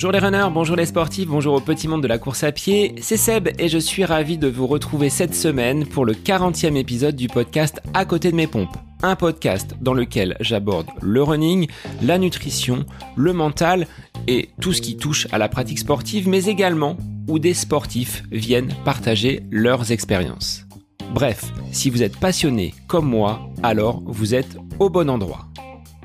Bonjour 0.00 0.12
les 0.12 0.20
runners, 0.20 0.48
bonjour 0.54 0.76
les 0.76 0.86
sportifs, 0.86 1.26
bonjour 1.26 1.54
au 1.54 1.60
petit 1.60 1.88
monde 1.88 2.02
de 2.02 2.06
la 2.06 2.18
course 2.18 2.44
à 2.44 2.52
pied, 2.52 2.94
c'est 3.00 3.16
Seb 3.16 3.48
et 3.58 3.68
je 3.68 3.76
suis 3.76 4.04
ravi 4.04 4.38
de 4.38 4.46
vous 4.48 4.66
retrouver 4.66 5.10
cette 5.10 5.34
semaine 5.34 5.84
pour 5.84 6.04
le 6.04 6.14
40e 6.14 6.76
épisode 6.76 7.16
du 7.16 7.26
podcast 7.26 7.82
À 7.92 8.04
côté 8.04 8.30
de 8.30 8.36
mes 8.36 8.46
pompes. 8.46 8.76
Un 9.02 9.16
podcast 9.16 9.74
dans 9.80 9.92
lequel 9.92 10.36
j'aborde 10.40 10.86
le 11.02 11.22
running, 11.22 11.66
la 12.02 12.18
nutrition, 12.18 12.86
le 13.16 13.32
mental 13.32 13.86
et 14.26 14.50
tout 14.60 14.72
ce 14.72 14.80
qui 14.80 14.96
touche 14.96 15.26
à 15.32 15.38
la 15.38 15.48
pratique 15.48 15.80
sportive, 15.80 16.28
mais 16.28 16.44
également 16.44 16.96
où 17.28 17.38
des 17.38 17.52
sportifs 17.52 18.22
viennent 18.30 18.72
partager 18.84 19.42
leurs 19.50 19.90
expériences. 19.90 20.66
Bref, 21.12 21.44
si 21.72 21.90
vous 21.90 22.02
êtes 22.02 22.16
passionné 22.16 22.74
comme 22.86 23.08
moi, 23.08 23.40
alors 23.62 24.00
vous 24.06 24.34
êtes 24.34 24.56
au 24.78 24.88
bon 24.88 25.10
endroit. 25.10 25.48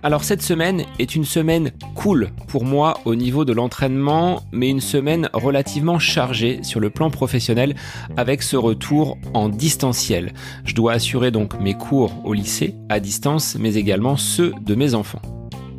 Alors 0.06 0.24
cette 0.24 0.44
semaine 0.44 0.84
est 1.00 1.16
une 1.16 1.26
semaine 1.26 1.72
cool 1.96 2.30
pour 2.48 2.64
moi 2.64 3.00
au 3.06 3.16
niveau 3.16 3.44
de 3.44 3.54
l'entraînement, 3.54 4.44
mais 4.52 4.70
une 4.70 4.80
semaine 4.80 5.32
relativement 5.34 5.98
chargée 5.98 6.60
sur 6.62 6.80
le 6.80 6.92
plan 6.92 7.10
professionnel 7.10 7.74
avec 8.16 8.44
ce 8.44 8.56
retour 8.56 9.18
en 9.34 9.50
distanciel. 9.50 10.36
Je 10.64 10.76
dois 10.76 10.94
assurer 10.94 11.32
donc 11.32 11.60
mes 11.60 11.74
cours 11.74 12.14
au 12.24 12.34
lycée 12.34 12.76
à 12.88 13.00
distance, 13.00 13.58
mais 13.60 13.74
également 13.78 14.16
ceux 14.16 14.54
de 14.62 14.76
mes 14.76 14.94
enfants. 14.94 15.24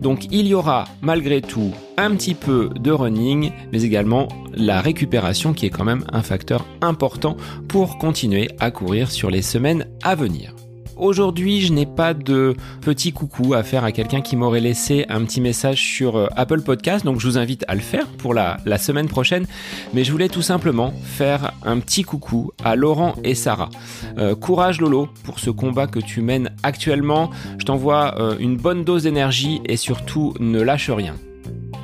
Donc 0.02 0.26
il 0.32 0.48
y 0.48 0.54
aura 0.54 0.86
malgré 1.02 1.40
tout 1.40 1.70
un 1.96 2.10
petit 2.16 2.34
peu 2.34 2.70
de 2.74 2.90
running, 2.90 3.52
mais 3.72 3.84
également 3.84 4.26
la 4.52 4.80
récupération 4.80 5.52
qui 5.52 5.66
est 5.66 5.70
quand 5.70 5.84
même 5.84 6.04
un 6.12 6.22
facteur 6.22 6.66
important 6.80 7.36
pour 7.68 7.96
continuer 7.98 8.48
à 8.58 8.72
courir 8.72 9.08
sur 9.08 9.30
les 9.30 9.42
semaines 9.42 9.86
à 10.02 10.16
venir. 10.16 10.52
Aujourd'hui, 10.96 11.60
je 11.60 11.74
n'ai 11.74 11.84
pas 11.84 12.14
de 12.14 12.56
petit 12.80 13.12
coucou 13.12 13.52
à 13.52 13.62
faire 13.62 13.84
à 13.84 13.92
quelqu'un 13.92 14.22
qui 14.22 14.34
m'aurait 14.34 14.60
laissé 14.60 15.04
un 15.10 15.22
petit 15.24 15.42
message 15.42 15.82
sur 15.82 16.16
euh, 16.16 16.26
Apple 16.36 16.62
Podcast, 16.62 17.04
donc 17.04 17.20
je 17.20 17.26
vous 17.26 17.36
invite 17.36 17.66
à 17.68 17.74
le 17.74 17.82
faire 17.82 18.06
pour 18.06 18.32
la, 18.32 18.56
semaine 18.78 19.06
prochaine. 19.06 19.46
Mais 19.92 20.04
je 20.04 20.12
voulais 20.12 20.30
tout 20.30 20.40
simplement 20.40 20.94
faire 21.04 21.52
un 21.64 21.80
petit 21.80 22.02
coucou 22.02 22.52
à 22.64 22.76
Laurent 22.76 23.14
et 23.24 23.34
Sarah. 23.34 23.68
Euh, 24.16 24.34
courage 24.34 24.80
Lolo 24.80 25.08
pour 25.22 25.38
ce 25.38 25.50
combat 25.50 25.86
que 25.86 25.98
tu 25.98 26.22
mènes 26.22 26.50
actuellement. 26.62 27.30
Je 27.58 27.66
t'envoie 27.66 28.14
euh, 28.18 28.36
une 28.38 28.56
bonne 28.56 28.82
dose 28.82 29.02
d'énergie 29.02 29.60
et 29.66 29.76
surtout 29.76 30.32
ne 30.40 30.62
lâche 30.62 30.88
rien. 30.88 31.14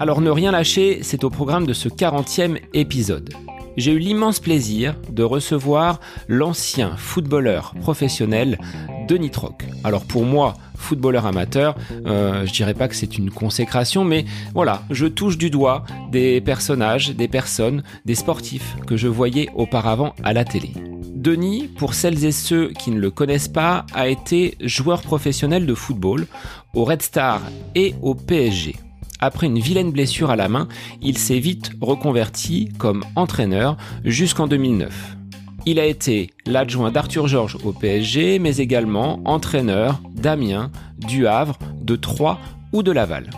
Alors 0.00 0.22
ne 0.22 0.30
rien 0.30 0.52
lâcher, 0.52 1.00
c'est 1.02 1.22
au 1.22 1.28
programme 1.28 1.66
de 1.66 1.74
ce 1.74 1.90
40e 1.90 2.58
épisode 2.72 3.30
j'ai 3.76 3.92
eu 3.92 3.98
l'immense 3.98 4.40
plaisir 4.40 4.94
de 5.10 5.22
recevoir 5.22 6.00
l'ancien 6.28 6.96
footballeur 6.96 7.74
professionnel 7.80 8.58
Denis 9.08 9.30
Troc. 9.30 9.64
Alors 9.84 10.04
pour 10.04 10.24
moi, 10.24 10.54
footballeur 10.76 11.26
amateur, 11.26 11.74
euh, 12.06 12.46
je 12.46 12.52
dirais 12.52 12.74
pas 12.74 12.88
que 12.88 12.94
c'est 12.94 13.16
une 13.18 13.30
consécration, 13.30 14.04
mais 14.04 14.24
voilà, 14.54 14.82
je 14.90 15.06
touche 15.06 15.38
du 15.38 15.50
doigt 15.50 15.84
des 16.10 16.40
personnages, 16.40 17.10
des 17.14 17.28
personnes, 17.28 17.82
des 18.04 18.14
sportifs 18.14 18.76
que 18.86 18.96
je 18.96 19.08
voyais 19.08 19.48
auparavant 19.54 20.14
à 20.22 20.32
la 20.32 20.44
télé. 20.44 20.72
Denis, 21.14 21.68
pour 21.68 21.94
celles 21.94 22.24
et 22.24 22.32
ceux 22.32 22.70
qui 22.70 22.90
ne 22.90 22.98
le 22.98 23.10
connaissent 23.10 23.48
pas, 23.48 23.86
a 23.94 24.08
été 24.08 24.56
joueur 24.60 25.02
professionnel 25.02 25.66
de 25.66 25.74
football 25.74 26.26
au 26.74 26.84
Red 26.84 27.02
Star 27.02 27.40
et 27.74 27.94
au 28.02 28.14
PSG 28.14 28.76
après 29.22 29.46
une 29.46 29.60
vilaine 29.60 29.92
blessure 29.92 30.30
à 30.30 30.36
la 30.36 30.48
main, 30.48 30.68
il 31.00 31.16
s'est 31.16 31.38
vite 31.38 31.70
reconverti 31.80 32.68
comme 32.76 33.04
entraîneur 33.16 33.76
jusqu'en 34.04 34.48
2009. 34.48 35.16
Il 35.64 35.78
a 35.78 35.86
été 35.86 36.30
l'adjoint 36.44 36.90
d'Arthur 36.90 37.28
Georges 37.28 37.56
au 37.64 37.72
PSG, 37.72 38.40
mais 38.40 38.56
également 38.56 39.20
entraîneur 39.24 40.00
d'Amiens, 40.12 40.72
du 40.98 41.28
Havre, 41.28 41.56
de 41.80 41.94
Troyes 41.94 42.40
ou 42.72 42.82
de 42.82 42.90
Laval. 42.90 43.30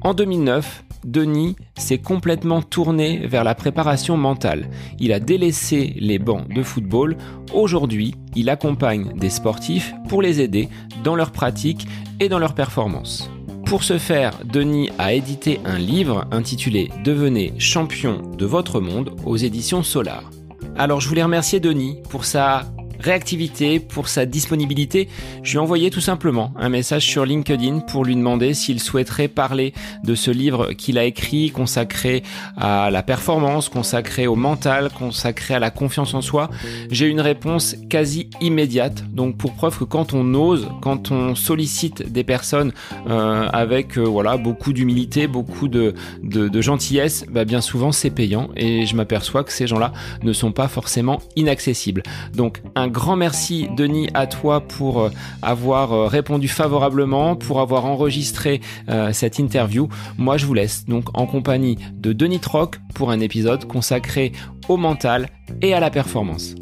En 0.00 0.12
2009, 0.12 0.84
Denis 1.04 1.54
s'est 1.76 1.98
complètement 1.98 2.60
tourné 2.60 3.24
vers 3.24 3.44
la 3.44 3.54
préparation 3.54 4.16
mentale. 4.16 4.68
Il 4.98 5.12
a 5.12 5.20
délaissé 5.20 5.94
les 6.00 6.18
bancs 6.18 6.52
de 6.52 6.64
football. 6.64 7.16
Aujourd'hui, 7.54 8.16
il 8.34 8.50
accompagne 8.50 9.16
des 9.16 9.30
sportifs 9.30 9.94
pour 10.08 10.20
les 10.20 10.40
aider 10.40 10.68
dans 11.04 11.14
leur 11.14 11.30
pratique 11.30 11.86
et 12.18 12.28
dans 12.28 12.40
leur 12.40 12.54
performance. 12.54 13.30
Pour 13.68 13.84
ce 13.84 13.98
faire, 13.98 14.32
Denis 14.46 14.88
a 14.96 15.12
édité 15.12 15.60
un 15.66 15.76
livre 15.76 16.24
intitulé 16.30 16.90
Devenez 17.04 17.52
champion 17.58 18.22
de 18.22 18.46
votre 18.46 18.80
monde 18.80 19.14
aux 19.26 19.36
éditions 19.36 19.82
Solar. 19.82 20.30
Alors 20.78 21.02
je 21.02 21.08
voulais 21.08 21.22
remercier 21.22 21.60
Denis 21.60 21.98
pour 22.08 22.24
sa 22.24 22.62
réactivité, 23.00 23.80
pour 23.80 24.08
sa 24.08 24.26
disponibilité. 24.26 25.08
Je 25.42 25.52
lui 25.52 25.56
ai 25.56 25.60
envoyé 25.60 25.90
tout 25.90 26.00
simplement 26.00 26.52
un 26.56 26.68
message 26.68 27.06
sur 27.06 27.24
LinkedIn 27.24 27.80
pour 27.80 28.04
lui 28.04 28.16
demander 28.16 28.54
s'il 28.54 28.80
souhaiterait 28.80 29.28
parler 29.28 29.72
de 30.04 30.14
ce 30.14 30.30
livre 30.30 30.72
qu'il 30.72 30.98
a 30.98 31.04
écrit, 31.04 31.50
consacré 31.50 32.22
à 32.56 32.90
la 32.90 33.02
performance, 33.02 33.68
consacré 33.68 34.26
au 34.26 34.36
mental, 34.36 34.90
consacré 34.90 35.54
à 35.54 35.58
la 35.58 35.70
confiance 35.70 36.14
en 36.14 36.22
soi. 36.22 36.50
J'ai 36.90 37.06
une 37.06 37.20
réponse 37.20 37.76
quasi 37.88 38.30
immédiate. 38.40 39.04
Donc 39.12 39.36
pour 39.36 39.54
preuve 39.54 39.78
que 39.78 39.84
quand 39.84 40.14
on 40.14 40.34
ose, 40.34 40.68
quand 40.80 41.10
on 41.10 41.34
sollicite 41.34 42.10
des 42.10 42.24
personnes 42.24 42.72
euh, 43.08 43.48
avec 43.52 43.98
euh, 43.98 44.02
voilà 44.02 44.36
beaucoup 44.36 44.72
d'humilité, 44.72 45.26
beaucoup 45.26 45.68
de, 45.68 45.94
de, 46.22 46.60
gentillesse, 46.60 47.24
bah, 47.30 47.44
bien 47.44 47.60
souvent 47.60 47.92
c'est 47.92 48.10
payant 48.10 48.48
et 48.56 48.86
je 48.86 48.96
m'aperçois 48.96 49.44
que 49.44 49.52
ces 49.52 49.66
gens-là 49.66 49.92
ne 50.22 50.32
sont 50.32 50.52
pas 50.52 50.68
forcément 50.68 51.20
inaccessibles. 51.36 52.02
Donc 52.34 52.62
un 52.74 52.87
grand 52.88 53.16
merci 53.16 53.68
Denis 53.76 54.08
à 54.14 54.26
toi 54.26 54.60
pour 54.60 55.00
euh, 55.00 55.10
avoir 55.42 55.92
euh, 55.92 56.06
répondu 56.06 56.48
favorablement, 56.48 57.36
pour 57.36 57.60
avoir 57.60 57.84
enregistré 57.84 58.60
euh, 58.88 59.12
cette 59.12 59.38
interview. 59.38 59.88
Moi 60.16 60.36
je 60.36 60.46
vous 60.46 60.54
laisse 60.54 60.84
donc 60.86 61.16
en 61.18 61.26
compagnie 61.26 61.78
de 61.94 62.12
Denis 62.12 62.40
Troc 62.40 62.76
pour 62.94 63.10
un 63.10 63.20
épisode 63.20 63.64
consacré 63.66 64.32
au 64.68 64.76
mental 64.76 65.28
et 65.62 65.74
à 65.74 65.80
la 65.80 65.90
performance. 65.90 66.54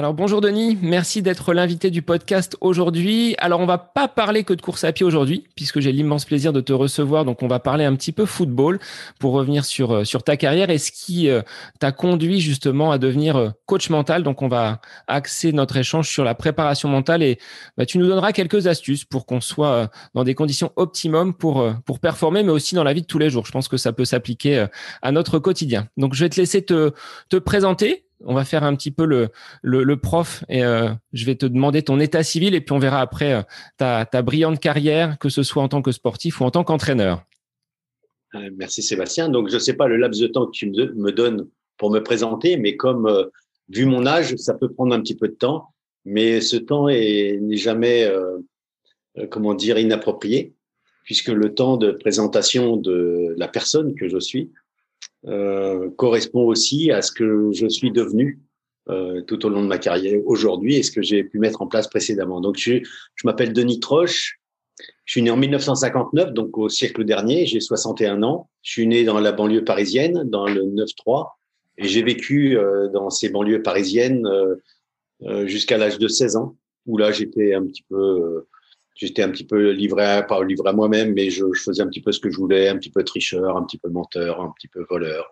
Alors 0.00 0.14
bonjour 0.14 0.40
Denis, 0.40 0.78
merci 0.80 1.20
d'être 1.20 1.52
l'invité 1.52 1.90
du 1.90 2.00
podcast 2.00 2.56
aujourd'hui. 2.62 3.34
Alors 3.36 3.60
on 3.60 3.66
va 3.66 3.76
pas 3.76 4.08
parler 4.08 4.44
que 4.44 4.54
de 4.54 4.62
course 4.62 4.82
à 4.84 4.92
pied 4.92 5.04
aujourd'hui, 5.04 5.44
puisque 5.56 5.80
j'ai 5.80 5.92
l'immense 5.92 6.24
plaisir 6.24 6.54
de 6.54 6.62
te 6.62 6.72
recevoir. 6.72 7.26
Donc 7.26 7.42
on 7.42 7.48
va 7.48 7.58
parler 7.58 7.84
un 7.84 7.94
petit 7.96 8.12
peu 8.12 8.24
football 8.24 8.78
pour 9.18 9.34
revenir 9.34 9.66
sur 9.66 9.96
euh, 9.96 10.04
sur 10.04 10.22
ta 10.22 10.38
carrière 10.38 10.70
et 10.70 10.78
ce 10.78 10.90
qui 10.90 11.28
euh, 11.28 11.42
t'a 11.80 11.92
conduit 11.92 12.40
justement 12.40 12.92
à 12.92 12.96
devenir 12.96 13.36
euh, 13.36 13.50
coach 13.66 13.90
mental. 13.90 14.22
Donc 14.22 14.40
on 14.40 14.48
va 14.48 14.80
axer 15.06 15.52
notre 15.52 15.76
échange 15.76 16.08
sur 16.08 16.24
la 16.24 16.34
préparation 16.34 16.88
mentale 16.88 17.22
et 17.22 17.38
bah, 17.76 17.84
tu 17.84 17.98
nous 17.98 18.06
donneras 18.06 18.32
quelques 18.32 18.68
astuces 18.68 19.04
pour 19.04 19.26
qu'on 19.26 19.42
soit 19.42 19.90
dans 20.14 20.24
des 20.24 20.34
conditions 20.34 20.72
optimum 20.76 21.34
pour 21.34 21.70
pour 21.84 22.00
performer, 22.00 22.42
mais 22.42 22.52
aussi 22.52 22.74
dans 22.74 22.84
la 22.84 22.94
vie 22.94 23.02
de 23.02 23.06
tous 23.06 23.18
les 23.18 23.28
jours. 23.28 23.44
Je 23.44 23.52
pense 23.52 23.68
que 23.68 23.76
ça 23.76 23.92
peut 23.92 24.06
s'appliquer 24.06 24.64
à 25.02 25.12
notre 25.12 25.38
quotidien. 25.38 25.88
Donc 25.98 26.14
je 26.14 26.24
vais 26.24 26.30
te 26.30 26.40
laisser 26.40 26.64
te 26.64 26.92
te 27.28 27.36
présenter 27.36 28.06
on 28.24 28.34
va 28.34 28.44
faire 28.44 28.64
un 28.64 28.74
petit 28.74 28.90
peu 28.90 29.04
le, 29.04 29.96
prof 29.96 30.44
et 30.48 30.64
euh, 30.64 30.90
je 31.12 31.24
vais 31.24 31.34
te 31.34 31.46
demander 31.46 31.82
ton 31.82 32.00
état 32.00 32.22
civil 32.22 32.54
et 32.54 32.60
puis 32.60 32.72
on 32.72 32.78
verra 32.78 33.00
après 33.00 33.34
euh, 33.34 33.42
ta, 33.76 34.04
ta, 34.04 34.22
brillante 34.22 34.60
carrière, 34.60 35.18
que 35.18 35.28
ce 35.28 35.42
soit 35.42 35.62
en 35.62 35.68
tant 35.68 35.82
que 35.82 35.92
sportif 35.92 36.40
ou 36.40 36.44
en 36.44 36.50
tant 36.50 36.64
qu'entraîneur. 36.64 37.24
Euh, 38.34 38.50
merci 38.56 38.82
Sébastien. 38.82 39.28
Donc 39.28 39.48
je 39.48 39.54
ne 39.54 39.60
sais 39.60 39.74
pas 39.74 39.88
le 39.88 39.96
laps 39.96 40.20
de 40.20 40.26
temps 40.26 40.46
que 40.46 40.52
tu 40.52 40.70
me 40.70 41.10
donnes 41.10 41.48
pour 41.76 41.90
me 41.90 42.00
présenter, 42.00 42.56
mais 42.56 42.76
comme 42.76 43.30
vu 43.68 43.86
mon 43.86 44.06
âge, 44.06 44.36
ça 44.36 44.54
peut 44.54 44.70
prendre 44.70 44.94
un 44.94 45.00
petit 45.00 45.16
peu 45.16 45.28
de 45.28 45.34
temps, 45.34 45.68
mais 46.04 46.40
ce 46.40 46.56
temps 46.56 46.88
n'est 46.88 47.56
jamais, 47.56 48.06
comment 49.30 49.54
dire, 49.54 49.78
inapproprié, 49.78 50.52
puisque 51.04 51.28
le 51.28 51.54
temps 51.54 51.78
de 51.78 51.92
présentation 51.92 52.76
de 52.76 53.34
la 53.38 53.48
personne 53.48 53.94
que 53.94 54.08
je 54.08 54.18
suis 54.18 54.50
euh, 55.26 55.90
correspond 55.96 56.44
aussi 56.44 56.90
à 56.90 57.02
ce 57.02 57.12
que 57.12 57.50
je 57.52 57.68
suis 57.68 57.90
devenu 57.90 58.40
euh, 58.88 59.20
tout 59.22 59.44
au 59.44 59.48
long 59.48 59.62
de 59.62 59.68
ma 59.68 59.78
carrière 59.78 60.20
aujourd'hui 60.26 60.76
et 60.76 60.82
ce 60.82 60.90
que 60.90 61.02
j'ai 61.02 61.22
pu 61.24 61.38
mettre 61.38 61.62
en 61.62 61.66
place 61.66 61.88
précédemment. 61.88 62.40
Donc, 62.40 62.56
je, 62.56 62.80
je 63.14 63.26
m'appelle 63.26 63.52
Denis 63.52 63.80
Troche. 63.80 64.40
Je 65.04 65.12
suis 65.12 65.22
né 65.22 65.30
en 65.30 65.36
1959, 65.36 66.32
donc 66.32 66.56
au 66.56 66.68
siècle 66.68 67.04
dernier. 67.04 67.46
J'ai 67.46 67.60
61 67.60 68.22
ans. 68.22 68.48
Je 68.62 68.72
suis 68.72 68.86
né 68.86 69.04
dans 69.04 69.20
la 69.20 69.32
banlieue 69.32 69.64
parisienne, 69.64 70.22
dans 70.24 70.46
le 70.46 70.62
9-3, 70.62 71.28
et 71.78 71.88
j'ai 71.88 72.02
vécu 72.02 72.56
euh, 72.56 72.88
dans 72.88 73.10
ces 73.10 73.28
banlieues 73.28 73.62
parisiennes 73.62 74.26
euh, 74.26 74.56
euh, 75.22 75.46
jusqu'à 75.46 75.78
l'âge 75.78 75.98
de 75.98 76.08
16 76.08 76.36
ans, 76.36 76.56
où 76.86 76.96
là 76.96 77.10
j'étais 77.10 77.54
un 77.54 77.66
petit 77.66 77.84
peu 77.88 78.46
j'étais 79.00 79.22
un 79.22 79.30
petit 79.30 79.44
peu 79.44 79.70
livré 79.70 80.04
à, 80.04 80.26
livré 80.44 80.68
à 80.68 80.72
moi-même, 80.72 81.14
mais 81.14 81.30
je, 81.30 81.44
faisais 81.54 81.82
un 81.82 81.88
petit 81.88 82.02
peu 82.02 82.12
ce 82.12 82.20
que 82.20 82.30
je 82.30 82.36
voulais, 82.36 82.68
un 82.68 82.76
petit 82.76 82.90
peu 82.90 83.02
tricheur, 83.02 83.56
un 83.56 83.64
petit 83.64 83.78
peu 83.78 83.88
menteur, 83.88 84.40
un 84.40 84.52
petit 84.56 84.68
peu 84.68 84.84
voleur. 84.88 85.26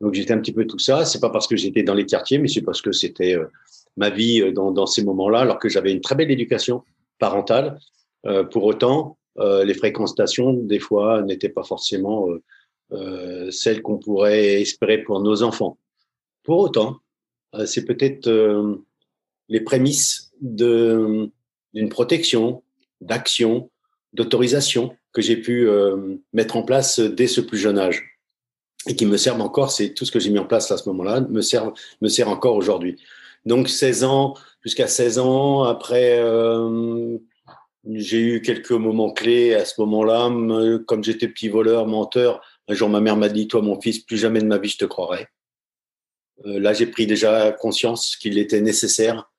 Donc 0.00 0.14
j'étais 0.14 0.32
un 0.32 0.38
petit 0.38 0.52
peu 0.52 0.66
tout 0.66 0.78
ça. 0.78 1.04
C'est 1.04 1.20
pas 1.20 1.30
parce 1.30 1.46
que 1.46 1.56
j'étais 1.56 1.82
dans 1.82 1.94
les 1.94 2.06
quartiers, 2.06 2.38
mais 2.38 2.48
c'est 2.48 2.62
parce 2.62 2.80
que 2.80 2.92
c'était 2.92 3.34
euh, 3.34 3.46
ma 3.96 4.10
vie 4.10 4.40
euh, 4.42 4.52
dans, 4.52 4.86
ces 4.86 5.04
moments-là, 5.04 5.40
alors 5.40 5.58
que 5.58 5.68
j'avais 5.68 5.92
une 5.92 6.00
très 6.00 6.14
belle 6.14 6.30
éducation 6.30 6.82
parentale. 7.18 7.78
Euh, 8.26 8.44
pour 8.44 8.64
autant, 8.64 9.18
euh, 9.38 9.64
les 9.64 9.74
fréquentations, 9.74 10.52
des 10.52 10.78
fois, 10.78 11.22
n'étaient 11.22 11.48
pas 11.48 11.64
forcément 11.64 12.28
celles 13.50 13.82
qu'on 13.82 13.98
pourrait 13.98 14.60
espérer 14.60 14.98
pour 14.98 15.20
nos 15.20 15.42
enfants. 15.42 15.78
Pour 16.44 16.58
autant, 16.58 16.98
c'est 17.64 17.84
peut-être 17.84 18.30
les 19.48 19.60
prémices 19.62 20.30
d'une 20.40 21.32
protection, 21.90 22.62
d'action, 23.00 23.70
d'autorisation 24.12 24.96
que 25.12 25.22
j'ai 25.22 25.36
pu 25.36 25.68
euh, 25.68 26.16
mettre 26.32 26.56
en 26.56 26.62
place 26.62 27.00
dès 27.00 27.26
ce 27.26 27.40
plus 27.40 27.58
jeune 27.58 27.78
âge 27.78 28.18
et 28.86 28.96
qui 28.96 29.06
me 29.06 29.16
servent 29.16 29.40
encore. 29.40 29.70
C'est 29.70 29.94
tout 29.94 30.04
ce 30.04 30.12
que 30.12 30.20
j'ai 30.20 30.30
mis 30.30 30.38
en 30.38 30.46
place 30.46 30.70
à 30.70 30.76
ce 30.76 30.88
moment-là 30.88 31.20
me 31.20 31.40
sert 31.40 31.72
me 32.00 32.08
sert 32.08 32.28
encore 32.28 32.56
aujourd'hui. 32.56 33.00
Donc 33.46 33.68
16 33.68 34.04
ans 34.04 34.34
jusqu'à 34.62 34.86
16 34.86 35.18
ans 35.18 35.64
après. 35.64 36.18
Euh, 36.18 37.18
j'ai 37.92 38.20
eu 38.20 38.40
quelques 38.40 38.70
moments 38.70 39.12
clés 39.12 39.54
à 39.54 39.64
ce 39.64 39.78
moment-là. 39.82 40.30
Comme 40.86 41.04
j'étais 41.04 41.28
petit 41.28 41.48
voleur, 41.48 41.86
menteur, 41.86 42.40
un 42.66 42.74
jour 42.74 42.88
ma 42.88 43.00
mère 43.00 43.16
m'a 43.16 43.28
dit 43.28 43.46
Toi, 43.46 43.60
mon 43.60 43.78
fils, 43.80 43.98
plus 43.98 44.16
jamais 44.16 44.40
de 44.40 44.46
ma 44.46 44.58
vie 44.58 44.70
je 44.70 44.78
te 44.78 44.84
croirai. 44.84 45.26
Euh, 46.46 46.58
là, 46.58 46.72
j'ai 46.72 46.86
pris 46.86 47.06
déjà 47.06 47.52
conscience 47.52 48.16
qu'il 48.16 48.38
était 48.38 48.60
nécessaire 48.60 49.30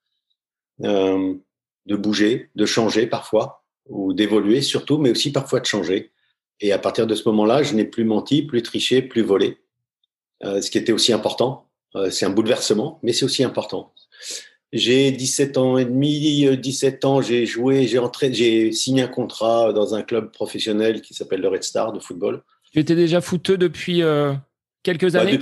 de 1.85 1.95
bouger, 1.95 2.49
de 2.55 2.65
changer 2.65 3.07
parfois, 3.07 3.63
ou 3.87 4.13
d'évoluer 4.13 4.61
surtout, 4.61 4.97
mais 4.97 5.11
aussi 5.11 5.31
parfois 5.31 5.59
de 5.59 5.65
changer. 5.65 6.11
Et 6.61 6.71
à 6.71 6.79
partir 6.79 7.05
de 7.07 7.15
ce 7.15 7.27
moment-là, 7.29 7.63
je 7.63 7.73
n'ai 7.73 7.85
plus 7.85 8.05
menti, 8.05 8.41
plus 8.41 8.63
triché, 8.63 9.01
plus 9.01 9.21
volé. 9.21 9.57
Euh, 10.43 10.61
ce 10.61 10.71
qui 10.71 10.77
était 10.77 10.91
aussi 10.91 11.13
important. 11.13 11.69
Euh, 11.95 12.09
c'est 12.09 12.25
un 12.25 12.29
bouleversement, 12.29 12.99
mais 13.03 13.13
c'est 13.13 13.25
aussi 13.25 13.43
important. 13.43 13.93
J'ai 14.73 15.11
17 15.11 15.57
ans 15.57 15.77
et 15.77 15.85
demi, 15.85 16.57
17 16.57 17.05
ans, 17.05 17.21
j'ai 17.21 17.45
joué, 17.45 17.87
j'ai 17.87 17.99
entré, 17.99 18.33
j'ai 18.33 18.71
signé 18.71 19.03
un 19.03 19.07
contrat 19.07 19.71
dans 19.71 19.95
un 19.95 20.01
club 20.01 20.31
professionnel 20.31 21.01
qui 21.01 21.13
s'appelle 21.13 21.39
le 21.39 21.47
Red 21.47 21.63
Star 21.63 21.93
de 21.93 21.99
football. 21.99 22.43
Tu 22.73 22.79
étais 22.79 22.95
déjà 22.95 23.21
footeux 23.21 23.57
depuis 23.57 24.01
quelques 24.83 25.13
bah, 25.13 25.21
années? 25.21 25.39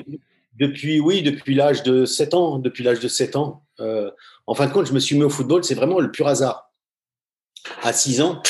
depuis, 0.59 0.99
oui, 0.99 1.21
depuis 1.21 1.55
l'âge 1.55 1.83
de 1.83 2.05
7 2.05 2.33
ans. 2.33 2.59
Depuis 2.59 2.83
l'âge 2.83 2.99
de 2.99 3.07
7 3.07 3.35
ans. 3.35 3.65
Euh, 3.79 4.11
en 4.47 4.55
fin 4.55 4.67
de 4.67 4.73
compte, 4.73 4.87
je 4.87 4.93
me 4.93 4.99
suis 4.99 5.15
mis 5.15 5.23
au 5.23 5.29
football, 5.29 5.63
c'est 5.63 5.75
vraiment 5.75 5.99
le 5.99 6.11
pur 6.11 6.27
hasard. 6.27 6.71
À 7.81 7.93
6 7.93 8.21
ans, 8.21 8.41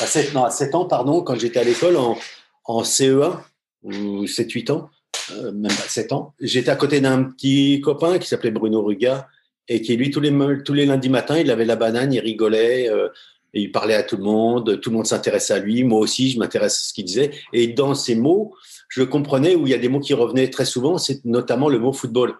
à 0.00 0.06
7, 0.06 0.34
non, 0.34 0.44
à 0.44 0.50
7 0.50 0.74
ans, 0.74 0.84
pardon, 0.84 1.22
quand 1.22 1.34
j'étais 1.38 1.60
à 1.60 1.64
l'école 1.64 1.96
en, 1.96 2.16
en 2.64 2.82
CE1, 2.82 3.38
ou 3.82 4.24
7-8 4.24 4.72
ans, 4.72 4.90
euh, 5.32 5.52
même 5.52 5.72
pas 5.72 5.88
7 5.88 6.12
ans, 6.12 6.34
j'étais 6.40 6.70
à 6.70 6.76
côté 6.76 7.00
d'un 7.00 7.24
petit 7.24 7.80
copain 7.80 8.18
qui 8.18 8.28
s'appelait 8.28 8.50
Bruno 8.50 8.82
Ruga 8.82 9.28
et 9.68 9.82
qui, 9.82 9.96
lui, 9.96 10.10
tous 10.10 10.20
les, 10.20 10.32
tous 10.64 10.74
les 10.74 10.86
lundis 10.86 11.08
matins, 11.08 11.38
il 11.38 11.50
avait 11.50 11.64
la 11.64 11.76
banane, 11.76 12.12
il 12.12 12.20
rigolait, 12.20 12.88
euh, 12.88 13.08
il 13.54 13.70
parlait 13.70 13.94
à 13.94 14.02
tout 14.02 14.16
le 14.16 14.24
monde, 14.24 14.80
tout 14.80 14.90
le 14.90 14.96
monde 14.96 15.06
s'intéressait 15.06 15.54
à 15.54 15.58
lui, 15.58 15.84
moi 15.84 15.98
aussi, 15.98 16.30
je 16.30 16.38
m'intéresse 16.38 16.74
à 16.74 16.88
ce 16.88 16.92
qu'il 16.92 17.04
disait. 17.04 17.32
Et 17.52 17.68
dans 17.68 17.94
ces 17.94 18.14
mots, 18.14 18.54
je 18.88 19.02
comprenais 19.02 19.54
où 19.54 19.66
il 19.66 19.70
y 19.70 19.74
a 19.74 19.78
des 19.78 19.88
mots 19.88 20.00
qui 20.00 20.14
revenaient 20.14 20.50
très 20.50 20.64
souvent, 20.64 20.98
c'est 20.98 21.24
notamment 21.24 21.68
le 21.68 21.78
mot 21.78 21.92
football. 21.92 22.34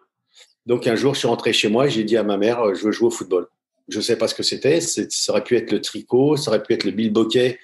Donc 0.66 0.86
un 0.86 0.94
jour, 0.94 1.14
je 1.14 1.20
suis 1.20 1.28
rentré 1.28 1.52
chez 1.52 1.68
moi 1.68 1.86
et 1.86 1.90
j'ai 1.90 2.04
dit 2.04 2.16
à 2.16 2.22
ma 2.22 2.36
mère, 2.36 2.60
euh, 2.60 2.74
je 2.74 2.84
veux 2.84 2.92
jouer 2.92 3.08
au 3.08 3.10
football. 3.10 3.46
Je 3.88 3.98
ne 3.98 4.02
sais 4.02 4.16
pas 4.16 4.28
ce 4.28 4.34
que 4.34 4.42
c'était, 4.42 4.80
ça 4.80 5.32
aurait 5.32 5.44
pu 5.44 5.56
être 5.56 5.72
le 5.72 5.80
tricot, 5.80 6.36
ça 6.36 6.50
aurait 6.50 6.62
pu 6.62 6.72
être 6.72 6.84
le 6.84 6.92
bilboquet 6.92 7.58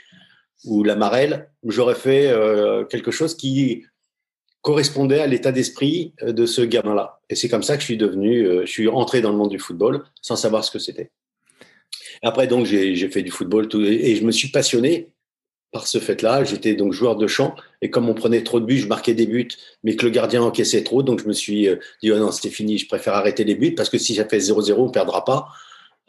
ou 0.64 0.82
la 0.82 0.96
marelle. 0.96 1.48
J'aurais 1.64 1.94
fait 1.94 2.26
euh, 2.26 2.84
quelque 2.84 3.12
chose 3.12 3.36
qui 3.36 3.84
correspondait 4.60 5.20
à 5.20 5.26
l'état 5.28 5.52
d'esprit 5.52 6.12
euh, 6.22 6.32
de 6.32 6.44
ce 6.44 6.60
gamin-là. 6.60 7.20
Et 7.30 7.36
c'est 7.36 7.48
comme 7.48 7.62
ça 7.62 7.76
que 7.76 7.80
je 7.80 7.86
suis 7.86 7.96
devenu, 7.96 8.44
je 8.62 8.66
suis 8.66 8.88
rentré 8.88 9.20
dans 9.20 9.30
le 9.30 9.36
monde 9.36 9.50
du 9.50 9.60
football 9.60 10.02
sans 10.20 10.36
savoir 10.36 10.64
ce 10.64 10.70
que 10.70 10.78
c'était. 10.78 11.10
Après, 12.22 12.48
donc, 12.48 12.66
j'ai 12.66 13.08
fait 13.10 13.22
du 13.22 13.30
football 13.30 13.68
et 13.84 14.16
je 14.16 14.24
me 14.24 14.32
suis 14.32 14.48
passionné 14.48 15.10
par 15.72 15.86
ce 15.86 15.98
fait-là. 15.98 16.44
J'étais 16.44 16.74
donc 16.74 16.92
joueur 16.92 17.16
de 17.16 17.26
champ 17.26 17.54
et 17.82 17.90
comme 17.90 18.08
on 18.08 18.14
prenait 18.14 18.42
trop 18.42 18.60
de 18.60 18.64
buts, 18.64 18.78
je 18.78 18.86
marquais 18.86 19.14
des 19.14 19.26
buts, 19.26 19.48
mais 19.82 19.96
que 19.96 20.06
le 20.06 20.10
gardien 20.10 20.42
encaissait 20.42 20.82
trop, 20.82 21.02
donc 21.02 21.20
je 21.22 21.28
me 21.28 21.32
suis 21.32 21.68
euh, 21.68 21.76
dit 22.02 22.10
oh 22.12 22.18
non, 22.18 22.32
c'était 22.32 22.50
fini, 22.50 22.78
je 22.78 22.88
préfère 22.88 23.14
arrêter 23.14 23.44
les 23.44 23.54
buts 23.54 23.74
parce 23.74 23.90
que 23.90 23.98
si 23.98 24.14
ça 24.14 24.24
fait 24.24 24.38
0-0, 24.38 24.74
on 24.78 24.90
perdra 24.90 25.24
pas. 25.24 25.48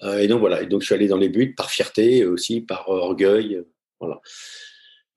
Euh, 0.03 0.19
et 0.19 0.27
donc 0.27 0.39
voilà, 0.39 0.61
et 0.61 0.65
donc 0.65 0.81
je 0.81 0.85
suis 0.85 0.95
allé 0.95 1.07
dans 1.07 1.17
les 1.17 1.29
buts 1.29 1.53
par 1.55 1.69
fierté 1.69 2.25
aussi, 2.25 2.61
par 2.61 2.87
orgueil, 2.89 3.61
voilà. 3.99 4.21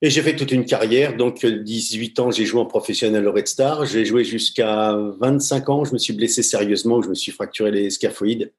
Et 0.05 0.11
j'ai 0.11 0.21
fait 0.21 0.35
toute 0.35 0.50
une 0.50 0.65
carrière. 0.65 1.17
Donc, 1.17 1.47
18 1.47 2.19
ans, 2.19 2.31
j'ai 2.33 2.44
joué 2.44 2.61
en 2.61 2.67
professionnel 2.67 3.27
au 3.29 3.33
Red 3.33 3.47
Star. 3.47 3.87
J'ai 3.87 4.05
joué 4.05 4.25
jusqu'à 4.25 4.97
25 5.21 5.69
ans. 5.69 5.85
Je 5.85 5.93
me 5.93 5.99
suis 5.99 6.12
blessé 6.12 6.43
sérieusement. 6.43 7.00
Je 7.03 7.09
me 7.09 7.15
suis 7.15 7.31
fracturé 7.31 7.71
les 7.71 7.89
scaphoïdes, 7.89 8.53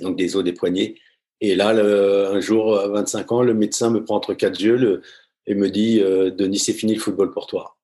donc 0.00 0.16
des 0.16 0.34
os 0.34 0.42
des 0.42 0.52
poignets. 0.52 0.96
Et 1.40 1.54
là, 1.54 1.70
un 1.70 2.40
jour, 2.40 2.78
à 2.78 2.88
25 2.88 3.32
ans, 3.32 3.42
le 3.42 3.54
médecin 3.54 3.90
me 3.90 4.04
prend 4.04 4.16
entre 4.16 4.34
quatre 4.34 4.60
yeux 4.60 5.02
et 5.46 5.54
me 5.54 5.70
dit 5.70 6.00
euh, 6.00 6.30
Denis, 6.30 6.58
c'est 6.58 6.72
fini 6.72 6.94
le 6.94 7.00
football 7.00 7.30
pour 7.30 7.46
toi. 7.46 7.76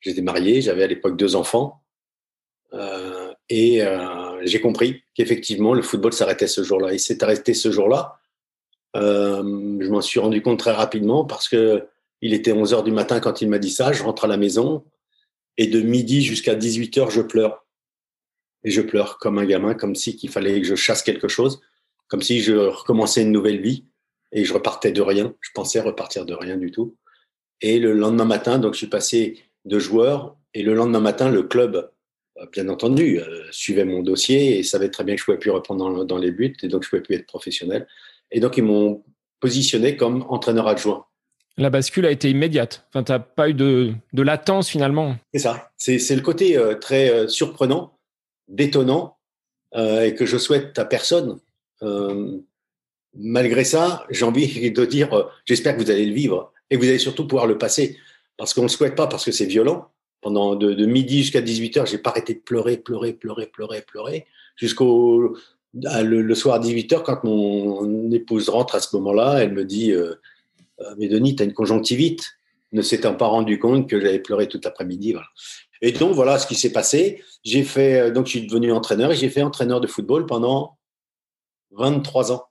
J'étais 0.00 0.22
marié, 0.22 0.60
j'avais 0.60 0.84
à 0.84 0.86
l'époque 0.86 1.16
deux 1.16 1.34
enfants. 1.34 1.82
Euh, 2.74 3.32
et 3.48 3.82
euh, 3.82 4.44
j'ai 4.44 4.60
compris 4.60 5.02
qu'effectivement, 5.14 5.72
le 5.72 5.82
football 5.82 6.12
s'arrêtait 6.12 6.46
ce 6.46 6.62
jour-là. 6.62 6.92
Il 6.92 7.00
s'est 7.00 7.22
arrêté 7.24 7.54
ce 7.54 7.70
jour-là. 7.70 8.18
je 8.94 9.88
m'en 9.88 10.02
suis 10.02 10.20
rendu 10.20 10.42
compte 10.42 10.58
très 10.58 10.72
rapidement 10.72 11.24
parce 11.24 11.48
que 11.48 11.88
il 12.20 12.32
était 12.32 12.52
11 12.52 12.74
heures 12.74 12.84
du 12.84 12.92
matin 12.92 13.20
quand 13.20 13.40
il 13.40 13.48
m'a 13.48 13.58
dit 13.58 13.70
ça. 13.70 13.92
Je 13.92 14.02
rentre 14.02 14.24
à 14.24 14.28
la 14.28 14.36
maison 14.36 14.84
et 15.56 15.68
de 15.68 15.80
midi 15.80 16.22
jusqu'à 16.22 16.54
18 16.54 16.98
heures, 16.98 17.10
je 17.10 17.22
pleure. 17.22 17.66
Et 18.62 18.70
je 18.70 18.80
pleure 18.80 19.18
comme 19.18 19.38
un 19.38 19.44
gamin, 19.44 19.74
comme 19.74 19.94
si 19.94 20.16
qu'il 20.16 20.30
fallait 20.30 20.60
que 20.60 20.66
je 20.66 20.74
chasse 20.74 21.02
quelque 21.02 21.28
chose 21.28 21.60
comme 22.08 22.22
si 22.22 22.40
je 22.40 22.54
recommençais 22.54 23.22
une 23.22 23.32
nouvelle 23.32 23.60
vie 23.60 23.84
et 24.32 24.44
je 24.44 24.52
repartais 24.52 24.92
de 24.92 25.00
rien. 25.00 25.34
Je 25.40 25.50
pensais 25.54 25.80
repartir 25.80 26.26
de 26.26 26.34
rien 26.34 26.56
du 26.56 26.70
tout. 26.70 26.96
Et 27.60 27.78
le 27.78 27.92
lendemain 27.92 28.24
matin, 28.24 28.58
donc 28.58 28.74
je 28.74 28.78
suis 28.78 28.88
passé 28.88 29.38
de 29.64 29.78
joueur 29.78 30.36
et 30.52 30.62
le 30.62 30.74
lendemain 30.74 31.00
matin, 31.00 31.30
le 31.30 31.42
club, 31.44 31.90
euh, 32.38 32.46
bien 32.52 32.68
entendu, 32.68 33.18
euh, 33.18 33.44
suivait 33.50 33.84
mon 33.84 34.02
dossier 34.02 34.58
et 34.58 34.62
savait 34.62 34.90
très 34.90 35.04
bien 35.04 35.14
que 35.14 35.20
je 35.20 35.24
pouvais 35.24 35.38
plus 35.38 35.50
reprendre 35.50 36.04
dans, 36.04 36.18
les 36.18 36.30
buts 36.30 36.54
et 36.62 36.68
donc 36.68 36.84
je 36.84 36.90
pouvais 36.90 37.02
plus 37.02 37.14
être 37.14 37.26
professionnel. 37.26 37.86
Et 38.30 38.40
donc 38.40 38.56
ils 38.56 38.64
m'ont 38.64 39.02
positionné 39.40 39.96
comme 39.96 40.24
entraîneur 40.28 40.68
adjoint. 40.68 41.06
La 41.56 41.70
bascule 41.70 42.04
a 42.06 42.10
été 42.10 42.28
immédiate. 42.28 42.84
Enfin, 42.88 43.04
tu 43.04 43.12
n'as 43.12 43.20
pas 43.20 43.48
eu 43.48 43.54
de, 43.54 43.92
de 44.12 44.22
latence 44.22 44.68
finalement. 44.68 45.16
C'est 45.32 45.40
ça. 45.40 45.70
C'est 45.76 46.16
le 46.16 46.20
côté 46.20 46.56
euh, 46.56 46.74
très 46.74 47.28
surprenant, 47.28 47.98
détonnant, 48.48 49.16
et 49.76 50.14
que 50.14 50.24
je 50.24 50.38
souhaite 50.38 50.78
à 50.78 50.84
personne 50.84 51.40
euh, 51.82 52.38
malgré 53.14 53.64
ça, 53.64 54.04
j'ai 54.10 54.24
envie 54.24 54.70
de 54.72 54.84
dire, 54.84 55.12
euh, 55.12 55.24
j'espère 55.44 55.76
que 55.76 55.82
vous 55.82 55.90
allez 55.90 56.06
le 56.06 56.14
vivre 56.14 56.52
et 56.70 56.76
vous 56.76 56.84
allez 56.84 56.98
surtout 56.98 57.26
pouvoir 57.26 57.46
le 57.46 57.58
passer 57.58 57.98
parce 58.36 58.52
qu'on 58.52 58.62
ne 58.62 58.66
le 58.66 58.70
souhaite 58.70 58.96
pas, 58.96 59.06
parce 59.06 59.24
que 59.24 59.32
c'est 59.32 59.46
violent. 59.46 59.90
Pendant 60.20 60.56
de, 60.56 60.86
midi 60.86 61.18
jusqu'à 61.18 61.42
18 61.42 61.76
heures, 61.76 61.86
j'ai 61.86 61.98
pas 61.98 62.10
arrêté 62.10 62.32
de 62.34 62.38
pleurer, 62.38 62.78
pleurer, 62.78 63.12
pleurer, 63.12 63.46
pleurer, 63.46 63.82
pleurer, 63.82 64.26
jusqu'au 64.56 65.36
le, 65.74 66.34
soir 66.34 66.54
à 66.54 66.58
18 66.60 66.92
heures, 66.94 67.02
quand 67.02 67.22
mon 67.24 68.10
épouse 68.10 68.48
rentre 68.48 68.74
à 68.74 68.80
ce 68.80 68.96
moment-là, 68.96 69.40
elle 69.42 69.52
me 69.52 69.66
dit 69.66 69.92
euh, 69.92 70.14
Mais 70.96 71.08
Denis, 71.08 71.36
tu 71.36 71.42
as 71.42 71.46
une 71.46 71.52
conjonctivite, 71.52 72.38
ne 72.72 72.80
s'étant 72.80 73.14
pas 73.14 73.26
rendu 73.26 73.58
compte 73.58 73.88
que 73.88 74.00
j'avais 74.00 74.18
pleuré 74.18 74.48
toute 74.48 74.64
l'après-midi. 74.64 75.14
Et 75.82 75.92
donc, 75.92 76.14
voilà 76.14 76.38
ce 76.38 76.46
qui 76.46 76.54
s'est 76.54 76.72
passé. 76.72 77.22
J'ai 77.44 77.62
fait, 77.62 78.10
donc, 78.10 78.24
je 78.24 78.30
suis 78.30 78.46
devenu 78.46 78.72
entraîneur 78.72 79.12
et 79.12 79.16
j'ai 79.16 79.28
fait 79.28 79.42
entraîneur 79.42 79.82
de 79.82 79.86
football 79.86 80.24
pendant 80.24 80.78
23 81.76 82.32
ans. 82.32 82.44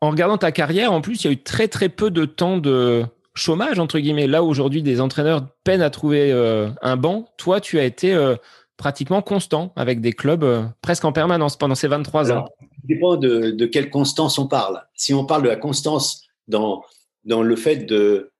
En 0.00 0.10
regardant 0.10 0.38
ta 0.38 0.52
carrière, 0.52 0.92
en 0.92 1.00
plus, 1.00 1.24
il 1.24 1.26
y 1.26 1.30
a 1.30 1.32
eu 1.32 1.42
très 1.42 1.68
très 1.68 1.88
peu 1.88 2.10
de 2.10 2.24
temps 2.24 2.58
de 2.58 3.04
chômage, 3.34 3.78
entre 3.78 3.98
guillemets. 3.98 4.26
Là, 4.26 4.42
aujourd'hui, 4.42 4.82
des 4.82 5.00
entraîneurs 5.00 5.46
peinent 5.64 5.82
à 5.82 5.90
trouver 5.90 6.30
euh, 6.32 6.68
un 6.82 6.96
banc. 6.96 7.28
Toi, 7.36 7.60
tu 7.60 7.78
as 7.78 7.84
été 7.84 8.14
euh, 8.14 8.36
pratiquement 8.76 9.22
constant 9.22 9.72
avec 9.76 10.00
des 10.00 10.12
clubs 10.12 10.44
euh, 10.44 10.62
presque 10.82 11.04
en 11.04 11.12
permanence 11.12 11.56
pendant 11.56 11.74
ces 11.74 11.88
23 11.88 12.32
ans. 12.32 12.46
Ça 12.46 12.66
dépend 12.84 13.16
de, 13.16 13.66
quelle 13.66 13.90
constance 13.90 14.38
on 14.38 14.46
parle. 14.46 14.82
Si 14.94 15.14
on 15.14 15.24
parle 15.24 15.42
de 15.42 15.48
la 15.48 15.56
constance 15.56 16.22
dans, 16.46 16.84
dans 17.24 17.42
le 17.42 17.56
fait 17.56 17.86
de, 17.86 18.30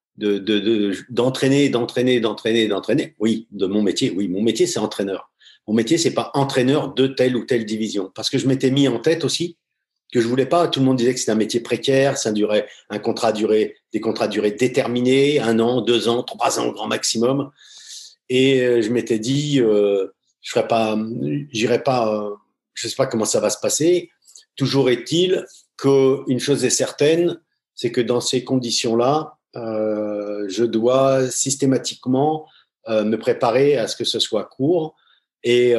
d'entraîner, 1.11 1.69
d'entraîner, 1.71 2.21
d'entraîner, 2.21 2.69
d'entraîner. 2.69 3.15
Oui, 3.19 3.47
de 3.51 3.67
mon 3.67 3.83
métier. 3.83 4.13
Oui, 4.17 4.29
mon 4.29 4.43
métier, 4.43 4.67
c'est 4.67 4.81
entraîneur. 4.81 5.31
Mon 5.67 5.75
métier, 5.75 5.99
c'est 5.99 6.15
pas 6.15 6.31
entraîneur 6.35 6.95
de 6.95 7.09
telle 7.09 7.37
ou 7.37 7.45
telle 7.45 7.67
division. 7.67 8.11
Parce 8.15 8.31
que 8.31 8.39
je 8.39 8.47
m'étais 8.47 8.71
mis 8.71 8.89
en 8.89 8.99
tête 9.01 9.25
aussi 9.25 9.57
que 10.13 10.21
je 10.21 10.27
voulais 10.27 10.47
pas. 10.47 10.69
Tout 10.69 10.81
le 10.81 10.87
monde 10.87 10.97
disait 10.97 11.13
que 11.15 11.21
c'était 11.21 11.33
un 11.33 11.37
métier 11.37 11.61
précaire, 11.61 12.17
ça 12.17 12.33
durait 12.33 12.69
un 12.91 12.99
contrat 12.99 13.33
duré, 13.33 13.77
des 13.93 14.01
contrats 14.01 14.29
durés 14.29 14.53
déterminés, 14.53 15.41
un 15.41 15.59
an, 15.61 15.81
deux 15.81 16.09
ans, 16.09 16.23
trois 16.23 16.59
ans 16.59 16.67
au 16.67 16.73
grand 16.73 16.89
maximum. 16.89 17.51
Et 18.29 18.61
euh, 18.61 18.83
je 18.83 18.91
m'étais 18.91 19.19
dit, 19.19 19.61
euh, 19.61 20.09
je 20.41 20.51
ferais 20.51 20.69
pas, 20.69 20.99
j'irai 21.51 21.83
pas, 21.83 22.15
euh, 22.15 22.35
je 22.75 22.89
sais 22.89 22.97
pas 22.97 23.07
comment 23.07 23.25
ça 23.25 23.41
va 23.41 23.51
se 23.51 23.59
passer. 23.61 24.11
Toujours 24.57 24.91
est-il 24.91 25.45
qu'une 25.77 26.41
chose 26.41 26.65
est 26.65 26.71
certaine, 26.71 27.41
c'est 27.75 27.93
que 27.93 28.01
dans 28.01 28.21
ces 28.21 28.45
conditions-là, 28.45 29.35
je 29.55 30.65
dois 30.65 31.29
systématiquement 31.31 32.47
me 32.89 33.17
préparer 33.17 33.77
à 33.77 33.89
ce 33.89 33.97
que 33.97 34.05
ce 34.05 34.19
soit 34.19 34.45
court 34.45 34.97
et, 35.45 35.75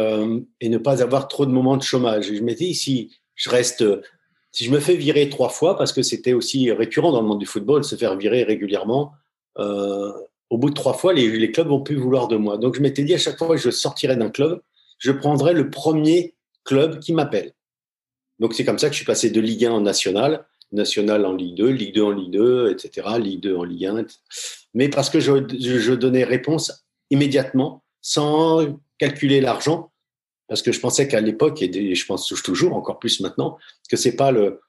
et 0.62 0.70
ne 0.70 0.78
pas 0.78 1.02
avoir 1.02 1.28
trop 1.28 1.46
de 1.46 1.52
moments 1.52 1.76
de 1.76 1.84
chômage. 1.84 2.34
Je 2.34 2.42
m'étais 2.42 2.66
dit, 2.66 2.76
si 2.76 3.12
je 3.36 3.50
reste 3.50 3.84
si 4.52 4.66
je 4.66 4.72
me 4.72 4.80
fais 4.80 4.96
virer 4.96 5.30
trois 5.30 5.50
fois, 5.50 5.78
parce 5.78 5.94
que 5.94 6.02
c'était 6.02 6.34
aussi 6.34 6.72
récurrent 6.72 7.12
dans 7.12 7.22
le 7.22 7.28
monde 7.28 7.40
du 7.40 7.46
football, 7.46 7.84
se 7.84 7.96
faire 7.96 8.16
virer 8.16 8.44
régulièrement, 8.44 9.14
euh, 9.58 10.12
au 10.50 10.58
bout 10.58 10.70
de 10.70 10.76
trois 10.76 10.94
fois, 10.94 11.14
les, 11.14 11.52
clubs 11.52 11.68
vont 11.68 11.82
plus 11.82 11.96
vouloir 11.96 12.28
de 12.28 12.38
moi. 12.38 12.58
Donc 12.58 12.76
je 12.76 12.82
m'étais 12.82 13.04
dit 13.04 13.14
à 13.14 13.20
chaque 13.20 13.38
fois 13.38 13.50
que 13.50 13.58
je 13.58 13.70
sortirais 13.70 14.16
d'un 14.16 14.30
club, 14.30 14.62
je 14.98 15.12
prendrais 15.12 15.54
le 15.54 15.70
premier 15.70 16.34
club 16.64 17.00
qui 17.00 17.14
m'appelle. 17.14 17.54
Donc 18.40 18.54
c'est 18.54 18.66
comme 18.66 18.80
ça 18.80 18.88
que 18.88 18.94
je 18.94 18.98
suis 18.98 19.06
passé 19.06 19.30
de 19.30 19.40
Ligue 19.40 19.66
1 19.66 19.72
en 19.72 19.82
National 19.82 20.46
national 20.72 21.26
en 21.26 21.34
Ligue 21.34 21.56
2, 21.56 21.70
Ligue 21.70 21.96
2 21.96 22.04
en 22.04 22.12
Ligue 22.12 22.32
2, 22.32 22.72
etc., 22.72 23.08
Ligue 23.20 23.42
2 23.42 23.56
en 23.56 23.64
Ligue 23.64 23.86
1. 23.86 24.06
Mais 24.74 24.90
parce 24.90 25.10
que 25.10 25.20
je 25.20 25.94
donnais 25.94 26.24
réponse 26.24 26.86
immédiatement, 27.10 27.84
sans 28.02 28.80
calculer 28.98 29.42
l'argent, 29.42 29.92
parce 30.50 30.64
que 30.64 30.72
je 30.72 30.80
pensais 30.80 31.08
qu'à 31.08 31.22
l'époque, 31.22 31.62
et 31.62 31.96
je 31.96 32.06
pense 32.06 32.28
toujours, 32.44 32.76
encore 32.76 33.00
plus 33.00 33.22
maintenant, 33.22 33.58
que 33.88 33.96
c'est 33.96 34.16
pas 34.16 34.32
le, 34.32 34.60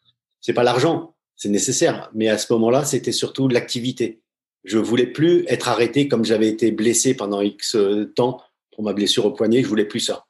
c'est 0.40 0.52
pas 0.52 0.62
l'argent, 0.62 1.14
c'est 1.36 1.48
nécessaire. 1.48 2.10
Mais 2.14 2.28
à 2.28 2.38
ce 2.38 2.52
moment-là, 2.52 2.84
c'était 2.84 3.12
surtout 3.12 3.48
l'activité. 3.48 4.20
Je 4.64 4.76
voulais 4.78 5.06
plus 5.06 5.44
être 5.48 5.68
arrêté 5.68 6.06
comme 6.06 6.24
j'avais 6.24 6.48
été 6.48 6.70
blessé 6.70 7.14
pendant 7.14 7.40
X 7.40 7.76
temps 8.14 8.42
pour 8.72 8.84
ma 8.84 8.92
blessure 8.92 9.24
au 9.24 9.30
poignet. 9.30 9.62
Je 9.62 9.68
voulais 9.68 9.86
plus 9.86 10.00
ça. 10.00 10.26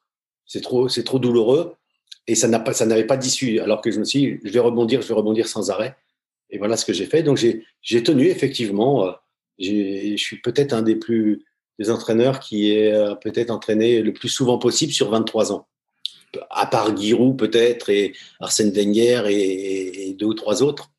C'est 0.47 0.61
trop, 0.61 0.88
c'est 0.88 1.04
trop 1.04 1.19
douloureux 1.19 1.75
et 2.28 2.37
ça 2.37 2.47
n'a 2.47 2.61
pas, 2.61 2.73
ça 2.73 2.87
n'avait 2.87 3.07
pas 3.07 3.16
d'issue. 3.16 3.59
Alors 3.59 3.80
que 3.80 3.90
je 3.90 3.99
me 3.99 4.04
suis, 4.04 4.21
dit, 4.21 4.38
je 4.45 4.50
vais 4.50 4.61
rebondir, 4.61 5.02
je 5.02 5.09
vais 5.09 5.14
rebondir 5.14 5.49
sans 5.49 5.71
arrêt. 5.71 5.97
Et 6.50 6.59
voilà 6.59 6.76
ce 6.76 6.85
que 6.85 6.92
j'ai 6.92 7.07
fait. 7.07 7.25
Donc 7.25 7.38
j'ai, 7.38 7.64
j'ai 7.83 8.04
tenu 8.04 8.26
effectivement. 8.26 9.07
Euh, 9.07 9.12
je 9.59 10.14
suis 10.16 10.40
peut-être 10.40 10.73
un 10.73 10.83
des 10.83 10.97
plus 10.97 11.45
des 11.81 11.91
entraîneurs 11.91 12.39
qui 12.39 12.71
est 12.71 12.93
euh, 12.93 13.15
peut-être 13.15 13.51
entraîné 13.51 14.03
le 14.03 14.13
plus 14.13 14.29
souvent 14.29 14.59
possible 14.59 14.93
sur 14.93 15.11
23 15.11 15.53
ans. 15.53 15.67
À 16.51 16.67
part 16.67 16.97
Giroud 16.97 17.37
peut-être 17.37 17.89
et 17.89 18.15
Arsène 18.39 18.71
Wenger 18.71 19.25
et, 19.29 20.11
et, 20.11 20.15
deux 20.15 20.27
ou 20.27 20.35
trois 20.35 20.63
autres. 20.63 20.91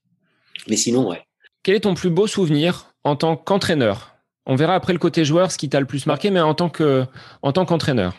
Mais 0.67 0.75
sinon, 0.75 1.07
ouais. 1.07 1.21
Quel 1.63 1.75
est 1.75 1.81
ton 1.81 1.93
plus 1.93 2.09
beau 2.09 2.27
souvenir 2.27 2.93
en 3.03 3.15
tant 3.15 3.37
qu'entraîneur? 3.37 4.15
On 4.47 4.55
verra 4.55 4.73
après 4.73 4.93
le 4.93 4.99
côté 4.99 5.23
joueur 5.23 5.51
ce 5.51 5.57
qui 5.57 5.69
t'a 5.69 5.79
le 5.79 5.85
plus 5.85 6.07
marqué, 6.07 6.31
mais 6.31 6.41
en 6.41 6.55
tant 6.55 6.69
que 6.69 7.05
en 7.43 7.53
tant 7.53 7.65
qu'entraîneur. 7.65 8.15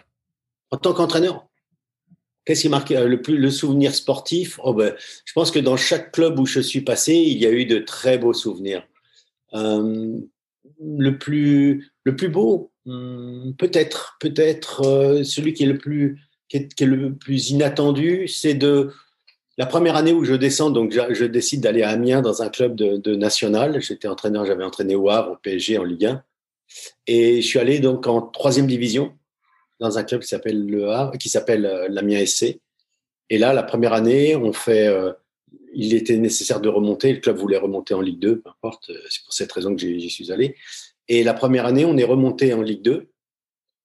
En 0.70 0.78
tant 0.78 0.94
qu'entraîneur, 0.94 1.46
Qu'est-ce 2.44 2.62
qui 2.62 2.68
marque 2.68 2.90
euh, 2.90 3.06
le 3.06 3.22
plus 3.22 3.38
le 3.38 3.50
souvenir 3.50 3.94
sportif? 3.94 4.58
Oh 4.64 4.74
ben, 4.74 4.94
Je 5.24 5.32
pense 5.32 5.50
que 5.50 5.60
dans 5.60 5.76
chaque 5.76 6.12
club 6.12 6.40
où 6.40 6.46
je 6.46 6.58
suis 6.58 6.80
passé, 6.80 7.14
il 7.14 7.38
y 7.38 7.46
a 7.46 7.50
eu 7.50 7.66
de 7.66 7.78
très 7.78 8.18
beaux 8.18 8.32
souvenirs. 8.32 8.82
Euh, 9.54 10.18
le 10.80 11.18
plus 11.18 11.91
le 12.04 12.16
plus 12.16 12.28
beau, 12.28 12.72
hmm, 12.84 13.52
peut-être 13.52 14.16
peut-être 14.20 14.82
euh, 14.82 15.24
celui 15.24 15.54
qui 15.54 15.64
est 15.64 15.66
le 15.66 15.78
plus 15.78 16.20
qui 16.48 16.58
est, 16.58 16.80
le 16.82 17.14
plus 17.14 17.50
inattendu, 17.50 18.28
c'est 18.28 18.54
de 18.54 18.90
la 19.56 19.64
première 19.64 19.96
année 19.96 20.12
où 20.12 20.24
je 20.24 20.34
descends, 20.34 20.70
donc 20.70 20.92
je, 20.92 21.24
décide 21.24 21.62
d'aller 21.62 21.82
à 21.82 21.90
Amiens 21.90 22.20
dans 22.20 22.42
un 22.42 22.50
club 22.50 22.74
de, 22.74 23.14
national. 23.14 23.80
J'étais 23.80 24.08
entraîneur, 24.08 24.44
j'avais 24.44 24.64
entraîné 24.64 24.94
au 24.94 25.08
Havre, 25.08 25.32
au 25.32 25.36
PSG 25.36 25.78
en 25.78 25.84
Ligue 25.84 26.06
1, 26.06 26.22
et 27.06 27.40
je 27.40 27.46
suis 27.46 27.58
allé 27.58 27.78
donc 27.80 28.06
en 28.06 28.20
troisième 28.20 28.66
division 28.66 29.12
dans 29.80 29.98
un 29.98 30.04
club 30.04 30.20
qui 30.20 30.28
s'appelle 30.28 30.66
le 30.66 30.90
Havre, 30.90 31.16
qui 31.16 31.28
s'appelle 31.28 31.64
euh, 31.64 31.86
l'Amiens 31.88 32.24
SC. 32.24 32.60
Et 33.30 33.38
là, 33.38 33.54
la 33.54 33.62
première 33.62 33.94
année, 33.94 34.36
on 34.36 34.52
fait, 34.52 34.88
euh, 34.88 35.12
il 35.74 35.94
était 35.94 36.18
nécessaire 36.18 36.60
de 36.60 36.68
remonter. 36.68 37.14
Le 37.14 37.20
club 37.20 37.36
voulait 37.36 37.56
remonter 37.56 37.94
en 37.94 38.00
Ligue 38.00 38.18
2, 38.18 38.40
peu 38.40 38.50
importe. 38.50 38.90
C'est 39.08 39.24
pour 39.24 39.32
cette 39.32 39.52
raison 39.52 39.74
que 39.74 39.80
j'y 39.80 40.10
suis 40.10 40.30
allé. 40.30 40.54
Et 41.08 41.24
la 41.24 41.34
première 41.34 41.66
année, 41.66 41.84
on 41.84 41.96
est 41.96 42.04
remonté 42.04 42.54
en 42.54 42.62
Ligue 42.62 42.82
2. 42.82 43.10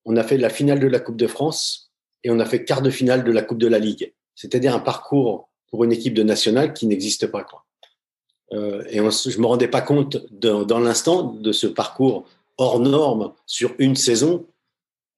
On 0.05 0.15
a 0.15 0.23
fait 0.23 0.37
la 0.37 0.49
finale 0.49 0.79
de 0.79 0.87
la 0.87 0.99
Coupe 0.99 1.17
de 1.17 1.27
France 1.27 1.91
et 2.23 2.31
on 2.31 2.39
a 2.39 2.45
fait 2.45 2.63
quart 2.63 2.81
de 2.81 2.89
finale 2.89 3.23
de 3.23 3.31
la 3.31 3.41
Coupe 3.41 3.57
de 3.57 3.67
la 3.67 3.79
Ligue. 3.79 4.13
C'est-à-dire 4.35 4.73
un 4.75 4.79
parcours 4.79 5.49
pour 5.69 5.83
une 5.83 5.91
équipe 5.91 6.13
de 6.13 6.23
nationale 6.23 6.73
qui 6.73 6.87
n'existe 6.87 7.27
pas. 7.27 7.45
Euh, 8.53 8.83
et 8.89 9.01
on, 9.01 9.09
je 9.09 9.39
me 9.39 9.45
rendais 9.45 9.67
pas 9.67 9.81
compte 9.81 10.17
dans 10.31 10.79
l'instant 10.79 11.23
de 11.23 11.51
ce 11.51 11.67
parcours 11.67 12.25
hors 12.57 12.79
norme 12.79 13.33
sur 13.45 13.73
une 13.77 13.95
saison 13.95 14.45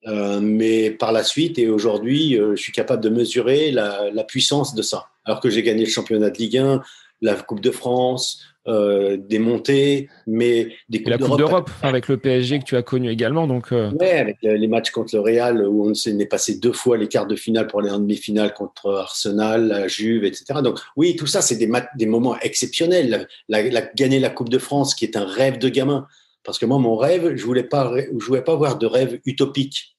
euh, 0.07 0.39
mais 0.41 0.91
par 0.91 1.11
la 1.11 1.23
suite 1.23 1.59
et 1.59 1.69
aujourd'hui, 1.69 2.37
euh, 2.37 2.55
je 2.55 2.61
suis 2.61 2.71
capable 2.71 3.03
de 3.03 3.09
mesurer 3.09 3.71
la, 3.71 4.23
puissance 4.23 4.73
de 4.73 4.81
ça. 4.81 5.07
Alors 5.25 5.41
que 5.41 5.49
j'ai 5.49 5.63
gagné 5.63 5.83
le 5.83 5.89
championnat 5.89 6.29
de 6.29 6.37
Ligue 6.37 6.57
1, 6.57 6.81
la 7.21 7.35
Coupe 7.35 7.59
de 7.59 7.71
France, 7.71 8.41
euh, 8.67 9.17
des 9.17 9.39
montées, 9.39 10.09
mais 10.27 10.73
des 10.89 11.01
coupes 11.01 11.09
la 11.09 11.17
Coupe 11.17 11.37
d'Europe 11.37 11.69
avec 11.81 12.07
le 12.07 12.17
PSG 12.17 12.59
que 12.59 12.65
tu 12.65 12.75
as 12.75 12.83
connu 12.83 13.09
également. 13.09 13.47
Donc, 13.47 13.71
euh... 13.71 13.89
ouais, 13.91 14.11
avec 14.11 14.37
les 14.41 14.67
matchs 14.67 14.91
contre 14.91 15.15
le 15.15 15.21
Real 15.21 15.65
où 15.65 15.89
on 15.89 15.93
s'est 15.93 16.13
passé 16.25 16.57
deux 16.59 16.73
fois 16.73 16.97
les 16.97 17.07
quarts 17.07 17.25
de 17.25 17.35
finale 17.35 17.67
pour 17.67 17.79
aller 17.79 17.89
en 17.89 17.99
demi-finale 17.99 18.53
contre 18.53 18.91
Arsenal, 18.91 19.67
la 19.67 19.87
Juve, 19.87 20.25
etc. 20.25 20.59
Donc 20.61 20.79
oui, 20.97 21.15
tout 21.15 21.25
ça, 21.25 21.41
c'est 21.41 21.55
des, 21.55 21.71
des 21.95 22.05
moments 22.05 22.37
exceptionnels. 22.41 23.27
La, 23.47 23.63
la, 23.63 23.81
gagner 23.95 24.19
la 24.19 24.29
Coupe 24.29 24.49
de 24.49 24.59
France, 24.59 24.93
qui 24.93 25.05
est 25.05 25.15
un 25.15 25.25
rêve 25.25 25.57
de 25.57 25.69
gamin. 25.69 26.05
Parce 26.43 26.59
que 26.59 26.65
moi, 26.65 26.79
mon 26.79 26.95
rêve, 26.95 27.35
je 27.35 27.45
voulais 27.45 27.63
pas, 27.63 27.93
je 27.97 28.25
voulais 28.25 28.43
pas 28.43 28.53
avoir 28.53 28.77
de 28.77 28.85
rêve 28.85 29.19
utopique. 29.25 29.97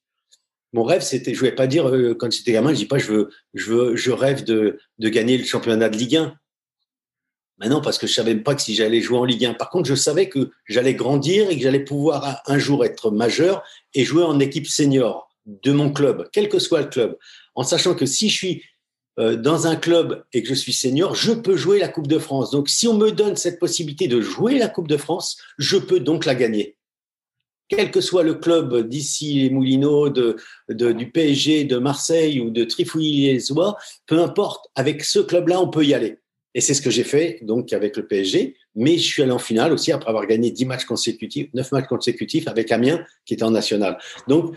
Mon 0.73 0.83
rêve, 0.83 1.01
c'était, 1.01 1.33
je 1.33 1.39
voulais 1.39 1.51
pas 1.51 1.67
dire 1.67 1.89
euh, 1.89 2.15
quand 2.15 2.31
j'étais 2.31 2.53
gamin, 2.53 2.71
je 2.71 2.77
dis 2.77 2.85
pas, 2.85 2.97
je 2.97 3.11
veux, 3.11 3.29
je 3.53 3.71
veux, 3.71 3.95
je 3.95 4.11
rêve 4.11 4.43
de, 4.43 4.79
de 4.99 5.09
gagner 5.09 5.37
le 5.37 5.43
championnat 5.43 5.89
de 5.89 5.97
Ligue 5.97 6.15
1. 6.15 6.33
Maintenant, 7.61 7.79
parce 7.79 7.99
que 7.99 8.07
je 8.07 8.13
savais 8.13 8.33
pas 8.33 8.55
que 8.55 8.61
si 8.63 8.73
j'allais 8.73 9.01
jouer 9.01 9.19
en 9.19 9.23
Ligue 9.23 9.45
1. 9.45 9.53
Par 9.53 9.69
contre, 9.69 9.87
je 9.87 9.93
savais 9.93 10.27
que 10.27 10.49
j'allais 10.65 10.95
grandir 10.95 11.51
et 11.51 11.55
que 11.55 11.61
j'allais 11.61 11.83
pouvoir 11.83 12.41
un 12.47 12.57
jour 12.57 12.83
être 12.83 13.11
majeur 13.11 13.63
et 13.93 14.03
jouer 14.03 14.23
en 14.23 14.39
équipe 14.39 14.65
senior 14.65 15.29
de 15.45 15.71
mon 15.71 15.91
club, 15.91 16.27
quel 16.33 16.49
que 16.49 16.57
soit 16.57 16.81
le 16.81 16.87
club, 16.87 17.17
en 17.53 17.61
sachant 17.63 17.93
que 17.93 18.07
si 18.07 18.29
je 18.29 18.35
suis 18.35 18.63
euh, 19.19 19.35
dans 19.35 19.67
un 19.67 19.75
club 19.75 20.23
et 20.33 20.41
que 20.41 20.49
je 20.49 20.55
suis 20.55 20.73
senior, 20.73 21.13
je 21.13 21.33
peux 21.33 21.55
jouer 21.55 21.77
la 21.77 21.87
Coupe 21.87 22.07
de 22.07 22.17
France. 22.17 22.49
Donc, 22.49 22.67
si 22.67 22.87
on 22.87 22.95
me 22.95 23.11
donne 23.11 23.35
cette 23.35 23.59
possibilité 23.59 24.07
de 24.07 24.21
jouer 24.21 24.57
la 24.57 24.67
Coupe 24.67 24.87
de 24.87 24.97
France, 24.97 25.37
je 25.59 25.77
peux 25.77 25.99
donc 25.99 26.25
la 26.25 26.33
gagner. 26.33 26.77
Quel 27.67 27.91
que 27.91 28.01
soit 28.01 28.23
le 28.23 28.33
club 28.33 28.87
d'ici 28.87 29.35
les 29.35 29.49
Moulineaux, 29.51 30.09
du 30.09 31.11
PSG, 31.11 31.65
de 31.65 31.77
Marseille 31.77 32.41
ou 32.41 32.49
de 32.49 32.63
Trifouille-les-Oies, 32.63 33.77
peu 34.07 34.19
importe, 34.19 34.65
avec 34.73 35.03
ce 35.03 35.19
club-là, 35.19 35.61
on 35.61 35.69
peut 35.69 35.85
y 35.85 35.93
aller. 35.93 36.20
Et 36.53 36.61
c'est 36.61 36.73
ce 36.73 36.81
que 36.81 36.89
j'ai 36.89 37.03
fait 37.03 37.39
donc 37.43 37.71
avec 37.71 37.95
le 37.95 38.05
PSG, 38.05 38.55
mais 38.75 38.97
je 38.97 39.03
suis 39.03 39.21
allé 39.23 39.31
en 39.31 39.39
finale 39.39 39.71
aussi 39.71 39.91
après 39.91 40.09
avoir 40.09 40.27
gagné 40.27 40.51
10 40.51 40.65
matchs 40.65 40.85
consécutifs, 40.85 41.49
9 41.53 41.71
matchs 41.71 41.87
consécutifs 41.87 42.47
avec 42.47 42.71
Amiens 42.71 43.05
qui 43.25 43.33
était 43.33 43.43
en 43.43 43.51
national. 43.51 43.97
Donc 44.27 44.55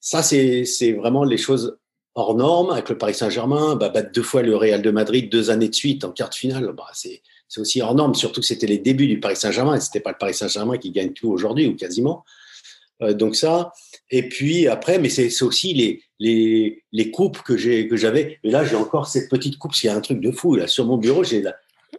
ça, 0.00 0.22
c'est 0.22 0.92
vraiment 0.92 1.24
les 1.24 1.36
choses 1.36 1.78
hors 2.14 2.34
normes 2.34 2.70
avec 2.70 2.88
le 2.88 2.98
Paris 2.98 3.14
Saint-Germain, 3.14 3.76
bah, 3.76 3.90
battre 3.90 4.10
deux 4.12 4.22
fois 4.22 4.42
le 4.42 4.56
Real 4.56 4.82
de 4.82 4.90
Madrid 4.90 5.30
deux 5.30 5.50
années 5.50 5.68
de 5.68 5.74
suite 5.74 6.04
en 6.04 6.10
quart 6.10 6.30
de 6.30 6.34
finale, 6.34 6.72
bah, 6.76 6.86
c'est 6.92 7.22
aussi 7.56 7.80
hors 7.80 7.94
normes, 7.94 8.14
surtout 8.14 8.40
que 8.40 8.46
c'était 8.46 8.66
les 8.66 8.78
débuts 8.78 9.06
du 9.06 9.20
Paris 9.20 9.36
Saint-Germain 9.36 9.76
et 9.76 9.80
c'était 9.80 10.00
pas 10.00 10.10
le 10.10 10.18
Paris 10.18 10.34
Saint-Germain 10.34 10.78
qui 10.78 10.90
gagne 10.90 11.12
tout 11.12 11.30
aujourd'hui 11.30 11.66
ou 11.66 11.76
quasiment. 11.76 12.24
Euh, 13.02 13.14
donc 13.14 13.36
ça, 13.36 13.72
et 14.10 14.28
puis 14.28 14.66
après, 14.66 14.98
mais 14.98 15.08
c'est 15.08 15.42
aussi 15.42 15.72
les, 15.74 16.02
les, 16.18 16.82
les 16.92 17.10
coupes 17.10 17.42
que 17.42 17.56
j'ai 17.56 17.86
que 17.86 17.96
j'avais. 17.96 18.38
Et 18.42 18.50
là, 18.50 18.64
j'ai 18.64 18.76
encore 18.76 19.06
cette 19.06 19.30
petite 19.30 19.58
coupe, 19.58 19.72
a 19.84 19.94
un 19.94 20.00
truc 20.00 20.20
de 20.20 20.30
fou 20.30 20.56
là 20.56 20.66
sur 20.66 20.84
mon 20.84 20.96
bureau. 20.96 21.22
J'ai 21.24 21.44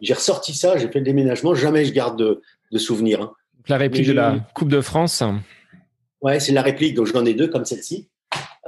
j'ai 0.02 0.14
ressorti 0.14 0.54
ça, 0.54 0.76
j'ai 0.76 0.88
fait 0.88 0.98
le 0.98 1.04
déménagement. 1.04 1.54
Jamais 1.54 1.84
je 1.84 1.92
garde 1.92 2.18
de, 2.18 2.42
de 2.70 2.78
souvenirs. 2.78 3.22
Hein. 3.22 3.32
La 3.68 3.76
réplique 3.76 4.06
de 4.06 4.12
la 4.12 4.38
Coupe 4.54 4.68
de 4.68 4.80
France. 4.80 5.22
Ouais, 6.22 6.40
c'est 6.40 6.52
la 6.52 6.62
réplique. 6.62 6.94
Donc 6.94 7.06
j'en 7.06 7.24
ai 7.24 7.34
deux 7.34 7.48
comme 7.48 7.64
celle-ci. 7.64 8.08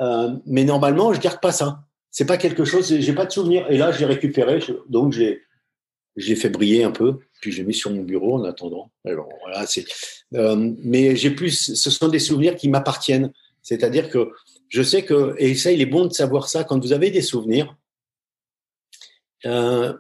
Euh, 0.01 0.31
mais 0.47 0.65
normalement, 0.65 1.13
je 1.13 1.21
garde 1.21 1.41
pas 1.41 1.53
ça. 1.53 1.85
C'est 2.11 2.27
pas 2.27 2.37
quelque 2.37 2.65
chose. 2.65 2.95
J'ai 2.99 3.13
pas 3.13 3.27
de 3.27 3.33
souvenir. 3.33 3.71
Et 3.71 3.79
là, 3.79 3.93
j'ai 3.93 4.05
récupéré. 4.05 4.61
Donc 4.89 5.13
j'ai 5.13 5.43
j'ai 6.17 6.37
fait 6.37 6.51
briller 6.51 6.85
un 6.85 6.91
peu. 6.91 7.21
Puis 7.43 7.53
j'ai 7.53 7.65
mis 7.65 7.75
sur 7.75 7.91
mon 7.91 8.03
bureau 8.03 8.37
en 8.37 8.45
attendant. 8.45 8.91
Alors 9.05 9.29
voilà. 9.43 9.67
Euh, 10.35 10.73
mais 10.79 11.15
j'ai 11.15 11.31
plus. 11.31 11.75
Ce 11.75 11.91
sont 11.91 12.09
des 12.09 12.19
souvenirs 12.19 12.57
qui 12.57 12.71
m'appartiennent. 12.71 13.31
C'est-à-dire 13.61 14.09
que 14.09 14.31
je 14.71 14.83
sais 14.83 15.05
que 15.05 15.35
et 15.37 15.55
ça, 15.55 15.71
il 15.71 15.83
est 15.83 15.87
bon 15.87 16.07
de 16.07 16.13
savoir 16.15 16.49
ça 16.49 16.65
quand 16.65 16.83
vous 16.83 16.95
avez 16.95 17.11
des 17.11 17.21
souvenirs. 17.21 17.77
Euh, 19.45 19.93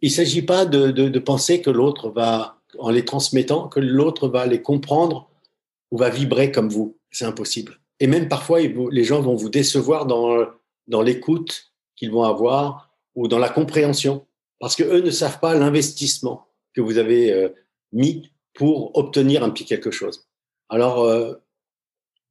il 0.00 0.10
s'agit 0.10 0.42
pas 0.42 0.64
de, 0.64 1.18
penser 1.18 1.60
que 1.60 1.68
l'autre 1.68 2.08
va, 2.08 2.62
en 2.78 2.88
les 2.88 3.04
transmettant, 3.04 3.68
que 3.68 3.80
l'autre 3.80 4.28
va 4.28 4.46
les 4.46 4.62
comprendre 4.62 5.28
ou 5.90 5.98
va 5.98 6.08
vibrer 6.08 6.50
comme 6.50 6.70
vous. 6.70 6.96
C'est 7.10 7.26
impossible 7.26 7.80
et 8.00 8.06
même 8.06 8.28
parfois, 8.28 8.60
les 8.60 9.04
gens 9.04 9.20
vont 9.20 9.36
vous 9.36 9.50
décevoir 9.50 10.06
dans, 10.06 10.46
dans 10.88 11.02
l'écoute 11.02 11.72
qu'ils 11.94 12.10
vont 12.10 12.24
avoir 12.24 12.90
ou 13.14 13.28
dans 13.28 13.38
la 13.38 13.50
compréhension, 13.50 14.26
parce 14.58 14.74
que 14.74 14.82
eux 14.82 15.02
ne 15.02 15.10
savent 15.10 15.38
pas 15.38 15.54
l'investissement 15.54 16.46
que 16.74 16.80
vous 16.80 16.98
avez 16.98 17.32
euh, 17.32 17.48
mis 17.92 18.30
pour 18.54 18.96
obtenir 18.96 19.42
un 19.42 19.50
petit 19.50 19.64
quelque 19.64 19.90
chose. 19.90 20.28
Alors, 20.68 21.04
euh, 21.04 21.34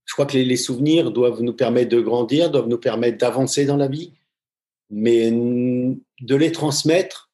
je 0.05 0.13
crois 0.13 0.25
que 0.25 0.37
les, 0.37 0.55
souvenirs 0.57 1.11
doivent 1.11 1.41
nous 1.41 1.53
permettre 1.53 1.89
de 1.89 2.01
grandir, 2.01 2.49
doivent 2.49 2.67
nous 2.67 2.79
permettre 2.79 3.17
d'avancer 3.17 3.65
dans 3.65 3.77
la 3.77 3.87
vie, 3.87 4.13
mais 4.89 5.29
de 5.29 6.35
les 6.35 6.51
transmettre, 6.51 7.29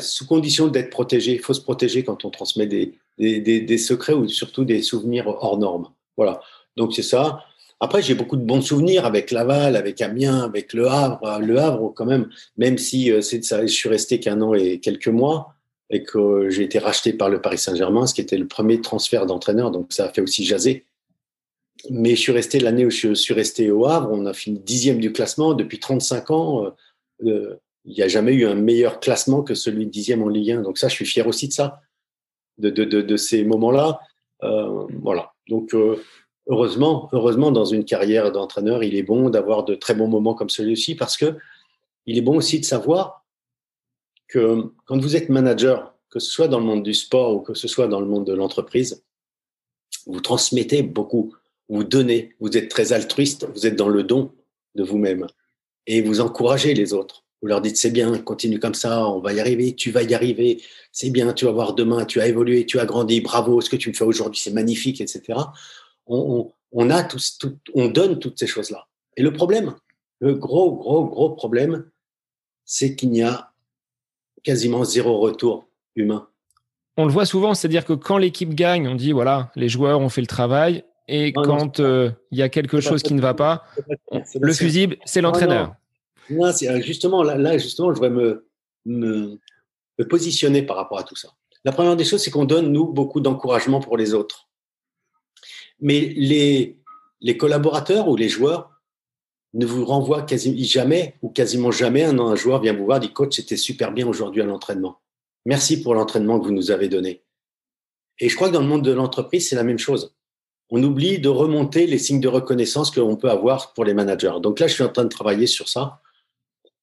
sous 0.00 0.26
condition 0.26 0.68
d'être 0.68 0.90
protégé. 0.90 1.32
Il 1.32 1.40
faut 1.40 1.54
se 1.54 1.60
protéger 1.60 2.04
quand 2.04 2.24
on 2.24 2.30
transmet 2.30 2.66
des 2.66 3.78
secrets 3.78 4.12
ou 4.12 4.28
surtout 4.28 4.64
des 4.64 4.82
souvenirs 4.82 5.28
hors 5.28 5.58
normes. 5.58 5.90
Voilà. 6.16 6.42
Donc 6.76 6.94
c'est 6.94 7.02
ça. 7.02 7.44
Après, 7.80 8.02
j'ai 8.02 8.14
beaucoup 8.14 8.36
de 8.36 8.44
bons 8.44 8.60
souvenirs 8.60 9.06
avec 9.06 9.30
Laval, 9.30 9.74
avec 9.74 10.02
Amiens, 10.02 10.42
avec 10.42 10.74
Le 10.74 10.86
Havre. 10.86 11.40
Le 11.40 11.58
Havre, 11.58 11.92
quand 11.94 12.04
même, 12.04 12.28
même 12.58 12.76
si 12.76 13.10
euh, 13.10 13.22
c'est 13.22 13.42
ça, 13.42 13.62
je 13.62 13.72
suis 13.72 13.88
resté 13.88 14.20
qu'un 14.20 14.40
an 14.42 14.52
et 14.54 14.80
quelques 14.80 15.08
mois 15.08 15.54
et 15.88 16.04
que 16.04 16.50
j'ai 16.50 16.62
été 16.62 16.78
racheté 16.78 17.12
par 17.12 17.30
le 17.30 17.40
Paris 17.40 17.58
Saint-Germain, 17.58 18.06
ce 18.06 18.14
qui 18.14 18.20
était 18.20 18.36
le 18.36 18.46
premier 18.46 18.80
transfert 18.80 19.26
d'entraîneur, 19.26 19.70
donc 19.70 19.92
ça 19.92 20.04
a 20.04 20.08
fait 20.12 20.20
aussi 20.20 20.44
jaser. 20.44 20.84
Mais 21.88 22.10
je 22.10 22.20
suis 22.20 22.32
resté 22.32 22.60
l'année 22.60 22.84
où 22.84 22.90
je 22.90 23.14
suis 23.14 23.34
resté 23.34 23.70
au 23.70 23.86
Havre, 23.86 24.10
on 24.12 24.26
a 24.26 24.34
fini 24.34 24.60
dixième 24.60 24.98
du 24.98 25.12
classement 25.12 25.54
depuis 25.54 25.80
35 25.80 26.30
ans. 26.30 26.66
Euh, 27.24 27.56
il 27.84 27.94
n'y 27.94 28.02
a 28.02 28.08
jamais 28.08 28.34
eu 28.34 28.46
un 28.46 28.54
meilleur 28.54 29.00
classement 29.00 29.42
que 29.42 29.54
celui 29.54 29.86
de 29.86 29.90
dixième 29.90 30.22
en 30.22 30.28
Ligue 30.28 30.52
1. 30.52 30.62
Donc 30.62 30.78
ça, 30.78 30.88
je 30.88 30.94
suis 30.94 31.06
fier 31.06 31.26
aussi 31.26 31.48
de 31.48 31.52
ça, 31.52 31.80
de, 32.58 33.16
ces 33.16 33.44
moments-là. 33.44 34.00
Euh, 34.42 34.86
voilà. 35.02 35.32
Donc 35.48 35.74
euh, 35.74 35.96
heureusement, 36.50 37.08
heureusement, 37.12 37.52
dans 37.52 37.64
une 37.64 37.84
carrière 37.84 38.30
d'entraîneur, 38.32 38.82
il 38.82 38.96
est 38.96 39.02
bon 39.02 39.30
d'avoir 39.30 39.64
de 39.64 39.74
très 39.74 39.94
bons 39.94 40.08
moments 40.08 40.34
comme 40.34 40.50
celui-ci 40.50 40.96
parce 40.96 41.16
que 41.16 41.36
il 42.06 42.18
est 42.18 42.22
bon 42.22 42.36
aussi 42.36 42.60
de 42.60 42.64
savoir 42.64 43.24
que 44.28 44.72
quand 44.84 44.98
vous 44.98 45.16
êtes 45.16 45.28
manager, 45.28 45.94
que 46.10 46.18
ce 46.18 46.30
soit 46.30 46.48
dans 46.48 46.58
le 46.58 46.66
monde 46.66 46.82
du 46.82 46.92
sport 46.92 47.34
ou 47.34 47.40
que 47.40 47.54
ce 47.54 47.68
soit 47.68 47.86
dans 47.86 48.00
le 48.00 48.06
monde 48.06 48.26
de 48.26 48.34
l'entreprise, 48.34 49.04
vous 50.06 50.20
transmettez 50.20 50.82
beaucoup, 50.82 51.34
vous 51.68 51.84
donnez, 51.84 52.34
vous 52.40 52.56
êtes 52.56 52.68
très 52.68 52.92
altruiste, 52.92 53.46
vous 53.54 53.66
êtes 53.66 53.76
dans 53.76 53.88
le 53.88 54.02
don 54.02 54.32
de 54.74 54.82
vous-même 54.82 55.26
et 55.86 56.02
vous 56.02 56.20
encouragez 56.20 56.74
les 56.74 56.92
autres. 56.92 57.24
Vous 57.42 57.48
leur 57.48 57.60
dites 57.60 57.76
c'est 57.76 57.90
bien, 57.90 58.18
continue 58.18 58.58
comme 58.58 58.74
ça, 58.74 59.08
on 59.08 59.20
va 59.20 59.32
y 59.32 59.40
arriver, 59.40 59.74
tu 59.74 59.90
vas 59.90 60.02
y 60.02 60.14
arriver, 60.14 60.62
c'est 60.92 61.10
bien, 61.10 61.32
tu 61.32 61.46
vas 61.46 61.52
voir 61.52 61.74
demain, 61.74 62.04
tu 62.04 62.20
as 62.20 62.28
évolué, 62.28 62.66
tu 62.66 62.78
as 62.78 62.86
grandi, 62.86 63.20
bravo, 63.20 63.60
ce 63.60 63.70
que 63.70 63.76
tu 63.76 63.88
me 63.88 63.94
fais 63.94 64.04
aujourd'hui, 64.04 64.40
c'est 64.42 64.52
magnifique, 64.52 65.00
etc. 65.00 65.38
On, 66.12 66.90
a 66.90 67.04
tous, 67.04 67.38
on 67.74 67.88
donne 67.88 68.18
toutes 68.18 68.38
ces 68.38 68.46
choses-là. 68.46 68.86
Et 69.16 69.22
le 69.22 69.32
problème, 69.32 69.74
le 70.18 70.34
gros, 70.34 70.72
gros, 70.76 71.04
gros 71.06 71.30
problème, 71.30 71.88
c'est 72.64 72.96
qu'il 72.96 73.10
n'y 73.10 73.22
a 73.22 73.52
quasiment 74.42 74.84
zéro 74.84 75.18
retour 75.18 75.68
humain. 75.94 76.28
On 76.96 77.06
le 77.06 77.12
voit 77.12 77.26
souvent, 77.26 77.54
c'est-à-dire 77.54 77.84
que 77.84 77.92
quand 77.92 78.18
l'équipe 78.18 78.54
gagne, 78.54 78.88
on 78.88 78.94
dit 78.94 79.12
voilà, 79.12 79.50
les 79.56 79.68
joueurs 79.68 80.00
ont 80.00 80.08
fait 80.08 80.20
le 80.20 80.26
travail, 80.26 80.84
et 81.08 81.32
quand 81.32 81.80
euh, 81.80 82.10
il 82.30 82.38
y 82.38 82.42
a 82.42 82.48
quelque 82.48 82.80
chose 82.80 83.02
qui 83.02 83.14
ne 83.14 83.20
va 83.20 83.34
pas, 83.34 83.64
le 84.40 84.52
fusible, 84.52 84.96
c'est 85.04 85.20
l'entraîneur. 85.20 85.74
Euh, 86.30 86.80
justement, 86.82 87.22
là, 87.22 87.58
justement, 87.58 87.88
je 87.88 87.94
voudrais 87.94 88.10
me, 88.10 88.46
me, 88.86 89.38
positionner 90.08 90.62
par 90.62 90.76
rapport 90.76 90.98
à 90.98 91.02
tout 91.02 91.16
ça. 91.16 91.30
La 91.64 91.72
première 91.72 91.96
des 91.96 92.04
choses, 92.04 92.22
c'est 92.22 92.30
qu'on 92.30 92.44
donne, 92.44 92.72
nous, 92.72 92.86
beaucoup 92.86 93.20
d'encouragement 93.20 93.80
pour 93.80 93.96
les 93.96 94.14
autres. 94.14 94.48
Mais 95.80 96.12
les, 96.16 96.78
les 97.20 97.36
collaborateurs 97.36 98.08
ou 98.08 98.16
les 98.16 98.28
joueurs 98.28 98.70
ne 99.54 99.66
vous 99.66 99.84
renvoient 99.84 100.22
quasiment 100.22 100.56
jamais 100.60 101.14
ou 101.22 101.28
quasiment 101.28 101.70
jamais 101.70 102.04
un, 102.04 102.18
un 102.18 102.36
joueur 102.36 102.60
vient 102.60 102.72
vous 102.72 102.84
voir, 102.84 103.00
dit 103.00 103.12
coach, 103.12 103.36
c'était 103.36 103.56
super 103.56 103.92
bien 103.92 104.06
aujourd'hui 104.06 104.42
à 104.42 104.46
l'entraînement. 104.46 105.00
Merci 105.46 105.82
pour 105.82 105.94
l'entraînement 105.94 106.38
que 106.38 106.46
vous 106.46 106.52
nous 106.52 106.70
avez 106.70 106.88
donné. 106.88 107.22
Et 108.18 108.28
je 108.28 108.36
crois 108.36 108.48
que 108.48 108.54
dans 108.54 108.60
le 108.60 108.66
monde 108.66 108.84
de 108.84 108.92
l'entreprise, 108.92 109.48
c'est 109.48 109.56
la 109.56 109.64
même 109.64 109.78
chose. 109.78 110.14
On 110.68 110.82
oublie 110.82 111.18
de 111.18 111.28
remonter 111.28 111.86
les 111.86 111.98
signes 111.98 112.20
de 112.20 112.28
reconnaissance 112.28 112.90
que 112.90 113.00
l'on 113.00 113.16
peut 113.16 113.30
avoir 113.30 113.72
pour 113.72 113.84
les 113.84 113.94
managers. 113.94 114.34
Donc 114.40 114.60
là, 114.60 114.68
je 114.68 114.74
suis 114.74 114.84
en 114.84 114.88
train 114.88 115.04
de 115.04 115.08
travailler 115.08 115.46
sur 115.46 115.68
ça 115.68 116.00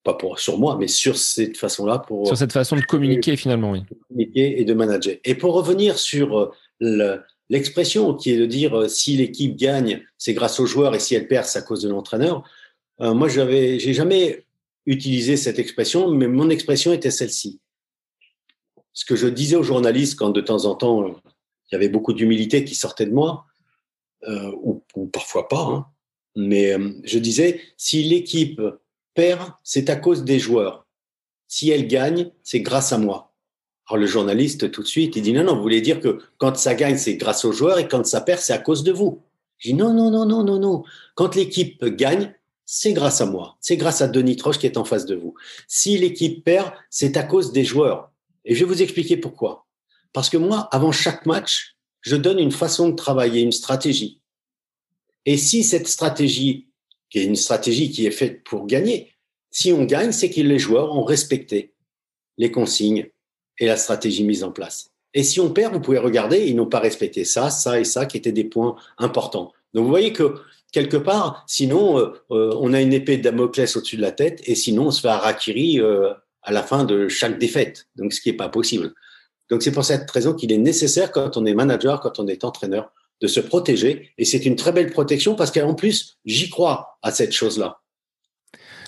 pas 0.07 0.13
pour, 0.13 0.39
sur 0.39 0.57
moi, 0.57 0.77
mais 0.79 0.87
sur 0.87 1.17
cette 1.17 1.57
façon-là. 1.57 1.99
pour 1.99 2.27
Sur 2.27 2.37
cette 2.37 2.53
façon 2.53 2.77
de 2.77 2.81
communiquer, 2.81 3.35
finalement, 3.35 3.71
oui. 3.71 3.83
communiquer 4.07 4.61
et 4.61 4.63
de 4.63 4.73
manager. 4.73 5.17
Et 5.25 5.35
pour 5.35 5.53
revenir 5.53 5.99
sur 5.99 6.53
euh, 6.81 7.17
l'expression 7.49 8.13
qui 8.13 8.31
est 8.31 8.37
de 8.37 8.45
dire 8.45 8.77
euh, 8.77 8.87
si 8.87 9.17
l'équipe 9.17 9.55
gagne, 9.55 10.03
c'est 10.17 10.33
grâce 10.33 10.59
aux 10.59 10.65
joueurs 10.65 10.95
et 10.95 10.99
si 10.99 11.15
elle 11.15 11.27
perd, 11.27 11.45
c'est 11.45 11.59
à 11.59 11.61
cause 11.61 11.81
de 11.81 11.89
l'entraîneur. 11.89 12.43
Euh, 13.01 13.13
moi, 13.13 13.27
j'avais, 13.27 13.79
j'ai 13.79 13.93
jamais 13.93 14.45
utilisé 14.85 15.37
cette 15.37 15.59
expression, 15.59 16.09
mais 16.11 16.27
mon 16.27 16.49
expression 16.49 16.93
était 16.93 17.11
celle-ci. 17.11 17.59
Ce 18.93 19.05
que 19.05 19.15
je 19.15 19.27
disais 19.27 19.55
aux 19.55 19.63
journalistes 19.63 20.17
quand 20.17 20.29
de 20.29 20.41
temps 20.41 20.65
en 20.65 20.75
temps 20.75 21.07
il 21.07 21.73
y 21.73 21.75
avait 21.75 21.89
beaucoup 21.89 22.13
d'humilité 22.13 22.63
qui 22.63 22.73
sortait 22.73 23.05
de 23.05 23.11
moi, 23.11 23.45
ou, 24.63 24.81
parfois 25.11 25.47
pas, 25.47 25.61
hein, 25.61 25.85
mais 26.35 26.75
je 27.03 27.19
disais 27.19 27.61
si 27.75 28.03
l'équipe 28.03 28.61
perd, 29.13 29.51
c'est 29.63 29.89
à 29.89 29.97
cause 29.97 30.23
des 30.23 30.39
joueurs. 30.39 30.87
Si 31.47 31.69
elle 31.69 31.87
gagne, 31.87 32.31
c'est 32.43 32.61
grâce 32.61 32.93
à 32.93 32.97
moi. 32.97 33.26
Alors 33.87 33.99
le 33.99 34.07
journaliste, 34.07 34.71
tout 34.71 34.83
de 34.83 34.87
suite, 34.87 35.15
il 35.15 35.21
dit 35.21 35.33
non, 35.33 35.43
non, 35.43 35.55
vous 35.55 35.61
voulez 35.61 35.81
dire 35.81 35.99
que 35.99 36.19
quand 36.37 36.55
ça 36.57 36.75
gagne, 36.75 36.97
c'est 36.97 37.15
grâce 37.15 37.45
aux 37.45 37.51
joueurs 37.51 37.79
et 37.79 37.87
quand 37.87 38.05
ça 38.05 38.21
perd, 38.21 38.39
c'est 38.39 38.53
à 38.53 38.57
cause 38.57 38.83
de 38.83 38.91
vous. 38.91 39.21
Je 39.57 39.69
dis 39.69 39.73
non, 39.73 39.93
non, 39.93 40.11
non, 40.11 40.25
non, 40.25 40.43
non, 40.43 40.59
non. 40.59 40.83
Quand 41.15 41.35
l'équipe 41.35 41.83
gagne, 41.85 42.33
c'est 42.65 42.93
grâce 42.93 43.21
à 43.21 43.25
moi. 43.25 43.57
C'est 43.61 43.77
grâce 43.77 44.01
à 44.01 44.07
Denis 44.07 44.35
Troche 44.35 44.59
qui 44.59 44.65
est 44.65 44.77
en 44.77 44.83
face 44.83 45.05
de 45.05 45.15
vous. 45.15 45.35
Si 45.67 45.97
l'équipe 45.97 46.43
perd, 46.43 46.71
c'est 46.89 47.15
à 47.17 47.23
cause 47.23 47.53
des 47.53 47.63
joueurs. 47.63 48.11
Et 48.45 48.55
je 48.55 48.65
vais 48.65 48.73
vous 48.73 48.81
expliquer 48.81 49.17
pourquoi. 49.17 49.65
Parce 50.11 50.29
que 50.29 50.37
moi, 50.37 50.67
avant 50.71 50.91
chaque 50.91 51.25
match, 51.25 51.77
je 52.01 52.15
donne 52.15 52.39
une 52.39 52.51
façon 52.51 52.89
de 52.89 52.95
travailler, 52.95 53.41
une 53.41 53.51
stratégie. 53.51 54.21
Et 55.25 55.37
si 55.37 55.63
cette 55.63 55.87
stratégie 55.87 56.67
qui 57.09 57.19
est 57.19 57.25
une 57.25 57.35
stratégie 57.35 57.91
qui 57.91 58.05
est 58.05 58.11
faite 58.11 58.43
pour 58.43 58.65
gagner. 58.67 59.13
Si 59.51 59.71
on 59.71 59.85
gagne, 59.85 60.11
c'est 60.11 60.29
que 60.29 60.41
les 60.41 60.59
joueurs 60.59 60.93
ont 60.93 61.03
respecté 61.03 61.73
les 62.37 62.51
consignes 62.51 63.09
et 63.59 63.65
la 63.65 63.77
stratégie 63.77 64.23
mise 64.23 64.43
en 64.43 64.51
place. 64.51 64.91
Et 65.13 65.23
si 65.23 65.39
on 65.39 65.49
perd, 65.49 65.73
vous 65.73 65.79
pouvez 65.79 65.97
regarder, 65.97 66.45
ils 66.45 66.55
n'ont 66.55 66.67
pas 66.67 66.79
respecté 66.79 67.23
ça, 67.25 67.49
ça 67.49 67.79
et 67.79 67.83
ça, 67.83 68.05
qui 68.05 68.17
étaient 68.17 68.31
des 68.31 68.43
points 68.43 68.75
importants. 68.97 69.51
Donc 69.73 69.85
vous 69.85 69.89
voyez 69.89 70.13
que 70.13 70.35
quelque 70.71 70.97
part, 70.97 71.43
sinon, 71.47 71.97
euh, 71.97 72.13
euh, 72.31 72.55
on 72.59 72.73
a 72.73 72.81
une 72.81 72.93
épée 72.93 73.17
de 73.17 73.23
Damoclès 73.23 73.75
au-dessus 73.75 73.97
de 73.97 74.01
la 74.01 74.11
tête, 74.11 74.41
et 74.45 74.55
sinon, 74.55 74.87
on 74.87 74.91
se 74.91 75.01
fait 75.01 75.07
harakiri 75.07 75.79
euh, 75.79 76.13
à 76.43 76.51
la 76.51 76.63
fin 76.63 76.83
de 76.83 77.07
chaque 77.07 77.39
défaite. 77.39 77.87
Donc 77.95 78.13
ce 78.13 78.21
qui 78.21 78.29
n'est 78.29 78.37
pas 78.37 78.49
possible. 78.49 78.93
Donc 79.49 79.63
c'est 79.63 79.71
pour 79.71 79.85
cette 79.85 80.09
raison 80.11 80.33
qu'il 80.33 80.51
est 80.51 80.57
nécessaire, 80.57 81.11
quand 81.11 81.37
on 81.37 81.45
est 81.45 81.53
manager, 81.53 81.99
quand 81.99 82.19
on 82.19 82.27
est 82.27 82.43
entraîneur, 82.43 82.91
de 83.21 83.27
se 83.27 83.39
protéger. 83.39 84.11
Et 84.17 84.25
c'est 84.25 84.45
une 84.45 84.55
très 84.55 84.71
belle 84.71 84.91
protection 84.91 85.35
parce 85.35 85.51
qu'en 85.51 85.73
plus, 85.73 86.17
j'y 86.25 86.49
crois 86.49 86.97
à 87.01 87.11
cette 87.11 87.31
chose-là. 87.31 87.79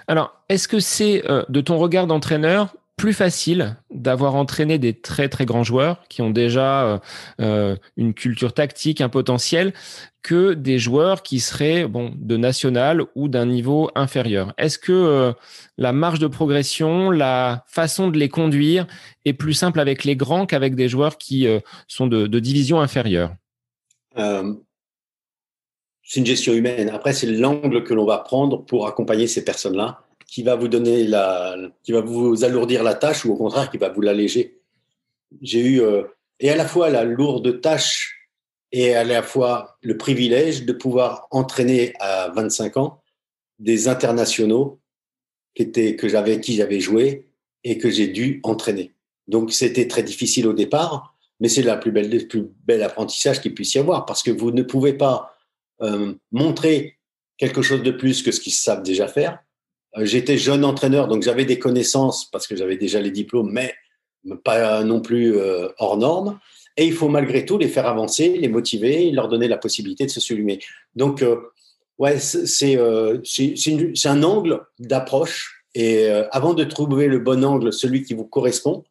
Alors, 0.08 0.34
est-ce 0.50 0.68
que 0.68 0.80
c'est, 0.80 1.24
euh, 1.30 1.44
de 1.50 1.62
ton 1.62 1.78
regard 1.78 2.08
d'entraîneur, 2.08 2.76
plus 3.00 3.14
facile 3.14 3.78
d'avoir 3.90 4.36
entraîné 4.36 4.78
des 4.78 4.94
très 4.94 5.30
très 5.30 5.46
grands 5.46 5.64
joueurs 5.64 6.04
qui 6.10 6.22
ont 6.22 6.30
déjà 6.30 6.84
euh, 6.84 7.00
euh, 7.40 7.76
une 7.96 8.14
culture 8.14 8.54
tactique, 8.54 9.00
un 9.00 9.08
potentiel, 9.08 9.74
que 10.22 10.54
des 10.54 10.80
joueurs 10.80 11.24
qui 11.24 11.40
seraient 11.40 11.88
bon 11.88 12.12
de 12.16 12.36
national 12.36 13.04
ou 13.16 13.30
d'un 13.30 13.46
niveau 13.46 13.90
inférieur. 13.96 14.54
Est-ce 14.58 14.78
que 14.78 15.34
la 15.78 15.94
marge 15.94 16.20
de 16.20 16.28
progression, 16.28 17.10
la 17.10 17.64
façon 17.68 18.10
de 18.10 18.18
les 18.18 18.28
conduire 18.28 18.86
est 19.24 19.32
plus 19.32 19.54
simple 19.54 19.80
avec 19.80 20.04
les 20.04 20.18
grands 20.18 20.46
qu'avec 20.46 20.76
des 20.76 20.90
joueurs 20.90 21.18
qui 21.18 21.48
sont 21.88 22.08
de, 22.08 22.28
de 22.28 22.40
division 22.40 22.82
inférieure? 22.82 23.34
Euh, 24.18 24.54
c'est 26.04 26.20
une 26.20 26.26
gestion 26.26 26.54
humaine. 26.54 26.90
Après, 26.90 27.14
c'est 27.14 27.28
l'angle 27.28 27.84
que 27.84 27.94
l'on 27.94 28.06
va 28.06 28.18
prendre 28.18 28.66
pour 28.66 28.88
accompagner 28.88 29.28
ces 29.28 29.46
personnes-là, 29.46 30.08
qui 30.30 30.44
va 30.44 30.56
vous 30.56 30.68
donner 30.68 31.06
la, 31.06 31.58
qui 31.84 31.92
va 31.92 32.02
vous 32.02 32.44
alourdir 32.44 32.84
la 32.84 32.96
tâche 32.96 33.26
ou 33.26 33.34
au 33.34 33.36
contraire 33.36 33.70
qui 33.70 33.78
va 33.78 33.89
vous 33.89 34.02
l'alléger. 34.02 34.60
J'ai 35.42 35.62
eu 35.62 35.82
euh, 35.82 36.04
et 36.39 36.50
à 36.50 36.56
la 36.56 36.68
fois 36.68 36.89
la 36.89 37.04
lourde 37.04 37.62
tâche 37.62 38.30
et 38.72 38.96
à 38.96 39.04
la 39.04 39.24
fois 39.24 39.78
le 39.82 39.98
privilège 39.98 40.65
de 40.65 40.74
pouvoir 40.74 41.28
entraîner 41.32 41.94
à 42.00 42.30
25 42.30 42.78
ans 42.78 43.02
des 43.58 43.88
internationaux 43.88 44.80
qui 45.56 45.63
étaient 45.63 45.96
que 45.96 46.08
j'avais 46.08 46.39
qui 46.39 46.56
j'avais 46.56 46.80
joué 46.80 47.28
et 47.63 47.78
que 47.78 47.89
j'ai 47.89 48.08
dû 48.08 48.39
entraîner. 48.44 48.94
Donc 49.28 49.52
c'était 49.52 49.88
très 49.88 50.04
difficile 50.04 50.48
au 50.48 50.54
départ, 50.54 51.15
mais 51.39 51.50
c'est 51.50 51.62
la 51.62 51.78
plus 51.78 51.92
belle, 51.92 52.10
le 52.10 52.28
plus 52.28 52.50
bel 52.65 52.84
apprentissage 52.84 53.42
qu'il 53.42 53.54
puisse 53.54 53.74
y 53.76 53.80
avoir 53.80 54.06
parce 54.06 54.24
que 54.24 54.32
vous 54.32 54.52
ne 54.52 54.63
pouvez 54.63 54.94
pas 54.94 55.36
euh, 55.82 56.13
montrer 56.32 56.98
quelque 57.38 57.62
chose 57.62 57.84
de 57.84 57.92
plus 57.92 58.22
que 58.22 58.32
ce 58.32 58.39
qu'ils 58.39 58.54
savent 58.54 58.84
déjà 58.84 59.08
faire. 59.08 59.39
Euh, 59.97 60.06
j'étais 60.06 60.38
jeune 60.38 60.63
entraîneur, 60.65 61.08
donc 61.08 61.23
j'avais 61.23 61.45
des 61.45 61.60
connaissances 61.60 62.30
parce 62.32 62.47
que 62.47 62.56
j'avais 62.56 62.78
déjà 62.78 62.99
les 62.99 63.12
diplômes, 63.12 63.52
mais 63.52 63.73
pas 64.43 64.84
non 64.84 65.02
plus 65.02 65.38
euh, 65.38 65.69
hors 65.78 65.97
normes. 65.97 66.39
Et 66.78 66.86
il 66.86 66.93
faut 66.93 67.10
malgré 67.10 67.45
tout 67.45 67.58
les 67.58 67.67
faire 67.67 67.88
avancer, 67.88 68.38
les 68.38 68.47
motiver, 68.47 69.12
leur 69.12 69.28
donner 69.28 69.47
la 69.47 69.58
possibilité 69.58 70.06
de 70.06 70.12
se 70.12 70.21
sublimer. 70.21 70.60
Donc, 70.95 71.25
ouais, 71.97 72.17
c'est 72.19 72.78
un 72.78 74.23
angle 74.23 74.62
d'approche. 74.78 75.65
Et 75.75 76.08
avant 76.32 76.54
de 76.54 76.63
trouver 76.63 77.08
le 77.08 77.19
bon 77.19 77.43
angle, 77.43 77.73
celui 77.73 78.04
qui 78.04 78.13
vous 78.13 78.23
correspond, 78.23 78.86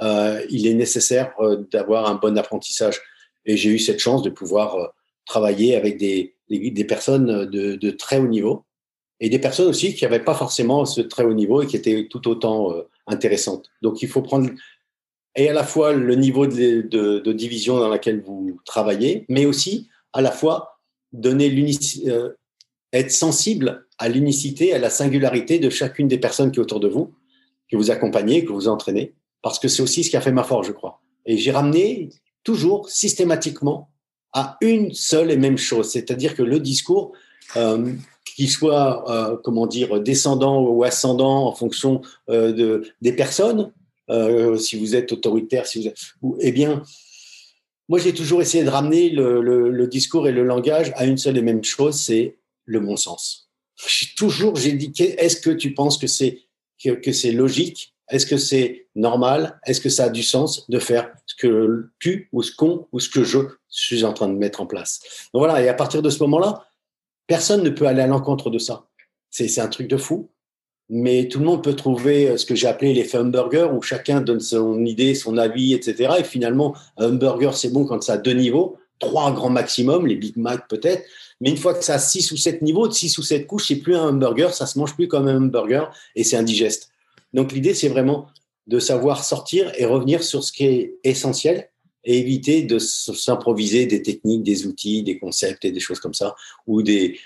euh, 0.00 0.44
il 0.50 0.66
est 0.66 0.74
nécessaire 0.74 1.32
euh, 1.40 1.64
d'avoir 1.72 2.08
un 2.08 2.14
bon 2.14 2.38
apprentissage. 2.38 3.00
Et 3.44 3.56
j'ai 3.56 3.70
eu 3.70 3.78
cette 3.78 3.98
chance 3.98 4.22
de 4.22 4.30
pouvoir 4.30 4.76
euh, 4.76 4.86
travailler 5.26 5.74
avec 5.76 5.96
des, 5.98 6.34
des, 6.48 6.84
personnes 6.84 7.46
de, 7.46 7.90
très 7.90 8.18
haut 8.18 8.28
niveau 8.28 8.64
et 9.20 9.28
des 9.28 9.38
personnes 9.38 9.68
aussi 9.68 9.94
qui 9.94 10.04
n'avaient 10.04 10.24
pas 10.24 10.34
forcément 10.34 10.84
ce 10.84 11.00
très 11.00 11.24
haut 11.24 11.34
niveau 11.34 11.62
et 11.62 11.66
qui 11.66 11.76
étaient 11.76 12.06
tout 12.08 12.28
autant 12.28 12.72
intéressantes. 13.06 13.70
Donc 13.82 14.02
il 14.02 14.08
faut 14.08 14.22
prendre 14.22 14.50
et 15.34 15.48
à 15.48 15.52
la 15.52 15.64
fois 15.64 15.92
le 15.92 16.14
niveau 16.16 16.46
de, 16.46 17.32
division 17.32 17.78
dans 17.78 17.88
laquelle 17.88 18.20
vous 18.20 18.58
travaillez, 18.64 19.24
mais 19.28 19.46
aussi 19.46 19.88
à 20.12 20.20
la 20.20 20.32
fois 20.32 20.80
donner 21.12 21.54
euh, 22.06 22.30
être 22.92 23.12
sensible 23.12 23.86
à 23.98 24.08
l'unicité, 24.08 24.74
à 24.74 24.78
la 24.78 24.90
singularité 24.90 25.58
de 25.58 25.70
chacune 25.70 26.08
des 26.08 26.18
personnes 26.18 26.50
qui 26.50 26.58
est 26.58 26.62
autour 26.62 26.80
de 26.80 26.88
vous, 26.88 27.14
que 27.70 27.76
vous 27.76 27.90
accompagnez, 27.90 28.44
que 28.44 28.52
vous 28.52 28.68
entraînez 28.68 29.14
parce 29.42 29.58
que 29.58 29.68
c'est 29.68 29.82
aussi 29.82 30.04
ce 30.04 30.10
qui 30.10 30.16
a 30.16 30.20
fait 30.20 30.32
ma 30.32 30.42
force, 30.42 30.66
je 30.66 30.72
crois. 30.72 31.00
Et 31.26 31.36
j'ai 31.36 31.50
ramené 31.50 32.10
toujours 32.42 32.90
systématiquement 32.90 33.90
à 34.32 34.56
une 34.60 34.92
seule 34.92 35.30
et 35.30 35.36
même 35.36 35.58
chose, 35.58 35.90
c'est-à-dire 35.90 36.34
que 36.34 36.42
le 36.42 36.60
discours, 36.60 37.12
euh, 37.56 37.92
qu'il 38.38 38.48
soit, 38.48 39.10
euh, 39.10 39.36
comment 39.42 39.66
dire, 39.66 40.00
descendant 40.00 40.62
ou 40.62 40.84
ascendant 40.84 41.48
en 41.48 41.52
fonction 41.52 42.02
euh, 42.30 42.52
de, 42.52 42.84
des 43.02 43.12
personnes. 43.12 43.72
Euh, 44.10 44.56
si 44.56 44.78
vous 44.78 44.94
êtes 44.94 45.10
autoritaire, 45.10 45.66
si 45.66 45.80
vous 45.80 45.88
êtes, 45.88 45.98
eh 46.38 46.52
bien, 46.52 46.84
moi 47.88 47.98
j'ai 47.98 48.14
toujours 48.14 48.40
essayé 48.40 48.62
de 48.62 48.70
ramener 48.70 49.10
le, 49.10 49.86
discours 49.88 50.28
et 50.28 50.32
le 50.32 50.44
langage 50.44 50.92
à 50.94 51.04
une 51.04 51.18
seule 51.18 51.36
et 51.36 51.42
même 51.42 51.64
chose, 51.64 51.96
c'est 51.96 52.36
le 52.64 52.78
bon 52.78 52.96
sens. 52.96 53.50
J'ai 53.88 54.06
toujours, 54.16 54.54
j'ai 54.54 54.72
dit, 54.72 54.92
est-ce 54.96 55.40
que 55.40 55.50
tu 55.50 55.74
penses 55.74 55.98
que 55.98 56.06
c'est 56.06 56.38
que 56.80 57.10
c'est 57.10 57.32
logique? 57.32 57.92
Est-ce 58.08 58.24
que 58.24 58.36
c'est 58.36 58.86
normal? 58.94 59.58
Est-ce 59.66 59.80
que 59.80 59.88
ça 59.88 60.04
a 60.04 60.10
du 60.10 60.22
sens 60.22 60.70
de 60.70 60.78
faire 60.78 61.10
ce 61.26 61.34
que 61.34 61.90
tu 61.98 62.28
ou 62.32 62.44
ce 62.44 62.54
qu'on 62.54 62.86
ou 62.92 63.00
ce 63.00 63.08
que 63.08 63.24
je 63.24 63.40
suis 63.68 64.04
en 64.04 64.12
train 64.12 64.28
de 64.28 64.34
mettre 64.34 64.60
en 64.60 64.66
place? 64.66 65.00
Donc 65.34 65.40
voilà, 65.40 65.60
et 65.60 65.68
à 65.68 65.74
partir 65.74 66.02
de 66.02 66.08
ce 66.08 66.20
moment-là, 66.20 66.67
Personne 67.28 67.62
ne 67.62 67.70
peut 67.70 67.86
aller 67.86 68.02
à 68.02 68.08
l'encontre 68.08 68.50
de 68.50 68.58
ça. 68.58 68.88
C'est 69.30 69.60
un 69.60 69.68
truc 69.68 69.86
de 69.86 69.96
fou. 69.96 70.30
Mais 70.90 71.28
tout 71.28 71.38
le 71.38 71.44
monde 71.44 71.62
peut 71.62 71.76
trouver 71.76 72.30
euh, 72.30 72.36
ce 72.38 72.46
que 72.46 72.54
j'ai 72.54 72.66
appelé 72.66 72.94
l'effet 72.94 73.18
hamburger, 73.18 73.74
où 73.74 73.82
chacun 73.82 74.22
donne 74.22 74.40
son 74.40 74.84
idée, 74.86 75.14
son 75.14 75.36
avis, 75.36 75.74
etc. 75.74 76.14
Et 76.20 76.24
finalement, 76.24 76.74
un 76.96 77.10
hamburger, 77.10 77.54
c'est 77.54 77.68
bon 77.68 77.84
quand 77.84 78.02
ça 78.02 78.14
a 78.14 78.16
deux 78.16 78.32
niveaux, 78.32 78.78
trois 78.98 79.30
grands 79.32 79.50
maximum, 79.50 80.06
les 80.06 80.16
Big 80.16 80.38
Mac 80.38 80.66
peut-être. 80.66 81.04
Mais 81.42 81.50
une 81.50 81.58
fois 81.58 81.74
que 81.74 81.84
ça 81.84 81.94
a 81.94 81.98
six 81.98 82.32
ou 82.32 82.38
sept 82.38 82.62
niveaux, 82.62 82.88
de 82.88 82.94
six 82.94 83.18
ou 83.18 83.22
sept 83.22 83.46
couches, 83.46 83.68
c'est 83.68 83.76
plus 83.76 83.94
un 83.94 84.08
hamburger, 84.08 84.54
ça 84.54 84.64
se 84.64 84.78
mange 84.78 84.94
plus 84.94 85.08
comme 85.08 85.28
un 85.28 85.36
hamburger 85.36 85.92
et 86.16 86.24
c'est 86.24 86.36
indigeste. 86.36 86.90
Donc 87.34 87.52
l'idée, 87.52 87.74
c'est 87.74 87.88
vraiment 87.88 88.28
de 88.66 88.78
savoir 88.78 89.24
sortir 89.24 89.70
et 89.76 89.84
revenir 89.84 90.22
sur 90.22 90.42
ce 90.42 90.52
qui 90.52 90.64
est 90.64 90.94
essentiel 91.04 91.68
et 92.04 92.18
éviter 92.18 92.62
de 92.62 92.78
s'improviser 92.78 93.86
des 93.86 94.02
techniques, 94.02 94.42
des 94.42 94.66
outils, 94.66 95.02
des 95.02 95.18
concepts 95.18 95.64
et 95.64 95.72
des 95.72 95.80
choses 95.80 96.00
comme 96.00 96.14
ça, 96.14 96.34
ou 96.66 96.82
des, 96.82 97.18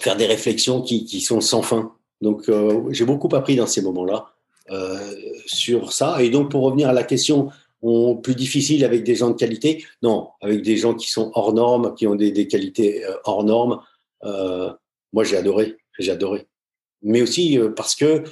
faire 0.00 0.16
des 0.16 0.26
réflexions 0.26 0.82
qui, 0.82 1.20
sont 1.20 1.40
sans 1.40 1.62
fin. 1.62 1.94
Donc, 2.20 2.48
euh, 2.48 2.84
j'ai 2.90 3.04
beaucoup 3.04 3.28
appris 3.34 3.56
dans 3.56 3.66
ces 3.66 3.82
moments-là 3.82 4.26
euh, 4.70 5.14
sur 5.46 5.92
ça. 5.92 6.22
Et 6.22 6.30
donc, 6.30 6.50
pour 6.50 6.62
revenir 6.62 6.88
à 6.88 6.92
la 6.92 7.04
question 7.04 7.50
on, 7.82 8.16
plus 8.16 8.36
difficile 8.36 8.84
avec 8.84 9.02
des 9.02 9.16
gens 9.16 9.30
de 9.30 9.36
qualité, 9.36 9.84
non, 10.02 10.28
avec 10.40 10.62
des 10.62 10.76
gens 10.76 10.94
qui 10.94 11.10
sont 11.10 11.32
hors 11.34 11.52
normes, 11.52 11.94
qui 11.96 12.06
ont 12.06 12.14
des, 12.14 12.46
qualités 12.46 13.04
euh, 13.04 13.16
hors 13.24 13.44
normes. 13.44 13.80
Moi, 15.12 15.24
j'ai 15.24 15.36
adoré, 15.36 15.76
j'ai 15.98 16.12
adoré. 16.12 16.46
Mais 17.02 17.20
aussi 17.20 17.58
parce 17.76 17.96
que 17.96 18.22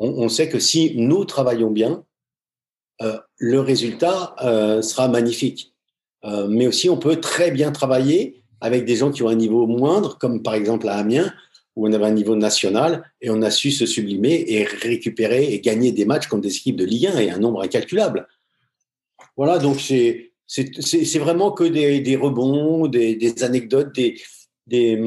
on, 0.00 0.28
sait 0.28 0.48
que 0.48 0.58
si 0.58 0.94
nous 0.96 1.24
travaillons 1.24 1.70
bien, 1.70 2.04
le 3.38 3.60
résultat 3.60 4.34
euh, 4.42 4.82
sera 4.82 5.08
magnifique. 5.08 5.74
Euh, 6.24 6.46
mais 6.48 6.66
aussi, 6.66 6.88
on 6.88 6.96
peut 6.96 7.16
très 7.16 7.50
bien 7.50 7.72
travailler 7.72 8.44
avec 8.60 8.84
des 8.84 8.96
gens 8.96 9.10
qui 9.10 9.22
ont 9.22 9.28
un 9.28 9.34
niveau 9.34 9.66
moindre, 9.66 10.18
comme 10.18 10.42
par 10.42 10.54
exemple 10.54 10.88
à 10.88 10.94
Amiens, 10.94 11.32
où 11.74 11.88
on 11.88 11.92
avait 11.92 12.04
un 12.04 12.12
niveau 12.12 12.36
national 12.36 13.10
et 13.20 13.30
on 13.30 13.42
a 13.42 13.50
su 13.50 13.72
se 13.72 13.86
sublimer 13.86 14.44
et 14.46 14.64
récupérer 14.64 15.52
et 15.52 15.60
gagner 15.60 15.90
des 15.90 16.04
matchs 16.04 16.28
contre 16.28 16.42
des 16.42 16.54
équipes 16.54 16.76
de 16.76 16.84
Ligue 16.84 17.06
1 17.06 17.18
et 17.18 17.30
un 17.30 17.38
nombre 17.38 17.62
incalculable. 17.62 18.28
Voilà, 19.36 19.58
donc 19.58 19.80
c'est 19.80 21.18
vraiment 21.18 21.50
que 21.50 21.64
des, 21.64 22.16
rebonds, 22.16 22.86
des, 22.86 23.42
anecdotes, 23.42 23.92
des, 23.94 24.20
des, 24.66 25.02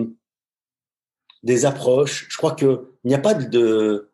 des 1.44 1.66
approches. 1.66 2.28
Je 2.30 2.38
crois 2.38 2.56
qu'il 2.56 2.78
n'y 3.06 3.14
a 3.14 3.20
pas 3.20 3.36
de 3.36 4.10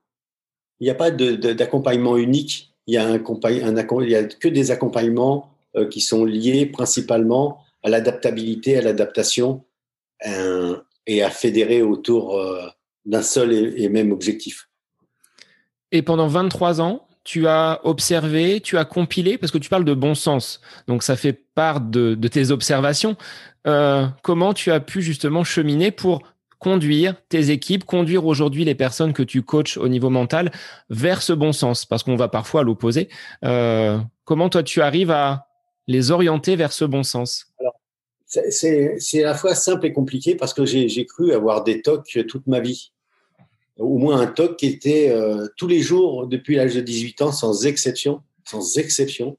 il 0.82 0.86
n'y 0.86 0.90
a 0.90 0.96
pas 0.96 1.12
d'accompagnement 1.12 2.18
unique 2.18 2.71
il 2.88 2.96
y 2.96 2.98
a, 2.98 3.08
un, 3.08 3.18
il 3.18 4.10
y 4.10 4.16
a 4.16 4.24
que 4.24 4.48
des 4.48 4.72
accompagnements 4.72 5.52
euh, 5.76 5.88
qui 5.88 6.02
sont 6.02 6.26
liés 6.26 6.66
principalement 6.66 7.64
à 7.84 7.90
l'adaptabilité, 7.90 8.78
à 8.78 8.82
l'adaptation 8.82 9.64
euh, 10.28 10.78
et 11.08 11.24
à 11.24 11.30
fédérer 11.30 11.82
autour 11.82 12.38
euh, 12.38 12.68
d'un 13.06 13.22
seul 13.22 13.54
et, 13.54 13.90
même 13.90 14.12
objectif. 14.12 14.68
Et 15.92 16.02
pendant 16.02 16.28
23 16.28 16.82
ans, 16.82 17.08
tu 17.24 17.48
as 17.48 17.80
observé, 17.84 18.62
tu 18.62 18.78
as 18.78 18.86
compilé, 18.86 19.38
parce 19.38 19.52
que 19.52 19.58
tu 19.58 19.70
parles 19.70 19.86
de 19.86 19.94
bon 19.94 20.16
sens, 20.16 20.60
donc 20.88 21.04
ça 21.04 21.16
fait 21.16 21.34
part 21.34 21.80
de, 21.82 22.16
tes 22.28 22.50
observations. 22.50 23.16
Comment 23.64 24.54
tu 24.54 24.72
as 24.72 24.80
pu 24.80 25.02
justement 25.04 25.44
cheminer 25.44 25.92
pour 25.92 26.24
conduire 26.62 27.16
tes 27.28 27.50
équipes, 27.50 27.86
conduire 27.86 28.26
aujourd'hui 28.26 28.64
les 28.64 28.76
personnes 28.76 29.14
que 29.14 29.24
tu 29.24 29.42
coaches 29.42 29.78
au 29.78 29.88
niveau 29.88 30.12
mental 30.12 30.52
vers 30.90 31.24
ce 31.24 31.34
bon 31.34 31.52
sens, 31.52 31.86
parce 31.86 32.04
qu'on 32.04 32.16
va 32.16 32.30
parfois 32.30 32.62
à 32.62 32.64
l'opposé. 32.64 33.10
Euh, 33.44 33.98
comment 34.26 34.48
toi 34.48 34.62
tu 34.62 34.82
arrives 34.82 35.10
à 35.10 35.48
les 35.88 36.12
orienter 36.12 36.56
vers 36.56 36.72
ce 36.72 36.86
bon 36.86 37.04
sens? 37.04 37.48
C'est 38.28 39.24
à 39.24 39.26
la 39.26 39.34
fois 39.34 39.56
simple 39.56 39.88
et 39.88 39.92
compliqué 39.92 40.36
parce 40.36 40.54
que 40.54 40.64
j'ai 40.66 41.06
cru 41.06 41.34
avoir 41.34 41.64
des 41.64 41.82
tocs 41.82 42.20
toute 42.30 42.46
ma 42.48 42.60
vie. 42.60 42.92
Au 43.78 43.98
moins 43.98 44.22
un 44.22 44.28
toc 44.28 44.58
qui 44.58 44.68
était 44.68 45.10
euh, 45.10 45.48
tous 45.58 45.68
les 45.68 45.82
jours 45.82 46.28
depuis 46.28 46.56
l'âge 46.56 46.76
de 46.76 46.82
18 46.82 47.24
ans, 47.24 47.32
sans 47.32 47.66
exception, 47.66 48.22
sans 48.46 48.78
exception. 48.78 49.38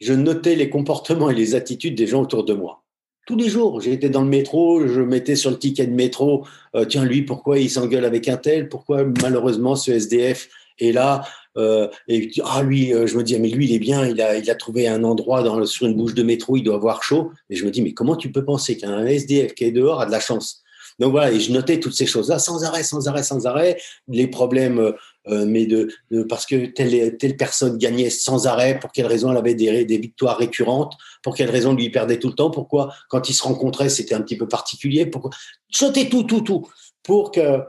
Je 0.00 0.12
notais 0.12 0.54
les 0.54 0.70
comportements 0.70 1.28
et 1.28 1.34
les 1.34 1.56
attitudes 1.56 1.96
des 1.96 2.06
gens 2.06 2.22
autour 2.22 2.44
de 2.44 2.54
moi 2.54 2.84
tous 3.28 3.36
les 3.36 3.50
jours. 3.50 3.82
J'étais 3.82 4.08
dans 4.08 4.22
le 4.22 4.28
métro, 4.28 4.86
je 4.86 5.02
mettais 5.02 5.36
sur 5.36 5.50
le 5.50 5.58
ticket 5.58 5.86
de 5.86 5.92
métro, 5.92 6.46
euh, 6.74 6.86
tiens, 6.86 7.04
lui, 7.04 7.20
pourquoi 7.20 7.58
il 7.58 7.68
s'engueule 7.68 8.06
avec 8.06 8.26
un 8.26 8.38
tel? 8.38 8.70
Pourquoi 8.70 9.04
malheureusement 9.20 9.76
ce 9.76 9.90
SDF 9.90 10.48
est 10.78 10.92
là? 10.92 11.26
Euh, 11.58 11.88
Et 12.08 12.30
ah, 12.42 12.62
lui, 12.62 12.94
euh, 12.94 13.06
je 13.06 13.18
me 13.18 13.22
dis, 13.22 13.38
mais 13.38 13.50
lui, 13.50 13.66
il 13.66 13.74
est 13.74 13.78
bien, 13.78 14.06
il 14.06 14.22
a, 14.22 14.54
trouvé 14.54 14.88
un 14.88 15.04
endroit 15.04 15.44
sur 15.66 15.86
une 15.86 15.94
bouche 15.94 16.14
de 16.14 16.22
métro, 16.22 16.56
il 16.56 16.62
doit 16.62 16.76
avoir 16.76 17.02
chaud. 17.02 17.30
Et 17.50 17.56
je 17.56 17.66
me 17.66 17.70
dis, 17.70 17.82
mais 17.82 17.92
comment 17.92 18.16
tu 18.16 18.32
peux 18.32 18.46
penser 18.46 18.78
qu'un 18.78 19.04
SDF 19.04 19.52
qui 19.52 19.64
est 19.64 19.72
dehors 19.72 20.00
a 20.00 20.06
de 20.06 20.10
la 20.10 20.20
chance? 20.20 20.62
Donc 20.98 21.10
voilà, 21.10 21.30
et 21.30 21.38
je 21.38 21.52
notais 21.52 21.80
toutes 21.80 21.94
ces 21.94 22.06
choses-là 22.06 22.38
sans 22.38 22.64
arrêt, 22.64 22.82
sans 22.82 23.08
arrêt, 23.08 23.22
sans 23.22 23.46
arrêt, 23.46 23.78
les 24.08 24.26
problèmes, 24.26 24.94
euh, 25.28 25.44
mais 25.46 25.66
de, 25.66 25.88
parce 26.28 26.46
que 26.46 26.66
telle, 26.66 27.36
personne 27.36 27.76
gagnait 27.78 28.10
sans 28.10 28.46
arrêt, 28.46 28.78
pour 28.78 28.92
quelle 28.92 29.06
raison 29.06 29.30
elle 29.30 29.36
avait 29.36 29.54
des, 29.54 29.98
victoires 29.98 30.38
récurrentes, 30.38 30.94
pour 31.22 31.34
quelle 31.34 31.50
raison 31.50 31.74
lui 31.74 31.90
perdait 31.90 32.18
tout 32.18 32.28
le 32.28 32.34
temps, 32.34 32.50
pourquoi 32.50 32.92
quand 33.08 33.28
ils 33.28 33.34
se 33.34 33.42
rencontraient 33.42 33.88
c'était 33.88 34.14
un 34.14 34.22
petit 34.22 34.36
peu 34.36 34.48
particulier, 34.48 35.06
pourquoi 35.06 35.30
sauter 35.70 36.08
tout, 36.08 36.22
tout, 36.22 36.40
tout, 36.40 36.66
pour 37.02 37.30
que 37.30 37.60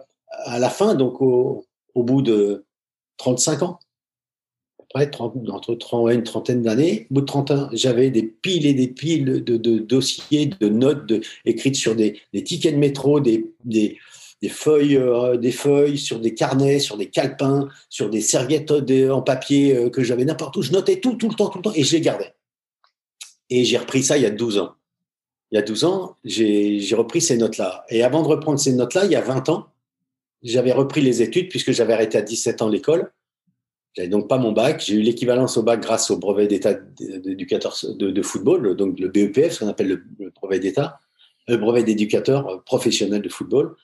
à 0.46 0.60
la 0.60 0.70
fin, 0.70 0.96
donc 0.96 1.22
au, 1.22 1.66
bout 1.96 2.22
de 2.22 2.66
35 3.18 3.64
ans, 3.64 3.80
après, 4.92 5.10
30, 5.10 5.50
entre 5.50 5.76
30 5.76 6.12
et 6.12 6.16
une 6.16 6.24
trentaine 6.24 6.62
d'années, 6.64 7.08
au 7.12 7.16
bout 7.16 7.22
de 7.22 7.26
30 7.26 7.52
ans, 7.52 7.70
j'avais 7.74 8.10
des 8.10 8.24
piles 8.24 8.66
et 8.66 8.74
des 8.74 8.88
piles 8.88 9.44
de, 9.44 9.58
dossiers, 9.58 10.48
de 10.60 10.70
notes 10.70 11.12
écrites 11.46 11.76
sur 11.76 11.96
des, 11.96 12.22
tickets 12.44 12.74
de 12.74 12.80
métro, 12.80 13.20
des, 13.20 13.46
des 14.42 14.50
feuilles, 14.50 14.98
euh, 14.98 15.38
des 15.38 15.52
feuilles, 15.52 15.98
sur 15.98 16.20
des 16.20 16.34
carnets, 16.34 16.80
sur 16.80 16.98
des 16.98 17.10
calepins, 17.10 17.68
sur 17.90 18.10
des 18.10 18.22
serviettes 18.22 18.72
en 18.72 19.22
papier 19.22 19.76
euh, 19.76 19.90
que 19.90 20.04
j'avais 20.04 20.26
n'importe 20.26 20.56
où. 20.58 20.62
Je 20.62 20.72
notais 20.72 21.00
tout, 21.00 21.16
tout 21.16 21.30
le 21.30 21.36
temps, 21.36 21.50
tout 21.50 21.60
le 21.60 21.64
temps, 21.64 21.74
et 21.76 21.84
je 21.84 21.96
les 21.96 22.02
gardais. 22.02 22.34
Et 23.50 23.66
j'ai 23.66 23.78
repris 23.78 24.04
ça 24.04 24.18
il 24.18 24.24
y 24.24 24.26
a 24.26 24.32
12 24.32 24.60
ans. 24.60 24.76
Il 25.52 25.56
y 25.56 25.58
a 25.58 25.64
12 25.64 25.84
ans, 25.86 26.16
j'ai 26.24 26.94
repris 26.96 27.22
ces 27.22 27.36
notes-là. 27.36 27.84
Et 27.90 28.04
avant 28.04 28.22
de 28.22 28.28
reprendre 28.28 28.60
ces 28.60 28.74
notes-là, 28.74 29.06
il 29.06 29.12
y 29.12 29.16
a 29.16 29.22
20 29.22 29.50
ans, 29.50 29.68
j'avais 30.44 30.72
repris 30.72 31.02
les 31.02 31.22
études 31.22 31.50
puisque 31.50 31.72
j'avais 31.72 31.94
arrêté 31.94 32.18
à 32.18 32.22
17 32.22 32.62
ans 32.62 32.70
l'école. 32.70 33.12
J'avais 33.96 34.08
donc 34.08 34.28
pas 34.28 34.38
mon 34.38 34.52
bac. 34.52 34.84
J'ai 34.86 34.96
eu 34.96 35.02
l'équivalence 35.02 35.58
au 35.58 35.64
bac 35.64 35.82
grâce 35.82 36.12
au 36.12 36.18
brevet 36.18 36.48
d'état 36.48 36.76
d'éducateur 36.76 37.76
de, 37.84 38.12
de, 38.12 38.22
football, 38.22 38.76
donc 38.76 39.00
le 39.00 39.08
BEPF, 39.08 39.54
ce 39.54 39.60
qu'on 39.60 39.68
appelle 39.68 39.88
le, 40.20 40.32
brevet 40.40 40.60
d'état, 40.60 41.00
le 41.48 41.58
brevet 41.58 41.84
d'éducateur 41.84 42.64
professionnel 42.64 43.22
de 43.24 43.30
football, 43.30 43.76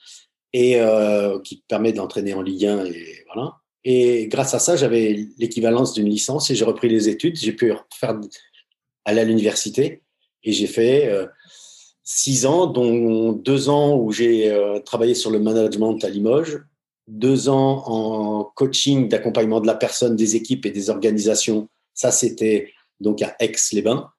et 0.56 0.80
euh, 0.80 1.40
qui 1.42 1.64
permet 1.68 1.92
d'entraîner 1.92 2.34
en 2.34 2.42
Ligue 2.42 2.66
1 2.66 2.86
et 2.86 3.26
voilà. 3.28 3.58
Et 3.84 4.28
grâce 4.28 4.54
à 4.54 4.60
ça, 4.60 4.78
j'avais 4.78 5.28
l'équivalence 5.38 5.94
d'une 5.94 6.10
licence 6.10 6.50
et 6.50 6.56
j'ai 6.56 6.64
repris 6.64 6.88
les 6.88 7.10
études. 7.10 7.36
J'ai 7.36 7.52
pu 7.52 7.74
aller 9.04 9.22
à 9.22 9.24
l'université 9.26 10.02
et 10.44 10.54
j'ai 10.54 10.68
fait 10.68 11.08
euh, 11.08 11.28
six 12.04 12.46
ans, 12.46 12.68
dont 12.68 13.34
deux 13.34 13.68
ans 13.68 13.98
où 13.98 14.14
j'ai 14.14 14.50
euh, 14.50 14.80
travaillé 14.80 15.14
sur 15.14 15.30
le 15.30 15.40
management 15.40 16.02
à 16.04 16.10
Limoges 16.10 16.64
deux 17.08 17.50
ans 17.50 17.84
en 17.86 18.44
coaching 18.56 19.10
d'accompagnement 19.10 19.60
de 19.60 19.68
la 19.68 19.76
personne, 19.76 20.16
des 20.16 20.36
équipes 20.36 20.66
et 20.66 20.72
des 20.72 20.90
organisations. 20.90 21.70
Ça, 21.94 22.12
c'était 22.12 22.74
donc 23.00 23.22
à 23.22 23.36
Aix-les-Bains. 23.40 24.10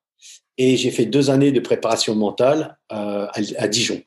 Et 0.59 0.77
j'ai 0.77 0.90
fait 0.90 1.07
deux 1.07 1.31
années 1.31 1.53
de 1.53 1.61
préparation 1.61 2.14
mentale 2.14 2.79
euh, 2.92 3.27
à, 3.59 3.68
Dijon, 3.68 4.03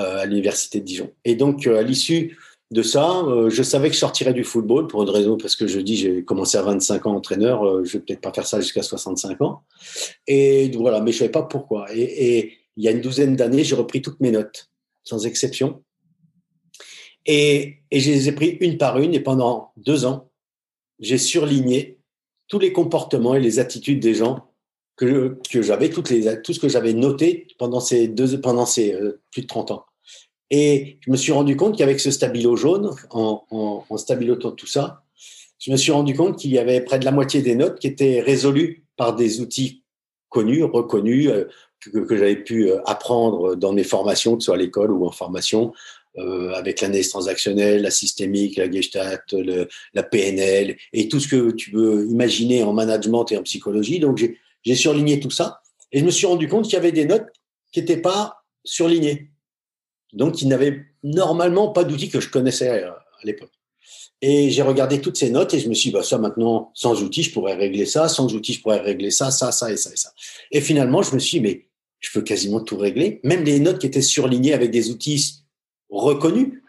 à 0.00 0.26
l'université 0.26 0.80
de 0.80 0.84
Dijon. 0.84 1.10
Et 1.24 1.34
donc, 1.34 1.66
euh, 1.66 1.78
à 1.78 1.82
l'issue 1.82 2.38
de 2.70 2.82
ça, 2.82 3.22
euh, 3.24 3.50
je 3.50 3.62
savais 3.62 3.88
que 3.88 3.94
je 3.94 4.00
sortirais 4.00 4.32
du 4.32 4.44
football 4.44 4.86
pour 4.86 5.02
une 5.02 5.10
raison, 5.10 5.36
parce 5.36 5.56
que 5.56 5.66
je 5.66 5.80
dis, 5.80 5.96
j'ai 5.96 6.24
commencé 6.24 6.56
à 6.56 6.62
25 6.62 7.06
ans 7.06 7.16
entraîneur, 7.16 7.66
euh, 7.66 7.84
je 7.84 7.94
vais 7.94 8.04
peut-être 8.04 8.20
pas 8.20 8.32
faire 8.32 8.46
ça 8.46 8.60
jusqu'à 8.60 8.82
65 8.82 9.40
ans. 9.42 9.62
Et 10.26 10.70
voilà, 10.76 11.00
mais 11.00 11.12
je 11.12 11.18
savais 11.18 11.30
pas 11.30 11.42
pourquoi. 11.42 11.86
Et, 11.94 12.56
il 12.76 12.84
y 12.84 12.88
a 12.88 12.92
une 12.92 13.00
douzaine 13.00 13.36
d'années, 13.36 13.64
j'ai 13.64 13.74
repris 13.74 14.00
toutes 14.00 14.20
mes 14.20 14.30
notes, 14.30 14.70
sans 15.02 15.26
exception. 15.26 15.82
Et, 17.26 17.78
et, 17.90 18.00
je 18.00 18.10
les 18.10 18.28
ai 18.28 18.32
pris 18.32 18.56
une 18.60 18.78
par 18.78 18.98
une 18.98 19.12
et 19.12 19.20
pendant 19.20 19.72
deux 19.76 20.06
ans, 20.06 20.30
j'ai 20.98 21.18
surligné 21.18 21.98
tous 22.48 22.58
les 22.58 22.72
comportements 22.72 23.34
et 23.34 23.40
les 23.40 23.58
attitudes 23.58 24.00
des 24.00 24.14
gens 24.14 24.50
que, 24.96 25.38
que 25.50 25.62
j'avais, 25.62 25.88
tout 25.88 26.04
ce 26.04 26.60
que 26.60 26.68
j'avais 26.68 26.92
noté 26.92 27.48
pendant 27.58 27.80
ces, 27.80 28.06
deux, 28.06 28.38
pendant 28.40 28.66
ces 28.66 28.92
euh, 28.92 29.20
plus 29.30 29.42
de 29.42 29.46
30 29.46 29.70
ans. 29.70 29.84
Et 30.50 30.98
je 31.00 31.10
me 31.10 31.16
suis 31.16 31.32
rendu 31.32 31.56
compte 31.56 31.78
qu'avec 31.78 32.00
ce 32.00 32.10
stabilo 32.10 32.56
jaune, 32.56 32.90
en, 33.10 33.44
en, 33.50 33.84
en 33.88 33.96
stabilotant 33.96 34.52
tout 34.52 34.66
ça, 34.66 35.02
je 35.58 35.70
me 35.70 35.76
suis 35.76 35.92
rendu 35.92 36.14
compte 36.14 36.38
qu'il 36.38 36.50
y 36.50 36.58
avait 36.58 36.80
près 36.80 36.98
de 36.98 37.04
la 37.04 37.12
moitié 37.12 37.42
des 37.42 37.54
notes 37.54 37.78
qui 37.78 37.86
étaient 37.86 38.20
résolues 38.20 38.84
par 38.96 39.14
des 39.14 39.40
outils 39.40 39.82
connus, 40.28 40.64
reconnus, 40.64 41.28
euh, 41.28 41.48
que, 41.80 41.98
que 41.98 42.16
j'avais 42.16 42.36
pu 42.36 42.70
euh, 42.70 42.80
apprendre 42.86 43.54
dans 43.56 43.72
mes 43.72 43.84
formations, 43.84 44.36
que 44.36 44.42
ce 44.42 44.46
soit 44.46 44.54
à 44.54 44.58
l'école 44.58 44.90
ou 44.90 45.06
en 45.06 45.10
formation, 45.10 45.72
euh, 46.18 46.52
avec 46.54 46.80
l'analyse 46.80 47.10
transactionnelle, 47.10 47.82
la 47.82 47.90
systémique, 47.90 48.56
la 48.56 48.70
gestalt, 48.70 49.32
le, 49.32 49.68
la 49.94 50.02
PNL 50.02 50.76
et 50.92 51.08
tout 51.08 51.20
ce 51.20 51.28
que 51.28 51.50
tu 51.52 51.70
veux 51.70 52.08
imaginer 52.08 52.64
en 52.64 52.72
management 52.72 53.30
et 53.30 53.36
en 53.36 53.42
psychologie. 53.42 54.00
Donc, 54.00 54.18
j'ai 54.64 54.74
surligné 54.74 55.20
tout 55.20 55.30
ça 55.30 55.60
et 55.92 56.00
je 56.00 56.04
me 56.04 56.10
suis 56.10 56.26
rendu 56.26 56.48
compte 56.48 56.64
qu'il 56.64 56.74
y 56.74 56.76
avait 56.76 56.92
des 56.92 57.04
notes 57.04 57.28
qui 57.72 57.80
n'étaient 57.80 58.00
pas 58.00 58.42
surlignées. 58.64 59.29
Donc, 60.12 60.42
il 60.42 60.48
n'avait 60.48 60.84
normalement 61.02 61.68
pas 61.68 61.84
d'outils 61.84 62.08
que 62.08 62.20
je 62.20 62.28
connaissais 62.28 62.68
à 62.68 62.96
l'époque. 63.24 63.52
Et 64.22 64.50
j'ai 64.50 64.62
regardé 64.62 65.00
toutes 65.00 65.16
ces 65.16 65.30
notes 65.30 65.54
et 65.54 65.60
je 65.60 65.68
me 65.68 65.74
suis 65.74 65.90
dit, 65.90 65.94
bah, 65.94 66.02
ça 66.02 66.18
maintenant, 66.18 66.70
sans 66.74 67.02
outils, 67.02 67.22
je 67.22 67.32
pourrais 67.32 67.54
régler 67.54 67.86
ça, 67.86 68.08
sans 68.08 68.32
outils, 68.34 68.52
je 68.52 68.60
pourrais 68.60 68.80
régler 68.80 69.10
ça, 69.10 69.30
ça, 69.30 69.50
ça 69.50 69.72
et 69.72 69.76
ça 69.76 69.90
et 69.92 69.96
ça. 69.96 70.12
Et 70.50 70.60
finalement, 70.60 71.02
je 71.02 71.14
me 71.14 71.18
suis 71.18 71.38
dit, 71.38 71.42
mais 71.42 71.68
je 72.00 72.10
peux 72.12 72.22
quasiment 72.22 72.60
tout 72.60 72.76
régler, 72.76 73.20
même 73.24 73.44
les 73.44 73.58
notes 73.60 73.78
qui 73.78 73.86
étaient 73.86 74.02
surlignées 74.02 74.52
avec 74.52 74.70
des 74.70 74.90
outils 74.90 75.44
reconnu. 75.88 76.62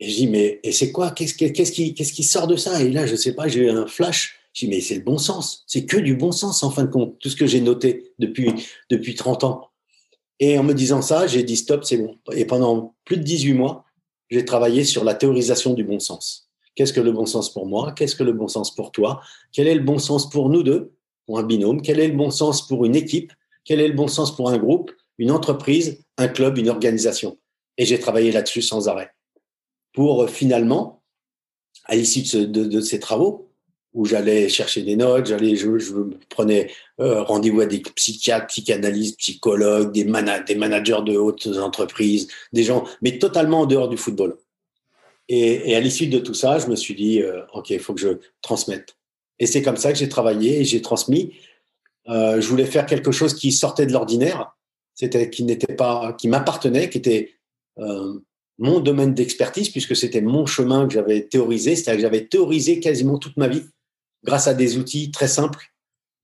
Et 0.00 0.08
je 0.08 0.16
dis, 0.16 0.26
mais 0.26 0.60
et 0.62 0.72
c'est 0.72 0.90
quoi? 0.90 1.10
Qu'est-ce 1.10 1.34
qui, 1.34 1.94
qui, 1.94 2.22
sort 2.22 2.46
de 2.46 2.56
ça? 2.56 2.82
Et 2.82 2.90
là, 2.90 3.06
je 3.06 3.14
sais 3.14 3.34
pas, 3.34 3.46
j'ai 3.46 3.60
eu 3.60 3.70
un 3.70 3.86
flash. 3.86 4.38
Je 4.54 4.64
dis, 4.64 4.70
mais 4.70 4.80
c'est 4.80 4.96
le 4.96 5.02
bon 5.02 5.18
sens. 5.18 5.64
C'est 5.66 5.84
que 5.84 5.98
du 5.98 6.16
bon 6.16 6.32
sens, 6.32 6.62
en 6.62 6.70
fin 6.70 6.84
de 6.84 6.90
compte, 6.90 7.18
tout 7.18 7.28
ce 7.28 7.36
que 7.36 7.46
j'ai 7.46 7.60
noté 7.60 8.12
depuis, 8.18 8.50
depuis 8.90 9.14
30 9.14 9.44
ans. 9.44 9.68
Et 10.46 10.58
en 10.58 10.62
me 10.62 10.74
disant 10.74 11.00
ça, 11.00 11.26
j'ai 11.26 11.42
dit, 11.42 11.56
stop, 11.56 11.84
c'est 11.84 11.96
bon. 11.96 12.18
Et 12.32 12.44
pendant 12.44 12.94
plus 13.06 13.16
de 13.16 13.22
18 13.22 13.54
mois, 13.54 13.86
j'ai 14.28 14.44
travaillé 14.44 14.84
sur 14.84 15.02
la 15.02 15.14
théorisation 15.14 15.72
du 15.72 15.84
bon 15.84 15.98
sens. 16.00 16.50
Qu'est-ce 16.74 16.92
que 16.92 17.00
le 17.00 17.12
bon 17.12 17.24
sens 17.24 17.50
pour 17.50 17.66
moi? 17.66 17.92
Qu'est-ce 17.92 18.14
que 18.14 18.24
le 18.24 18.34
bon 18.34 18.46
sens 18.46 18.74
pour 18.74 18.92
toi? 18.92 19.22
Quel 19.52 19.68
est 19.68 19.74
le 19.74 19.82
bon 19.82 19.98
sens 19.98 20.28
pour 20.28 20.50
nous 20.50 20.62
deux, 20.62 20.92
pour 21.24 21.38
un 21.38 21.44
binôme? 21.44 21.80
Quel 21.80 21.98
est 21.98 22.08
le 22.08 22.16
bon 22.16 22.30
sens 22.30 22.66
pour 22.66 22.84
une 22.84 22.94
équipe? 22.94 23.32
Quel 23.64 23.80
est 23.80 23.88
le 23.88 23.94
bon 23.94 24.06
sens 24.06 24.36
pour 24.36 24.50
un 24.50 24.58
groupe, 24.58 24.92
une 25.16 25.30
entreprise, 25.30 26.04
un 26.18 26.28
club, 26.28 26.58
une 26.58 26.68
organisation? 26.68 27.38
Et 27.78 27.86
j'ai 27.86 27.98
travaillé 27.98 28.30
là-dessus 28.30 28.60
sans 28.60 28.86
arrêt. 28.86 29.12
Pour 29.94 30.24
euh, 30.24 30.26
finalement, 30.26 31.02
à 31.86 31.96
l'issue 31.96 32.46
de, 32.46 32.64
de, 32.66 32.80
ces 32.82 33.00
travaux, 33.00 33.48
où 33.94 34.04
j'allais 34.04 34.48
chercher 34.48 34.82
des 34.82 34.96
notes, 34.96 35.26
j'allais, 35.26 35.54
je, 35.54 35.68
prenais 36.28 36.70
euh, 37.00 37.22
rendez-vous 37.22 37.60
à 37.60 37.66
des 37.66 37.78
psychiatres, 37.78 38.48
psychanalystes, 38.48 39.18
psychologues, 39.18 39.92
des, 39.92 40.04
managers 40.04 41.02
de 41.06 41.16
hautes 41.16 41.46
entreprises, 41.58 42.26
des 42.52 42.64
gens, 42.64 42.84
mais 43.02 43.18
totalement 43.18 43.60
en 43.60 43.66
dehors 43.66 43.88
du 43.88 43.96
football. 43.96 44.36
Et, 45.28 45.74
à 45.76 45.80
l'issue 45.80 46.08
de 46.08 46.18
tout 46.18 46.34
ça, 46.34 46.58
je 46.58 46.66
me 46.66 46.74
suis 46.74 46.94
dit, 46.94 47.22
euh, 47.22 47.42
ok, 47.54 47.70
il 47.70 47.78
faut 47.78 47.94
que 47.94 48.00
je 48.00 48.18
transmette. 48.42 48.96
Et 49.38 49.46
c'est 49.46 49.62
comme 49.62 49.76
ça 49.76 49.92
que 49.92 49.98
j'ai 49.98 50.08
travaillé 50.08 50.60
et 50.60 50.64
j'ai 50.64 50.82
transmis. 50.82 51.32
Euh, 52.08 52.40
je 52.40 52.48
voulais 52.48 52.66
faire 52.66 52.86
quelque 52.86 53.12
chose 53.12 53.32
qui 53.32 53.52
sortait 53.52 53.86
de 53.86 53.92
l'ordinaire, 53.92 54.56
c'était 54.94 55.30
qui 55.30 55.44
n'était 55.44 55.74
pas, 55.74 56.12
qui 56.18 56.28
m'appartenait, 56.28 56.90
qui 56.90 56.98
était 56.98 57.30
mon 58.58 58.78
domaine 58.78 59.14
d'expertise, 59.14 59.68
puisque 59.68 59.96
c'était 59.96 60.20
mon 60.20 60.46
chemin 60.46 60.86
que 60.86 60.94
j'avais 60.94 61.22
théorisé, 61.22 61.74
c'est-à-dire 61.74 62.08
que 62.08 62.14
j'avais 62.14 62.26
théorisé 62.26 62.78
quasiment 62.78 63.18
toute 63.18 63.36
ma 63.36 63.48
vie 63.48 63.64
grâce 64.24 64.48
à 64.48 64.54
des 64.54 64.78
outils 64.78 65.10
très 65.10 65.28
simples 65.28 65.72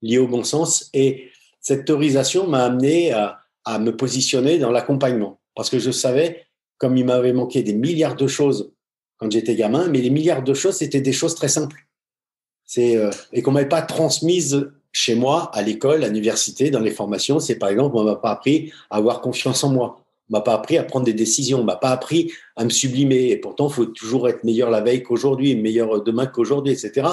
liés 0.02 0.18
au 0.18 0.26
bon 0.26 0.44
sens. 0.44 0.90
Et 0.94 1.30
cette 1.60 1.84
théorisation 1.84 2.46
m'a 2.46 2.64
amené 2.64 3.12
à, 3.12 3.36
me 3.78 3.94
positionner 3.96 4.58
dans 4.58 4.72
l'accompagnement, 4.72 5.38
parce 5.54 5.70
que 5.70 5.78
je 5.78 5.92
savais, 5.92 6.44
comme 6.78 6.96
il 6.96 7.04
m'avait 7.04 7.32
manqué 7.32 7.62
des 7.62 7.74
milliards 7.74 8.16
de 8.16 8.26
choses 8.26 8.72
quand 9.18 9.30
j'étais 9.30 9.54
gamin, 9.54 9.86
mais 9.86 10.00
les 10.00 10.10
milliards 10.10 10.42
de 10.42 10.54
choses, 10.54 10.76
c'était 10.76 11.00
des 11.00 11.12
choses 11.12 11.36
très 11.36 11.46
simples. 11.46 11.86
Euh, 12.78 13.12
et 13.32 13.42
qu'on 13.42 13.52
m'avait 13.52 13.68
pas 13.68 13.82
transmises 13.82 14.72
chez 14.90 15.14
moi, 15.14 15.50
à 15.54 15.62
l'école, 15.62 16.02
à 16.02 16.08
l'université, 16.08 16.70
dans 16.70 16.80
les 16.80 16.90
formations. 16.90 17.38
C'est 17.38 17.56
par 17.56 17.68
exemple, 17.68 17.96
on 17.96 18.02
m'a 18.02 18.16
pas 18.16 18.32
appris 18.32 18.72
à 18.90 18.96
avoir 18.96 19.20
confiance 19.20 19.62
en 19.62 19.68
moi 19.68 20.00
m'a 20.30 20.40
pas 20.40 20.54
appris 20.54 20.78
à 20.78 20.84
prendre 20.84 21.04
des 21.04 21.12
décisions, 21.12 21.62
m'a 21.62 21.76
pas 21.76 21.90
appris 21.90 22.32
à 22.56 22.64
me 22.64 22.70
sublimer. 22.70 23.30
Et 23.30 23.36
pourtant, 23.36 23.68
il 23.68 23.74
faut 23.74 23.86
toujours 23.86 24.28
être 24.28 24.44
meilleur 24.44 24.70
la 24.70 24.80
veille 24.80 25.02
qu'aujourd'hui, 25.02 25.54
meilleur 25.56 26.02
demain 26.02 26.26
qu'aujourd'hui, 26.26 26.72
etc. 26.72 27.08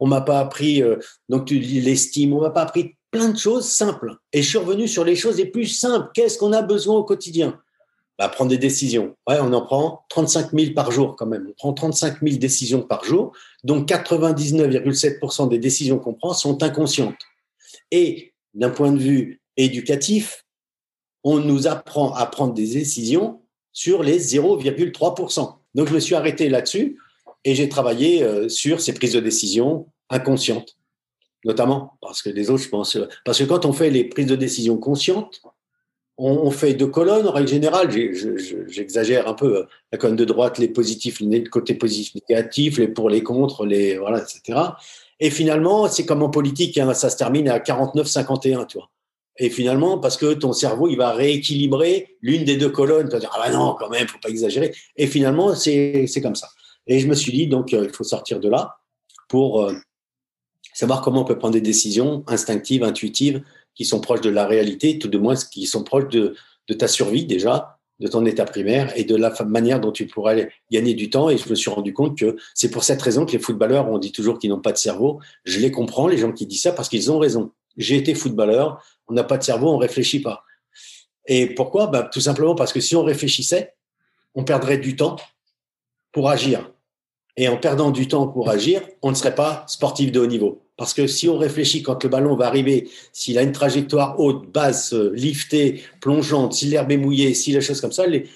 On 0.00 0.06
m'a 0.06 0.22
pas 0.22 0.40
appris, 0.40 0.82
euh, 0.82 0.96
donc 1.28 1.44
tu 1.44 1.60
dis 1.60 1.80
l'estime, 1.80 2.32
on 2.32 2.40
m'a 2.40 2.50
pas 2.50 2.62
appris 2.62 2.96
plein 3.10 3.28
de 3.28 3.38
choses 3.38 3.66
simples. 3.66 4.16
Et 4.32 4.42
je 4.42 4.48
suis 4.48 4.58
revenu 4.58 4.88
sur 4.88 5.04
les 5.04 5.16
choses 5.16 5.36
les 5.36 5.46
plus 5.46 5.66
simples. 5.66 6.10
Qu'est-ce 6.14 6.38
qu'on 6.38 6.52
a 6.52 6.62
besoin 6.62 6.96
au 6.96 7.04
quotidien? 7.04 7.60
Bah, 8.18 8.28
Prendre 8.28 8.50
des 8.50 8.58
décisions. 8.58 9.16
Ouais, 9.28 9.38
on 9.40 9.52
en 9.52 9.62
prend 9.62 10.04
35 10.08 10.52
000 10.52 10.72
par 10.74 10.90
jour 10.90 11.16
quand 11.16 11.26
même. 11.26 11.46
On 11.48 11.52
prend 11.52 11.72
35 11.72 12.20
000 12.22 12.38
décisions 12.38 12.82
par 12.82 13.04
jour, 13.04 13.32
donc 13.64 13.88
99,7% 13.88 15.48
des 15.48 15.58
décisions 15.58 15.98
qu'on 15.98 16.14
prend 16.14 16.34
sont 16.34 16.62
inconscientes. 16.62 17.18
Et 17.90 18.32
d'un 18.54 18.70
point 18.70 18.92
de 18.92 18.98
vue 18.98 19.40
éducatif, 19.56 20.44
on 21.24 21.38
nous 21.38 21.66
apprend 21.66 22.14
à 22.14 22.26
prendre 22.26 22.54
des 22.54 22.66
décisions 22.66 23.40
sur 23.72 24.02
les 24.02 24.18
0,3%. 24.20 25.54
Donc, 25.74 25.88
je 25.88 25.94
me 25.94 26.00
suis 26.00 26.14
arrêté 26.14 26.48
là-dessus 26.48 26.98
et 27.44 27.54
j'ai 27.54 27.68
travaillé 27.68 28.22
euh, 28.22 28.48
sur 28.48 28.80
ces 28.80 28.92
prises 28.92 29.14
de 29.14 29.20
décision 29.20 29.86
inconscientes, 30.08 30.76
notamment 31.44 31.94
parce 32.00 32.22
que 32.22 32.30
les 32.30 32.50
autres, 32.50 32.64
je 32.64 32.68
pense, 32.68 32.96
euh, 32.96 33.06
parce 33.24 33.38
que 33.38 33.44
quand 33.44 33.64
on 33.64 33.72
fait 33.72 33.90
les 33.90 34.04
prises 34.04 34.26
de 34.26 34.36
décision 34.36 34.76
conscientes, 34.76 35.42
on, 36.22 36.50
fait 36.50 36.74
deux 36.74 36.88
colonnes 36.88 37.26
en 37.26 37.32
règle 37.32 37.48
générale. 37.48 37.90
J'exagère 38.68 39.26
un 39.26 39.32
peu. 39.32 39.56
Euh, 39.56 39.62
la 39.90 39.96
colonne 39.96 40.16
de 40.16 40.26
droite, 40.26 40.58
les 40.58 40.68
positifs, 40.68 41.18
les 41.20 41.44
côtés 41.44 41.72
positifs, 41.72 42.14
négatifs, 42.14 42.76
les 42.76 42.88
pour, 42.88 43.08
les 43.08 43.22
contre, 43.22 43.64
les 43.64 43.96
voilà, 43.96 44.22
etc. 44.22 44.58
Et 45.18 45.30
finalement, 45.30 45.88
c'est 45.88 46.04
comme 46.04 46.22
en 46.22 46.28
politique, 46.28 46.76
hein, 46.76 46.92
ça 46.92 47.08
se 47.08 47.16
termine 47.16 47.48
à 47.48 47.58
49-51, 47.58 48.66
tu 48.66 48.76
vois. 48.76 48.90
Et 49.38 49.48
finalement, 49.48 49.98
parce 49.98 50.18
que 50.18 50.34
ton 50.34 50.52
cerveau, 50.52 50.88
il 50.88 50.96
va 50.96 51.12
rééquilibrer 51.12 52.18
l'une 52.20 52.44
des 52.44 52.58
deux 52.58 52.68
colonnes. 52.68 53.08
Tu 53.08 53.12
vas 53.12 53.20
dire, 53.20 53.30
ah 53.34 53.40
bah 53.42 53.50
non, 53.50 53.74
quand 53.78 53.88
même, 53.88 54.06
faut 54.06 54.18
pas 54.18 54.28
exagérer. 54.28 54.74
Et 54.96 55.06
finalement, 55.06 55.54
c'est 55.54 56.06
comme 56.22 56.34
ça. 56.34 56.48
Et 56.86 56.98
je 56.98 57.06
me 57.06 57.14
suis 57.14 57.32
dit, 57.32 57.46
donc, 57.46 57.72
euh, 57.72 57.84
il 57.84 57.94
faut 57.94 58.04
sortir 58.04 58.40
de 58.40 58.48
là 58.48 58.78
pour 59.28 59.62
euh, 59.62 59.74
savoir 60.74 61.02
comment 61.02 61.22
on 61.22 61.24
peut 61.24 61.38
prendre 61.38 61.54
des 61.54 61.60
décisions 61.60 62.24
instinctives, 62.26 62.82
intuitives, 62.82 63.42
qui 63.74 63.84
sont 63.84 64.00
proches 64.00 64.20
de 64.20 64.30
la 64.30 64.46
réalité, 64.46 64.98
tout 64.98 65.08
de 65.08 65.18
moins 65.18 65.34
qui 65.36 65.66
sont 65.66 65.84
proches 65.84 66.08
de, 66.08 66.34
ta 66.78 66.88
survie 66.88 67.24
déjà, 67.24 67.78
de 67.98 68.06
ton 68.06 68.24
état 68.24 68.44
primaire 68.44 68.92
et 68.96 69.04
de 69.04 69.16
la 69.16 69.32
manière 69.44 69.80
dont 69.80 69.90
tu 69.90 70.06
pourrais 70.06 70.50
gagner 70.70 70.94
du 70.94 71.10
temps. 71.10 71.30
Et 71.30 71.36
je 71.36 71.48
me 71.48 71.54
suis 71.54 71.70
rendu 71.70 71.92
compte 71.92 72.16
que 72.18 72.36
c'est 72.54 72.70
pour 72.70 72.84
cette 72.84 73.02
raison 73.02 73.26
que 73.26 73.32
les 73.32 73.38
footballeurs, 73.38 73.88
on 73.88 73.98
dit 73.98 74.12
toujours 74.12 74.38
qu'ils 74.38 74.50
n'ont 74.50 74.60
pas 74.60 74.72
de 74.72 74.78
cerveau. 74.78 75.20
Je 75.44 75.58
les 75.58 75.70
comprends, 75.70 76.06
les 76.06 76.18
gens 76.18 76.32
qui 76.32 76.46
disent 76.46 76.62
ça, 76.62 76.72
parce 76.72 76.88
qu'ils 76.88 77.10
ont 77.10 77.18
raison. 77.18 77.52
J'ai 77.76 77.96
été 77.96 78.14
footballeur, 78.14 78.82
on 79.08 79.14
n'a 79.14 79.24
pas 79.24 79.38
de 79.38 79.42
cerveau, 79.42 79.70
on 79.70 79.78
réfléchit 79.78 80.20
pas. 80.20 80.44
Et 81.26 81.54
pourquoi? 81.54 81.88
Bah, 81.88 82.08
Tout 82.12 82.20
simplement 82.20 82.54
parce 82.54 82.72
que 82.72 82.80
si 82.80 82.96
on 82.96 83.04
réfléchissait, 83.04 83.74
on 84.34 84.44
perdrait 84.44 84.78
du 84.78 84.96
temps 84.96 85.16
pour 86.12 86.28
agir. 86.30 86.70
Et 87.36 87.48
en 87.48 87.56
perdant 87.56 87.90
du 87.90 88.08
temps 88.08 88.26
pour 88.26 88.50
agir, 88.50 88.82
on 89.02 89.10
ne 89.10 89.14
serait 89.14 89.34
pas 89.34 89.64
sportif 89.66 90.12
de 90.12 90.20
haut 90.20 90.26
niveau. 90.26 90.62
Parce 90.76 90.94
que 90.94 91.06
si 91.06 91.28
on 91.28 91.38
réfléchit 91.38 91.82
quand 91.82 92.02
le 92.02 92.08
ballon 92.08 92.36
va 92.36 92.46
arriver, 92.46 92.88
s'il 93.12 93.38
a 93.38 93.42
une 93.42 93.52
trajectoire 93.52 94.18
haute, 94.18 94.50
basse, 94.50 94.92
liftée, 94.92 95.82
plongeante, 96.00 96.54
si 96.54 96.66
l'herbe 96.66 96.90
est 96.90 96.96
mouillée, 96.96 97.34
si 97.34 97.52
les 97.52 97.60
choses 97.60 97.80
comme 97.80 97.92
ça, 97.92 98.06
les, 98.06 98.28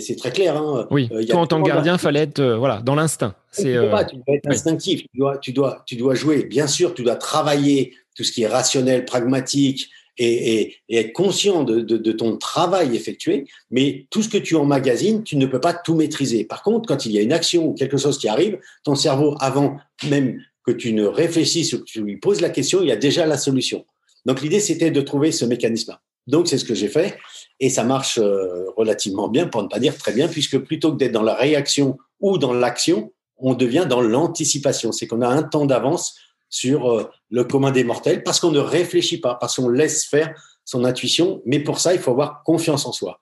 c'est 0.00 0.16
très 0.16 0.30
clair. 0.30 0.56
Hein. 0.56 0.86
Oui, 0.90 1.08
euh, 1.12 1.24
en 1.34 1.46
tant 1.46 1.62
que 1.62 1.68
gardien, 1.68 1.94
il 1.94 1.98
fallait 1.98 2.20
être 2.20 2.40
euh, 2.40 2.56
voilà, 2.56 2.80
dans 2.80 2.94
l'instinct. 2.94 3.34
C'est, 3.50 3.74
euh, 3.74 3.90
tu 4.04 4.16
dois 4.16 4.36
être 4.36 4.48
instinctif, 4.48 5.02
tu, 5.02 5.18
dois, 5.18 5.38
tu, 5.38 5.52
dois, 5.52 5.82
tu 5.86 5.96
dois 5.96 6.14
jouer. 6.14 6.44
Bien 6.44 6.66
sûr, 6.66 6.94
tu 6.94 7.02
dois 7.02 7.16
travailler 7.16 7.94
tout 8.14 8.24
ce 8.24 8.32
qui 8.32 8.42
est 8.42 8.46
rationnel, 8.46 9.04
pragmatique, 9.04 9.90
et, 10.18 10.76
être 10.88 11.12
conscient 11.12 11.64
de, 11.64 12.12
ton 12.12 12.36
travail 12.36 12.94
effectué, 12.94 13.46
mais 13.70 14.06
tout 14.10 14.22
ce 14.22 14.28
que 14.28 14.38
tu 14.38 14.56
emmagasines, 14.56 15.22
tu 15.22 15.36
ne 15.36 15.46
peux 15.46 15.60
pas 15.60 15.74
tout 15.74 15.94
maîtriser. 15.94 16.44
Par 16.44 16.62
contre, 16.62 16.86
quand 16.86 17.06
il 17.06 17.12
y 17.12 17.18
a 17.18 17.22
une 17.22 17.32
action 17.32 17.66
ou 17.66 17.74
quelque 17.74 17.96
chose 17.96 18.18
qui 18.18 18.28
arrive, 18.28 18.58
ton 18.84 18.94
cerveau, 18.94 19.36
avant 19.40 19.76
même 20.08 20.40
que 20.66 20.72
tu 20.72 20.92
ne 20.92 21.04
réfléchisses 21.04 21.72
ou 21.72 21.80
que 21.80 21.84
tu 21.84 22.02
lui 22.02 22.16
poses 22.16 22.40
la 22.40 22.50
question, 22.50 22.80
il 22.80 22.88
y 22.88 22.92
a 22.92 22.96
déjà 22.96 23.26
la 23.26 23.36
solution. 23.36 23.84
Donc 24.24 24.40
l'idée, 24.40 24.60
c'était 24.60 24.90
de 24.90 25.00
trouver 25.00 25.32
ce 25.32 25.44
mécanisme-là. 25.44 26.00
Donc 26.26 26.48
c'est 26.48 26.56
ce 26.56 26.64
que 26.64 26.74
j'ai 26.74 26.88
fait 26.88 27.18
et 27.60 27.68
ça 27.68 27.84
marche 27.84 28.18
euh, 28.18 28.70
relativement 28.76 29.28
bien, 29.28 29.46
pour 29.46 29.62
ne 29.62 29.68
pas 29.68 29.78
dire 29.78 29.96
très 29.98 30.12
bien, 30.12 30.28
puisque 30.28 30.58
plutôt 30.58 30.92
que 30.92 30.96
d'être 30.96 31.12
dans 31.12 31.22
la 31.22 31.34
réaction 31.34 31.98
ou 32.20 32.38
dans 32.38 32.54
l'action, 32.54 33.12
on 33.36 33.54
devient 33.54 33.86
dans 33.88 34.00
l'anticipation. 34.00 34.92
C'est 34.92 35.06
qu'on 35.06 35.20
a 35.20 35.28
un 35.28 35.42
temps 35.42 35.66
d'avance 35.66 36.16
sur 36.54 36.88
euh, 36.88 37.10
le 37.30 37.42
commun 37.42 37.72
des 37.72 37.82
mortels 37.82 38.22
parce 38.22 38.38
qu'on 38.38 38.52
ne 38.52 38.60
réfléchit 38.60 39.18
pas, 39.18 39.34
parce 39.34 39.56
qu'on 39.56 39.68
laisse 39.68 40.04
faire 40.04 40.32
son 40.64 40.84
intuition. 40.84 41.42
Mais 41.46 41.58
pour 41.58 41.80
ça, 41.80 41.94
il 41.94 41.98
faut 41.98 42.12
avoir 42.12 42.44
confiance 42.44 42.86
en 42.86 42.92
soi. 42.92 43.20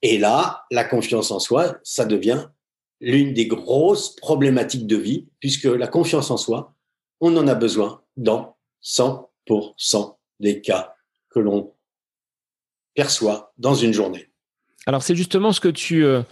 Et 0.00 0.16
là, 0.16 0.64
la 0.70 0.84
confiance 0.84 1.30
en 1.30 1.40
soi, 1.40 1.76
ça 1.82 2.06
devient 2.06 2.46
l'une 3.02 3.34
des 3.34 3.46
grosses 3.46 4.16
problématiques 4.16 4.86
de 4.86 4.96
vie, 4.96 5.28
puisque 5.40 5.64
la 5.64 5.86
confiance 5.86 6.30
en 6.30 6.38
soi, 6.38 6.74
on 7.20 7.36
en 7.36 7.46
a 7.48 7.54
besoin 7.54 8.02
dans 8.16 8.56
100% 8.82 10.16
des 10.40 10.62
cas 10.62 10.94
que 11.28 11.40
l'on 11.40 11.74
perçoit 12.94 13.52
dans 13.58 13.74
une 13.74 13.92
journée. 13.92 14.30
Alors 14.86 15.02
c'est 15.02 15.16
justement 15.16 15.52
ce 15.52 15.60
que 15.60 15.68
tu 15.68 16.04
euh, 16.04 16.22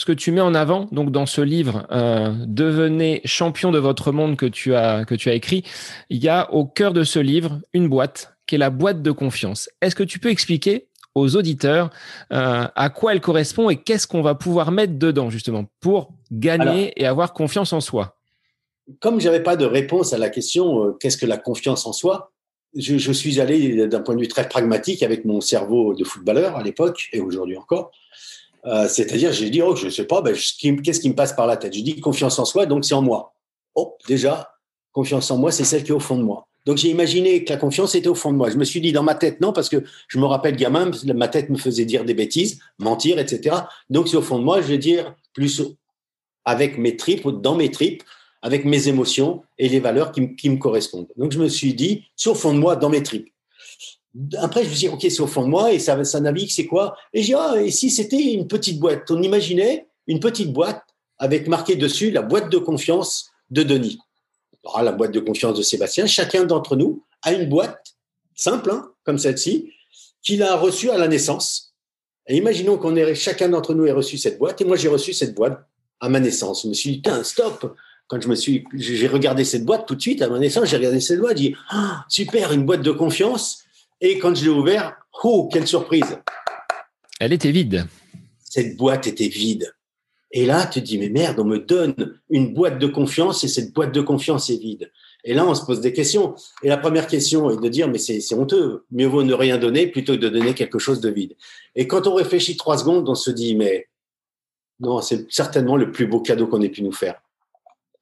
ce 0.00 0.06
que 0.06 0.12
tu 0.12 0.32
mets 0.32 0.40
en 0.40 0.54
avant 0.54 0.88
donc 0.92 1.12
dans 1.12 1.26
ce 1.26 1.42
livre 1.42 1.86
euh, 1.92 2.32
devenez 2.46 3.20
champion 3.26 3.70
de 3.70 3.78
votre 3.78 4.12
monde 4.12 4.34
que 4.34 4.46
tu 4.46 4.74
as 4.74 5.04
que 5.04 5.14
tu 5.14 5.28
as 5.28 5.34
écrit. 5.34 5.62
Il 6.08 6.24
y 6.24 6.28
a 6.30 6.50
au 6.54 6.64
cœur 6.64 6.94
de 6.94 7.04
ce 7.04 7.18
livre 7.18 7.60
une 7.74 7.86
boîte 7.86 8.34
qui 8.46 8.54
est 8.54 8.58
la 8.58 8.70
boîte 8.70 9.02
de 9.02 9.10
confiance. 9.10 9.68
Est-ce 9.82 9.94
que 9.94 10.02
tu 10.02 10.18
peux 10.18 10.30
expliquer 10.30 10.88
aux 11.14 11.36
auditeurs 11.36 11.90
euh, 12.32 12.66
à 12.74 12.88
quoi 12.88 13.12
elle 13.12 13.20
correspond 13.20 13.68
et 13.68 13.76
qu'est-ce 13.76 14.06
qu'on 14.06 14.22
va 14.22 14.34
pouvoir 14.34 14.72
mettre 14.72 14.98
dedans 14.98 15.28
justement 15.28 15.66
pour 15.80 16.14
gagner 16.32 16.94
et 16.96 17.04
avoir 17.04 17.34
confiance 17.34 17.74
en 17.74 17.80
soi? 17.82 18.16
Comme 19.00 19.20
j'avais 19.20 19.42
pas 19.42 19.56
de 19.56 19.66
réponse 19.66 20.14
à 20.14 20.18
la 20.18 20.30
question 20.30 20.82
euh, 20.86 20.92
qu'est-ce 20.98 21.18
que 21.18 21.26
la 21.26 21.36
confiance 21.36 21.84
en 21.84 21.92
soi, 21.92 22.32
je, 22.74 22.96
je 22.96 23.12
suis 23.12 23.38
allé 23.38 23.86
d'un 23.86 24.00
point 24.00 24.14
de 24.14 24.20
vue 24.20 24.28
très 24.28 24.48
pragmatique 24.48 25.02
avec 25.02 25.26
mon 25.26 25.42
cerveau 25.42 25.92
de 25.92 26.04
footballeur 26.04 26.56
à 26.56 26.62
l'époque 26.62 27.10
et 27.12 27.20
aujourd'hui 27.20 27.58
encore. 27.58 27.92
Euh, 28.66 28.88
C'est-à-dire, 28.88 29.32
j'ai 29.32 29.50
dit, 29.50 29.62
oh, 29.62 29.74
je 29.74 29.88
sais 29.88 30.04
pas, 30.04 30.22
ben, 30.22 30.34
qu'est-ce 30.34 31.00
qui 31.00 31.08
me 31.08 31.14
passe 31.14 31.32
par 31.32 31.46
la 31.46 31.56
tête? 31.56 31.74
Je 31.74 31.80
dis 31.80 32.00
confiance 32.00 32.38
en 32.38 32.44
soi, 32.44 32.66
donc 32.66 32.84
c'est 32.84 32.94
en 32.94 33.02
moi. 33.02 33.34
Oh, 33.74 33.96
déjà, 34.08 34.52
confiance 34.92 35.30
en 35.30 35.38
moi, 35.38 35.52
c'est 35.52 35.64
celle 35.64 35.84
qui 35.84 35.90
est 35.90 35.94
au 35.94 36.00
fond 36.00 36.18
de 36.18 36.22
moi. 36.22 36.46
Donc 36.66 36.76
j'ai 36.76 36.90
imaginé 36.90 37.44
que 37.44 37.52
la 37.52 37.58
confiance 37.58 37.94
était 37.94 38.08
au 38.08 38.14
fond 38.14 38.32
de 38.32 38.36
moi. 38.36 38.50
Je 38.50 38.56
me 38.56 38.64
suis 38.64 38.80
dit 38.80 38.92
dans 38.92 39.02
ma 39.02 39.14
tête 39.14 39.40
non 39.40 39.52
parce 39.52 39.68
que 39.68 39.82
je 40.08 40.18
me 40.18 40.26
rappelle 40.26 40.56
gamin, 40.56 40.90
ma 41.14 41.28
tête 41.28 41.48
me 41.48 41.56
faisait 41.56 41.86
dire 41.86 42.04
des 42.04 42.14
bêtises, 42.14 42.60
mentir, 42.78 43.18
etc. 43.18 43.56
Donc 43.88 44.08
c'est 44.08 44.16
au 44.16 44.22
fond 44.22 44.38
de 44.38 44.44
moi. 44.44 44.60
Je 44.60 44.66
vais 44.66 44.78
dire 44.78 45.14
plus 45.32 45.62
avec 46.44 46.76
mes 46.78 46.96
tripes, 46.96 47.26
dans 47.26 47.54
mes 47.54 47.70
tripes, 47.70 48.02
avec 48.42 48.64
mes 48.64 48.88
émotions 48.88 49.42
et 49.58 49.68
les 49.68 49.80
valeurs 49.80 50.12
qui, 50.12 50.50
me 50.50 50.56
correspondent. 50.56 51.08
Donc 51.16 51.32
je 51.32 51.38
me 51.38 51.48
suis 51.48 51.74
dit 51.74 52.04
c'est 52.14 52.28
au 52.28 52.34
fond 52.34 52.52
de 52.52 52.58
moi, 52.58 52.76
dans 52.76 52.90
mes 52.90 53.02
tripes. 53.02 53.32
Après, 54.38 54.64
je 54.64 54.70
me 54.70 54.74
dit, 54.74 54.88
OK, 54.88 55.00
c'est 55.02 55.20
au 55.20 55.26
fond 55.26 55.42
de 55.42 55.48
moi 55.48 55.72
et 55.72 55.78
ça, 55.78 56.02
ça 56.04 56.20
navigue, 56.20 56.50
c'est 56.50 56.66
quoi? 56.66 56.96
Et 57.12 57.22
j'ai 57.22 57.28
dit, 57.28 57.34
ah, 57.34 57.54
et 57.60 57.70
si 57.70 57.90
c'était 57.90 58.32
une 58.32 58.48
petite 58.48 58.80
boîte? 58.80 59.10
On 59.10 59.22
imaginait 59.22 59.86
une 60.06 60.20
petite 60.20 60.52
boîte 60.52 60.82
avec 61.18 61.46
marqué 61.46 61.76
dessus 61.76 62.10
la 62.10 62.22
boîte 62.22 62.50
de 62.50 62.58
confiance 62.58 63.30
de 63.50 63.62
Denis 63.62 63.98
aura 64.64 64.82
la 64.82 64.92
boîte 64.92 65.12
de 65.12 65.20
confiance 65.20 65.56
de 65.56 65.62
Sébastien. 65.62 66.06
Chacun 66.06 66.44
d'entre 66.44 66.76
nous 66.76 67.04
a 67.22 67.32
une 67.32 67.48
boîte 67.48 67.94
simple, 68.34 68.70
hein, 68.70 68.90
comme 69.04 69.18
celle-ci, 69.18 69.70
qu'il 70.22 70.42
a 70.42 70.56
reçue 70.56 70.90
à 70.90 70.98
la 70.98 71.08
naissance. 71.08 71.74
Et 72.26 72.36
imaginons 72.36 72.76
qu'on 72.76 72.96
ait, 72.96 73.14
chacun 73.14 73.48
d'entre 73.48 73.74
nous 73.74 73.86
ait 73.86 73.92
reçu 73.92 74.18
cette 74.18 74.38
boîte. 74.38 74.60
Et 74.60 74.64
moi, 74.64 74.76
j'ai 74.76 74.88
reçu 74.88 75.12
cette 75.12 75.34
boîte 75.34 75.58
à 76.00 76.08
ma 76.08 76.20
naissance. 76.20 76.62
Je 76.62 76.68
me 76.68 76.74
suis 76.74 76.98
dit, 76.98 77.10
stop. 77.22 77.76
Quand 78.06 78.20
je 78.20 78.28
me 78.28 78.34
suis, 78.34 78.64
j'ai 78.74 79.06
regardé 79.06 79.44
cette 79.44 79.64
boîte 79.64 79.86
tout 79.86 79.94
de 79.94 80.00
suite 80.00 80.20
à 80.20 80.28
ma 80.28 80.40
naissance, 80.40 80.68
j'ai 80.68 80.76
regardé 80.76 80.98
cette 80.98 81.20
boîte, 81.20 81.36
j'ai 81.38 81.50
dit, 81.50 81.56
ah, 81.70 82.04
super, 82.08 82.52
une 82.52 82.66
boîte 82.66 82.82
de 82.82 82.90
confiance. 82.90 83.62
Et 84.00 84.18
quand 84.18 84.34
je 84.34 84.44
l'ai 84.44 84.50
ouvert, 84.50 84.96
oh, 85.22 85.48
quelle 85.52 85.66
surprise. 85.66 86.18
Elle 87.18 87.32
était 87.32 87.50
vide. 87.50 87.86
Cette 88.42 88.76
boîte 88.76 89.06
était 89.06 89.28
vide. 89.28 89.72
Et 90.32 90.46
là, 90.46 90.66
tu 90.66 90.80
te 90.80 90.86
dis, 90.86 90.98
mais 90.98 91.08
merde, 91.08 91.40
on 91.40 91.44
me 91.44 91.58
donne 91.58 92.18
une 92.30 92.54
boîte 92.54 92.78
de 92.78 92.86
confiance 92.86 93.42
et 93.42 93.48
cette 93.48 93.72
boîte 93.72 93.92
de 93.92 94.00
confiance 94.00 94.48
est 94.48 94.56
vide. 94.56 94.90
Et 95.24 95.34
là, 95.34 95.44
on 95.44 95.54
se 95.54 95.64
pose 95.64 95.80
des 95.80 95.92
questions. 95.92 96.34
Et 96.62 96.68
la 96.68 96.78
première 96.78 97.08
question 97.08 97.50
est 97.50 97.60
de 97.60 97.68
dire, 97.68 97.88
mais 97.88 97.98
c'est 97.98 98.34
honteux. 98.34 98.84
Mieux 98.90 99.06
vaut 99.06 99.24
ne 99.24 99.34
rien 99.34 99.58
donner 99.58 99.88
plutôt 99.88 100.14
que 100.14 100.20
de 100.20 100.28
donner 100.28 100.54
quelque 100.54 100.78
chose 100.78 101.00
de 101.00 101.10
vide. 101.10 101.36
Et 101.74 101.86
quand 101.86 102.06
on 102.06 102.14
réfléchit 102.14 102.56
trois 102.56 102.78
secondes, 102.78 103.08
on 103.08 103.14
se 103.14 103.30
dit, 103.30 103.54
mais 103.54 103.88
non, 104.78 105.02
c'est 105.02 105.30
certainement 105.30 105.76
le 105.76 105.90
plus 105.90 106.06
beau 106.06 106.20
cadeau 106.20 106.46
qu'on 106.46 106.62
ait 106.62 106.70
pu 106.70 106.82
nous 106.82 106.92
faire. 106.92 107.20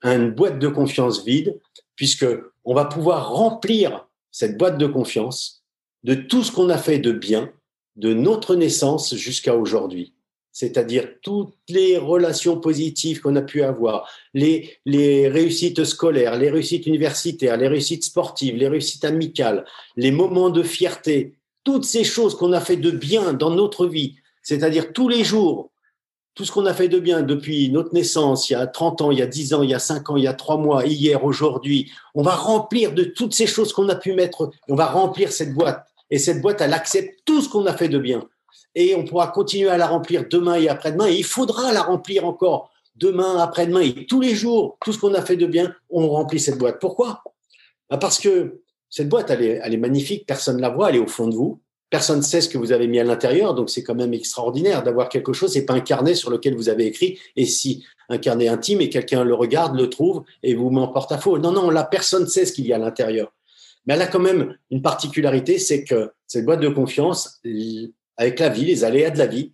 Une 0.04 0.30
boîte 0.30 0.58
de 0.60 0.68
confiance 0.68 1.24
vide, 1.24 1.58
puisque 1.96 2.26
on 2.64 2.74
va 2.74 2.84
pouvoir 2.84 3.30
remplir 3.30 4.06
cette 4.30 4.56
boîte 4.56 4.78
de 4.78 4.86
confiance 4.86 5.57
de 6.04 6.14
tout 6.14 6.42
ce 6.42 6.52
qu'on 6.52 6.68
a 6.68 6.78
fait 6.78 6.98
de 6.98 7.12
bien 7.12 7.52
de 7.96 8.14
notre 8.14 8.54
naissance 8.54 9.14
jusqu'à 9.16 9.56
aujourd'hui. 9.56 10.14
C'est-à-dire 10.52 11.08
toutes 11.22 11.54
les 11.68 11.98
relations 11.98 12.58
positives 12.58 13.20
qu'on 13.20 13.36
a 13.36 13.42
pu 13.42 13.62
avoir, 13.62 14.08
les, 14.34 14.80
réussites 14.86 15.84
scolaires, 15.84 16.36
les 16.36 16.50
réussites 16.50 16.86
universitaires, 16.86 17.56
les 17.56 17.68
réussites 17.68 18.04
sportives, 18.04 18.56
les 18.56 18.68
réussites 18.68 19.04
amicales, 19.04 19.64
les 19.96 20.10
moments 20.10 20.50
de 20.50 20.62
fierté, 20.62 21.34
toutes 21.64 21.84
ces 21.84 22.02
choses 22.02 22.34
qu'on 22.34 22.52
a 22.52 22.60
fait 22.60 22.76
de 22.76 22.90
bien 22.90 23.34
dans 23.34 23.50
notre 23.50 23.86
vie, 23.86 24.16
c'est-à-dire 24.42 24.92
tous 24.92 25.08
les 25.08 25.22
jours, 25.22 25.70
tout 26.38 26.44
ce 26.44 26.52
qu'on 26.52 26.66
a 26.66 26.72
fait 26.72 26.86
de 26.86 27.00
bien 27.00 27.22
depuis 27.22 27.68
notre 27.68 27.92
naissance, 27.92 28.48
il 28.48 28.52
y 28.52 28.56
a 28.56 28.64
30 28.68 29.02
ans, 29.02 29.10
il 29.10 29.18
y 29.18 29.22
a 29.22 29.26
10 29.26 29.54
ans, 29.54 29.64
il 29.64 29.70
y 29.70 29.74
a 29.74 29.80
5 29.80 30.08
ans, 30.10 30.16
il 30.16 30.22
y 30.22 30.28
a 30.28 30.34
3 30.34 30.56
mois, 30.56 30.86
hier, 30.86 31.24
aujourd'hui, 31.24 31.90
on 32.14 32.22
va 32.22 32.36
remplir 32.36 32.94
de 32.94 33.02
toutes 33.02 33.34
ces 33.34 33.48
choses 33.48 33.72
qu'on 33.72 33.88
a 33.88 33.96
pu 33.96 34.12
mettre, 34.12 34.52
on 34.68 34.76
va 34.76 34.86
remplir 34.86 35.32
cette 35.32 35.52
boîte. 35.52 35.84
Et 36.10 36.18
cette 36.20 36.40
boîte, 36.40 36.60
elle 36.60 36.74
accepte 36.74 37.18
tout 37.24 37.42
ce 37.42 37.48
qu'on 37.48 37.66
a 37.66 37.72
fait 37.72 37.88
de 37.88 37.98
bien 37.98 38.22
et 38.76 38.94
on 38.94 39.04
pourra 39.04 39.26
continuer 39.26 39.68
à 39.68 39.76
la 39.76 39.88
remplir 39.88 40.26
demain 40.30 40.54
et 40.54 40.68
après-demain. 40.68 41.08
Et 41.08 41.16
il 41.16 41.24
faudra 41.24 41.72
la 41.72 41.82
remplir 41.82 42.24
encore 42.24 42.70
demain, 42.94 43.38
après-demain 43.38 43.80
et 43.80 44.06
tous 44.06 44.20
les 44.20 44.36
jours. 44.36 44.78
Tout 44.84 44.92
ce 44.92 44.98
qu'on 44.98 45.14
a 45.14 45.22
fait 45.22 45.34
de 45.34 45.46
bien, 45.46 45.74
on 45.90 46.08
remplit 46.08 46.38
cette 46.38 46.58
boîte. 46.58 46.78
Pourquoi? 46.80 47.24
Bah, 47.90 47.96
Parce 47.96 48.20
que 48.20 48.62
cette 48.88 49.08
boîte, 49.08 49.30
elle 49.30 49.42
est, 49.42 49.60
elle 49.60 49.74
est 49.74 49.78
magnifique. 49.78 50.24
Personne 50.24 50.58
ne 50.58 50.62
la 50.62 50.68
voit. 50.68 50.90
Elle 50.90 50.96
est 50.96 51.00
au 51.00 51.08
fond 51.08 51.26
de 51.26 51.34
vous. 51.34 51.60
Personne 51.90 52.18
ne 52.18 52.22
sait 52.22 52.40
ce 52.40 52.48
que 52.48 52.58
vous 52.58 52.72
avez 52.72 52.86
mis 52.86 52.98
à 52.98 53.04
l'intérieur. 53.04 53.54
Donc, 53.54 53.70
c'est 53.70 53.82
quand 53.82 53.94
même 53.94 54.12
extraordinaire 54.12 54.82
d'avoir 54.82 55.08
quelque 55.08 55.32
chose. 55.32 55.52
C'est 55.52 55.64
pas 55.64 55.74
un 55.74 55.80
carnet 55.80 56.14
sur 56.14 56.30
lequel 56.30 56.54
vous 56.54 56.68
avez 56.68 56.86
écrit. 56.86 57.18
Et 57.36 57.46
si 57.46 57.84
un 58.08 58.18
carnet 58.18 58.48
intime 58.48 58.80
et 58.80 58.88
quelqu'un 58.88 59.24
le 59.24 59.34
regarde, 59.34 59.76
le 59.76 59.88
trouve 59.88 60.24
et 60.42 60.54
vous 60.54 60.70
met 60.70 60.80
en 60.80 60.88
porte-à-faux. 60.88 61.38
Non, 61.38 61.52
non, 61.52 61.70
là, 61.70 61.84
personne 61.84 62.24
ne 62.24 62.28
sait 62.28 62.46
ce 62.46 62.52
qu'il 62.52 62.66
y 62.66 62.72
a 62.72 62.76
à 62.76 62.78
l'intérieur. 62.78 63.32
Mais 63.86 63.94
elle 63.94 64.02
a 64.02 64.06
quand 64.06 64.20
même 64.20 64.56
une 64.70 64.82
particularité, 64.82 65.58
c'est 65.58 65.84
que 65.84 66.10
cette 66.26 66.44
boîte 66.44 66.60
de 66.60 66.68
confiance, 66.68 67.40
avec 68.16 68.38
la 68.38 68.48
vie, 68.50 68.64
les 68.64 68.84
aléas 68.84 69.10
de 69.10 69.18
la 69.18 69.26
vie, 69.26 69.52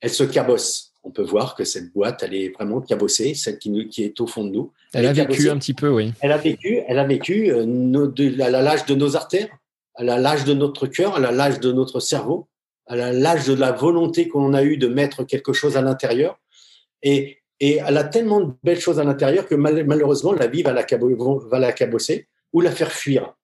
elle 0.00 0.10
se 0.10 0.24
cabosse. 0.24 0.92
On 1.04 1.10
peut 1.10 1.22
voir 1.22 1.54
que 1.54 1.62
cette 1.64 1.92
boîte, 1.92 2.24
elle 2.24 2.34
est 2.34 2.48
vraiment 2.48 2.80
cabossée, 2.80 3.34
celle 3.34 3.58
qui, 3.58 3.88
qui 3.88 4.02
est 4.02 4.20
au 4.20 4.26
fond 4.26 4.44
de 4.44 4.50
nous. 4.50 4.72
Elle, 4.92 5.06
a 5.06 5.12
vécu 5.12 5.48
un 5.50 5.56
petit 5.56 5.74
peu, 5.74 5.88
oui. 5.88 6.12
Elle 6.20 6.32
a 6.32 6.36
vécu, 6.36 6.80
elle 6.88 6.98
a 6.98 7.04
vécu 7.04 7.52
euh, 7.52 8.08
à 8.40 8.50
l'âge 8.50 8.86
de 8.86 8.94
nos 8.96 9.14
artères, 9.14 9.48
à 9.96 10.04
l'âge 10.04 10.44
de 10.44 10.54
notre 10.54 10.86
cœur, 10.86 11.16
à 11.16 11.32
l'âge 11.32 11.60
de 11.60 11.72
notre 11.72 12.00
cerveau, 12.00 12.48
à 12.86 12.96
l'âge 12.96 13.46
de 13.46 13.54
la 13.54 13.72
volonté 13.72 14.28
qu'on 14.28 14.54
a 14.54 14.62
eu 14.62 14.76
de 14.76 14.88
mettre 14.88 15.24
quelque 15.24 15.52
chose 15.52 15.76
à 15.76 15.82
l'intérieur. 15.82 16.38
Et, 17.02 17.38
elle 17.58 17.96
a 17.96 18.04
tellement 18.04 18.40
de 18.40 18.52
belles 18.62 18.80
choses 18.80 19.00
à 19.00 19.04
l'intérieur 19.04 19.46
que 19.46 19.54
malheureusement, 19.54 20.32
la 20.32 20.46
vie 20.46 20.62
va 20.62 20.74
la, 20.74 20.84
va 21.48 21.58
la 21.58 21.72
cabosser 21.72 22.28
ou 22.52 22.60
la 22.60 22.70
faire 22.70 22.92
fuir. 22.92 23.34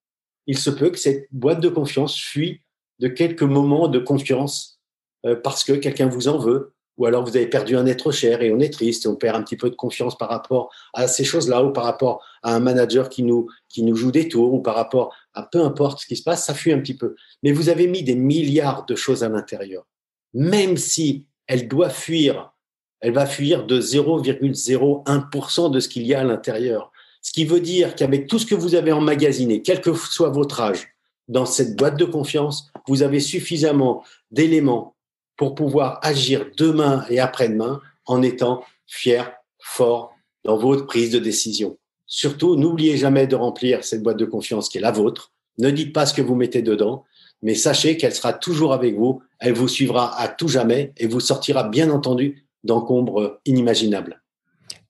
Il 0.46 0.58
se 0.58 0.68
peut 0.68 0.90
que 0.90 0.98
cette 0.98 1.28
boîte 1.30 1.60
de 1.60 1.70
confiance 1.70 2.20
fuit 2.20 2.60
de 2.98 3.08
quelques 3.08 3.42
moments 3.42 3.88
de 3.88 3.98
confiance 3.98 4.80
euh, 5.24 5.34
parce 5.34 5.64
que 5.64 5.72
quelqu'un 5.72 6.08
vous 6.08 6.28
en 6.28 6.36
veut, 6.36 6.74
ou 6.98 7.06
alors 7.06 7.24
vous 7.24 7.36
avez 7.36 7.46
perdu 7.46 7.76
un 7.76 7.86
être 7.86 8.10
cher 8.10 8.42
et 8.42 8.52
on 8.52 8.60
est 8.60 8.72
triste 8.72 9.06
et 9.06 9.08
on 9.08 9.16
perd 9.16 9.36
un 9.36 9.42
petit 9.42 9.56
peu 9.56 9.70
de 9.70 9.74
confiance 9.74 10.16
par 10.18 10.28
rapport 10.28 10.70
à 10.92 11.08
ces 11.08 11.24
choses-là, 11.24 11.64
ou 11.64 11.72
par 11.72 11.84
rapport 11.84 12.22
à 12.42 12.54
un 12.54 12.60
manager 12.60 13.08
qui 13.08 13.22
nous, 13.22 13.48
qui 13.68 13.82
nous 13.82 13.96
joue 13.96 14.10
des 14.10 14.28
tours, 14.28 14.52
ou 14.52 14.60
par 14.60 14.74
rapport 14.74 15.14
à 15.35 15.42
peu 15.42 15.62
importe 15.62 16.01
ce 16.01 16.07
qui 16.07 16.16
se 16.16 16.23
passe, 16.23 16.47
ça 16.47 16.55
fuit 16.55 16.73
un 16.73 16.81
petit 16.81 16.97
peu. 16.97 17.14
Mais 17.42 17.53
vous 17.53 17.68
avez 17.68 17.87
mis 17.87 18.03
des 18.03 18.14
milliards 18.14 18.87
de 18.87 18.95
choses 18.95 19.25
à 19.25 19.29
l'intérieur. 19.29 19.87
Même 20.35 20.77
si 20.77 21.27
elle 21.47 21.68
doit 21.68 21.90
fuir, 21.90 22.53
elle 23.01 23.12
va 23.12 23.27
fuir 23.27 23.66
de 23.66 23.81
0,01% 23.81 25.71
de 25.71 25.81
ce 25.81 25.88
qu'il 25.88 26.07
y 26.07 26.14
a 26.14 26.21
à 26.21 26.25
l'intérieur. 26.25 26.92
Ce 27.21 27.33
qui 27.33 27.45
veut 27.45 27.61
dire 27.61 27.95
qu'avec 27.95 28.27
tout 28.27 28.38
ce 28.38 28.47
que 28.47 28.55
vous 28.55 28.75
avez 28.75 28.92
emmagasiné, 28.92 29.62
quel 29.62 29.81
que 29.81 29.95
soit 29.95 30.31
votre 30.31 30.61
âge, 30.61 30.88
dans 31.29 31.47
cette 31.47 31.77
boîte 31.77 31.99
de 31.99 32.05
confiance, 32.05 32.71
vous 32.87 33.03
avez 33.03 33.21
suffisamment 33.21 34.05
d'éléments 34.31 34.97
pour 35.37 35.55
pouvoir 35.55 35.99
agir 36.03 36.51
demain 36.57 37.05
et 37.09 37.21
après-demain 37.21 37.81
en 38.07 38.23
étant 38.23 38.64
fier, 38.87 39.33
fort 39.59 40.14
dans 40.45 40.57
votre 40.57 40.87
prise 40.87 41.11
de 41.11 41.18
décision. 41.18 41.79
Surtout, 42.14 42.57
n'oubliez 42.57 42.98
jamais 42.98 43.27
de 43.27 43.35
remplir 43.35 43.85
cette 43.85 44.03
boîte 44.03 44.18
de 44.18 44.27
confiance 44.27 44.68
qui 44.68 44.77
est 44.77 44.83
la 44.83 44.90
vôtre. 44.90 45.33
Ne 45.57 45.70
dites 45.70 45.94
pas 45.94 46.05
ce 46.05 46.12
que 46.12 46.20
vous 46.20 46.35
mettez 46.35 46.61
dedans, 46.61 47.05
mais 47.40 47.55
sachez 47.55 47.96
qu'elle 47.96 48.14
sera 48.14 48.35
toujours 48.35 48.75
avec 48.75 48.94
vous, 48.94 49.22
elle 49.38 49.55
vous 49.55 49.66
suivra 49.66 50.20
à 50.20 50.29
tout 50.29 50.47
jamais 50.47 50.93
et 50.99 51.07
vous 51.07 51.20
sortira 51.20 51.64
bien 51.64 51.89
entendu 51.89 52.45
d'encombres 52.64 53.41
inimaginables. 53.47 54.22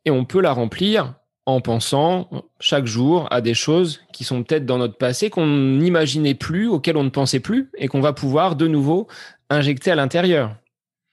Et 0.05 0.11
on 0.11 0.25
peut 0.25 0.41
la 0.41 0.53
remplir 0.53 1.15
en 1.47 1.61
pensant 1.61 2.29
chaque 2.59 2.87
jour 2.87 3.29
à 3.31 3.41
des 3.41 3.55
choses 3.55 4.01
qui 4.13 4.25
sont 4.25 4.43
peut-être 4.43 4.67
dans 4.67 4.79
notre 4.79 4.99
passé 4.99 5.31
qu'on 5.31 5.47
n'imaginait 5.47 6.35
plus, 6.35 6.67
auxquelles 6.67 6.97
on 6.97 7.05
ne 7.05 7.11
pensait 7.11 7.39
plus, 7.39 7.71
et 7.79 7.87
qu'on 7.87 8.01
va 8.01 8.13
pouvoir 8.13 8.57
de 8.57 8.67
nouveau 8.67 9.07
injecter 9.49 9.93
à 9.93 9.95
l'intérieur. 9.95 10.57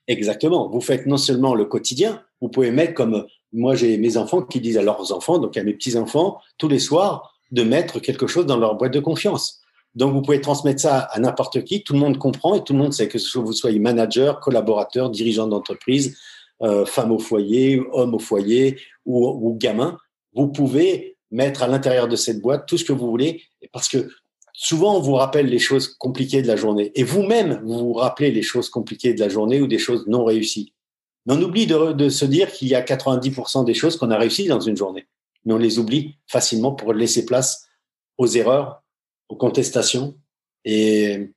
Exactement. 0.08 0.70
Vous 0.70 0.82
faites 0.82 1.06
non 1.06 1.18
seulement 1.18 1.54
le 1.54 1.66
quotidien, 1.66 2.24
vous 2.42 2.50
pouvez 2.50 2.72
mettre 2.72 2.96
comme 2.96 3.28
moi 3.54 3.76
j'ai 3.76 3.98
mes 3.98 4.18
enfants 4.18 4.42
qui 4.42 4.60
disent 4.60 4.78
à 4.78 4.82
leurs 4.82 5.12
enfants, 5.12 5.40
donc 5.40 5.58
à 5.58 5.64
mes 5.64 5.74
petits 5.74 5.98
enfants, 5.98 6.40
tous 6.58 6.68
les 6.68 6.80
soirs, 6.80 7.36
de 7.52 7.64
mettre 7.64 8.00
quelque 8.00 8.28
chose 8.28 8.46
dans 8.46 8.58
leur 8.58 8.76
boîte 8.76 8.94
de 8.94 9.00
confiance. 9.00 9.62
Donc 9.96 10.14
vous 10.14 10.22
pouvez 10.22 10.40
transmettre 10.40 10.82
ça 10.82 11.00
à 11.00 11.20
n'importe 11.20 11.64
qui, 11.64 11.84
tout 11.84 11.94
le 11.94 12.00
monde 12.00 12.18
comprend 12.18 12.56
et 12.56 12.64
tout 12.64 12.74
le 12.74 12.80
monde 12.80 12.94
sait 12.94 13.08
que 13.08 13.18
vous 13.40 13.54
soyez 13.54 13.80
manager, 13.80 14.40
collaborateur, 14.40 15.10
dirigeant 15.10 15.48
d'entreprise, 15.48 16.16
euh, 16.62 16.86
femme 16.86 17.12
au 17.12 17.20
foyer, 17.20 17.82
homme 17.92 18.14
au 18.14 18.20
foyer 18.20 18.78
ou 19.06 19.58
gamin 19.60 19.98
vous 20.34 20.48
pouvez 20.48 21.18
mettre 21.32 21.64
à 21.64 21.68
l'intérieur 21.68 22.08
de 22.08 22.16
cette 22.16 22.42
boîte 22.42 22.68
tout 22.68 22.78
ce 22.78 22.86
que 22.86 22.94
vous 22.94 23.10
voulez, 23.10 23.44
parce 23.72 23.88
que 23.88 24.10
souvent, 24.54 24.98
on 24.98 25.02
vous 25.02 25.14
rappelle 25.14 25.48
les 25.48 25.60
choses 25.60 25.96
compliquées 26.00 26.42
de 26.42 26.48
la 26.48 26.56
journée. 26.56 26.92
Et 26.96 27.04
vous-même, 27.04 27.62
vous 27.64 27.80
vous 27.80 27.94
rappelez 27.94 28.32
les 28.32 28.42
choses 28.42 28.70
compliquées 28.70 29.14
de 29.14 29.20
la 29.20 29.30
journée 29.30 29.62
ou 29.62 29.68
des 29.68 29.78
choses 29.78 30.08
non 30.08 30.26
réussies. 30.26 30.74
Mais 31.26 31.34
on 31.34 31.42
oublie 31.42 31.68
de, 31.68 32.10
se 32.10 32.26
dire 32.26 32.52
qu'il 32.52 32.68
y 32.68 32.76
a 32.76 32.82
90% 32.82 33.66
des 33.66 33.74
choses 33.74 33.98
qu'on 33.98 34.12
a 34.12 34.18
réussies 34.18 34.48
dans 34.48 34.60
une 34.60 34.78
journée. 34.78 35.08
Mais 35.46 35.54
on 35.54 35.58
les 35.58 35.80
oublie 35.80 36.18
facilement 36.28 36.74
pour 36.74 36.94
laisser 36.94 37.26
place 37.26 37.68
aux 38.18 38.28
erreurs, 38.28 38.84
aux 39.30 39.36
contestations. 39.36 40.18
Et 40.66 41.32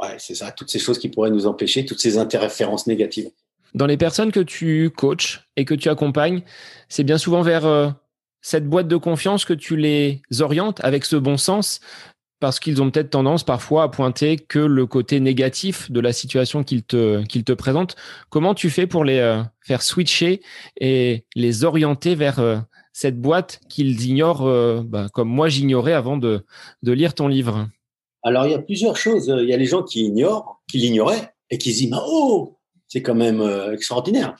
ouais, 0.00 0.16
c'est 0.18 0.34
ça, 0.34 0.52
toutes 0.52 0.70
ces 0.70 0.78
choses 0.78 0.98
qui 0.98 1.08
pourraient 1.08 1.30
nous 1.30 1.46
empêcher, 1.46 1.84
toutes 1.84 2.00
ces 2.00 2.18
interférences 2.18 2.86
négatives. 2.86 3.30
Dans 3.74 3.86
les 3.86 3.96
personnes 3.96 4.32
que 4.32 4.40
tu 4.40 4.90
coaches 4.90 5.48
et 5.56 5.64
que 5.64 5.74
tu 5.74 5.88
accompagnes, 5.88 6.42
c'est 6.88 7.04
bien 7.04 7.16
souvent 7.16 7.40
vers 7.42 7.64
euh, 7.64 7.88
cette 8.42 8.68
boîte 8.68 8.88
de 8.88 8.96
confiance 8.96 9.44
que 9.44 9.54
tu 9.54 9.76
les 9.76 10.20
orientes 10.40 10.80
avec 10.84 11.06
ce 11.06 11.16
bon 11.16 11.38
sens 11.38 11.80
parce 12.42 12.58
qu'ils 12.58 12.82
ont 12.82 12.90
peut-être 12.90 13.10
tendance 13.10 13.44
parfois 13.44 13.84
à 13.84 13.88
pointer 13.88 14.36
que 14.36 14.58
le 14.58 14.84
côté 14.84 15.20
négatif 15.20 15.92
de 15.92 16.00
la 16.00 16.12
situation 16.12 16.64
qu'ils 16.64 16.82
te, 16.82 17.52
présentent. 17.52 17.94
Comment 18.30 18.52
tu 18.52 18.68
fais 18.68 18.88
pour 18.88 19.04
les 19.04 19.18
euh, 19.18 19.44
faire 19.60 19.80
switcher 19.80 20.42
et 20.80 21.24
les 21.36 21.62
orienter 21.62 22.16
vers 22.16 22.40
euh, 22.40 22.58
cette 22.92 23.20
boîte 23.20 23.60
qu'ils 23.68 24.04
ignorent, 24.06 24.82
bah, 24.82 25.06
comme 25.12 25.28
moi 25.28 25.48
j'ignorais 25.48 25.92
avant 25.92 26.16
de, 26.16 26.44
lire 26.82 27.14
ton 27.14 27.28
livre? 27.28 27.68
Alors, 28.24 28.44
il 28.46 28.50
y 28.50 28.54
a 28.54 28.58
plusieurs 28.58 28.96
choses. 28.96 29.32
Il 29.40 29.48
y 29.48 29.54
a 29.54 29.56
les 29.56 29.66
gens 29.66 29.84
qui 29.84 30.06
ignorent, 30.06 30.60
qui 30.68 30.78
l'ignoraient 30.78 31.32
et 31.48 31.58
qui 31.58 31.72
se 31.72 31.84
disent, 31.84 31.94
oh, 32.04 32.58
c'est 32.88 33.02
quand 33.02 33.14
même 33.14 33.40
euh, 33.40 33.72
extraordinaire. 33.72 34.34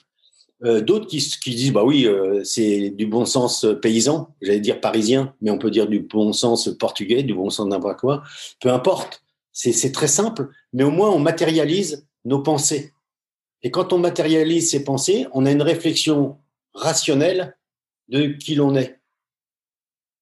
Euh, 0.64 0.80
d'autres 0.80 1.06
qui, 1.06 1.18
disent 1.18 1.72
bah 1.72 1.82
oui, 1.82 2.06
euh, 2.06 2.44
c'est 2.44 2.90
du 2.90 3.06
bon 3.06 3.24
sens 3.24 3.66
paysan, 3.80 4.32
j'allais 4.40 4.60
dire 4.60 4.80
parisien, 4.80 5.34
mais 5.40 5.50
on 5.50 5.58
peut 5.58 5.70
dire 5.70 5.88
du 5.88 6.00
bon 6.00 6.32
sens 6.32 6.70
portugais, 6.78 7.24
du 7.24 7.34
bon 7.34 7.50
sens 7.50 7.66
n'importe 7.66 7.98
quoi. 7.98 8.22
Peu 8.60 8.70
importe, 8.72 9.24
c'est 9.52 9.92
très 9.92 10.06
simple, 10.06 10.48
mais 10.72 10.84
au 10.84 10.90
moins 10.90 11.10
on 11.10 11.18
matérialise 11.18 12.06
nos 12.24 12.40
pensées. 12.40 12.92
Et 13.62 13.70
quand 13.70 13.92
on 13.92 13.98
matérialise 13.98 14.70
ces 14.70 14.84
pensées, 14.84 15.26
on 15.32 15.46
a 15.46 15.50
une 15.50 15.62
réflexion 15.62 16.38
rationnelle 16.74 17.56
de 18.08 18.28
qui 18.28 18.54
l'on 18.54 18.76
est. 18.76 19.00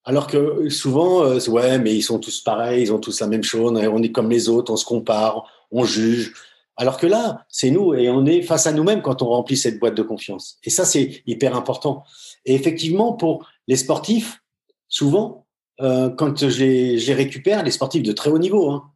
Alors 0.05 0.26
que 0.26 0.70
souvent, 0.70 1.36
ouais, 1.36 1.78
mais 1.78 1.95
ils 1.95 2.03
sont 2.03 2.18
tous 2.18 2.41
pareils, 2.41 2.82
ils 2.82 2.93
ont 2.93 2.99
tous 2.99 3.20
la 3.20 3.26
même 3.26 3.43
chose, 3.43 3.72
on 3.72 4.03
est 4.03 4.12
comme 4.12 4.30
les 4.30 4.49
autres, 4.49 4.72
on 4.72 4.76
se 4.76 4.86
compare, 4.86 5.47
on 5.70 5.84
juge, 5.84 6.32
alors 6.81 6.97
que 6.97 7.07
là, 7.07 7.45
c'est 7.51 7.70
nous 7.70 7.93
et 7.93 8.09
on 8.09 8.24
est 8.24 8.41
face 8.41 8.66
à 8.66 8.72
nous-mêmes 8.72 9.03
quand 9.03 9.20
on 9.20 9.26
remplit 9.26 9.59
cette 9.59 9.78
boîte 9.78 9.95
de 9.95 10.03
confiance. 10.03 10.57
Et 10.64 10.70
ça, 10.70 10.87
c'est 10.87 11.22
hyper 11.26 11.55
important. 11.55 12.05
Et 12.47 12.55
effectivement, 12.55 13.12
pour 13.12 13.47
les 13.68 13.76
sportifs, 13.76 14.43
souvent, 14.89 15.47
euh, 15.83 16.09
quand 16.09 16.49
je 16.49 16.64
les, 16.64 17.12
récupère, 17.12 17.64
les 17.64 17.70
sportifs 17.70 18.03
de 18.03 18.12
très 18.12 18.31
haut 18.31 18.39
niveau, 18.39 18.70
hein, 18.70 18.91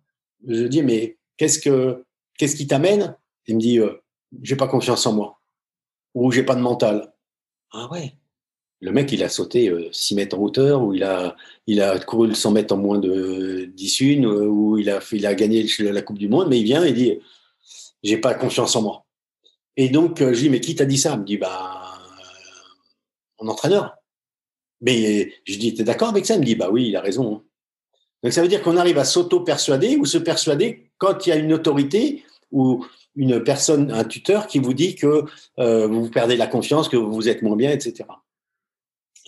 je 0.49 0.65
dis 0.65 0.83
mais 0.83 1.19
qu'est-ce 1.37 1.59
que 1.59 2.03
qu'est-ce 2.39 2.57
qui 2.57 2.67
t'amène? 2.67 3.19
Il 3.49 3.57
me 3.57 3.61
dit 3.61 3.79
euh, 3.79 4.03
j'ai 4.41 4.57
pas 4.57 4.67
confiance 4.67 5.07
en 5.07 5.13
moi 5.13 5.43
ou 6.15 6.33
j'ai 6.33 6.43
pas 6.43 6.55
de 6.55 6.63
mental. 6.63 7.13
Ah 7.71 7.91
ouais. 7.93 8.15
Le 8.81 8.93
mec, 8.93 9.13
il 9.13 9.23
a 9.23 9.29
sauté 9.29 9.71
6 9.93 10.15
euh, 10.15 10.17
mètres 10.17 10.39
en 10.39 10.43
hauteur, 10.43 10.83
ou 10.83 10.95
il 10.95 11.05
a, 11.05 11.37
il 11.67 11.83
a 11.83 11.99
couru 11.99 12.29
le 12.29 12.35
100 12.35 12.53
mètres 12.53 12.75
en 12.75 12.79
moins 12.79 12.99
de 12.99 13.71
10 13.75 14.01
une, 14.01 14.27
ou 14.27 14.79
il 14.79 14.89
a, 14.89 15.01
il 15.13 15.27
a 15.27 15.35
gagné 15.35 15.67
la 15.81 16.01
Coupe 16.01 16.19
du 16.19 16.29
Monde, 16.29 16.49
mais 16.49 16.59
il 16.61 16.65
vient 16.65 16.83
et 16.83 16.93
dit 16.93 17.19
j'ai 18.05 18.19
pas 18.19 18.35
confiance 18.35 18.77
en 18.77 18.83
moi. 18.83 19.07
Et 19.77 19.89
donc, 19.89 20.21
euh, 20.21 20.27
je 20.27 20.35
lui 20.35 20.43
dis, 20.43 20.51
mais 20.51 20.61
qui 20.61 20.77
t'a 20.77 20.85
dit 20.85 20.99
ça? 20.99 21.15
Il 21.15 21.21
me 21.21 21.25
dit, 21.25 21.39
bah, 21.39 21.99
mon 23.41 23.49
entraîneur. 23.51 23.97
Mais 24.81 25.33
je 25.45 25.57
dis, 25.57 25.75
t'es 25.75 25.83
d'accord 25.83 26.11
avec 26.11 26.27
ça? 26.27 26.35
Il 26.35 26.41
me 26.41 26.45
dit, 26.45 26.55
bah 26.55 26.69
oui, 26.71 26.89
il 26.89 26.97
a 26.97 27.01
raison. 27.01 27.37
Hein. 27.37 27.43
Donc, 28.23 28.33
ça 28.33 28.43
veut 28.43 28.49
dire 28.49 28.63
qu'on 28.63 28.77
arrive 28.77 28.99
à 28.99 29.05
s'auto-persuader 29.05 29.97
ou 29.97 30.05
se 30.05 30.19
persuader 30.19 30.91
quand 30.99 31.27
il 31.27 31.31
y 31.31 31.33
a 31.33 31.37
une 31.37 31.53
autorité 31.53 32.25
ou 32.53 32.85
une 33.17 33.43
personne, 33.43 33.91
un 33.91 34.05
tuteur 34.05 34.47
qui 34.47 34.59
vous 34.59 34.75
dit 34.75 34.95
que 34.95 35.25
euh, 35.59 35.87
vous 35.87 36.09
perdez 36.11 36.37
la 36.37 36.47
confiance, 36.47 36.89
que 36.89 36.97
vous 36.97 37.29
êtes 37.29 37.43
moins 37.43 37.57
bien, 37.57 37.71
etc. 37.71 38.05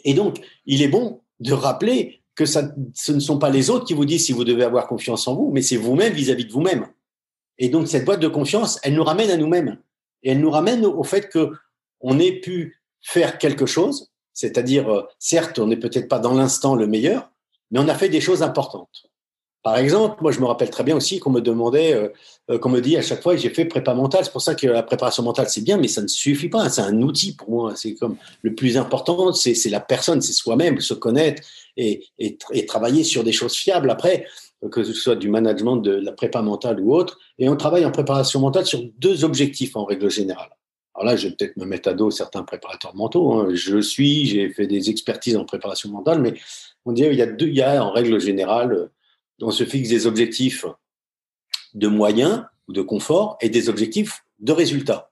Et 0.05 0.15
donc, 0.15 0.41
il 0.67 0.83
est 0.83 0.89
bon 0.89 1.23
de 1.41 1.53
rappeler 1.53 2.23
que 2.35 2.45
ça, 2.45 2.75
ce 2.95 3.13
ne 3.13 3.21
sont 3.21 3.39
pas 3.39 3.51
les 3.51 3.71
autres 3.71 3.87
qui 3.87 3.95
vous 3.95 4.05
disent 4.05 4.27
si 4.27 4.33
vous 4.33 4.45
devez 4.45 4.65
avoir 4.65 4.87
confiance 4.87 5.27
en 5.27 5.35
vous, 5.35 5.51
mais 5.53 5.63
c'est 5.63 5.77
vous-même 5.77 6.13
vis-à-vis 6.13 6.45
de 6.45 6.53
vous-même. 6.53 6.87
Et 7.59 7.69
donc, 7.69 7.89
cette 7.89 8.05
boîte 8.05 8.21
de 8.21 8.29
confiance, 8.29 8.79
elle 8.83 8.95
nous 8.95 9.05
ramène 9.05 9.31
à 9.31 9.37
nous-mêmes. 9.37 9.79
Et 10.23 10.33
elle 10.33 10.41
nous 10.41 10.51
ramène 10.51 10.85
au 10.85 11.05
fait 11.05 11.29
que 11.29 11.53
on 12.01 12.19
ait 12.19 12.41
pu 12.41 12.83
faire 13.01 13.39
quelque 13.39 13.67
chose, 13.67 14.11
c'est-à-dire, 14.33 14.89
euh, 14.93 15.03
certes, 15.19 15.59
on 15.59 15.67
n'est 15.67 15.77
peut-être 15.77 16.09
pas 16.09 16.19
dans 16.19 16.35
l'instant 16.35 16.75
le 16.75 16.87
meilleur, 16.87 17.31
mais 17.71 17.81
on 17.81 17.89
a 17.89 17.95
fait 17.95 18.09
des 18.09 18.21
choses 18.21 18.43
importantes. 18.43 19.07
Par 19.63 19.79
exemple, 19.79 20.23
moi, 20.23 20.31
je 20.31 20.39
me 20.39 20.45
rappelle 20.45 20.71
très 20.71 20.85
bien 20.85 20.95
aussi 20.95 21.19
qu'on 21.19 21.31
me 21.31 21.41
demandait, 21.41 21.93
euh, 21.93 22.09
euh, 22.53 22.59
qu'on 22.59 22.69
me 22.69 22.81
dit 22.81 22.97
à 22.97 23.03
chaque 23.03 23.21
fois, 23.21 23.35
j'ai 23.35 23.51
fait 23.51 23.65
prépa 23.65 23.95
mentale. 23.95 24.25
C'est 24.25 24.31
pour 24.31 24.41
ça 24.41 24.55
que 24.55 24.69
la 24.69 24.85
préparation 24.85 25.25
mentale, 25.25 25.49
c'est 25.49 25.63
bien, 25.63 25.77
mais 25.77 25.89
ça 25.89 26.03
ne 26.03 26.07
suffit 26.07 26.49
pas. 26.49 26.69
C'est 26.69 26.83
un 26.83 27.03
outil 27.03 27.35
pour 27.35 27.51
moi. 27.51 27.73
C'est 27.75 27.95
comme 27.95 28.17
le 28.43 28.55
plus 28.55 28.77
important, 28.77 29.33
c'est 29.33 29.57
la 29.69 29.81
personne, 29.81 30.21
c'est 30.21 30.33
soi-même, 30.33 30.81
se 30.81 30.95
connaître 30.95 31.43
et, 31.77 32.07
travailler 32.69 33.03
sur 33.03 33.25
des 33.25 33.33
choses 33.33 33.57
fiables. 33.57 33.91
Après, 33.91 34.25
que 34.71 34.85
ce 34.85 34.93
soit 34.93 35.17
du 35.17 35.29
management, 35.29 35.77
de 35.77 35.93
la 35.93 36.13
prépa 36.13 36.43
mentale 36.43 36.81
ou 36.81 36.95
autre. 36.95 37.19
Et 37.39 37.49
on 37.49 37.57
travaille 37.57 37.85
en 37.85 37.91
préparation 37.91 38.41
mentale 38.41 38.67
sur 38.67 38.83
deux 38.99 39.25
objectifs 39.25 39.77
en 39.77 39.85
règle 39.85 40.11
générale. 40.11 40.51
Alors 40.95 41.07
là, 41.07 41.17
je 41.17 41.29
vais 41.29 41.35
peut-être 41.35 41.57
me 41.57 41.67
mettre 41.67 41.89
à 41.89 41.95
dos 41.95 42.11
certains 42.11 42.43
préparateurs 42.43 42.95
mentaux. 42.95 43.35
Hein. 43.35 43.49
Je 43.53 43.79
suis, 43.81 44.27
j'ai 44.27 44.49
fait 44.51 44.67
des 44.67 44.89
expertises 44.89 45.37
en 45.37 45.45
préparation 45.45 45.91
mentale, 45.91 46.23
mais 46.23 46.35
on 46.87 46.93
dit 46.93 47.03
il 47.03 47.15
y 47.15 47.23
a 47.23 47.27
deux, 47.27 47.49
il 47.49 47.55
y 47.55 47.63
a 47.63 47.85
en 47.85 47.93
règle 47.93 48.19
générale, 48.19 48.89
on 49.43 49.51
se 49.51 49.65
fixe 49.65 49.91
des 49.91 50.07
objectifs 50.07 50.65
de 51.75 51.89
moyens 51.89 52.45
ou 52.69 52.73
de 52.73 52.81
confort 52.81 53.37
et 53.43 53.51
des 53.51 53.69
objectifs 53.69 54.25
de 54.41 54.53
résultats. 54.53 55.11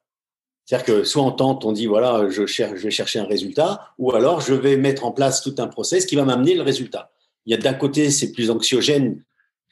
C'est-à-dire 0.65 0.87
que 0.87 1.05
soit 1.05 1.23
on 1.23 1.33
tente, 1.33 1.65
on 1.67 1.73
dit 1.73 1.87
voilà, 1.87 2.31
je, 2.31 2.47
cherche, 2.47 2.79
je 2.79 2.85
vais 2.85 2.91
chercher 2.91 3.19
un 3.19 3.27
résultat, 3.27 3.93
ou 3.99 4.13
alors 4.13 4.41
je 4.41 4.55
vais 4.55 4.79
mettre 4.79 5.05
en 5.05 5.13
place 5.13 5.43
tout 5.43 5.55
un 5.59 5.67
process 5.67 6.07
qui 6.07 6.17
va 6.17 6.25
m'amener 6.25 6.55
le 6.55 6.63
résultat. 6.63 7.11
Il 7.45 7.53
y 7.53 7.55
a 7.55 7.59
d'un 7.59 7.75
côté, 7.75 8.11
c'est 8.11 8.33
plus 8.33 8.51
anxiogène 8.51 9.23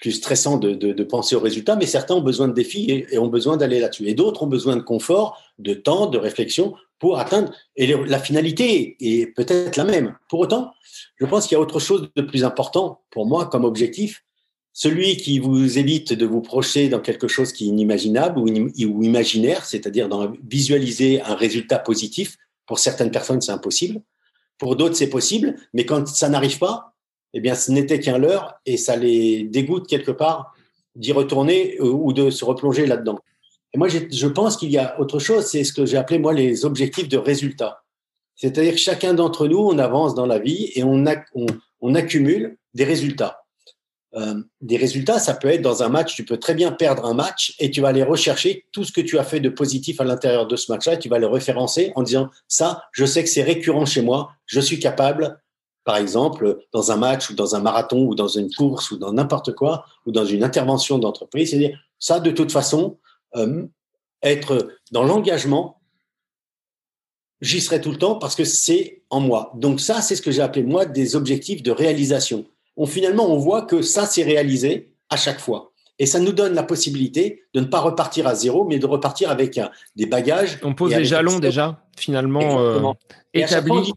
plus 0.02 0.10
stressant 0.10 0.58
de, 0.58 1.02
penser 1.04 1.36
aux 1.36 1.40
résultats, 1.40 1.76
mais 1.76 1.86
certains 1.86 2.16
ont 2.16 2.22
besoin 2.22 2.48
de 2.48 2.52
défis 2.52 2.90
et, 2.90 3.18
ont 3.18 3.28
besoin 3.28 3.56
d'aller 3.56 3.78
là-dessus. 3.78 4.08
Et 4.08 4.14
d'autres 4.14 4.42
ont 4.42 4.48
besoin 4.48 4.74
de 4.74 4.82
confort, 4.82 5.40
de 5.60 5.74
temps, 5.74 6.06
de 6.06 6.18
réflexion 6.18 6.74
pour 6.98 7.20
atteindre. 7.20 7.52
Et 7.76 7.86
la 7.86 8.18
finalité 8.18 8.96
est 8.98 9.26
peut-être 9.26 9.76
la 9.76 9.84
même. 9.84 10.16
Pour 10.28 10.40
autant, 10.40 10.72
je 11.20 11.24
pense 11.24 11.46
qu'il 11.46 11.54
y 11.54 11.56
a 11.56 11.60
autre 11.60 11.78
chose 11.78 12.10
de 12.16 12.22
plus 12.22 12.42
important 12.42 13.02
pour 13.10 13.26
moi 13.26 13.46
comme 13.46 13.64
objectif. 13.64 14.24
Celui 14.72 15.16
qui 15.18 15.38
vous 15.38 15.78
évite 15.78 16.12
de 16.12 16.26
vous 16.26 16.40
projeter 16.40 16.88
dans 16.88 17.00
quelque 17.00 17.28
chose 17.28 17.52
qui 17.52 17.66
est 17.66 17.68
inimaginable 17.68 18.40
ou, 18.40 18.48
ou 18.48 19.02
imaginaire, 19.04 19.64
c'est-à-dire 19.64 20.08
dans 20.08 20.32
visualiser 20.50 21.22
un 21.22 21.36
résultat 21.36 21.78
positif. 21.78 22.38
Pour 22.66 22.80
certaines 22.80 23.12
personnes, 23.12 23.40
c'est 23.40 23.52
impossible. 23.52 24.00
Pour 24.58 24.74
d'autres, 24.74 24.96
c'est 24.96 25.10
possible. 25.10 25.54
Mais 25.74 25.86
quand 25.86 26.08
ça 26.08 26.28
n'arrive 26.28 26.58
pas, 26.58 26.91
eh 27.34 27.40
bien, 27.40 27.54
ce 27.54 27.70
n'était 27.70 28.00
qu'un 28.00 28.18
leurre 28.18 28.54
et 28.66 28.76
ça 28.76 28.96
les 28.96 29.44
dégoûte 29.44 29.86
quelque 29.86 30.10
part 30.10 30.54
d'y 30.96 31.12
retourner 31.12 31.76
euh, 31.80 31.84
ou 31.84 32.12
de 32.12 32.30
se 32.30 32.44
replonger 32.44 32.86
là-dedans. 32.86 33.18
Et 33.74 33.78
moi, 33.78 33.88
je 33.88 34.26
pense 34.26 34.56
qu'il 34.58 34.70
y 34.70 34.78
a 34.78 35.00
autre 35.00 35.18
chose, 35.18 35.46
c'est 35.46 35.64
ce 35.64 35.72
que 35.72 35.86
j'ai 35.86 35.96
appelé, 35.96 36.18
moi, 36.18 36.34
les 36.34 36.66
objectifs 36.66 37.08
de 37.08 37.16
résultat. 37.16 37.82
C'est-à-dire 38.36 38.72
que 38.72 38.78
chacun 38.78 39.14
d'entre 39.14 39.46
nous, 39.48 39.58
on 39.58 39.78
avance 39.78 40.14
dans 40.14 40.26
la 40.26 40.38
vie 40.38 40.70
et 40.74 40.84
on, 40.84 41.06
accumule 41.94 42.58
des 42.74 42.84
résultats. 42.84 43.44
Euh, 44.14 44.42
des 44.60 44.76
résultats, 44.76 45.18
ça 45.18 45.32
peut 45.32 45.48
être 45.48 45.62
dans 45.62 45.82
un 45.82 45.88
match, 45.88 46.14
tu 46.14 46.24
peux 46.24 46.36
très 46.36 46.54
bien 46.54 46.70
perdre 46.70 47.06
un 47.06 47.14
match 47.14 47.54
et 47.58 47.70
tu 47.70 47.80
vas 47.80 47.88
aller 47.88 48.02
rechercher 48.02 48.66
tout 48.70 48.84
ce 48.84 48.92
que 48.92 49.00
tu 49.00 49.18
as 49.18 49.24
fait 49.24 49.40
de 49.40 49.48
positif 49.48 50.02
à 50.02 50.04
l'intérieur 50.04 50.46
de 50.46 50.56
ce 50.56 50.70
match-là 50.70 50.98
tu 50.98 51.08
vas 51.08 51.18
le 51.18 51.28
référencer 51.28 51.92
en 51.94 52.02
disant, 52.02 52.28
ça, 52.46 52.82
je 52.92 53.06
sais 53.06 53.22
que 53.22 53.30
c'est 53.30 53.42
récurrent 53.42 53.86
chez 53.86 54.02
moi, 54.02 54.32
je 54.44 54.60
suis 54.60 54.78
capable 54.78 55.41
par 55.84 55.96
exemple, 55.96 56.58
dans 56.72 56.92
un 56.92 56.96
match 56.96 57.30
ou 57.30 57.34
dans 57.34 57.56
un 57.56 57.60
marathon 57.60 58.04
ou 58.04 58.14
dans 58.14 58.28
une 58.28 58.52
course 58.52 58.90
ou 58.90 58.98
dans 58.98 59.12
n'importe 59.12 59.54
quoi, 59.54 59.84
ou 60.06 60.12
dans 60.12 60.24
une 60.24 60.44
intervention 60.44 60.98
d'entreprise. 60.98 61.50
C'est-à-dire, 61.50 61.78
ça, 61.98 62.20
de 62.20 62.30
toute 62.30 62.52
façon, 62.52 62.98
euh, 63.36 63.66
être 64.22 64.68
dans 64.92 65.02
l'engagement, 65.02 65.80
j'y 67.40 67.60
serai 67.60 67.80
tout 67.80 67.90
le 67.90 67.98
temps 67.98 68.16
parce 68.16 68.36
que 68.36 68.44
c'est 68.44 69.02
en 69.10 69.20
moi. 69.20 69.52
Donc 69.56 69.80
ça, 69.80 70.00
c'est 70.00 70.16
ce 70.16 70.22
que 70.22 70.30
j'ai 70.30 70.42
appelé, 70.42 70.62
moi, 70.62 70.86
des 70.86 71.16
objectifs 71.16 71.62
de 71.62 71.72
réalisation. 71.72 72.44
On, 72.76 72.86
finalement, 72.86 73.30
on 73.30 73.38
voit 73.38 73.62
que 73.62 73.82
ça, 73.82 74.06
c'est 74.06 74.22
réalisé 74.22 74.94
à 75.10 75.16
chaque 75.16 75.40
fois. 75.40 75.72
Et 75.98 76.06
ça 76.06 76.20
nous 76.20 76.32
donne 76.32 76.54
la 76.54 76.62
possibilité 76.62 77.44
de 77.54 77.60
ne 77.60 77.66
pas 77.66 77.80
repartir 77.80 78.26
à 78.26 78.34
zéro, 78.34 78.64
mais 78.64 78.78
de 78.78 78.86
repartir 78.86 79.30
avec 79.30 79.60
des 79.94 80.06
bagages. 80.06 80.58
On 80.62 80.74
pose 80.74 80.94
des 80.94 81.04
jalons 81.04 81.38
déjà, 81.38 81.84
finalement, 81.96 82.60
euh, 82.60 82.92
établis. 83.34 83.92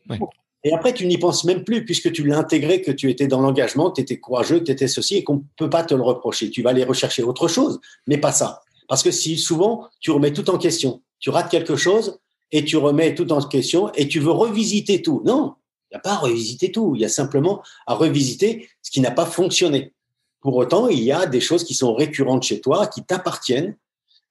Et 0.66 0.74
après, 0.74 0.96
tu 0.96 1.06
n'y 1.06 1.20
penses 1.20 1.44
même 1.44 1.64
plus 1.64 1.86
puisque 1.86 2.12
tu 2.12 2.24
l'as 2.24 2.40
intégré, 2.40 2.82
que 2.82 2.92
tu 2.92 3.12
étais 3.12 3.28
dans 3.28 3.40
l'engagement, 3.40 3.92
tu 3.92 4.02
étais 4.02 4.18
courageux, 4.18 4.64
tu 4.64 4.72
étais 4.72 4.88
ceci 4.88 5.18
et 5.18 5.24
qu'on 5.24 5.36
ne 5.36 5.42
peut 5.58 5.70
pas 5.70 5.84
te 5.84 5.94
le 5.94 6.02
reprocher. 6.02 6.50
Tu 6.50 6.64
vas 6.64 6.72
aller 6.72 6.84
rechercher 6.84 7.22
autre 7.22 7.48
chose, 7.48 7.80
mais 8.08 8.18
pas 8.18 8.32
ça. 8.32 8.64
Parce 8.88 9.04
que 9.04 9.12
si 9.12 9.38
souvent, 9.38 9.88
tu 10.00 10.10
remets 10.10 10.34
tout 10.34 10.50
en 10.50 10.58
question, 10.58 11.04
tu 11.20 11.30
rates 11.30 11.52
quelque 11.52 11.76
chose 11.76 12.18
et 12.52 12.66
tu 12.66 12.78
remets 12.78 13.14
tout 13.14 13.32
en 13.32 13.42
question 13.44 13.92
et 13.94 14.08
tu 14.08 14.20
veux 14.20 14.32
revisiter 14.32 15.04
tout. 15.04 15.22
Non, 15.24 15.54
il 15.92 15.96
n'y 15.96 15.98
a 15.98 16.02
pas 16.02 16.14
à 16.14 16.18
revisiter 16.18 16.72
tout. 16.72 16.94
Il 16.96 17.02
y 17.02 17.06
a 17.06 17.10
simplement 17.10 17.62
à 17.86 17.94
revisiter 17.94 18.68
ce 18.82 18.90
qui 18.90 19.02
n'a 19.02 19.12
pas 19.12 19.28
fonctionné. 19.28 19.94
Pour 20.42 20.56
autant, 20.56 20.88
il 20.88 21.04
y 21.04 21.12
a 21.12 21.28
des 21.28 21.42
choses 21.42 21.64
qui 21.64 21.76
sont 21.76 21.94
récurrentes 21.94 22.42
chez 22.42 22.60
toi, 22.60 22.88
qui 22.88 23.04
t'appartiennent 23.04 23.78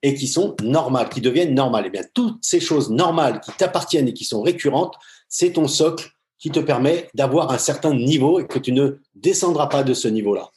et 0.02 0.14
qui 0.14 0.26
sont 0.26 0.56
normales, 0.64 1.10
qui 1.10 1.20
deviennent 1.20 1.54
normales. 1.54 1.84
Et 1.84 1.88
eh 1.88 1.90
bien, 1.90 2.02
toutes 2.12 2.44
ces 2.44 2.58
choses 2.58 2.90
normales 2.90 3.40
qui 3.40 3.52
t'appartiennent 3.52 4.08
et 4.08 4.14
qui 4.14 4.24
sont 4.24 4.42
récurrentes, 4.42 4.96
c'est 5.28 5.52
ton 5.52 5.68
socle 5.68 6.10
qui 6.44 6.50
te 6.50 6.60
permet 6.60 7.08
d'avoir 7.14 7.52
un 7.52 7.56
certain 7.56 7.94
niveau 7.94 8.38
et 8.38 8.46
que 8.46 8.58
tu 8.58 8.72
ne 8.72 8.98
descendras 9.14 9.66
pas 9.66 9.82
de 9.82 9.94
ce 9.94 10.08
niveau-là. 10.08 10.50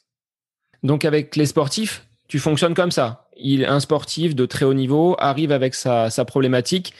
Donc, 0.83 1.05
avec 1.05 1.37
les 1.37 1.45
sportifs, 1.45 2.05
tu 2.27 2.39
fonctionnes 2.39 2.73
comme 2.73 2.91
ça. 2.91 3.29
Il, 3.37 3.63
un 3.63 3.79
sportif 3.79 4.35
de 4.35 4.45
très 4.45 4.65
haut 4.65 4.73
niveau 4.73 5.15
arrive 5.17 5.53
avec 5.53 5.75
sa, 5.75 6.09
problématique. 6.25 6.93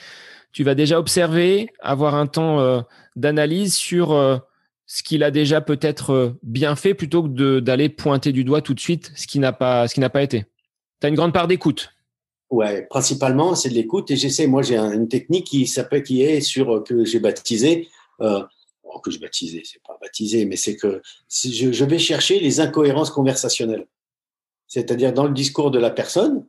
Tu 0.52 0.64
vas 0.64 0.74
déjà 0.74 0.98
observer, 0.98 1.68
avoir 1.80 2.14
un 2.14 2.26
temps 2.26 2.60
euh, 2.60 2.80
d'analyse 3.14 3.74
sur 3.74 4.12
euh, 4.12 4.38
ce 4.86 5.02
qu'il 5.02 5.22
a 5.22 5.30
déjà 5.30 5.60
peut-être 5.60 6.14
euh, 6.14 6.38
bien 6.42 6.74
fait 6.74 6.94
plutôt 6.94 7.22
que 7.22 7.60
d'aller 7.60 7.90
pointer 7.90 8.32
du 8.32 8.42
doigt 8.42 8.62
tout 8.62 8.72
de 8.72 8.80
suite 8.80 9.12
ce 9.14 9.26
qui 9.26 9.38
n'a 9.38 9.52
pas, 9.52 9.86
ce 9.86 9.92
qui 9.92 10.00
n'a 10.00 10.08
pas 10.08 10.22
été. 10.22 10.46
Tu 11.02 11.06
as 11.06 11.10
une 11.10 11.14
grande 11.14 11.34
part 11.34 11.46
d'écoute. 11.46 11.90
Ouais, 12.48 12.86
principalement 12.88 13.54
c'est 13.54 13.68
de 13.68 13.74
l'écoute 13.74 14.10
et 14.10 14.16
j'essaie. 14.16 14.46
Moi, 14.46 14.62
j'ai 14.62 14.78
une 14.78 15.08
technique 15.08 15.44
qui 15.44 15.66
s'appelle, 15.66 16.02
qui 16.02 16.22
est 16.22 16.40
sur 16.40 16.82
que 16.84 17.04
j'ai 17.04 17.20
baptisé. 17.20 17.86
Euh, 18.22 18.42
que 19.02 19.10
j'ai 19.10 19.18
baptisé, 19.18 19.62
c'est 19.64 19.82
pas 19.82 19.98
baptisé, 20.00 20.44
mais 20.44 20.56
c'est 20.56 20.76
que 20.76 21.00
je, 21.28 21.84
vais 21.84 21.98
chercher 21.98 22.40
les 22.40 22.60
incohérences 22.60 23.10
conversationnelles. 23.10 23.86
C'est-à-dire 24.66 25.12
dans 25.12 25.24
le 25.24 25.34
discours 25.34 25.70
de 25.70 25.78
la 25.78 25.90
personne, 25.90 26.44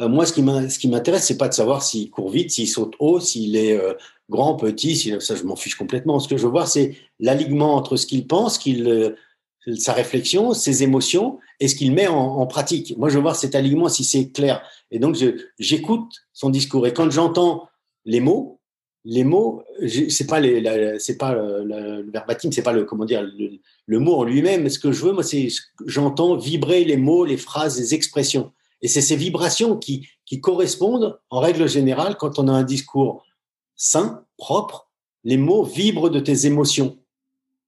euh, 0.00 0.08
moi, 0.08 0.26
ce 0.26 0.32
qui 0.32 0.88
m'intéresse, 0.88 1.24
c'est 1.24 1.38
pas 1.38 1.48
de 1.48 1.54
savoir 1.54 1.82
s'il 1.82 2.10
court 2.10 2.30
vite, 2.30 2.50
s'il 2.50 2.68
saute 2.68 2.94
haut, 3.00 3.18
s'il 3.20 3.56
est 3.56 3.76
euh, 3.76 3.94
grand, 4.28 4.54
petit, 4.54 4.96
ça, 5.20 5.34
je 5.34 5.42
m'en 5.42 5.56
fiche 5.56 5.74
complètement. 5.74 6.20
Ce 6.20 6.28
que 6.28 6.36
je 6.36 6.44
veux 6.44 6.50
voir, 6.50 6.68
c'est 6.68 6.96
l'alignement 7.18 7.74
entre 7.74 7.96
ce 7.96 8.06
qu'il 8.06 8.26
pense, 8.26 8.60
euh, 8.68 9.16
sa 9.76 9.92
réflexion, 9.92 10.54
ses 10.54 10.82
émotions, 10.82 11.38
et 11.60 11.66
ce 11.66 11.74
qu'il 11.74 11.92
met 11.92 12.06
en, 12.06 12.46
pratique. 12.46 12.96
Moi, 12.96 13.08
je 13.08 13.16
veux 13.16 13.22
voir 13.22 13.36
cet 13.36 13.54
alignement 13.54 13.88
si 13.88 14.04
c'est 14.04 14.30
clair. 14.30 14.62
Et 14.90 14.98
donc, 14.98 15.16
j'écoute 15.58 16.12
son 16.32 16.50
discours. 16.50 16.86
Et 16.86 16.92
quand 16.92 17.10
j'entends 17.10 17.68
les 18.04 18.20
mots, 18.20 18.57
les 19.10 19.24
mots, 19.24 19.62
c'est 19.86 20.26
pas 20.26 20.36
pas 20.36 21.32
le, 21.32 21.64
le 21.64 22.10
verbatim, 22.10 22.52
c'est 22.52 22.62
pas 22.62 22.74
le 22.74 22.84
comment 22.84 23.06
dire 23.06 23.26
le, 23.86 23.98
mot 23.98 24.16
en 24.16 24.24
lui-même. 24.24 24.68
Ce 24.68 24.78
que 24.78 24.92
je 24.92 25.02
veux, 25.02 25.12
moi, 25.12 25.22
c'est 25.22 25.48
j'entends 25.86 26.36
vibrer 26.36 26.84
les 26.84 26.98
mots, 26.98 27.24
les 27.24 27.38
phrases, 27.38 27.78
les 27.78 27.94
expressions. 27.94 28.52
Et 28.82 28.88
c'est 28.88 29.00
ces 29.00 29.16
vibrations 29.16 29.78
qui, 29.78 30.06
qui 30.26 30.42
correspondent, 30.42 31.18
en 31.30 31.40
règle 31.40 31.66
générale, 31.66 32.16
quand 32.18 32.38
on 32.38 32.48
a 32.48 32.52
un 32.52 32.64
discours 32.64 33.24
sain, 33.76 34.24
propre, 34.36 34.90
les 35.24 35.38
mots 35.38 35.64
vibrent 35.64 36.10
de 36.10 36.20
tes 36.20 36.44
émotions 36.44 36.98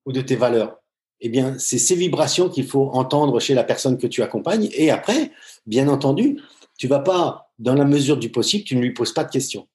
ou 0.05 0.13
de 0.13 0.21
tes 0.21 0.37
valeurs. 0.37 0.77
Eh 1.23 1.31
bien, 1.31 1.59
c'est 1.59 1.79
ces 1.79 1.95
vibrations 1.95 2.51
qu'il 2.51 2.67
faut 2.67 2.91
entendre 2.93 3.41
chez 3.41 3.55
la 3.55 3.65
personne 3.65 3.97
que 3.97 4.07
tu 4.07 4.23
accompagnes. 4.23 4.69
Et 4.75 4.91
après, 4.91 5.31
bien 5.65 5.89
entendu, 5.89 6.39
tu 6.77 6.87
vas 6.87 7.01
pas, 7.01 7.51
dans 7.59 7.75
la 7.75 7.87
mesure 7.87 8.19
du 8.19 8.31
possible, 8.31 8.65
tu 8.65 8.77
ne 8.77 8.83
lui 8.83 8.93
poses 8.93 9.15
pas 9.15 9.25
de 9.25 9.31
questions. 9.31 9.67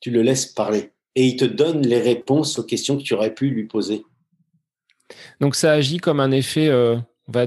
Tu 0.00 0.10
le 0.10 0.22
laisses 0.22 0.46
parler. 0.46 0.92
Et 1.14 1.26
il 1.26 1.36
te 1.36 1.44
donne 1.44 1.86
les 1.86 2.00
réponses 2.00 2.58
aux 2.58 2.64
questions 2.64 2.96
que 2.96 3.02
tu 3.02 3.14
aurais 3.14 3.34
pu 3.34 3.50
lui 3.50 3.66
poser. 3.66 4.04
Donc 5.40 5.54
ça 5.54 5.72
agit 5.72 5.98
comme 5.98 6.20
un 6.20 6.30
effet, 6.30 6.68
euh, 6.68 6.96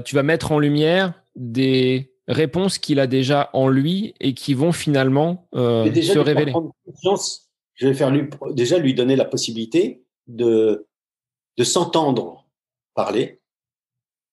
tu 0.04 0.14
vas 0.14 0.22
mettre 0.22 0.52
en 0.52 0.58
lumière 0.58 1.14
des 1.36 2.12
réponses 2.28 2.78
qu'il 2.78 3.00
a 3.00 3.06
déjà 3.06 3.50
en 3.52 3.68
lui 3.68 4.14
et 4.20 4.34
qui 4.34 4.54
vont 4.54 4.72
finalement 4.72 5.48
euh, 5.54 5.92
se 5.94 6.18
révéler. 6.18 6.52
je 7.74 7.88
vais 7.88 7.94
faire 7.94 8.10
lui, 8.10 8.28
déjà 8.52 8.78
lui 8.78 8.94
donner 8.94 9.16
la 9.16 9.24
possibilité 9.24 10.04
de, 10.26 10.86
de 11.56 11.64
s'entendre 11.64 12.46
parler, 12.94 13.40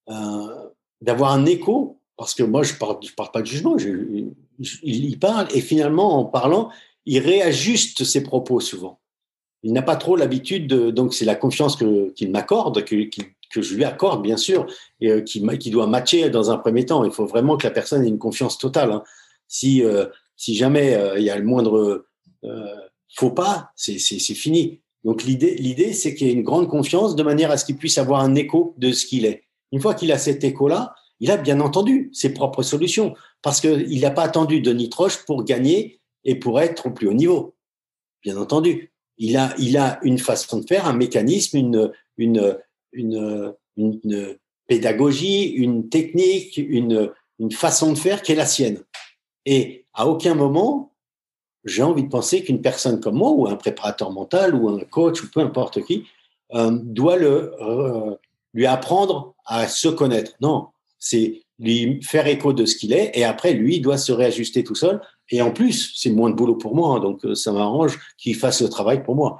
euh, 0.10 0.70
d'avoir 1.02 1.34
un 1.34 1.46
écho, 1.46 2.00
parce 2.18 2.34
que 2.34 2.44
moi 2.44 2.64
je 2.64 2.76
parle, 2.76 2.98
je 3.02 3.14
parle 3.14 3.32
pas 3.32 3.42
de 3.42 3.48
jugement, 3.48 3.76
il 4.84 5.20
parle 5.20 5.48
et 5.54 5.62
finalement 5.62 6.20
en 6.20 6.26
parlant, 6.26 6.70
il 7.06 7.20
réajuste 7.20 8.04
ses 8.04 8.24
propos 8.24 8.60
souvent. 8.60 9.00
Il 9.64 9.74
n'a 9.74 9.82
pas 9.82 9.96
trop 9.96 10.16
l'habitude 10.16 10.68
de, 10.68 10.90
donc 10.90 11.14
c'est 11.14 11.26
la 11.26 11.36
confiance 11.36 11.78
qu'il 11.78 12.32
m'accorde, 12.32 12.84
que 12.84 13.62
je 13.62 13.76
lui 13.76 13.84
accorde, 13.84 14.24
bien 14.24 14.38
sûr, 14.38 14.66
et 15.00 15.10
euh, 15.10 15.22
qui, 15.22 15.70
doit 15.70 15.88
matcher 15.88 16.30
dans 16.30 16.50
un 16.52 16.58
premier 16.58 16.86
temps. 16.86 17.04
Il 17.04 17.12
faut 17.12 17.26
vraiment 17.26 17.58
que 17.58 17.68
la 17.68 17.72
personne 17.72 18.04
ait 18.04 18.10
une 18.10 18.18
confiance 18.18 18.58
totale. 18.58 18.92
Hein. 18.92 19.04
Si, 19.48 19.84
euh, 19.84 20.06
si 20.36 20.56
jamais 20.56 20.96
euh, 20.96 21.20
il 21.20 21.26
y 21.26 21.30
a 21.30 21.38
le 21.38 21.44
moindre 21.44 22.06
faux 23.14 23.32
pas, 23.32 23.72
c'est 23.76 24.00
fini. 24.00 24.82
Donc 25.04 25.24
l'idée, 25.24 25.94
c'est 25.94 26.16
qu'il 26.16 26.28
y 26.28 26.30
ait 26.32 26.34
une 26.34 26.44
grande 26.44 26.68
confiance 26.68 27.16
de 27.16 27.24
manière 27.24 27.52
à 27.52 27.58
ce 27.58 27.66
qu'il 27.66 27.78
puisse 27.78 27.98
avoir 27.98 28.22
un 28.22 28.36
écho 28.36 28.74
de 28.78 28.92
ce 28.92 29.06
qu'il 29.06 29.26
est. 29.26 29.44
Une 29.72 29.80
fois 29.80 29.94
qu'il 29.94 30.12
a 30.12 30.18
cet 30.18 30.44
écho-là, 30.44 30.96
il 31.20 31.30
a 31.30 31.38
bien 31.38 31.60
entendu 31.60 32.10
ses 32.14 32.34
propres 32.34 32.64
solutions 32.64 33.14
parce 33.44 33.62
qu'il 33.62 34.02
n'a 34.02 34.12
pas 34.12 34.24
attendu 34.24 34.60
de 34.62 34.74
Nitroche 34.74 35.24
pour 35.26 35.44
gagner 35.44 36.01
et 36.24 36.36
pour 36.36 36.60
être 36.60 36.88
au 36.88 36.92
plus 36.92 37.08
haut 37.08 37.14
niveau. 37.14 37.56
Bien 38.24 38.38
entendu, 38.38 38.92
il 39.18 39.38
a, 39.38 39.54
il 39.58 39.78
a 39.78 40.00
une 40.04 40.18
façon 40.18 40.60
de 40.60 40.68
faire, 40.68 40.86
un 40.86 40.94
mécanisme, 40.94 41.58
une, 41.58 41.92
une, 42.18 42.58
une, 42.94 44.38
pédagogie, 44.68 45.50
une 45.50 45.90
technique, 45.90 46.58
une, 46.58 47.12
une 47.40 47.52
façon 47.52 47.92
de 47.92 47.98
faire 47.98 48.22
qui 48.22 48.32
est 48.32 48.36
la 48.36 48.46
sienne. 48.46 48.84
Et 49.46 49.86
à 49.94 50.08
aucun 50.08 50.34
moment, 50.34 50.94
j'ai 51.66 51.84
envie 51.84 52.04
de 52.04 52.10
penser 52.10 52.44
qu'une 52.44 52.62
personne 52.62 53.00
comme 53.00 53.16
moi, 53.16 53.32
ou 53.32 53.48
un 53.48 53.56
préparateur 53.56 54.12
mental, 54.12 54.56
ou 54.56 54.70
un 54.70 54.80
coach, 54.86 55.22
ou 55.24 55.30
peu 55.30 55.42
importe 55.42 55.84
qui, 55.84 56.06
euh, 56.54 56.72
doit 56.72 57.18
le, 57.18 57.54
euh, 57.62 58.16
lui 58.54 58.66
apprendre 58.66 59.36
à 59.46 59.68
se 59.68 59.88
connaître. 59.88 60.34
Non, 60.42 60.68
c'est 60.98 61.44
lui 61.60 62.02
faire 62.02 62.28
écho 62.28 62.54
de 62.54 62.66
ce 62.66 62.76
qu'il 62.76 62.94
est, 62.94 63.12
et 63.14 63.24
après, 63.24 63.54
lui, 63.54 63.76
il 63.78 63.82
doit 63.82 63.98
se 63.98 64.12
réajuster 64.12 64.64
tout 64.64 64.76
seul. 64.76 65.02
Et 65.32 65.42
en 65.42 65.52
plus, 65.52 65.94
c'est 65.96 66.12
moins 66.12 66.30
de 66.30 66.36
boulot 66.36 66.56
pour 66.56 66.76
moi, 66.76 66.96
hein, 66.96 67.00
donc 67.00 67.26
euh, 67.26 67.36
ça 67.36 67.52
m'arrange 67.54 67.98
qu'il 68.18 68.36
fasse 68.36 68.62
le 68.62 68.70
travail 68.70 69.02
pour 69.02 69.16
moi. 69.16 69.40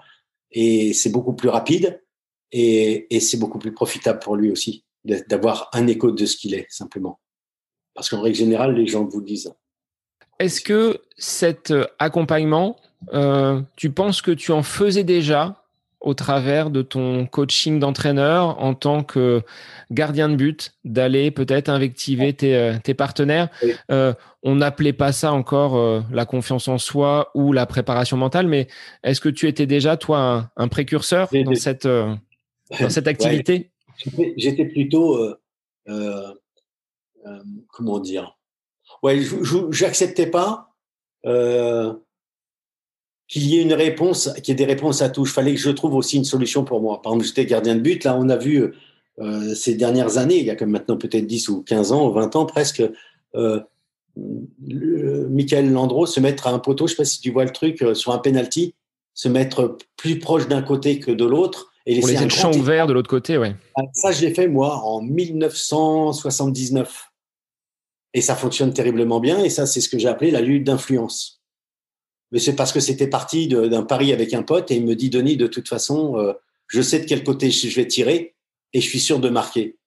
Et 0.52 0.94
c'est 0.94 1.12
beaucoup 1.12 1.34
plus 1.34 1.50
rapide, 1.50 2.02
et, 2.52 3.08
c'est 3.20 3.38
beaucoup 3.38 3.60
plus 3.60 3.74
profitable 3.74 4.20
pour 4.20 4.36
lui 4.36 4.52
aussi 4.52 4.84
d'avoir 5.04 5.70
un 5.74 5.88
écho 5.88 6.12
de 6.12 6.26
ce 6.26 6.38
qu'il 6.38 6.54
est, 6.54 6.68
simplement. 6.70 7.20
Parce 7.94 8.10
qu'en 8.10 8.22
règle 8.22 8.38
générale, 8.38 8.76
les 8.76 8.88
gens 8.88 9.06
vous 9.06 9.20
le 9.20 9.26
disent. 9.26 9.54
Est-ce 10.40 10.62
que 10.62 11.02
cet 11.18 11.72
euh, 11.72 11.86
accompagnement, 12.00 12.78
euh, 13.14 13.62
tu 13.76 13.92
penses 13.92 14.22
que 14.22 14.32
tu 14.32 14.52
en 14.52 14.64
faisais 14.64 15.04
déjà 15.04 15.61
au 16.02 16.14
travers 16.14 16.70
de 16.72 16.82
ton 16.82 17.26
coaching 17.26 17.80
d'entraîneur 17.80 18.62
en 18.62 18.74
tant 18.74 19.04
que 19.04 19.42
gardien 19.92 20.30
de 20.30 20.36
but, 20.36 20.74
d'aller 20.84 21.32
peut-être 21.32 21.70
invectiver 21.70 22.34
tes, 22.34 22.56
euh, 22.56 22.94
partenaires. 22.98 23.50
On 24.44 24.56
n'appelait 24.56 24.94
pas 24.94 25.12
ça 25.12 25.32
encore 25.32 26.04
la 26.12 26.26
confiance 26.26 26.68
en 26.68 26.80
soi 26.80 27.30
ou 27.36 27.54
la 27.54 27.68
préparation 27.68 28.18
mentale, 28.18 28.48
mais 28.48 28.68
est-ce 29.04 29.22
que 29.22 29.30
tu 29.30 29.48
étais 29.48 29.68
déjà, 29.68 29.98
toi, 29.98 30.50
un, 30.58 30.68
précurseur 30.68 31.30
dans 31.32 31.54
cette 31.54 31.88
dans 32.80 32.90
cette 32.90 33.08
activité? 33.08 33.72
J'étais 34.38 34.66
plutôt, 34.66 35.18
euh, 35.18 35.40
euh, 35.88 36.34
euh, 37.26 37.44
comment 37.70 38.00
dire? 38.00 38.38
Ouais, 39.04 39.20
j'acceptais 39.72 40.28
pas 40.28 40.76
qu'il 43.32 43.48
y 43.48 43.58
ait 43.58 43.62
une 43.62 43.74
réponse, 43.74 44.30
qu'il 44.44 44.50
y 44.50 44.52
ait 44.52 44.56
des 44.56 44.66
réponses 44.66 45.02
à 45.02 45.10
tout. 45.10 45.26
Il 45.26 45.30
fallait 45.30 45.56
que 45.56 45.60
je 45.60 45.72
trouve 45.72 45.96
aussi 45.96 46.18
une 46.18 46.26
solution 46.26 46.66
pour 46.66 46.82
moi. 46.82 47.02
Par 47.02 47.14
exemple, 47.14 47.28
j'étais 47.28 47.46
gardien 47.46 47.76
de 47.76 47.80
but. 47.80 48.04
Là, 48.04 48.18
on 48.20 48.28
a 48.30 48.36
vu 48.36 48.74
ces 49.56 49.76
dernières 49.76 50.18
années, 50.18 50.40
il 50.40 50.46
y 50.46 50.50
a 50.50 50.56
comme 50.56 50.72
maintenant 50.72 50.98
peut-être 50.98 51.26
10 51.26 51.48
ou 51.50 51.64
15 51.64 51.94
ans 51.94 52.08
ou 52.08 52.12
20 52.12 52.36
ans 52.36 52.46
presque, 52.46 52.84
Michael 54.18 55.72
Landreau 55.72 56.06
se 56.06 56.20
mettre 56.20 56.48
à 56.48 56.52
un 56.52 56.60
poteau, 56.60 56.88
je 56.88 56.94
ne 56.94 56.96
sais 56.96 57.04
pas 57.04 57.06
si 57.06 57.22
tu 57.22 57.32
vois 57.32 57.46
le 57.46 57.52
truc, 57.52 57.86
sur 57.94 58.12
un 58.12 58.18
penalty, 58.18 58.74
se 59.14 59.30
mettre 59.30 59.78
plus 59.96 60.20
proche 60.20 60.48
d'un 60.48 60.62
côté 60.62 61.00
que 61.00 61.12
de 61.12 61.26
l'autre 61.26 61.72
et 61.86 62.00
Pour 62.00 62.10
laisser 62.10 62.24
le 62.24 62.30
champ 62.30 62.54
ouvert 62.54 62.86
de 62.86 62.94
l'autre 62.94 63.10
côté, 63.10 63.38
ouais. 63.38 63.56
Ah, 63.76 63.82
ça, 63.94 64.12
je 64.12 64.22
l'ai 64.22 64.34
fait, 64.34 64.48
moi, 64.48 64.82
en 64.84 65.02
1979. 65.02 67.10
Et 68.14 68.22
ça 68.22 68.36
fonctionne 68.36 68.74
terriblement 68.74 69.20
bien. 69.20 69.44
Et 69.44 69.50
ça, 69.50 69.66
c'est 69.66 69.82
ce 69.82 69.90
que 69.90 69.98
j'ai 69.98 70.08
appelé 70.08 70.32
la 70.32 70.42
lutte 70.42 70.66
d'influence. 70.66 71.41
Mais 72.32 72.40
c'est 72.40 72.56
parce 72.56 72.72
que 72.72 72.80
c'était 72.80 73.08
parti 73.08 73.48
d'un 73.48 73.84
pari 73.84 74.14
avec 74.14 74.34
un 74.34 74.44
pote 74.44 74.72
et 74.72 74.76
il 74.76 74.86
me 74.86 74.96
dit, 74.96 75.10
Denis, 75.10 75.38
de 75.38 75.48
toute 75.48 75.68
façon, 75.68 76.18
euh, 76.18 76.34
je 76.68 76.82
sais 76.82 77.00
de 77.00 77.06
quel 77.06 77.24
côté 77.24 77.52
je 77.52 77.76
vais 77.76 77.88
tirer 77.88 78.36
et 78.74 78.82
je 78.82 78.88
suis 78.88 79.00
sûr 79.00 79.20
de 79.20 79.30
marquer 79.30 79.78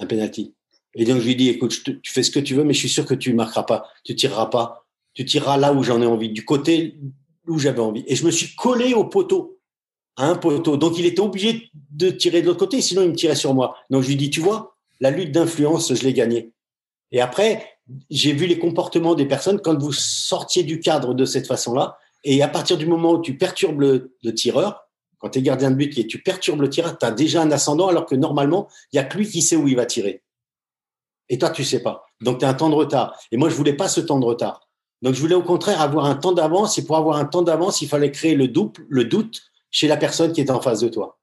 un 0.00 0.06
penalty. 0.06 0.54
Et 0.94 1.04
donc, 1.04 1.20
je 1.20 1.26
lui 1.26 1.36
dis, 1.36 1.48
écoute, 1.48 1.84
tu 2.02 2.12
fais 2.12 2.22
ce 2.22 2.30
que 2.30 2.40
tu 2.40 2.54
veux, 2.54 2.64
mais 2.64 2.74
je 2.74 2.80
suis 2.80 2.88
sûr 2.88 3.06
que 3.06 3.14
tu 3.14 3.32
marqueras 3.32 3.62
pas. 3.62 3.88
Tu 4.04 4.16
tireras 4.16 4.46
pas. 4.46 4.86
Tu 5.14 5.24
tireras 5.24 5.56
là 5.56 5.72
où 5.72 5.82
j'en 5.82 6.02
ai 6.02 6.06
envie, 6.06 6.30
du 6.30 6.44
côté 6.44 6.96
où 7.46 7.58
j'avais 7.58 7.80
envie. 7.80 8.04
Et 8.06 8.16
je 8.16 8.24
me 8.24 8.30
suis 8.30 8.54
collé 8.56 8.94
au 8.94 9.04
poteau 9.04 9.58
un 10.18 10.34
poteau. 10.34 10.76
Donc 10.76 10.98
il 10.98 11.06
était 11.06 11.20
obligé 11.20 11.70
de 11.90 12.10
tirer 12.10 12.42
de 12.42 12.46
l'autre 12.46 12.58
côté, 12.58 12.82
sinon 12.82 13.02
il 13.02 13.10
me 13.10 13.14
tirait 13.14 13.36
sur 13.36 13.54
moi. 13.54 13.76
Donc 13.88 14.02
je 14.02 14.08
lui 14.08 14.16
dis, 14.16 14.30
tu 14.30 14.40
vois, 14.40 14.76
la 15.00 15.10
lutte 15.10 15.32
d'influence, 15.32 15.94
je 15.94 16.02
l'ai 16.02 16.12
gagnée. 16.12 16.52
Et 17.12 17.20
après, 17.20 17.77
j'ai 18.10 18.32
vu 18.32 18.46
les 18.46 18.58
comportements 18.58 19.14
des 19.14 19.26
personnes 19.26 19.60
quand 19.60 19.78
vous 19.78 19.92
sortiez 19.92 20.62
du 20.62 20.80
cadre 20.80 21.14
de 21.14 21.24
cette 21.24 21.46
façon-là. 21.46 21.98
Et 22.24 22.42
à 22.42 22.48
partir 22.48 22.76
du 22.76 22.86
moment 22.86 23.12
où 23.12 23.22
tu 23.22 23.36
perturbes 23.36 23.80
le, 23.80 24.34
tireur, 24.34 24.88
quand 25.18 25.30
tu 25.30 25.38
es 25.38 25.42
gardien 25.42 25.70
de 25.70 25.76
but 25.76 25.96
et 25.98 26.06
tu 26.06 26.22
perturbes 26.22 26.60
le 26.60 26.68
tireur, 26.68 26.98
tu 26.98 27.06
as 27.06 27.10
déjà 27.10 27.42
un 27.42 27.50
ascendant 27.50 27.88
alors 27.88 28.06
que 28.06 28.14
normalement, 28.14 28.68
il 28.92 28.96
n'y 28.96 29.00
a 29.00 29.04
que 29.04 29.16
lui 29.16 29.28
qui 29.28 29.42
sait 29.42 29.56
où 29.56 29.68
il 29.68 29.76
va 29.76 29.86
tirer. 29.86 30.22
Et 31.28 31.38
toi, 31.38 31.50
tu 31.50 31.64
sais 31.64 31.82
pas. 31.82 32.06
Donc, 32.20 32.38
tu 32.38 32.44
as 32.44 32.48
un 32.48 32.54
temps 32.54 32.70
de 32.70 32.74
retard. 32.74 33.18
Et 33.32 33.36
moi, 33.36 33.48
je 33.48 33.54
voulais 33.54 33.74
pas 33.74 33.88
ce 33.88 34.00
temps 34.00 34.18
de 34.18 34.24
retard. 34.24 34.68
Donc, 35.02 35.14
je 35.14 35.20
voulais 35.20 35.34
au 35.34 35.42
contraire 35.42 35.80
avoir 35.80 36.06
un 36.06 36.14
temps 36.14 36.32
d'avance. 36.32 36.78
Et 36.78 36.84
pour 36.84 36.96
avoir 36.96 37.18
un 37.18 37.26
temps 37.26 37.42
d'avance, 37.42 37.82
il 37.82 37.88
fallait 37.88 38.10
créer 38.10 38.34
le, 38.34 38.50
le 38.88 39.04
doute 39.04 39.42
chez 39.70 39.88
la 39.88 39.96
personne 39.96 40.32
qui 40.32 40.40
est 40.40 40.50
en 40.50 40.60
face 40.60 40.80
de 40.80 40.88
toi. 40.88 41.18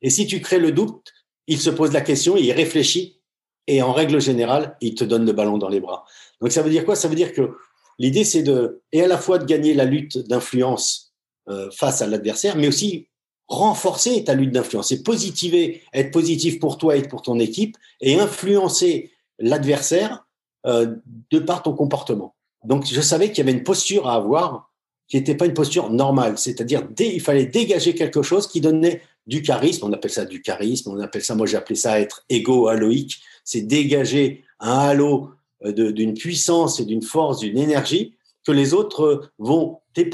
Et 0.00 0.10
si 0.10 0.26
tu 0.26 0.40
crées 0.40 0.58
le 0.58 0.72
doute, 0.72 1.12
il 1.46 1.60
se 1.60 1.70
pose 1.70 1.92
la 1.92 2.00
question, 2.00 2.36
il 2.36 2.50
réfléchit. 2.52 3.21
Et 3.66 3.82
en 3.82 3.92
règle 3.92 4.20
générale, 4.20 4.76
il 4.80 4.94
te 4.94 5.04
donne 5.04 5.24
le 5.24 5.32
ballon 5.32 5.58
dans 5.58 5.68
les 5.68 5.80
bras. 5.80 6.04
Donc, 6.40 6.52
ça 6.52 6.62
veut 6.62 6.70
dire 6.70 6.84
quoi? 6.84 6.96
Ça 6.96 7.08
veut 7.08 7.14
dire 7.14 7.32
que 7.32 7.56
l'idée, 7.98 8.24
c'est 8.24 8.42
de, 8.42 8.82
et 8.92 9.02
à 9.02 9.08
la 9.08 9.18
fois 9.18 9.38
de 9.38 9.44
gagner 9.44 9.74
la 9.74 9.84
lutte 9.84 10.18
d'influence 10.18 11.12
euh, 11.48 11.70
face 11.70 12.02
à 12.02 12.06
l'adversaire, 12.06 12.56
mais 12.56 12.68
aussi 12.68 13.08
renforcer 13.46 14.24
ta 14.24 14.34
lutte 14.34 14.52
d'influence 14.52 14.92
et 14.92 15.02
positiver, 15.02 15.82
être 15.92 16.10
positif 16.10 16.58
pour 16.58 16.78
toi 16.78 16.96
et 16.96 17.02
pour 17.02 17.22
ton 17.22 17.38
équipe 17.38 17.76
et 18.00 18.18
influencer 18.18 19.12
l'adversaire 19.38 20.26
euh, 20.66 20.96
de 21.30 21.38
par 21.38 21.62
ton 21.62 21.74
comportement. 21.74 22.34
Donc, 22.64 22.86
je 22.86 23.00
savais 23.00 23.28
qu'il 23.28 23.38
y 23.38 23.48
avait 23.48 23.56
une 23.56 23.64
posture 23.64 24.08
à 24.08 24.14
avoir 24.14 24.70
qui 25.08 25.16
n'était 25.16 25.34
pas 25.34 25.46
une 25.46 25.54
posture 25.54 25.90
normale, 25.90 26.38
c'est-à-dire 26.38 26.88
il 26.98 27.20
fallait 27.20 27.44
dégager 27.44 27.94
quelque 27.94 28.22
chose 28.22 28.46
qui 28.46 28.60
donnait 28.62 29.02
du 29.26 29.42
charisme. 29.42 29.84
On 29.84 29.92
appelle 29.92 30.10
ça 30.10 30.24
du 30.24 30.40
charisme, 30.40 30.90
on 30.90 31.00
appelle 31.00 31.22
ça, 31.22 31.34
moi 31.34 31.46
j'ai 31.46 31.56
appelé 31.56 31.74
ça 31.74 32.00
être 32.00 32.24
égo-haloïque, 32.30 33.20
c'est 33.44 33.62
dégager 33.62 34.44
un 34.60 34.78
halo 34.78 35.30
euh, 35.64 35.92
d'une 35.92 36.14
puissance 36.14 36.80
et 36.80 36.84
d'une 36.84 37.02
force, 37.02 37.40
d'une 37.40 37.58
énergie 37.58 38.14
que 38.44 38.52
les 38.52 38.74
autres 38.74 39.30
vont, 39.38 39.80
tes, 39.94 40.04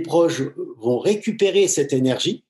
proches 0.00 0.42
vont 0.78 0.98
récupérer 0.98 1.68
cette 1.68 1.92
énergie 1.92 2.44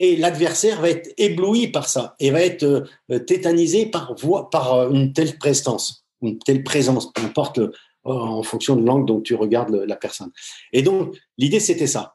et 0.00 0.16
l'adversaire 0.16 0.80
va 0.80 0.90
être 0.90 1.12
ébloui 1.16 1.68
par 1.68 1.88
ça 1.88 2.14
et 2.20 2.30
va 2.30 2.42
être 2.42 2.86
euh, 3.10 3.18
tétanisé 3.18 3.86
par, 3.86 4.14
par 4.50 4.74
euh, 4.74 4.90
une 4.90 5.12
telle 5.12 5.38
prestance, 5.38 6.04
une 6.22 6.38
telle 6.38 6.62
présence, 6.62 7.12
peu 7.12 7.22
importe 7.22 7.58
euh, 7.58 7.70
en 8.04 8.42
fonction 8.42 8.76
de 8.76 8.84
l'angle 8.84 9.06
dont 9.06 9.20
tu 9.20 9.34
regardes 9.34 9.74
la 9.74 9.96
personne. 9.96 10.30
Et 10.72 10.82
donc, 10.82 11.16
l'idée, 11.36 11.60
c'était 11.60 11.86
ça. 11.86 12.14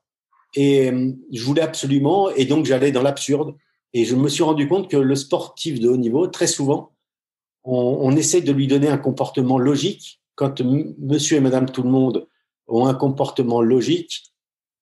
Et 0.55 0.91
je 1.31 1.43
voulais 1.43 1.61
absolument, 1.61 2.29
et 2.29 2.45
donc 2.45 2.65
j'allais 2.65 2.91
dans 2.91 3.01
l'absurde. 3.01 3.55
Et 3.93 4.05
je 4.05 4.15
me 4.15 4.27
suis 4.27 4.43
rendu 4.43 4.67
compte 4.67 4.89
que 4.89 4.97
le 4.97 5.15
sportif 5.15 5.79
de 5.79 5.89
haut 5.89 5.97
niveau, 5.97 6.25
très 6.27 6.47
souvent, 6.47 6.92
on, 7.63 7.97
on 8.01 8.15
essaie 8.15 8.41
de 8.41 8.51
lui 8.51 8.67
donner 8.67 8.87
un 8.87 8.97
comportement 8.97 9.57
logique. 9.57 10.21
Quand 10.35 10.61
monsieur 10.61 11.37
et 11.37 11.41
madame 11.41 11.69
tout 11.69 11.83
le 11.83 11.89
monde 11.89 12.27
ont 12.67 12.87
un 12.87 12.93
comportement 12.93 13.61
logique, 13.61 14.33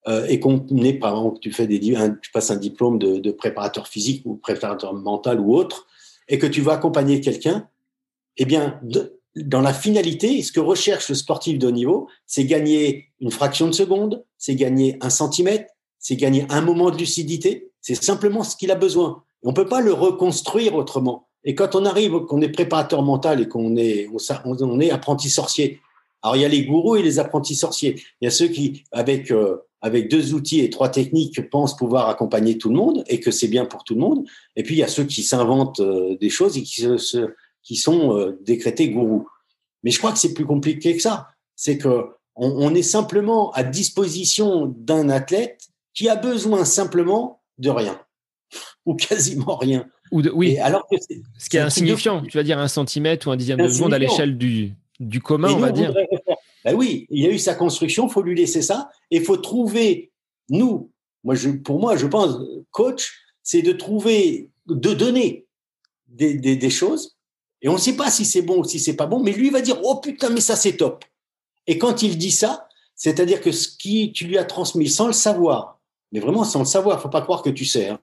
euh, 0.08 0.26
et 0.28 0.40
qu'on 0.40 0.66
est, 0.84 0.94
par 0.94 1.16
exemple, 1.16 1.40
tu 1.42 1.52
fais 1.52 1.68
des, 1.68 1.80
tu 1.80 2.32
passes 2.34 2.50
un 2.50 2.56
diplôme 2.56 2.98
de, 2.98 3.18
de, 3.18 3.32
préparateur 3.32 3.88
physique 3.88 4.24
ou 4.26 4.36
préparateur 4.36 4.96
mental 4.96 5.40
ou 5.40 5.54
autre, 5.56 5.86
et 6.28 6.40
que 6.40 6.48
tu 6.48 6.62
vas 6.62 6.74
accompagner 6.74 7.22
quelqu'un, 7.22 7.68
eh 8.38 8.46
bien, 8.46 8.80
dans 9.36 9.62
la 9.62 9.74
finalité, 9.74 10.42
ce 10.42 10.52
que 10.52 10.60
recherche 10.60 11.10
le 11.10 11.16
sportif 11.16 11.60
de 11.60 11.68
haut 11.68 11.72
niveau, 11.72 12.08
c'est 12.26 12.46
gagner 12.46 13.10
une 13.20 13.30
fraction 13.30 13.68
de 13.68 13.74
seconde, 13.74 14.26
c'est 14.38 14.56
gagner 14.56 14.98
un 15.02 15.12
centimètre, 15.12 15.72
c'est 16.00 16.16
gagner 16.16 16.46
un 16.50 16.62
moment 16.62 16.90
de 16.90 16.98
lucidité. 16.98 17.72
C'est 17.82 17.96
simplement 17.96 18.44
ce 18.44 18.56
qu'il 18.56 18.72
a 18.72 18.76
besoin. 18.76 19.24
On 19.44 19.54
peut 19.54 19.68
pas 19.68 19.82
le 19.82 19.94
reconstruire 19.94 20.76
autrement. 20.76 21.28
Et 21.44 21.56
quand 21.56 21.76
on 21.76 21.86
arrive, 21.86 22.12
qu'on 22.28 22.42
est 22.42 22.50
préparateur 22.50 23.02
mental 23.02 23.42
et 23.42 23.48
qu'on 23.48 23.76
est, 23.76 24.10
on, 24.46 24.80
est 24.80 24.92
apprenti 24.92 25.30
sorcier. 25.30 25.80
Alors 26.22 26.36
il 26.36 26.42
y 26.42 26.46
a 26.46 26.48
les 26.48 26.66
gourous 26.66 26.98
et 26.98 27.02
les 27.02 27.20
apprentis 27.20 27.56
sorciers. 27.56 28.02
Il 28.22 28.26
y 28.26 28.28
a 28.28 28.32
ceux 28.32 28.48
qui, 28.48 28.84
avec 28.92 29.32
euh, 29.32 29.58
avec 29.82 30.10
deux 30.10 30.34
outils 30.34 30.60
et 30.60 30.70
trois 30.70 30.90
techniques, 30.90 31.50
pensent 31.50 31.76
pouvoir 31.76 32.08
accompagner 32.08 32.58
tout 32.58 32.70
le 32.70 32.76
monde 32.76 33.04
et 33.08 33.20
que 33.20 33.32
c'est 33.32 33.48
bien 33.48 33.66
pour 33.66 33.84
tout 33.84 33.96
le 33.96 34.02
monde. 34.02 34.28
Et 34.56 34.64
puis, 34.64 34.76
il 34.76 34.78
y 34.78 34.84
a 34.84 34.88
ceux 34.88 35.06
qui 35.06 35.24
s'inventent 35.24 35.80
euh, 35.80 36.16
des 36.18 36.30
choses 36.30 36.58
et 36.58 36.62
qui, 36.62 36.82
se, 36.82 37.34
qui 37.64 37.76
sont 37.76 38.16
euh, 38.16 38.40
décrétés 38.42 38.90
gourous. 38.90 39.28
Mais 39.84 39.90
je 39.90 39.98
crois 39.98 40.12
que 40.12 40.20
c'est 40.20 40.36
plus 40.36 40.46
compliqué 40.46 40.96
que 40.96 41.02
ça. 41.02 41.30
C'est 41.56 41.78
que 41.78 42.06
on, 42.36 42.74
est 42.74 42.84
simplement 42.84 43.52
à 43.52 43.64
disposition 43.64 44.74
d'un 44.78 45.10
athlète 45.10 45.68
qui 45.94 46.08
a 46.08 46.16
besoin 46.16 46.64
simplement 46.64 47.42
de 47.58 47.70
rien 47.70 48.00
ou 48.86 48.96
quasiment 48.96 49.58
rien. 49.58 49.86
Ou 50.12 50.22
de, 50.22 50.30
oui. 50.30 50.58
alors 50.58 50.86
que 50.90 50.98
ce 51.38 51.50
qui 51.50 51.58
est, 51.58 51.62
insignifiant, 51.62 52.22
tu 52.22 52.38
vas 52.38 52.44
dire 52.44 52.60
un 52.60 52.68
centimètre 52.68 53.28
ou 53.28 53.32
un 53.32 53.38
dixième 53.38 53.60
de 53.60 53.70
seconde 53.70 53.94
à 53.94 54.00
l'échelle 54.00 54.38
du, 54.38 54.74
du 55.00 55.22
commun, 55.22 55.52
on 55.52 55.60
va 55.60 55.72
dire. 55.72 55.94
Ben 56.64 56.76
oui, 56.76 57.08
il 57.10 57.24
y 57.24 57.28
a 57.28 57.32
eu 57.32 57.40
sa 57.40 57.56
construction, 57.56 58.08
faut 58.08 58.22
lui 58.22 58.36
laisser 58.36 58.62
ça, 58.62 58.90
et 59.10 59.20
faut 59.22 59.38
trouver 59.38 60.12
nous. 60.50 60.92
Moi, 61.24 61.34
je, 61.34 61.50
pour 61.50 61.80
moi, 61.80 61.98
je 61.98 62.06
pense, 62.06 62.38
coach, 62.70 63.14
c'est 63.42 63.64
de 63.64 63.72
trouver, 63.72 64.50
de 64.68 64.94
donner 64.94 65.48
des, 66.08 66.36
des, 66.36 66.56
des 66.56 66.70
choses, 66.70 67.18
et 67.62 67.70
on 67.70 67.74
ne 67.74 67.78
sait 67.80 67.96
pas 67.96 68.10
si 68.10 68.26
c'est 68.26 68.42
bon 68.42 68.60
ou 68.60 68.64
si 68.64 68.80
c'est 68.80 68.96
pas 68.96 69.08
bon, 69.08 69.22
mais 69.22 69.32
lui 69.32 69.50
va 69.50 69.62
dire 69.62 69.80
oh 69.84 70.00
putain, 70.00 70.30
mais 70.30 70.42
ça 70.42 70.56
c'est 70.56 70.78
top. 70.78 71.06
Et 71.68 71.78
quand 71.78 72.02
il 72.02 72.18
dit 72.18 72.32
ça, 72.32 72.68
c'est-à-dire 72.96 73.42
que 73.42 73.52
ce 73.52 73.68
qui 73.68 74.12
tu 74.12 74.26
lui 74.26 74.38
as 74.38 74.46
transmis 74.46 74.90
sans 74.90 75.08
le 75.08 75.14
savoir, 75.14 75.80
mais 76.12 76.20
vraiment 76.20 76.44
sans 76.44 76.60
le 76.60 76.66
savoir, 76.66 77.02
faut 77.02 77.10
pas 77.10 77.22
croire 77.22 77.44
que 77.44 77.50
tu 77.50 77.66
sais. 77.66 77.90
Hein. 77.90 78.00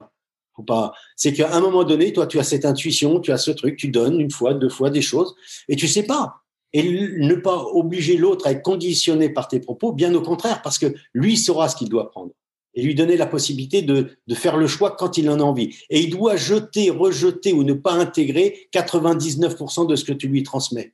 Pas. 0.63 0.93
C'est 1.15 1.33
qu'à 1.33 1.53
un 1.53 1.59
moment 1.59 1.83
donné, 1.83 2.13
toi, 2.13 2.27
tu 2.27 2.39
as 2.39 2.43
cette 2.43 2.65
intuition, 2.65 3.19
tu 3.19 3.31
as 3.31 3.37
ce 3.37 3.51
truc, 3.51 3.77
tu 3.77 3.89
donnes 3.89 4.19
une 4.19 4.31
fois, 4.31 4.53
deux 4.53 4.69
fois 4.69 4.89
des 4.89 5.01
choses, 5.01 5.35
et 5.67 5.75
tu 5.75 5.87
sais 5.87 6.03
pas 6.03 6.35
et 6.73 6.83
ne 6.83 7.35
pas 7.35 7.63
obliger 7.73 8.17
l'autre 8.17 8.47
à 8.47 8.51
être 8.51 8.61
conditionné 8.61 9.29
par 9.29 9.47
tes 9.47 9.59
propos, 9.59 9.91
bien 9.91 10.13
au 10.13 10.21
contraire, 10.21 10.61
parce 10.61 10.77
que 10.77 10.93
lui 11.13 11.35
saura 11.35 11.67
ce 11.67 11.75
qu'il 11.75 11.89
doit 11.89 12.11
prendre 12.11 12.31
et 12.75 12.83
lui 12.83 12.93
donner 12.93 13.17
la 13.17 13.25
possibilité 13.25 13.81
de, 13.81 14.09
de, 14.27 14.35
faire 14.35 14.55
le 14.55 14.67
choix 14.67 14.91
quand 14.91 15.17
il 15.17 15.29
en 15.29 15.39
a 15.39 15.43
envie. 15.43 15.75
Et 15.89 16.01
il 16.01 16.11
doit 16.11 16.35
jeter, 16.35 16.91
rejeter 16.91 17.51
ou 17.53 17.63
ne 17.63 17.73
pas 17.73 17.93
intégrer 17.93 18.69
99% 18.73 19.87
de 19.87 19.95
ce 19.95 20.05
que 20.05 20.13
tu 20.13 20.27
lui 20.27 20.43
transmets. 20.43 20.93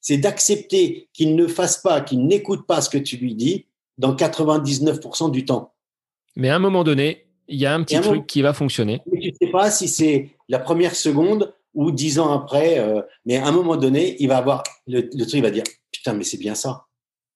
C'est 0.00 0.18
d'accepter 0.18 1.08
qu'il 1.14 1.34
ne 1.34 1.46
fasse 1.46 1.78
pas, 1.78 2.02
qu'il 2.02 2.26
n'écoute 2.26 2.66
pas 2.66 2.82
ce 2.82 2.90
que 2.90 2.98
tu 2.98 3.16
lui 3.16 3.34
dis 3.34 3.66
dans 3.96 4.14
99% 4.14 5.30
du 5.30 5.46
temps. 5.46 5.72
Mais 6.36 6.50
à 6.50 6.56
un 6.56 6.60
moment 6.60 6.84
donné, 6.84 7.25
il 7.48 7.58
y 7.58 7.66
a 7.66 7.74
un 7.74 7.82
petit 7.82 8.00
truc 8.00 8.26
qui 8.26 8.42
va 8.42 8.52
fonctionner. 8.52 9.02
Mais 9.10 9.20
tu 9.20 9.28
ne 9.28 9.46
sais 9.46 9.52
pas 9.52 9.70
si 9.70 9.88
c'est 9.88 10.30
la 10.48 10.58
première 10.58 10.94
seconde 10.94 11.54
ou 11.74 11.90
dix 11.90 12.18
ans 12.18 12.32
après, 12.32 12.78
euh, 12.78 13.02
mais 13.24 13.36
à 13.36 13.46
un 13.46 13.52
moment 13.52 13.76
donné, 13.76 14.16
il 14.18 14.28
va 14.28 14.38
avoir 14.38 14.62
le, 14.86 15.02
le 15.12 15.24
truc, 15.26 15.34
il 15.34 15.42
va 15.42 15.50
dire 15.50 15.64
putain, 15.92 16.14
mais 16.14 16.24
c'est 16.24 16.38
bien 16.38 16.54
ça. 16.54 16.86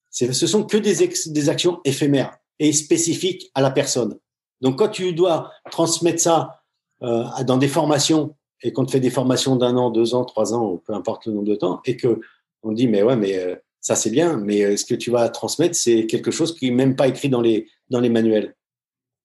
Ce 0.09 0.47
sont 0.47 0.65
que 0.65 0.77
des, 0.77 1.09
des 1.27 1.49
actions 1.49 1.79
éphémères 1.85 2.37
et 2.59 2.73
spécifiques 2.73 3.49
à 3.55 3.61
la 3.61 3.71
personne. 3.71 4.17
Donc, 4.59 4.77
quand 4.77 4.89
tu 4.89 5.13
dois 5.13 5.51
transmettre 5.71 6.19
ça 6.19 6.63
euh, 7.01 7.23
dans 7.45 7.57
des 7.57 7.67
formations 7.67 8.35
et 8.61 8.73
qu'on 8.73 8.85
te 8.85 8.91
fait 8.91 8.99
des 8.99 9.09
formations 9.09 9.55
d'un 9.55 9.77
an, 9.77 9.89
deux 9.89 10.13
ans, 10.13 10.25
trois 10.25 10.53
ans, 10.53 10.81
peu 10.85 10.93
importe 10.93 11.25
le 11.27 11.33
nombre 11.33 11.47
de 11.47 11.55
temps, 11.55 11.81
et 11.85 11.95
que 11.95 12.19
on 12.63 12.71
dit 12.71 12.87
mais 12.87 13.01
ouais, 13.01 13.15
mais 13.15 13.37
euh, 13.37 13.55
ça 13.79 13.95
c'est 13.95 14.11
bien, 14.11 14.37
mais 14.37 14.77
ce 14.77 14.85
que 14.85 14.93
tu 14.93 15.09
vas 15.09 15.29
transmettre, 15.29 15.75
c'est 15.75 16.05
quelque 16.05 16.29
chose 16.29 16.55
qui 16.55 16.65
n'est 16.65 16.75
même 16.75 16.95
pas 16.95 17.07
écrit 17.07 17.29
dans 17.29 17.41
les 17.41 17.67
dans 17.89 17.99
les 17.99 18.09
manuels. 18.09 18.55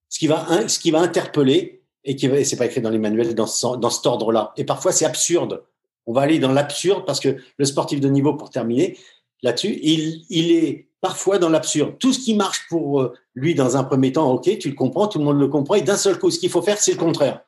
Ce 0.09 0.19
qui 0.19 0.27
va 0.27 0.47
va 0.47 1.01
interpeller 1.01 1.83
et 2.07 2.15
qui 2.15 2.31
c'est 2.45 2.57
pas 2.57 2.67
écrit 2.67 2.81
dans 2.81 2.91
les 2.91 2.99
manuels 2.99 3.35
dans, 3.35 3.47
ce, 3.47 3.77
dans 3.77 3.91
cet 3.91 4.07
ordre-là. 4.07 4.53
Et 4.57 4.65
parfois, 4.65 4.93
c'est 4.93 5.05
absurde. 5.05 5.65
On 6.07 6.13
va 6.13 6.23
aller 6.23 6.39
dans 6.39 6.53
l'absurde 6.53 7.05
parce 7.05 7.19
que 7.19 7.37
le 7.59 7.65
sportif 7.65 8.01
de 8.01 8.09
niveau, 8.09 8.35
pour 8.35 8.51
terminer 8.51 8.97
là-dessus, 9.43 9.79
il, 9.83 10.53
est 10.53 10.89
parfois 11.01 11.39
dans 11.39 11.49
l'absurde. 11.49 11.97
Tout 11.99 12.13
ce 12.13 12.21
qui 12.21 12.35
marche 12.35 12.69
pour 12.69 13.01
euh, 13.01 13.15
lui 13.35 13.55
dans 13.57 13.77
un 13.77 13.83
premier 13.83 14.13
temps, 14.13 14.33
ok, 14.33 14.57
tu 14.59 14.69
le 14.69 14.77
comprends, 14.77 15.09
tout 15.09 15.19
le 15.19 15.25
monde 15.25 15.41
le 15.41 15.49
comprend, 15.49 15.75
et 15.75 15.83
d'un 15.83 15.97
seul 15.97 16.19
coup, 16.19 16.31
ce 16.31 16.39
qu'il 16.39 16.49
faut 16.49 16.63
faire, 16.63 16.79
c'est 16.79 16.93
le 16.93 16.99
contraire. 16.99 17.43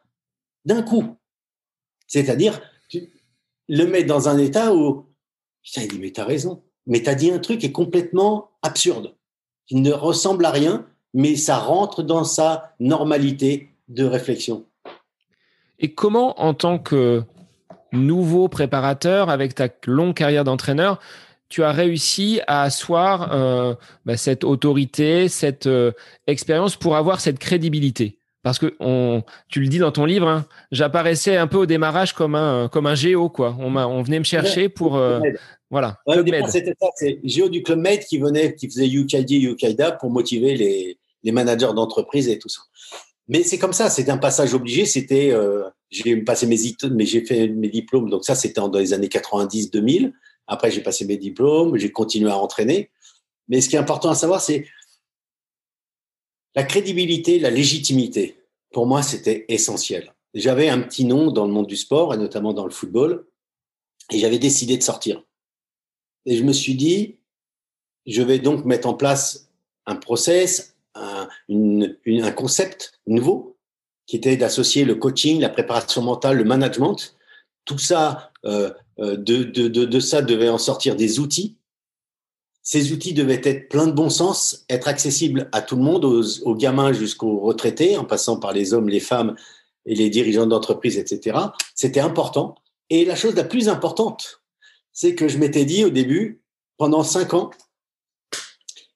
D'un 0.65 0.83
coup. 0.83 1.17
C'est-à-dire, 2.09 2.61
le 3.69 3.85
mets 3.85 4.03
dans 4.03 4.29
un 4.29 4.39
état 4.39 4.75
où, 4.75 5.07
putain, 5.63 5.83
il 5.83 5.89
dit, 5.89 5.99
mais 6.01 6.11
t'as 6.11 6.25
raison. 6.25 6.63
Mais 6.87 7.03
t'as 7.03 7.15
dit 7.15 7.31
un 7.31 7.39
truc 7.39 7.61
qui 7.61 7.67
est 7.67 7.73
complètement 7.73 8.51
absurde, 8.63 9.15
qui 9.67 9.77
ne 9.77 9.93
ressemble 9.93 10.45
à 10.47 10.51
rien, 10.51 10.87
mais 11.15 11.37
ça 11.37 11.57
rentre 11.59 12.03
dans 12.03 12.25
sa 12.25 12.73
normalité, 12.81 13.71
de 13.89 14.05
réflexion. 14.05 14.65
Et 15.79 15.95
comment, 15.95 16.41
en 16.41 16.55
tant 16.55 16.79
que 16.79 17.23
nouveau 17.93 18.49
préparateur, 18.49 19.31
avec 19.31 19.55
ta 19.55 19.69
longue 19.87 20.15
carrière 20.15 20.45
d'entraîneur, 20.45 21.01
tu 21.49 21.65
as 21.65 21.73
réussi 21.73 22.41
à 22.47 22.63
asseoir 22.63 23.31
euh, 23.33 23.75
bah, 24.05 24.17
cette 24.17 24.45
autorité, 24.45 25.29
cette 25.29 25.67
euh, 25.67 25.93
expérience 26.27 26.77
pour 26.77 26.97
avoir 26.97 27.21
cette 27.21 27.39
crédibilité? 27.39 28.19
Parce 28.43 28.59
que 28.59 28.77
on, 28.79 29.23
tu 29.49 29.61
le 29.61 29.69
dis 29.69 29.79
dans 29.79 29.91
ton 29.91 30.05
livre, 30.05 30.29
hein, 30.29 30.45
j'apparaissais 30.71 31.37
un 31.37 31.47
peu 31.47 31.57
au 31.57 31.67
démarrage 31.67 32.13
comme 32.15 32.35
un 32.35 32.69
comme 32.69 32.87
un 32.87 32.95
géo 32.95 33.29
quoi. 33.29 33.57
On, 33.59 33.75
on 33.77 34.03
venait 34.03 34.21
me 34.21 34.25
chercher 34.25 34.69
pour 34.69 34.97
euh, 34.97 35.21
voilà. 35.71 35.99
c'était 36.49 36.75
ça, 36.81 36.89
c'est 36.97 37.21
géo 37.25 37.49
du 37.49 37.62
club 37.62 37.79
Med 37.79 38.01
qui 38.05 38.19
venait, 38.19 38.55
qui 38.55 38.69
faisait 38.69 38.89
UKD, 38.89 39.33
UKIDA 39.33 39.93
pour 39.93 40.11
motiver 40.11 40.57
les, 40.57 40.99
les 41.23 41.33
managers 41.33 41.73
d'entreprise 41.75 42.29
et 42.29 42.39
tout 42.39 42.49
ça. 42.49 42.62
Mais 43.29 43.43
c'est 43.43 43.59
comme 43.59 43.75
ça, 43.75 43.91
c'était 43.91 44.11
un 44.11 44.19
passage 44.19 44.55
obligé. 44.55 44.87
C'était, 44.87 45.31
euh, 45.31 45.69
j'ai 45.91 46.16
passé 46.16 46.47
mes 46.47 46.57
mais 46.91 47.05
j'ai 47.05 47.25
fait 47.25 47.49
mes 47.49 47.69
diplômes. 47.69 48.09
Donc 48.09 48.25
ça, 48.25 48.35
c'était 48.35 48.61
dans 48.61 48.71
les 48.71 48.95
années 48.95 49.09
90-2000. 49.09 50.12
Après, 50.47 50.71
j'ai 50.71 50.83
passé 50.83 51.05
mes 51.05 51.19
diplômes, 51.19 51.77
j'ai 51.77 51.93
continué 51.93 52.31
à 52.31 52.39
entraîner. 52.39 52.91
Mais 53.49 53.61
ce 53.61 53.69
qui 53.69 53.77
est 53.77 53.79
important 53.79 54.09
à 54.11 54.14
savoir, 54.14 54.41
c'est 54.41 54.66
la 56.55 56.64
crédibilité, 56.64 57.39
la 57.39 57.51
légitimité. 57.51 58.43
Pour 58.73 58.87
moi, 58.87 59.03
c'était 59.03 59.45
essentiel. 59.49 60.14
J'avais 60.33 60.71
un 60.71 60.81
petit 60.81 61.05
nom 61.05 61.31
dans 61.31 61.47
le 61.47 61.53
monde 61.53 61.66
du 61.66 61.77
sport 61.77 62.14
et 62.14 62.16
notamment 62.16 62.55
dans 62.55 62.64
le 62.64 62.71
football. 62.71 63.27
Et 64.11 64.19
j'avais 64.19 64.39
décidé 64.39 64.79
de 64.79 64.83
sortir. 64.83 65.23
Et 66.27 66.37
je 66.37 66.45
me 66.45 66.53
suis 66.53 66.75
dit, 66.75 67.16
je 68.07 68.23
vais 68.23 68.39
donc 68.39 68.64
mettre 68.64 68.89
en 68.89 68.95
place 68.95 69.49
un 69.87 69.97
process, 69.97 70.77
un, 70.95 71.29
concept 72.37 73.01
nouveau 73.07 73.57
qui 74.07 74.16
était 74.16 74.37
d'associer 74.37 74.85
le 74.85 74.95
coaching, 74.95 75.41
la 75.41 75.49
préparation 75.49 76.03
mentale, 76.03 76.39
le 76.39 76.45
management. 76.45 77.14
Tout 77.64 77.79
ça, 77.79 78.33
euh, 78.47 78.71
euh, 78.99 79.16
de, 79.16 80.01
ça 80.01 80.23
devait 80.23 80.49
en 80.49 80.59
sortir 80.59 80.97
des 80.97 81.21
outils. 81.21 81.57
Ces 82.62 82.93
outils 82.93 83.14
devaient 83.14 83.41
être 83.45 83.69
pleins 83.69 83.87
de 83.87 83.93
bon 83.93 84.11
sens, 84.11 84.64
être 84.69 84.89
accessibles 84.89 85.49
à 85.53 85.62
tout 85.62 85.77
le 85.77 85.83
monde, 85.83 86.05
aux, 86.05 86.43
aux 86.43 86.55
gamins 86.55 86.93
jusqu'aux 86.93 87.41
retraités, 87.41 87.97
en 87.97 88.05
passant 88.05 88.39
par 88.39 88.53
les 88.53 88.75
hommes, 88.75 88.89
les 88.89 89.01
femmes 89.01 89.37
et 89.87 89.95
les 89.95 90.11
dirigeants 90.11 90.47
d'entreprise, 90.47 90.99
etc. 90.99 91.39
C'était 91.75 92.01
important. 92.01 92.55
Et 92.91 93.05
la 93.05 93.16
chose 93.16 93.35
la 93.35 93.45
plus 93.45 93.69
importante, 93.69 94.43
c'est 94.93 95.14
que 95.14 95.28
je 95.28 95.39
m'étais 95.39 95.64
dit 95.64 95.84
au 95.84 95.91
début, 95.91 96.43
pendant 96.76 97.03
cinq 97.03 97.34
ans, 97.34 97.51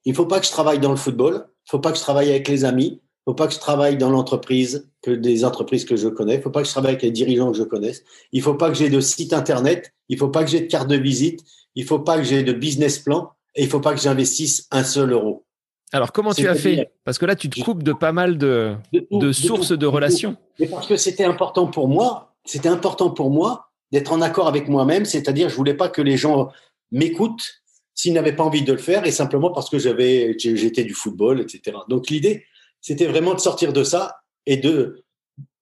il 0.05 0.15
faut 0.15 0.27
pas 0.27 0.41
que 0.41 0.47
je 0.47 0.51
travaille 0.51 0.79
dans 0.79 0.91
le 0.91 0.97
football, 0.97 1.47
il 1.67 1.71
faut 1.71 1.79
pas 1.79 1.93
que 1.93 1.99
je 1.99 2.03
travaille 2.03 2.31
avec 2.31 2.49
les 2.49 2.65
amis, 2.65 3.01
il 3.03 3.31
faut 3.31 3.35
pas 3.35 3.47
que 3.47 3.55
je 3.55 3.61
travaille 3.61 3.97
dans 3.97 4.11
l'entreprise, 4.11 4.91
que 5.01 5.11
des 5.11 5.45
entreprises 5.45 5.85
que 5.85 5.97
je 5.97 6.09
connais, 6.09 6.37
il 6.37 6.43
faut 6.43 6.51
pas 6.51 6.63
que 6.63 6.67
je 6.67 6.73
travaille 6.73 6.93
avec 6.93 7.03
les 7.03 7.11
dirigeants 7.11 7.53
que 7.53 7.59
je 7.59 7.63
connaisse, 7.63 8.03
il 8.33 8.43
faut 8.43 8.55
pas 8.55 8.69
que 8.69 8.75
j'ai 8.75 8.91
de 8.91 9.01
site 9.01 9.33
internet, 9.33 9.93
il 10.09 10.19
faut 10.19 10.29
pas 10.29 10.45
que 10.45 10.51
j'ai 10.51 10.61
de 10.61 10.67
carte 10.67 10.89
de 10.89 10.97
visite, 10.97 11.41
il 11.75 11.85
faut 11.85 12.01
pas 12.01 12.17
que 12.17 12.25
j'ai 12.25 12.43
de 12.43 12.53
business 12.53 12.99
plan, 12.99 13.31
et 13.55 13.63
il 13.63 13.69
faut 13.69 13.81
pas 13.81 13.95
que 13.95 14.01
j'investisse 14.01 14.67
un 14.71 14.85
seul 14.85 15.13
euro. 15.13 15.45
Alors, 15.93 16.13
comment 16.13 16.33
tu 16.33 16.49
as 16.49 16.55
fait? 16.55 16.91
Parce 17.05 17.19
que 17.19 17.27
là, 17.27 17.37
tu 17.37 17.51
te 17.51 17.61
coupes 17.61 17.83
de 17.83 17.93
pas 17.93 18.13
mal 18.13 18.39
de, 18.39 18.75
de, 18.93 19.33
sources 19.33 19.73
de, 19.73 19.87
relations. 19.87 20.37
Mais 20.59 20.67
parce 20.67 20.87
que 20.87 20.97
c'était 20.97 21.25
important 21.25 21.67
pour 21.67 21.87
moi, 21.87 22.35
c'était 22.47 22.71
important 22.71 23.11
pour 23.11 23.31
moi 23.31 23.72
d'être 23.93 24.13
en 24.13 24.23
accord 24.23 24.49
avec 24.49 24.69
moi-même, 24.69 25.05
c'est-à-dire 25.05 25.49
je 25.49 25.55
voulais 25.55 25.75
pas 25.75 25.89
que 25.89 26.03
les 26.03 26.17
gens 26.17 26.51
m'écoutent 26.91 27.63
s'ils 27.95 28.15
n'avaient 28.15 28.35
pas 28.35 28.43
envie 28.43 28.63
de 28.63 28.73
le 28.73 28.79
faire 28.79 29.07
et 29.07 29.13
simplement 29.13 29.51
parce 29.53 29.69
que 29.69 29.79
j'avais 29.79 30.35
j'étais 30.39 30.85
du 30.85 30.95
football, 30.95 31.41
etc. 31.41 31.77
Donc 31.89 32.09
l'idée, 32.09 32.45
c'était 32.81 33.07
vraiment 33.07 33.35
de 33.35 33.41
sortir 33.41 33.73
de 33.73 33.85
ça 33.85 34.23
et 34.47 34.57
de 34.57 35.05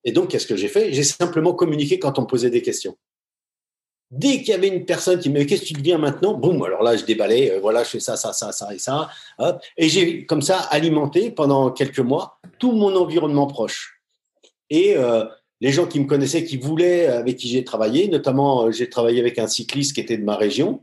et 0.05 0.13
donc 0.13 0.31
qu'est-ce 0.31 0.47
que 0.47 0.57
j'ai 0.57 0.69
fait? 0.69 0.93
J'ai 0.93 1.03
simplement 1.03 1.53
communiqué 1.53 1.99
quand 1.99 2.19
on 2.19 2.23
me 2.23 2.27
posait 2.27 2.51
des 2.51 2.63
questions. 2.63 2.97
Dès 4.11 4.39
qu'il 4.39 4.49
y 4.49 4.53
avait 4.55 4.69
une 4.69 4.87
personne 4.87 5.21
qui 5.21 5.29
me 5.29 5.35
disait 5.35 5.47
qu'est-ce 5.47 5.63
que 5.63 5.67
tu 5.69 5.75
deviens 5.75 5.99
maintenant, 5.99 6.35
boum, 6.35 6.63
alors 6.63 6.83
là 6.83 6.97
je 6.97 7.05
déballais, 7.05 7.53
euh, 7.53 7.61
voilà, 7.61 7.85
je 7.85 7.91
fais 7.91 8.01
ça, 8.01 8.17
ça, 8.17 8.33
ça, 8.33 8.51
ça 8.51 8.75
et 8.75 8.79
ça, 8.79 9.09
et 9.77 9.89
j'ai 9.89 10.27
comme 10.27 10.43
ça 10.43 10.59
alimenté 10.71 11.31
pendant 11.31 11.71
quelques 11.71 12.01
mois 12.01 12.41
tout 12.59 12.73
mon 12.73 12.95
environnement 12.97 13.47
proche. 13.47 14.01
Et 14.69 14.97
euh, 14.97 15.25
les 15.61 15.73
gens 15.73 15.87
qui 15.87 16.01
me 16.01 16.07
connaissaient, 16.07 16.45
qui 16.45 16.57
voulaient, 16.57 17.07
avec 17.07 17.37
qui 17.37 17.49
j'ai 17.49 17.65
travaillé, 17.65 18.09
notamment 18.09 18.67
euh, 18.67 18.71
j'ai 18.73 18.89
travaillé 18.89 19.21
avec 19.21 19.39
un 19.39 19.47
cycliste 19.47 19.95
qui 19.95 20.01
était 20.01 20.17
de 20.17 20.25
ma 20.25 20.37
région, 20.37 20.83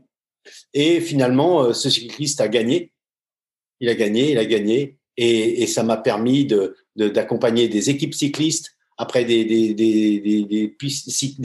et 0.72 1.00
finalement 1.00 1.62
euh, 1.64 1.72
ce 1.72 1.90
cycliste 1.90 2.40
a 2.40 2.48
gagné, 2.48 2.92
il 3.80 3.88
a 3.88 3.94
gagné, 3.94 4.32
il 4.32 4.38
a 4.38 4.44
gagné, 4.44 4.98
et, 5.16 5.66
ça 5.66 5.82
m'a 5.82 5.96
permis 5.96 6.44
de 6.44 6.76
d'accompagner 6.94 7.68
des 7.68 7.90
équipes 7.90 8.14
cyclistes, 8.14 8.76
après 8.96 9.24
des, 9.24 10.74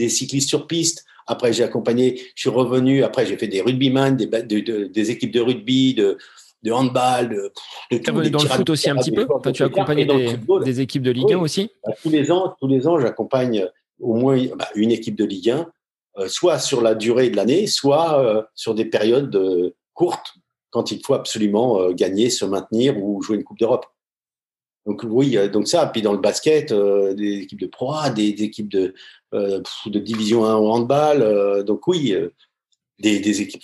cyclistes 0.08 0.48
sur 0.48 0.66
piste, 0.66 1.04
après, 1.26 1.52
j'ai 1.52 1.64
accompagné, 1.64 2.20
je 2.34 2.42
suis 2.42 2.50
revenu. 2.50 3.02
Après, 3.02 3.24
j'ai 3.24 3.36
fait 3.36 3.48
des 3.48 3.62
rugbyman, 3.62 4.16
des, 4.16 4.26
des 4.26 5.10
équipes 5.10 5.32
de 5.32 5.40
rugby, 5.40 5.94
de, 5.94 6.18
de 6.64 6.72
handball, 6.72 7.28
de, 7.28 7.52
de 7.92 7.98
tout. 7.98 8.30
dans 8.30 8.42
le 8.42 8.48
foot 8.48 8.70
aussi 8.70 8.90
un 8.90 8.96
petit 8.96 9.12
peu 9.12 9.26
Tu 9.52 9.62
as 9.62 9.66
accompagné 9.66 10.06
des, 10.06 10.36
des, 10.64 10.80
équipes 10.80 11.02
de 11.02 11.10
Ligue 11.10 11.32
1 11.32 11.38
aussi 11.38 11.70
bah, 11.86 11.92
Tous 12.02 12.10
les 12.10 12.32
ans, 12.32 12.54
tous 12.58 12.66
les 12.66 12.88
ans 12.88 12.98
j'accompagne 12.98 13.68
au 14.00 14.14
moins 14.14 14.44
bah, 14.56 14.68
une 14.74 14.90
équipe 14.90 15.14
de 15.14 15.24
Ligue 15.24 15.50
1, 15.50 15.66
euh, 16.18 16.28
soit 16.28 16.58
sur 16.58 16.80
la 16.80 16.94
durée 16.94 17.30
de 17.30 17.36
l'année, 17.36 17.66
soit 17.66 18.20
euh, 18.20 18.42
sur 18.54 18.74
des 18.74 18.86
périodes 18.86 19.34
euh, 19.36 19.74
courtes, 19.92 20.34
quand 20.70 20.90
il 20.90 21.04
faut 21.04 21.14
absolument 21.14 21.92
gagner, 21.92 22.30
se 22.30 22.44
maintenir 22.44 23.00
ou 23.00 23.22
jouer 23.22 23.36
une 23.36 23.44
Coupe 23.44 23.60
d'Europe. 23.60 23.86
Donc 24.86 25.02
oui, 25.08 25.38
donc 25.48 25.68
ça. 25.68 25.86
Puis 25.86 26.02
dans 26.02 26.12
le 26.12 26.18
basket, 26.18 26.72
des 26.72 27.42
équipes 27.42 27.60
de 27.60 27.68
Pro 27.68 27.94
des, 28.12 28.32
des 28.32 28.42
équipes 28.42 28.68
de, 28.68 28.92
euh, 29.34 29.60
de 29.86 29.98
division 29.98 30.44
1 30.44 30.54
au 30.56 30.70
handball. 30.70 31.22
Euh, 31.22 31.64
donc 31.64 31.88
oui, 31.88 32.12
euh, 32.12 32.32
des, 32.98 33.40
équipes, 33.40 33.62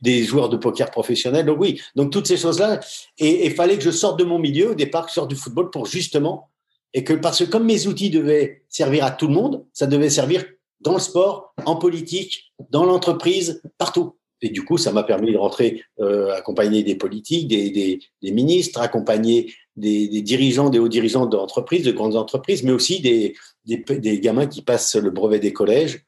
des, 0.00 0.24
joueurs 0.24 0.48
de 0.48 0.56
poker 0.56 0.90
professionnels. 0.90 1.46
Donc 1.46 1.60
oui, 1.60 1.80
donc 1.94 2.12
toutes 2.12 2.26
ces 2.26 2.36
choses-là. 2.36 2.80
Et 3.18 3.46
il 3.46 3.52
fallait 3.52 3.76
que 3.76 3.84
je 3.84 3.90
sorte 3.90 4.18
de 4.18 4.24
mon 4.24 4.38
milieu 4.38 4.70
au 4.70 4.74
départ, 4.74 5.04
que 5.04 5.10
je 5.10 5.14
sorte 5.14 5.30
du 5.30 5.36
football 5.36 5.70
pour 5.70 5.86
justement, 5.86 6.50
et 6.94 7.04
que 7.04 7.12
parce 7.12 7.38
que 7.38 7.44
comme 7.44 7.66
mes 7.66 7.86
outils 7.86 8.10
devaient 8.10 8.62
servir 8.68 9.04
à 9.04 9.10
tout 9.10 9.28
le 9.28 9.34
monde, 9.34 9.64
ça 9.72 9.86
devait 9.86 10.10
servir 10.10 10.44
dans 10.80 10.94
le 10.94 11.00
sport, 11.00 11.54
en 11.66 11.76
politique, 11.76 12.52
dans 12.70 12.84
l'entreprise, 12.84 13.62
partout. 13.78 14.14
Et 14.40 14.50
du 14.50 14.64
coup, 14.64 14.78
ça 14.78 14.92
m'a 14.92 15.02
permis 15.02 15.32
de 15.32 15.36
rentrer, 15.36 15.82
euh, 15.98 16.32
accompagner 16.32 16.84
des 16.84 16.94
politiques, 16.94 17.48
des, 17.48 17.70
des, 17.70 18.30
ministres, 18.30 18.80
accompagner 18.80 19.52
des, 19.74 20.06
des, 20.06 20.22
dirigeants, 20.22 20.70
des 20.70 20.78
hauts 20.78 20.88
dirigeants 20.88 21.26
d'entreprises, 21.26 21.82
de 21.82 21.90
grandes 21.90 22.14
entreprises, 22.14 22.62
mais 22.62 22.70
aussi 22.70 23.00
des, 23.00 23.34
des, 23.64 24.20
gamins 24.20 24.46
qui 24.46 24.62
passent 24.62 24.94
le 24.94 25.10
brevet 25.10 25.40
des 25.40 25.52
collèges 25.52 26.04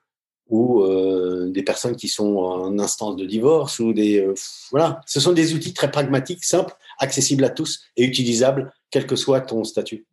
ou 0.48 0.82
euh, 0.82 1.19
des 1.52 1.62
personnes 1.62 1.96
qui 1.96 2.08
sont 2.08 2.36
en 2.36 2.78
instance 2.78 3.16
de 3.16 3.24
divorce 3.24 3.78
ou 3.78 3.92
des 3.92 4.20
euh, 4.20 4.34
voilà. 4.70 5.00
Ce 5.06 5.20
sont 5.20 5.32
des 5.32 5.54
outils 5.54 5.74
très 5.74 5.90
pragmatiques, 5.90 6.44
simples, 6.44 6.74
accessibles 6.98 7.44
à 7.44 7.50
tous 7.50 7.80
et 7.96 8.04
utilisables, 8.04 8.72
quel 8.90 9.06
que 9.06 9.16
soit 9.16 9.40
ton 9.40 9.64
statut. 9.64 10.06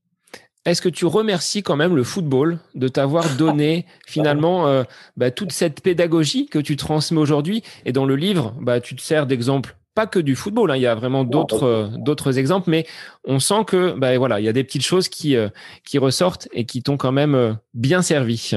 Est-ce 0.67 0.81
que 0.81 0.89
tu 0.89 1.05
remercies 1.05 1.63
quand 1.63 1.77
même 1.77 1.95
le 1.95 2.03
football 2.03 2.59
de 2.75 2.89
t'avoir 2.89 3.23
donné 3.37 3.85
finalement 4.05 4.67
euh, 4.67 4.83
bah, 5.15 5.31
toute 5.31 5.53
cette 5.53 5.81
pédagogie 5.81 6.47
que 6.47 6.59
tu 6.59 6.75
transmets 6.75 7.21
aujourd'hui? 7.21 7.63
Et 7.85 7.93
dans 7.93 8.05
le 8.05 8.17
livre, 8.17 8.53
bah, 8.59 8.81
tu 8.81 8.93
te 8.95 9.01
sers 9.01 9.25
d'exemples 9.27 9.77
pas 9.95 10.07
que 10.07 10.19
du 10.19 10.35
football, 10.35 10.69
hein, 10.69 10.75
il 10.75 10.81
y 10.81 10.85
a 10.85 10.93
vraiment 10.93 11.23
d'autres 11.23 11.63
euh, 11.63 11.87
d'autres 11.97 12.37
exemples, 12.37 12.69
mais 12.69 12.85
on 13.23 13.39
sent 13.39 13.63
que 13.65 13.97
bah, 13.97 14.15
voilà, 14.17 14.39
il 14.41 14.43
y 14.43 14.49
a 14.49 14.53
des 14.53 14.65
petites 14.65 14.83
choses 14.83 15.07
qui 15.07 15.37
euh, 15.37 15.47
qui 15.85 15.97
ressortent 15.97 16.49
et 16.51 16.65
qui 16.65 16.83
t'ont 16.83 16.97
quand 16.97 17.13
même 17.13 17.57
bien 17.73 18.01
servi. 18.01 18.51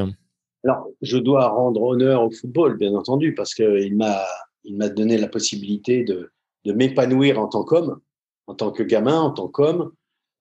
Alors, 0.64 0.88
je 1.00 1.16
dois 1.16 1.48
rendre 1.48 1.82
honneur 1.82 2.22
au 2.22 2.30
football, 2.30 2.76
bien 2.76 2.94
entendu, 2.94 3.34
parce 3.34 3.54
qu'il 3.54 3.96
m'a 3.96 4.24
il 4.64 4.76
m'a 4.76 4.90
donné 4.90 5.16
la 5.16 5.28
possibilité 5.28 6.04
de 6.04 6.30
de 6.66 6.72
m'épanouir 6.72 7.40
en 7.40 7.48
tant 7.48 7.64
qu'homme, 7.64 7.98
en 8.46 8.54
tant 8.54 8.70
que 8.70 8.82
gamin, 8.82 9.18
en 9.18 9.30
tant 9.30 9.48
qu'homme, 9.48 9.92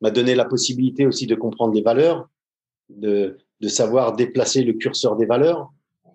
m'a 0.02 0.12
donné 0.12 0.36
la 0.36 0.44
possibilité 0.44 1.06
aussi 1.06 1.26
de 1.28 1.36
comprendre 1.36 1.74
les 1.74 1.82
valeurs, 1.82 2.28
de 2.90 3.38
de 3.62 3.68
savoir 3.68 4.16
déplacer 4.16 4.64
le 4.64 4.74
curseur 4.74 5.16
des 5.16 5.26
valeurs, 5.26 5.72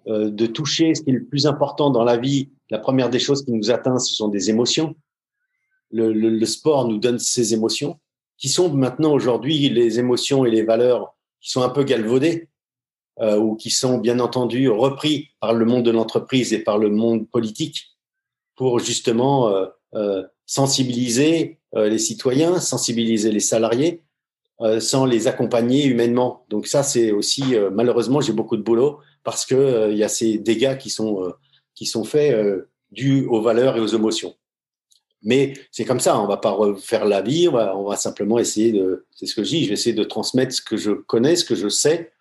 de 0.06 0.46
toucher 0.46 0.94
ce 0.94 1.02
qui 1.02 1.10
est 1.10 1.14
le 1.14 1.24
plus 1.24 1.46
important 1.46 1.90
dans 1.90 2.04
la 2.04 2.16
vie, 2.16 2.50
la 2.70 2.78
première 2.78 3.10
des 3.10 3.18
choses 3.18 3.44
qui 3.44 3.52
nous 3.52 3.70
atteint, 3.70 3.98
ce 3.98 4.14
sont 4.14 4.28
des 4.28 4.50
émotions. 4.50 4.94
Le, 5.90 6.12
le, 6.12 6.46
sport 6.46 6.88
nous 6.88 6.98
donne 6.98 7.18
ces 7.18 7.54
émotions, 7.54 8.00
qui 8.36 8.48
sont 8.48 8.72
maintenant 8.72 9.12
aujourd'hui 9.12 9.68
les 9.68 9.98
émotions 9.98 10.44
et 10.44 10.50
les 10.50 10.62
valeurs 10.62 11.14
qui 11.40 11.50
sont 11.50 11.62
un 11.62 11.68
peu 11.68 11.84
galvaudées, 11.84 12.48
euh, 13.20 13.38
ou 13.38 13.56
qui 13.56 13.70
sont 13.70 13.98
bien 13.98 14.18
entendu 14.20 14.68
repris 14.68 15.30
par 15.40 15.54
le 15.54 15.64
monde 15.64 15.84
de 15.84 15.90
l'entreprise 15.90 16.52
et 16.52 16.58
par 16.58 16.78
le 16.78 16.90
monde 16.90 17.28
politique 17.28 17.96
pour 18.56 18.78
justement 18.78 19.48
euh, 19.48 19.66
euh, 19.94 20.22
sensibiliser 20.46 21.60
euh, 21.76 21.88
les 21.88 21.98
citoyens, 21.98 22.60
sensibiliser 22.60 23.32
les 23.32 23.40
salariés, 23.40 24.02
euh, 24.60 24.80
sans 24.80 25.04
les 25.04 25.26
accompagner 25.26 25.84
humainement. 25.86 26.44
Donc 26.48 26.66
ça, 26.66 26.82
c'est 26.82 27.10
aussi 27.10 27.42
malheureusement 27.72 28.20
j'ai 28.20 28.32
beaucoup 28.32 28.56
de 28.56 28.62
boulot 28.62 28.98
parce 29.22 29.44
que 29.46 29.90
il 29.90 29.98
y 29.98 30.04
a 30.04 30.08
ces 30.08 30.38
dégâts 30.38 30.76
qui 30.78 30.90
sont 30.90 31.32
qui 31.74 31.86
sont 31.86 32.04
faits 32.04 32.32
euh, 32.32 32.70
dus 32.90 33.26
aux 33.26 33.42
valeurs 33.42 33.76
et 33.76 33.80
aux 33.80 33.86
émotions. 33.86 34.34
Mais 35.22 35.54
c'est 35.70 35.84
comme 35.84 36.00
ça, 36.00 36.20
on 36.20 36.26
va 36.26 36.36
pas 36.36 36.50
refaire 36.50 37.06
la 37.06 37.22
vie, 37.22 37.48
on 37.48 37.52
va, 37.52 37.76
on 37.76 37.84
va, 37.84 37.96
simplement 37.96 38.38
essayer 38.38 38.72
de, 38.72 39.06
c'est 39.10 39.26
ce 39.26 39.34
que 39.34 39.42
je 39.42 39.48
dis, 39.48 39.64
je 39.64 39.68
vais 39.68 39.74
essayer 39.74 39.94
de 39.94 40.04
transmettre 40.04 40.54
ce 40.54 40.60
que 40.60 40.76
je 40.76 40.90
connais, 40.92 41.34
ce 41.34 41.46
que 41.46 41.54
je 41.54 41.68
sais, 41.68 41.98
euh, 41.98 42.13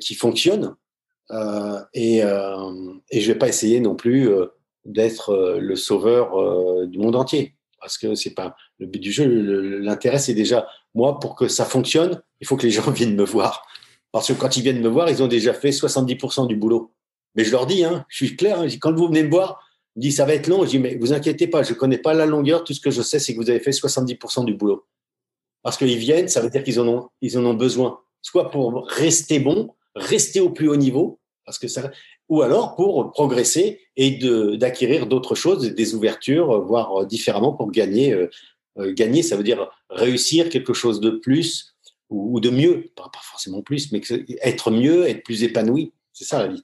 qui 0.00 0.14
fonctionne, 0.14 0.76
euh, 1.30 1.80
et, 1.92 2.22
euh, 2.22 2.92
et 3.10 3.20
je 3.20 3.32
vais 3.32 3.38
pas 3.38 3.48
essayer 3.48 3.80
non 3.80 3.96
plus 3.96 4.28
euh, 4.28 4.46
d'être 4.84 5.30
euh, 5.30 5.58
le 5.58 5.76
sauveur 5.76 6.86
du 6.86 6.98
monde 6.98 7.16
entier, 7.16 7.56
parce 7.80 7.98
que 7.98 8.14
c'est 8.14 8.34
pas 8.34 8.56
le 8.78 8.86
but 8.86 9.00
du 9.00 9.12
jeu. 9.12 9.26
L'intérêt, 9.80 10.18
c'est 10.18 10.34
déjà 10.34 10.68
moi 10.94 11.18
pour 11.18 11.34
que 11.34 11.48
ça 11.48 11.64
fonctionne, 11.64 12.22
il 12.40 12.46
faut 12.46 12.56
que 12.56 12.62
les 12.62 12.70
gens 12.70 12.90
viennent 12.90 13.16
me 13.16 13.24
voir, 13.24 13.66
parce 14.12 14.28
que 14.28 14.32
quand 14.34 14.56
ils 14.56 14.62
viennent 14.62 14.80
me 14.80 14.88
voir, 14.88 15.10
ils 15.10 15.22
ont 15.22 15.28
déjà 15.28 15.52
fait 15.52 15.70
70% 15.70 16.46
du 16.46 16.56
boulot. 16.56 16.92
Mais 17.34 17.44
je 17.44 17.52
leur 17.52 17.66
dis, 17.66 17.84
hein, 17.84 18.06
je 18.08 18.24
suis 18.24 18.36
clair, 18.36 18.60
hein, 18.60 18.66
quand 18.80 18.94
vous 18.94 19.08
venez 19.08 19.22
me 19.22 19.30
voir, 19.30 19.60
je 19.96 20.02
dis 20.02 20.12
ça 20.12 20.24
va 20.24 20.34
être 20.34 20.46
long, 20.46 20.64
je 20.64 20.70
dis 20.70 20.78
mais 20.78 20.96
vous 20.96 21.12
inquiétez 21.12 21.48
pas, 21.48 21.62
je 21.62 21.74
connais 21.74 21.98
pas 21.98 22.14
la 22.14 22.26
longueur, 22.26 22.64
tout 22.64 22.72
ce 22.72 22.80
que 22.80 22.90
je 22.90 23.02
sais 23.02 23.18
c'est 23.18 23.34
que 23.34 23.40
vous 23.40 23.50
avez 23.50 23.60
fait 23.60 23.70
70% 23.70 24.44
du 24.44 24.54
boulot. 24.54 24.86
Parce 25.62 25.76
qu'ils 25.76 25.98
viennent, 25.98 26.28
ça 26.28 26.40
veut 26.40 26.50
dire 26.50 26.62
qu'ils 26.62 26.80
ils 27.22 27.38
en 27.38 27.44
ont 27.44 27.54
besoin, 27.54 27.98
soit 28.22 28.50
pour 28.50 28.86
rester 28.88 29.38
bon, 29.38 29.74
rester 29.94 30.40
au 30.40 30.50
plus 30.50 30.68
haut 30.68 30.76
niveau 30.76 31.20
parce 31.44 31.64
ou 32.28 32.42
alors 32.42 32.74
pour 32.74 33.12
progresser 33.12 33.80
et 33.96 34.18
d'acquérir 34.58 35.06
d'autres 35.06 35.36
choses, 35.36 35.72
des 35.74 35.94
ouvertures, 35.94 36.60
voire 36.62 37.06
différemment 37.06 37.52
pour 37.52 37.70
gagner 37.70 38.12
euh, 38.12 38.28
euh, 38.78 38.92
gagner 38.92 39.22
ça 39.22 39.36
veut 39.36 39.42
dire 39.42 39.70
réussir 39.90 40.48
quelque 40.48 40.74
chose 40.74 41.00
de 41.00 41.10
plus 41.10 41.74
ou, 42.08 42.38
de 42.38 42.50
mieux, 42.50 42.90
pas, 42.94 43.08
pas 43.12 43.20
forcément 43.22 43.62
plus, 43.62 43.90
mais 43.90 44.00
être 44.42 44.70
mieux, 44.70 45.08
être 45.08 45.24
plus 45.24 45.42
épanoui, 45.42 45.92
c'est 46.12 46.24
ça 46.24 46.38
la 46.38 46.52
vie. 46.52 46.62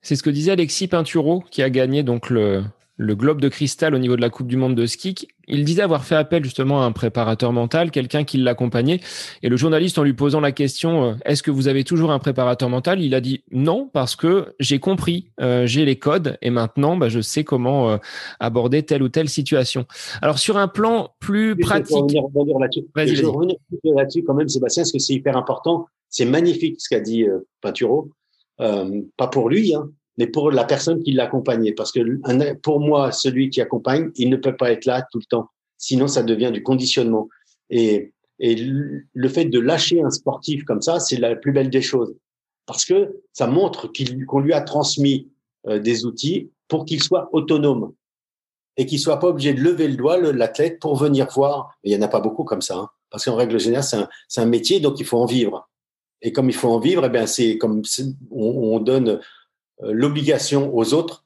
C'est 0.00 0.16
ce 0.16 0.22
que 0.22 0.30
disait 0.30 0.52
Alexis 0.52 0.88
Pinturo, 0.88 1.44
qui 1.50 1.62
a 1.62 1.68
gagné 1.68 2.02
donc 2.02 2.30
le, 2.30 2.64
le 3.02 3.14
globe 3.14 3.40
de 3.40 3.48
cristal 3.48 3.94
au 3.94 3.98
niveau 3.98 4.16
de 4.16 4.20
la 4.20 4.30
Coupe 4.30 4.46
du 4.46 4.56
Monde 4.56 4.74
de 4.74 4.86
ski. 4.86 5.28
Il 5.48 5.64
disait 5.64 5.82
avoir 5.82 6.04
fait 6.04 6.14
appel 6.14 6.44
justement 6.44 6.82
à 6.82 6.84
un 6.84 6.92
préparateur 6.92 7.52
mental, 7.52 7.90
quelqu'un 7.90 8.22
qui 8.24 8.38
l'accompagnait. 8.38 9.00
Et 9.42 9.48
le 9.48 9.56
journaliste, 9.56 9.98
en 9.98 10.04
lui 10.04 10.12
posant 10.12 10.40
la 10.40 10.52
question, 10.52 11.04
euh, 11.04 11.14
est-ce 11.24 11.42
que 11.42 11.50
vous 11.50 11.68
avez 11.68 11.82
toujours 11.84 12.12
un 12.12 12.20
préparateur 12.20 12.68
mental 12.68 13.00
Il 13.00 13.14
a 13.14 13.20
dit 13.20 13.42
non, 13.50 13.90
parce 13.92 14.14
que 14.14 14.54
j'ai 14.60 14.78
compris, 14.78 15.30
euh, 15.40 15.66
j'ai 15.66 15.84
les 15.84 15.96
codes 15.96 16.38
et 16.42 16.50
maintenant, 16.50 16.96
bah, 16.96 17.08
je 17.08 17.20
sais 17.20 17.42
comment 17.42 17.90
euh, 17.90 17.96
aborder 18.38 18.84
telle 18.84 19.02
ou 19.02 19.08
telle 19.08 19.28
situation. 19.28 19.84
Alors 20.22 20.38
sur 20.38 20.56
un 20.56 20.68
plan 20.68 21.10
plus 21.18 21.56
pratique. 21.56 21.96
Je 22.08 22.18
revenir 22.18 22.58
là-dessus. 22.58 23.16
Je 23.16 23.26
revenir 23.26 23.56
là-dessus 23.96 24.22
quand 24.22 24.34
même, 24.34 24.48
Sébastien, 24.48 24.84
parce 24.84 24.92
que 24.92 25.00
c'est 25.00 25.14
hyper 25.14 25.36
important. 25.36 25.86
C'est 26.08 26.24
magnifique 26.24 26.76
ce 26.78 26.88
qu'a 26.88 27.00
dit 27.00 27.26
Pinturo. 27.60 28.10
pas 28.58 29.26
pour 29.28 29.48
lui, 29.48 29.74
hein, 29.74 29.90
mais 30.22 30.28
pour 30.28 30.52
la 30.52 30.62
personne 30.62 31.02
qui 31.02 31.10
l'accompagnait. 31.10 31.72
Parce 31.72 31.90
que 31.90 32.54
pour 32.62 32.78
moi, 32.78 33.10
celui 33.10 33.50
qui 33.50 33.60
accompagne, 33.60 34.12
il 34.14 34.30
ne 34.30 34.36
peut 34.36 34.56
pas 34.56 34.70
être 34.70 34.84
là 34.84 35.04
tout 35.10 35.18
le 35.18 35.24
temps. 35.24 35.48
Sinon, 35.78 36.06
ça 36.06 36.22
devient 36.22 36.52
du 36.52 36.62
conditionnement. 36.62 37.28
Et, 37.70 38.12
le 38.38 39.28
fait 39.28 39.46
de 39.46 39.58
lâcher 39.58 40.00
un 40.00 40.10
sportif 40.10 40.64
comme 40.64 40.80
ça, 40.80 41.00
c'est 41.00 41.16
la 41.16 41.34
plus 41.34 41.50
belle 41.50 41.70
des 41.70 41.82
choses. 41.82 42.14
Parce 42.66 42.84
que 42.84 43.20
ça 43.32 43.48
montre 43.48 43.90
qu'on 44.28 44.40
lui 44.40 44.52
a 44.52 44.60
transmis 44.60 45.28
euh, 45.66 45.80
des 45.80 46.04
outils 46.06 46.50
pour 46.68 46.84
qu'il 46.84 47.02
soit 47.02 47.28
autonome 47.32 47.92
et 48.76 48.86
qu'il 48.86 49.00
soit 49.00 49.18
pas 49.18 49.28
obligé 49.28 49.54
de 49.54 49.60
lever 49.60 49.88
le 49.88 49.96
doigt, 49.96 50.18
l'athlète, 50.18 50.78
pour 50.78 50.96
venir 50.96 51.28
voir. 51.34 51.76
il 51.82 51.92
y 51.92 51.96
en 51.96 52.02
a 52.02 52.08
pas 52.08 52.20
beaucoup 52.20 52.44
comme 52.44 52.62
ça, 52.62 52.76
hein, 52.76 52.88
parce 53.10 53.24
qu'en 53.24 53.34
règle 53.34 53.58
générale, 53.58 54.08
c'est 54.28 54.40
un, 54.40 54.46
métier, 54.46 54.78
donc 54.78 54.98
il 55.00 55.06
faut 55.06 55.18
en 55.18 55.26
vivre. 55.26 55.68
Et 56.20 56.32
comme 56.32 56.48
il 56.48 56.54
faut 56.54 56.68
en 56.68 56.78
vivre, 56.78 57.04
eh 57.04 57.10
bien 57.10 57.26
c'est 57.26 57.58
comme 57.58 57.82
on, 58.30 58.74
on 58.74 58.80
donne 58.80 59.20
l'obligation 59.82 60.74
aux 60.76 60.94
autres, 60.94 61.24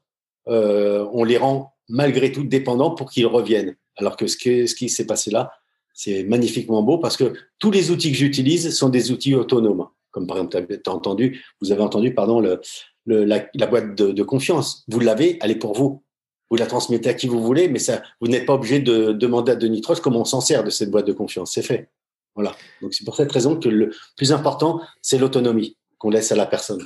euh, 0.49 1.07
on 1.13 1.25
les 1.25 1.39
rend 1.39 1.75
malgré 1.89 2.33
tout 2.33 2.45
dépendants 2.45 2.93
pour 2.93 3.11
qu'ils 3.11 3.27
reviennent. 3.27 3.77
Alors 3.97 4.17
que 4.17 4.27
ce, 4.27 4.37
qui 4.37 4.89
s'est 4.89 5.07
passé 5.07 5.31
là, 5.31 5.53
c'est 5.95 6.25
magnifiquement 6.25 6.83
beau 6.83 6.99
parce 6.99 7.17
que 7.17 7.33
tous 7.59 7.71
les 7.71 7.91
outils 7.91 8.13
que 8.13 8.19
j'utilise 8.19 8.77
sont 8.77 8.89
des 8.89 9.11
outils 9.11 9.35
autonomes. 9.35 9.87
Comme 10.11 10.27
par 10.27 10.39
exemple, 10.39 10.81
as 10.87 10.91
entendu, 10.91 11.45
vous 11.61 11.73
avez 11.73 11.83
entendu, 11.83 12.15
pardon, 12.15 12.41
la, 12.41 13.67
boîte 13.67 13.95
de, 13.95 14.23
confiance. 14.23 14.85
Vous 14.89 15.01
l'avez, 15.01 15.39
elle 15.43 15.51
est 15.51 15.57
pour 15.57 15.75
vous. 15.75 16.03
Vous 16.51 16.57
la 16.57 16.67
transmettez 16.67 17.09
à 17.09 17.15
qui 17.15 17.27
vous 17.27 17.43
voulez, 17.43 17.69
mais 17.69 17.81
vous 18.21 18.29
n'êtes 18.29 18.47
pas 18.47 18.55
obligé 18.55 18.79
de 18.79 19.13
demander 19.13 19.53
à 19.53 19.57
Denis 19.57 19.81
Troche 19.81 20.01
comment 20.01 20.21
on 20.21 20.25
s'en 20.25 20.41
sert 20.41 20.63
de 20.63 20.71
cette 20.71 20.91
boîte 20.91 21.07
de 21.07 21.13
confiance. 21.13 21.53
C'est 21.53 21.63
fait. 21.63 21.91
Voilà. 22.35 22.55
Donc 22.83 22.95
c'est 22.95 23.05
pour 23.05 23.17
cette 23.17 23.33
raison 23.33 23.59
que 23.59 23.69
le 23.69 23.93
plus 24.17 24.33
important, 24.33 24.81
c'est 25.03 25.19
l'autonomie 25.19 25.77
qu'on 25.99 26.11
laisse 26.11 26.31
à 26.31 26.37
la 26.37 26.47
personne. 26.47 26.85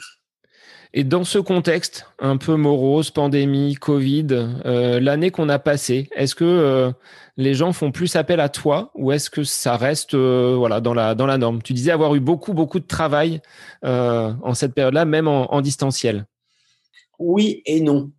Et 0.92 1.04
dans 1.04 1.22
ce 1.22 1.38
contexte 1.38 2.06
un 2.18 2.36
peu 2.36 2.56
morose, 2.56 3.10
pandémie, 3.10 3.74
Covid, 3.74 4.26
euh, 4.30 4.98
l'année 4.98 5.30
qu'on 5.30 5.48
a 5.48 5.60
passée, 5.60 6.08
est-ce 6.16 6.34
que 6.34 6.44
euh, 6.44 6.90
les 7.36 7.54
gens 7.54 7.72
font 7.72 7.92
plus 7.92 8.16
appel 8.16 8.40
à 8.40 8.48
toi 8.48 8.90
ou 8.96 9.12
est-ce 9.12 9.30
que 9.30 9.44
ça 9.44 9.76
reste 9.76 10.14
euh, 10.14 10.56
voilà 10.58 10.80
dans 10.80 10.92
la 10.92 11.14
dans 11.14 11.26
la 11.26 11.38
norme? 11.38 11.62
Tu 11.62 11.74
disais 11.74 11.92
avoir 11.92 12.16
eu 12.16 12.20
beaucoup 12.20 12.54
beaucoup 12.54 12.80
de 12.80 12.86
travail 12.86 13.40
en 13.82 14.54
cette 14.54 14.74
période-là, 14.74 15.04
même 15.04 15.28
en, 15.28 15.60
distanciel. 15.60 16.26
Oui 17.18 17.62
et 17.66 17.80
non. 17.80 18.10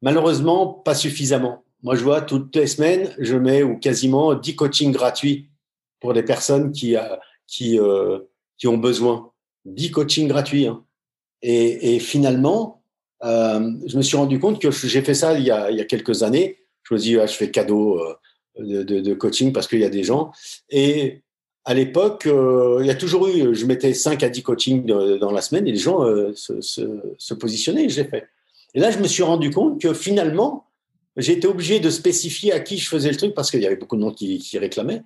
Malheureusement, 0.00 0.66
pas 0.66 0.94
suffisamment. 0.94 1.64
Moi, 1.82 1.96
je 1.96 2.04
vois 2.04 2.20
toutes 2.22 2.54
les 2.56 2.66
semaines, 2.66 3.10
je 3.18 3.36
mets 3.36 3.62
ou 3.62 3.78
quasiment 3.78 4.34
10 4.34 4.54
coachings 4.54 4.92
gratuits 4.92 5.50
pour 5.98 6.12
les 6.12 6.22
personnes 6.22 6.70
qui 6.70 6.94
qui 7.48 7.78
qui 8.56 8.68
ont 8.68 8.78
besoin. 8.78 9.32
10 9.64 9.90
coachings 9.90 10.28
gratuits. 10.28 10.66
Hein. 10.66 10.84
Et, 11.42 11.98
finalement, 12.00 12.82
euh, 13.24 13.70
je 13.86 13.96
me 13.96 14.02
suis 14.02 14.16
rendu 14.16 14.38
compte 14.38 14.60
que 14.60 14.70
j'ai 14.70 15.02
fait 15.02 15.14
ça 15.14 15.38
il 15.38 15.44
y, 15.44 15.50
a, 15.50 15.84
quelques 15.84 16.22
années. 16.22 16.58
Je 16.82 16.94
me 16.94 16.98
dis, 16.98 17.18
ah, 17.18 17.26
je 17.26 17.34
fais 17.34 17.50
cadeau 17.50 17.98
euh, 18.58 18.84
de, 18.84 19.14
coaching 19.14 19.52
parce 19.52 19.66
qu'il 19.66 19.80
y 19.80 19.84
a 19.84 19.90
des 19.90 20.04
gens. 20.04 20.32
Et 20.68 21.22
à 21.64 21.74
l'époque, 21.74 22.26
euh, 22.26 22.78
il 22.80 22.86
y 22.86 22.90
a 22.90 22.94
toujours 22.94 23.28
eu, 23.28 23.54
je 23.54 23.66
mettais 23.66 23.94
5 23.94 24.22
à 24.22 24.28
10 24.28 24.42
coachings 24.42 24.86
dans 24.86 25.30
la 25.30 25.42
semaine 25.42 25.66
et 25.66 25.72
les 25.72 25.78
gens 25.78 26.00
se, 26.34 27.34
positionnaient 27.34 27.84
et 27.84 27.88
j'ai 27.88 28.04
fait. 28.04 28.26
Et 28.74 28.80
là, 28.80 28.90
je 28.90 28.98
me 28.98 29.08
suis 29.08 29.22
rendu 29.22 29.50
compte 29.50 29.80
que 29.80 29.94
finalement, 29.94 30.66
j'étais 31.16 31.46
obligé 31.46 31.80
de 31.80 31.90
spécifier 31.90 32.52
à 32.52 32.60
qui 32.60 32.78
je 32.78 32.88
faisais 32.88 33.10
le 33.10 33.16
truc 33.16 33.34
parce 33.34 33.50
qu'il 33.50 33.60
y 33.60 33.66
avait 33.66 33.76
beaucoup 33.76 33.96
de 33.96 34.02
monde 34.02 34.14
qui, 34.14 34.38
qui 34.38 34.58
réclamait, 34.58 35.02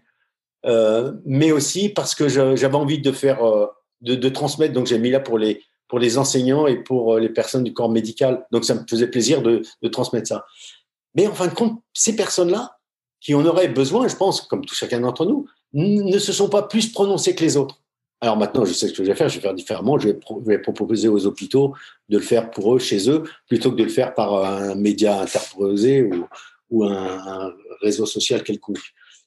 mais 1.25 1.53
aussi 1.53 1.89
parce 1.89 2.15
que 2.15 2.29
j'avais 2.29 2.75
envie 2.75 2.99
de 2.99 3.13
faire, 3.13 3.41
de 4.01 4.29
transmettre. 4.29 4.75
Donc, 4.75 4.87
j'ai 4.87 4.99
mis 4.99 5.11
là 5.11 5.21
pour 5.21 5.39
les, 5.39 5.61
pour 5.89 5.99
les 5.99 6.19
enseignants 6.19 6.67
et 6.67 6.77
pour 6.77 7.15
euh, 7.15 7.21
les 7.21 7.29
personnes 7.29 7.65
du 7.65 7.73
corps 7.73 7.91
médical. 7.91 8.47
Donc, 8.51 8.65
ça 8.65 8.75
me 8.75 8.85
faisait 8.89 9.09
plaisir 9.09 9.43
de, 9.43 9.63
transmettre 9.89 10.29
ça. 10.29 10.47
Mais 11.15 11.27
en 11.27 11.35
fin 11.35 11.47
de 11.47 11.55
compte, 11.55 11.81
ces 11.93 12.17
personnes-là, 12.17 12.79
qui 13.21 13.35
en 13.35 13.45
auraient 13.47 13.69
besoin, 13.69 14.09
je 14.09 14.17
pense, 14.17 14.43
comme 14.43 14.65
tout 14.65 14.75
chacun 14.75 15.01
d'entre 15.01 15.25
nous, 15.25 15.47
ne 15.73 16.19
se 16.19 16.33
sont 16.33 16.49
pas 16.49 16.63
plus 16.63 16.93
prononcées 16.93 17.35
que 17.35 17.43
les 17.43 17.57
autres. 17.57 17.81
Alors 18.21 18.37
maintenant, 18.37 18.65
je 18.65 18.73
sais 18.73 18.89
ce 18.89 18.93
que 18.93 19.05
je 19.05 19.11
vais 19.11 19.17
faire, 19.17 19.29
je 19.29 19.37
vais 19.37 19.41
faire 19.41 19.55
différemment, 19.55 19.99
je 19.99 20.09
vais, 20.09 20.59
proposer 20.59 21.09
aux 21.09 21.27
hôpitaux 21.27 21.75
de 22.09 22.19
le 22.19 22.23
faire 22.23 22.51
pour 22.51 22.75
eux, 22.75 22.79
chez 22.79 23.11
eux, 23.11 23.25
plutôt 23.49 23.71
que 23.71 23.77
de 23.77 23.85
le 23.85 23.91
faire 23.91 24.15
par 24.15 24.45
un 24.45 24.75
média 24.75 25.21
interposé 25.21 26.09
ou, 26.71 26.85
un, 26.85 27.53
réseau 27.83 28.07
social 28.07 28.43
quelconque. 28.43 28.79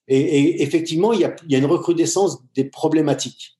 Et, 0.07 0.63
effectivement, 0.63 1.13
il 1.13 1.19
y 1.19 1.55
a 1.55 1.57
une 1.57 1.65
recrudescence 1.65 2.39
des 2.55 2.65
problématiques 2.65 3.56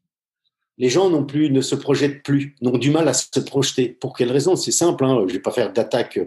les 0.78 0.90
gens 0.90 1.10
non 1.10 1.26
plus 1.26 1.50
ne 1.50 1.62
se 1.62 1.76
projettent 1.76 2.24
plus, 2.24 2.56
n'ont 2.62 2.78
du 2.78 2.92
mal 2.92 3.08
à 3.08 3.14
se 3.14 3.40
projeter. 3.40 3.90
Pour 3.90 4.16
quelle 4.16 4.32
raison? 4.32 4.56
C'est 4.56 4.72
simple, 4.72 5.06
hein, 5.06 5.18
je 5.22 5.26
ne 5.26 5.32
vais 5.34 5.40
pas 5.40 5.52
faire 5.52 5.74
d'attaque 5.74 6.20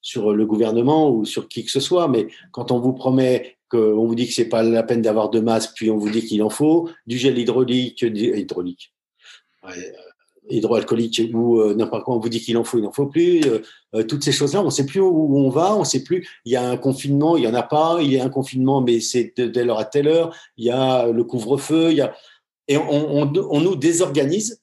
sur 0.00 0.32
le 0.32 0.46
gouvernement 0.46 1.10
ou 1.10 1.24
sur 1.24 1.48
qui 1.48 1.64
que 1.64 1.70
ce 1.70 1.80
soit, 1.80 2.06
mais 2.06 2.28
quand 2.52 2.70
on 2.70 2.78
vous 2.78 2.92
promet 2.92 3.56
qu'on 3.68 4.06
vous 4.06 4.14
dit 4.14 4.28
que 4.28 4.32
c'est 4.32 4.48
pas 4.48 4.62
la 4.62 4.84
peine 4.84 5.02
d'avoir 5.02 5.30
de 5.30 5.40
masque, 5.40 5.72
puis 5.74 5.90
on 5.90 5.96
vous 5.96 6.10
dit 6.10 6.24
qu'il 6.24 6.42
en 6.42 6.50
faut, 6.50 6.88
du 7.06 7.18
gel 7.18 7.36
hydraulique, 7.36 8.02
hydraulique, 8.02 8.94
ouais, 9.64 9.72
euh, 9.76 10.06
hydroalcoolique 10.48 11.20
ou 11.34 11.60
euh, 11.60 11.74
n'importe 11.74 12.04
quoi, 12.04 12.14
on 12.14 12.20
vous 12.20 12.28
dit 12.28 12.40
qu'il 12.40 12.56
en 12.56 12.64
faut, 12.64 12.78
il 12.78 12.82
n'en 12.82 12.92
faut 12.92 13.06
plus. 13.06 13.40
Euh, 13.44 13.62
euh 13.94 14.04
toutes 14.04 14.22
ces 14.22 14.32
choses-là, 14.32 14.62
on 14.62 14.66
ne 14.66 14.70
sait 14.70 14.86
plus 14.86 15.00
où 15.00 15.36
on 15.36 15.48
va, 15.48 15.74
on 15.74 15.80
ne 15.80 15.84
sait 15.84 16.04
plus. 16.04 16.28
Il 16.44 16.52
y 16.52 16.56
a 16.56 16.68
un 16.68 16.76
confinement, 16.76 17.36
il 17.36 17.44
y 17.44 17.48
en 17.48 17.54
a 17.54 17.64
pas. 17.64 17.98
Il 18.00 18.12
y 18.12 18.18
a 18.20 18.24
un 18.24 18.28
confinement, 18.28 18.80
mais 18.80 19.00
c'est 19.00 19.32
de 19.36 19.48
telle 19.48 19.70
heure 19.70 19.78
à 19.80 19.84
telle 19.84 20.08
heure. 20.08 20.34
Il 20.56 20.64
y 20.64 20.70
a 20.70 21.08
le 21.08 21.24
couvre-feu. 21.24 21.90
Il 21.90 21.96
y 21.96 22.00
a 22.00 22.14
et 22.68 22.76
on, 22.76 23.26
nous 23.26 23.76
désorganise. 23.76 24.60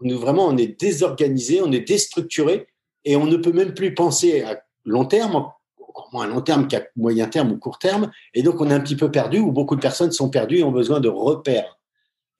Nous, 0.00 0.18
vraiment, 0.18 0.46
on 0.46 0.56
est 0.56 0.78
désorganisé, 0.78 1.60
on 1.62 1.72
est 1.72 1.86
déstructuré 1.86 2.68
et 3.04 3.16
on 3.16 3.26
ne 3.26 3.36
peut 3.36 3.52
même 3.52 3.74
plus 3.74 3.94
penser 3.94 4.42
à 4.42 4.62
long 4.84 5.04
terme, 5.04 5.50
encore 5.80 6.08
moins 6.12 6.24
à 6.24 6.28
long 6.28 6.42
terme 6.42 6.68
qu'à 6.68 6.84
moyen 6.94 7.26
terme 7.26 7.52
ou 7.52 7.58
court 7.58 7.78
terme. 7.78 8.10
Et 8.34 8.42
donc, 8.42 8.60
on 8.60 8.70
est 8.70 8.74
un 8.74 8.80
petit 8.80 8.96
peu 8.96 9.10
perdu 9.10 9.38
ou 9.38 9.50
beaucoup 9.50 9.76
de 9.76 9.80
personnes 9.80 10.12
sont 10.12 10.30
perdues 10.30 10.58
et 10.58 10.64
ont 10.64 10.72
besoin 10.72 11.00
de 11.00 11.08
repères. 11.08 11.78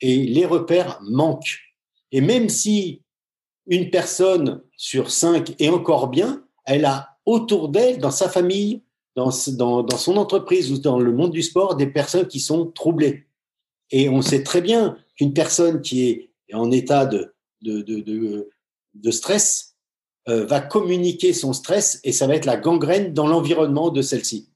Et 0.01 0.25
les 0.27 0.47
repères 0.47 1.01
manquent. 1.03 1.59
Et 2.13 2.21
même 2.21 2.49
si 2.49 3.03
une 3.67 3.91
personne 3.91 4.63
sur 4.77 5.11
cinq 5.11 5.55
est 5.59 5.69
encore 5.69 6.09
bien, 6.09 6.45
elle 6.65 6.85
a 6.85 7.17
autour 7.25 7.71
d'elle, 7.71 7.99
dans 7.99 8.11
sa 8.11 8.29
famille, 8.29 8.83
dans 9.17 9.31
son 9.31 10.17
entreprise 10.17 10.71
ou 10.71 10.79
dans 10.79 11.01
le 11.01 11.13
monde 11.13 11.33
du 11.33 11.43
sport, 11.43 11.75
des 11.75 11.87
personnes 11.87 12.29
qui 12.29 12.39
sont 12.39 12.67
troublées. 12.67 13.26
Et 13.91 14.09
on 14.09 14.23
sait 14.23 14.43
très 14.43 14.61
bien 14.61 14.97
qu'une 15.17 15.33
personne 15.33 15.81
qui 15.81 16.11
est 16.49 16.55
en 16.55 16.71
état 16.71 17.07
de, 17.07 17.35
de, 17.63 17.81
de, 17.81 18.49
de, 18.95 19.11
stress 19.11 19.77
euh, 20.29 20.47
va 20.47 20.61
communiquer 20.61 21.33
son 21.33 21.53
stress 21.53 22.01
et 22.05 22.13
ça 22.13 22.27
va 22.27 22.35
être 22.35 22.45
la 22.45 22.57
gangrène 22.57 23.13
dans 23.13 23.27
l'environnement 23.27 23.91
de 23.91 24.03
celle-ci. 24.03 24.51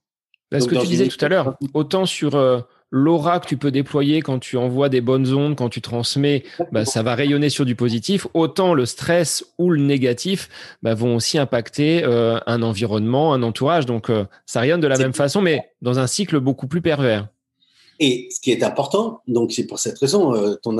Ce 0.52 0.66
que 0.66 0.74
tu 0.74 0.86
disais 0.86 1.06
tout 1.06 1.24
à 1.24 1.28
l'heure, 1.28 1.56
autant 1.74 2.06
sur 2.06 2.34
euh, 2.34 2.60
l'aura 2.90 3.38
que 3.38 3.46
tu 3.46 3.56
peux 3.56 3.70
déployer 3.70 4.20
quand 4.20 4.40
tu 4.40 4.56
envoies 4.56 4.88
des 4.88 5.00
bonnes 5.00 5.32
ondes, 5.32 5.54
quand 5.54 5.68
tu 5.68 5.80
transmets, 5.80 6.42
bah, 6.72 6.84
ça 6.84 7.04
va 7.04 7.14
rayonner 7.14 7.50
sur 7.50 7.64
du 7.64 7.76
positif, 7.76 8.26
autant 8.34 8.74
le 8.74 8.84
stress 8.84 9.44
ou 9.58 9.70
le 9.70 9.80
négatif 9.80 10.48
bah, 10.82 10.94
vont 10.94 11.14
aussi 11.14 11.38
impacter 11.38 12.02
euh, 12.02 12.40
un 12.46 12.62
environnement, 12.62 13.32
un 13.32 13.44
entourage. 13.44 13.86
Donc 13.86 14.10
ça 14.44 14.58
rayonne 14.58 14.80
de 14.80 14.88
la 14.88 14.98
même 14.98 15.14
façon, 15.14 15.40
mais 15.40 15.70
dans 15.82 16.00
un 16.00 16.08
cycle 16.08 16.40
beaucoup 16.40 16.66
plus 16.66 16.82
pervers. 16.82 17.28
Et 18.00 18.28
ce 18.30 18.40
qui 18.40 18.50
est 18.50 18.62
important, 18.62 19.20
donc 19.28 19.52
c'est 19.52 19.66
pour 19.66 19.78
cette 19.78 19.98
raison, 19.98 20.34
euh, 20.34 20.54
ton, 20.56 20.76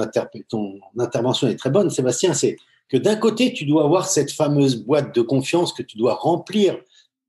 ton, 0.49 0.81
intervention 0.99 1.49
est 1.49 1.57
très 1.57 1.69
bonne, 1.69 1.91
Sébastien, 1.91 2.33
c'est 2.33 2.57
que 2.89 2.97
d'un 2.97 3.17
côté, 3.17 3.53
tu 3.53 3.67
dois 3.67 3.85
avoir 3.85 4.09
cette 4.09 4.33
fameuse 4.33 4.77
boîte 4.77 5.15
de 5.15 5.21
confiance 5.21 5.75
que 5.75 5.83
tu 5.83 5.99
dois 5.99 6.15
remplir 6.15 6.79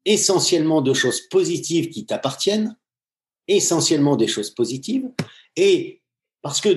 essentiellement 0.06 0.82
de 0.82 0.94
choses 0.94 1.22
positives 1.30 1.90
qui 1.90 2.06
t'appartiennent, 2.06 2.76
essentiellement 3.50 4.16
des 4.16 4.28
choses 4.28 4.50
positives, 4.50 5.10
et 5.58 6.02
parce 6.42 6.62
que 6.62 6.70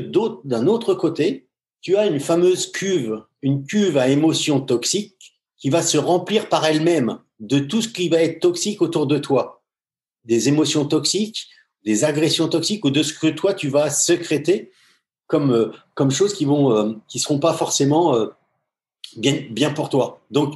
d'un 0.44 0.66
autre 0.66 0.94
côté, 0.94 1.46
tu 1.80 1.96
as 1.96 2.06
une 2.06 2.20
fameuse 2.20 2.72
cuve, 2.72 3.22
une 3.42 3.64
cuve 3.64 3.96
à 3.96 4.08
émotions 4.08 4.60
toxiques 4.60 5.34
qui 5.56 5.70
va 5.70 5.82
se 5.82 5.98
remplir 5.98 6.48
par 6.48 6.66
elle-même 6.66 7.20
de 7.40 7.60
tout 7.60 7.80
ce 7.80 7.88
qui 7.88 8.08
va 8.08 8.22
être 8.22 8.40
toxique 8.40 8.82
autour 8.82 9.06
de 9.06 9.18
toi. 9.18 9.62
Des 10.24 10.48
émotions 10.48 10.84
toxiques, 10.84 11.48
des 11.84 12.04
agressions 12.04 12.48
toxiques 12.48 12.84
ou 12.84 12.90
de 12.90 13.02
ce 13.02 13.12
que 13.12 13.26
toi 13.26 13.54
tu 13.54 13.68
vas 13.68 13.90
sécréter 13.90 14.70
comme 15.26 15.52
euh, 15.52 15.72
comme 15.94 16.10
choses 16.10 16.34
qui 16.34 16.44
vont 16.44 16.72
euh, 16.76 16.92
qui 17.08 17.18
seront 17.18 17.38
pas 17.38 17.54
forcément 17.54 18.14
euh, 18.14 18.26
bien 19.16 19.42
bien 19.50 19.70
pour 19.70 19.88
toi. 19.88 20.22
Donc 20.30 20.54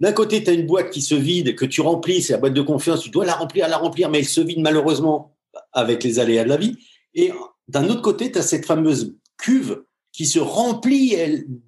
d'un 0.00 0.12
côté, 0.12 0.42
tu 0.42 0.48
as 0.48 0.54
une 0.54 0.66
boîte 0.66 0.90
qui 0.90 1.02
se 1.02 1.14
vide, 1.14 1.54
que 1.54 1.66
tu 1.66 1.82
remplis, 1.82 2.22
c'est 2.22 2.32
la 2.32 2.38
boîte 2.38 2.54
de 2.54 2.62
confiance, 2.62 3.02
tu 3.02 3.10
dois 3.10 3.26
la 3.26 3.34
remplir, 3.34 3.68
la 3.68 3.76
remplir, 3.76 4.08
mais 4.08 4.20
elle 4.20 4.28
se 4.28 4.40
vide 4.40 4.60
malheureusement 4.60 5.36
avec 5.72 6.02
les 6.02 6.18
aléas 6.18 6.44
de 6.44 6.48
la 6.48 6.56
vie. 6.56 6.78
Et 7.12 7.32
d'un 7.68 7.86
autre 7.90 8.00
côté, 8.00 8.32
tu 8.32 8.38
as 8.38 8.42
cette 8.42 8.64
fameuse 8.64 9.14
cuve 9.36 9.82
qui 10.12 10.24
se 10.24 10.38
remplit 10.38 11.16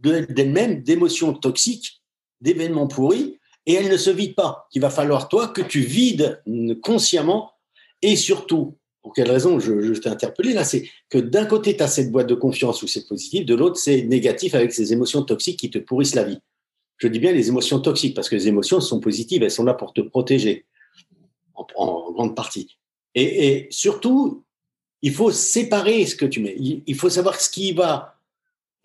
d'elle-même 0.00 0.82
d'émotions 0.82 1.34
toxiques, 1.34 2.00
d'événements 2.40 2.88
pourris, 2.88 3.38
et 3.66 3.74
elle 3.74 3.90
ne 3.90 3.98
se 3.98 4.10
vide 4.10 4.34
pas. 4.34 4.66
Il 4.72 4.80
va 4.80 4.88
falloir, 4.88 5.28
toi, 5.28 5.48
que 5.48 5.60
tu 5.60 5.80
vides 5.80 6.42
consciemment 6.82 7.52
et 8.00 8.16
surtout, 8.16 8.78
pour 9.02 9.12
quelle 9.12 9.30
raison 9.30 9.58
je, 9.58 9.92
t'ai 9.98 10.08
interpellé 10.08 10.52
là, 10.52 10.64
c'est 10.64 10.88
que 11.10 11.18
d'un 11.18 11.44
côté, 11.44 11.76
tu 11.76 11.82
as 11.82 11.88
cette 11.88 12.12
boîte 12.12 12.28
de 12.28 12.34
confiance 12.34 12.82
où 12.82 12.86
c'est 12.86 13.06
positif, 13.06 13.44
de 13.44 13.54
l'autre, 13.54 13.76
c'est 13.76 14.02
négatif 14.02 14.54
avec 14.54 14.72
ces 14.72 14.92
émotions 14.92 15.22
toxiques 15.22 15.58
qui 15.58 15.70
te 15.70 15.78
pourrissent 15.78 16.14
la 16.14 16.22
vie. 16.22 16.38
Je 16.98 17.08
dis 17.08 17.18
bien 17.18 17.32
les 17.32 17.48
émotions 17.48 17.80
toxiques 17.80 18.14
parce 18.14 18.28
que 18.28 18.36
les 18.36 18.46
émotions 18.46 18.80
sont 18.80 19.00
positives, 19.00 19.42
elles 19.42 19.50
sont 19.50 19.64
là 19.64 19.74
pour 19.74 19.92
te 19.92 20.00
protéger 20.00 20.66
en, 21.74 22.12
grande 22.12 22.36
partie. 22.36 22.78
Et, 23.16 23.66
surtout, 23.70 24.44
il 25.02 25.12
faut 25.12 25.32
séparer 25.32 26.06
ce 26.06 26.14
que 26.14 26.24
tu 26.24 26.40
mets. 26.40 26.56
Il, 26.86 26.94
faut 26.94 27.10
savoir 27.10 27.40
ce 27.40 27.50
qui 27.50 27.72
va 27.72 28.16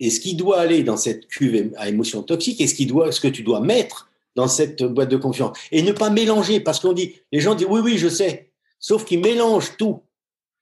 et 0.00 0.10
ce 0.10 0.18
qui 0.18 0.34
doit 0.34 0.58
aller 0.58 0.82
dans 0.82 0.96
cette 0.96 1.28
cuve 1.28 1.72
à 1.76 1.88
émotions 1.88 2.24
toxiques 2.24 2.60
et 2.60 2.66
ce, 2.66 2.74
qui 2.74 2.86
doit, 2.86 3.12
ce 3.12 3.20
que 3.20 3.28
tu 3.28 3.44
dois 3.44 3.60
mettre 3.60 4.10
dans 4.34 4.48
cette 4.48 4.82
boîte 4.82 5.10
de 5.10 5.16
confiance. 5.16 5.56
Et 5.70 5.82
ne 5.82 5.92
pas 5.92 6.10
mélanger 6.10 6.58
parce 6.58 6.80
qu'on 6.80 6.92
dit, 6.92 7.14
les 7.30 7.40
gens 7.40 7.54
disent 7.54 7.68
oui, 7.70 7.80
oui, 7.80 7.98
je 7.98 8.08
sais. 8.08 8.50
Sauf 8.80 9.04
qu'ils 9.04 9.20
mélangent 9.20 9.76
tout. 9.76 10.02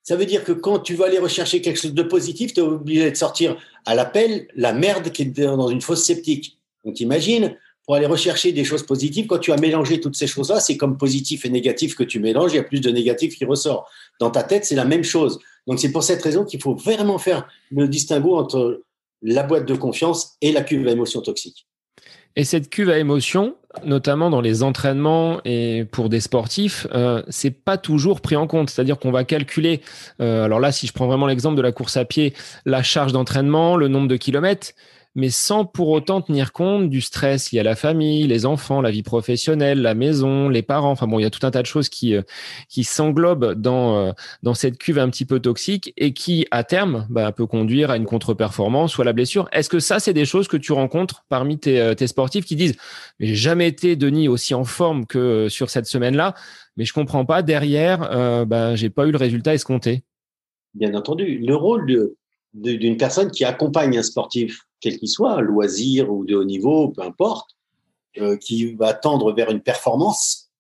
Ça 0.09 0.15
veut 0.15 0.25
dire 0.25 0.45
que 0.45 0.53
quand 0.53 0.79
tu 0.79 0.95
vas 0.95 1.07
aller 1.07 1.19
rechercher 1.19 1.61
quelque 1.61 1.81
chose 1.81 1.93
de 1.93 2.03
positif, 2.05 2.55
tu 2.55 2.61
es 2.61 2.63
obligé 2.63 3.11
de 3.11 3.17
sortir 3.17 3.57
à 3.85 3.97
l'appel 3.97 4.47
la 4.55 4.73
merde 4.73 5.11
qui 5.11 5.23
est 5.23 5.41
dans 5.41 5.69
une 5.69 5.81
fosse 5.81 6.05
sceptique. 6.05 6.61
Donc 6.85 7.01
imagine, 7.01 7.57
pour 7.85 7.97
aller 7.97 8.07
rechercher 8.07 8.53
des 8.53 8.63
choses 8.63 8.85
positives, 8.85 9.27
quand 9.27 9.41
tu 9.41 9.51
as 9.51 9.57
mélangé 9.57 10.01
toutes 10.01 10.15
ces 10.15 10.29
choses-là, 10.29 10.61
c'est 10.61 10.77
comme 10.77 10.97
positif 10.97 11.45
et 11.45 11.49
négatif 11.49 11.97
que 11.97 12.05
tu 12.05 12.21
mélanges, 12.21 12.53
il 12.53 12.57
y 12.57 12.61
a 12.61 12.63
plus 12.63 12.81
de 12.81 12.89
négatif 12.89 13.37
qui 13.37 13.45
ressort. 13.45 13.91
Dans 14.21 14.31
ta 14.31 14.45
tête, 14.45 14.65
c'est 14.65 14.77
la 14.77 14.85
même 14.85 15.03
chose. 15.03 15.41
Donc 15.67 15.81
c'est 15.81 15.91
pour 15.91 16.05
cette 16.05 16.23
raison 16.23 16.45
qu'il 16.45 16.63
faut 16.63 16.77
vraiment 16.77 17.19
faire 17.19 17.49
le 17.73 17.89
distinguo 17.89 18.37
entre 18.37 18.85
la 19.23 19.43
boîte 19.43 19.67
de 19.67 19.75
confiance 19.75 20.37
et 20.41 20.53
la 20.53 20.63
cuve 20.63 20.87
à 20.87 20.93
émotions 20.93 21.21
toxiques. 21.21 21.67
Et 22.37 22.45
cette 22.45 22.69
cuve 22.69 22.91
à 22.91 22.99
émotions, 22.99 23.57
notamment 23.85 24.29
dans 24.29 24.43
les 24.43 24.63
entraînements 24.63 25.41
et 25.45 25.87
pour 25.91 26.11
des 26.11 26.21
sportifs, 26.21 26.87
euh, 26.95 27.23
c'est 27.29 27.51
pas 27.51 27.79
toujours 27.79 28.21
pris 28.21 28.37
en 28.37 28.47
compte. 28.47 28.69
C'est-à-dire 28.69 28.99
qu'on 28.99 29.11
va 29.11 29.25
calculer, 29.25 29.81
euh, 30.21 30.45
alors 30.45 30.61
là, 30.61 30.71
si 30.71 30.87
je 30.87 30.93
prends 30.93 31.07
vraiment 31.07 31.27
l'exemple 31.27 31.57
de 31.57 31.63
la 31.63 31.73
course 31.73 31.97
à 31.97 32.05
pied, 32.05 32.35
la 32.67 32.83
charge 32.83 33.13
d'entraînement, 33.13 33.77
le 33.77 33.89
nombre 33.89 34.09
de 34.09 34.17
kilomètres, 34.17 34.73
mais 35.17 35.31
sans 35.31 35.65
pour 35.65 35.89
autant 35.89 36.21
tenir 36.21 36.53
compte 36.53 36.89
du 36.89 37.01
stress 37.01 37.51
lié 37.51 37.59
à 37.59 37.63
la 37.65 37.75
famille, 37.75 38.29
les 38.29 38.47
enfants, 38.47 38.81
la 38.81 38.93
vie 38.93 39.03
professionnelle, 39.03 39.83
la 39.83 39.95
maison, 39.95 40.49
les 40.49 40.63
parents. 40.63 40.93
Enfin 40.93 41.09
bon, 41.09 41.19
il 41.19 41.23
y 41.23 41.27
a 41.27 41.31
tout 41.31 41.45
un 41.45 41.51
tas 41.51 41.63
de 41.63 41.67
choses 41.67 41.89
qui 41.89 42.15
euh, 42.15 42.23
qui 42.69 42.85
s'englobent 42.85 43.55
dans 43.55 43.99
euh, 43.99 44.13
dans 44.45 44.55
cette 44.55 44.79
cuve 44.79 44.99
un 44.99 45.11
petit 45.11 45.25
peu 45.25 45.41
toxique 45.41 45.93
et 45.97 46.13
qui 46.13 46.47
à 46.53 46.63
terme 46.63 47.07
bah, 47.11 47.33
peut 47.33 47.47
conduire 47.47 47.91
à 47.91 47.97
une 47.97 48.07
contre-performance 48.07 48.97
ou 48.99 49.03
à 49.03 49.05
la 49.05 49.13
blessure. 49.13 49.49
Est-ce 49.51 49.69
que 49.69 49.81
ça 49.81 49.99
c'est 49.99 50.13
des 50.13 50.27
choses 50.27 50.47
que 50.47 50.57
tu 50.57 50.73
rencontres 50.73 51.25
parmi 51.29 51.59
tes, 51.59 51.81
euh, 51.81 51.95
tes 51.95 52.07
sportifs 52.07 52.45
qui 52.45 52.55
disent 52.55 52.77
j'ai 53.19 53.35
jamais 53.35 53.67
été 53.67 53.97
Denis 53.97 54.29
aussi 54.29 54.55
en 54.55 54.65
forme 54.65 55.07
que 55.07 55.49
sur 55.49 55.71
cette 55.71 55.87
semaine-là, 55.87 56.35
mais 56.77 56.85
je 56.85 56.93
comprends 56.93 57.25
pas 57.25 57.43
derrière, 57.43 58.11
euh, 58.13 58.45
bah, 58.45 58.77
j'ai 58.77 58.91
pas 58.91 59.07
eu 59.07 59.11
le 59.11 59.17
résultat 59.17 59.55
escompté. 59.55 60.05
Bien 60.75 60.95
entendu, 60.95 61.39
le 61.39 61.57
rôle 61.57 62.15
d'une 62.53 62.97
personne 62.97 63.31
qui 63.31 63.45
accompagne 63.45 63.97
un 63.99 64.03
sportif, 64.03 64.66
quel 64.81 64.99
qu'il 64.99 65.09
soit, 65.09 65.41
loisir 65.41 66.13
ou 66.13 66.25
de 66.25 66.35
haut 66.35 66.45
niveau, 66.45 66.89
peu 66.89 67.03
importe, 67.03 67.57
euh, 68.19 68.37
qui 68.37 68.75
va 68.75 68.95
tendre 68.95 69.33
vers 69.33 69.51
une 69.51 69.61
performance, 69.61 70.51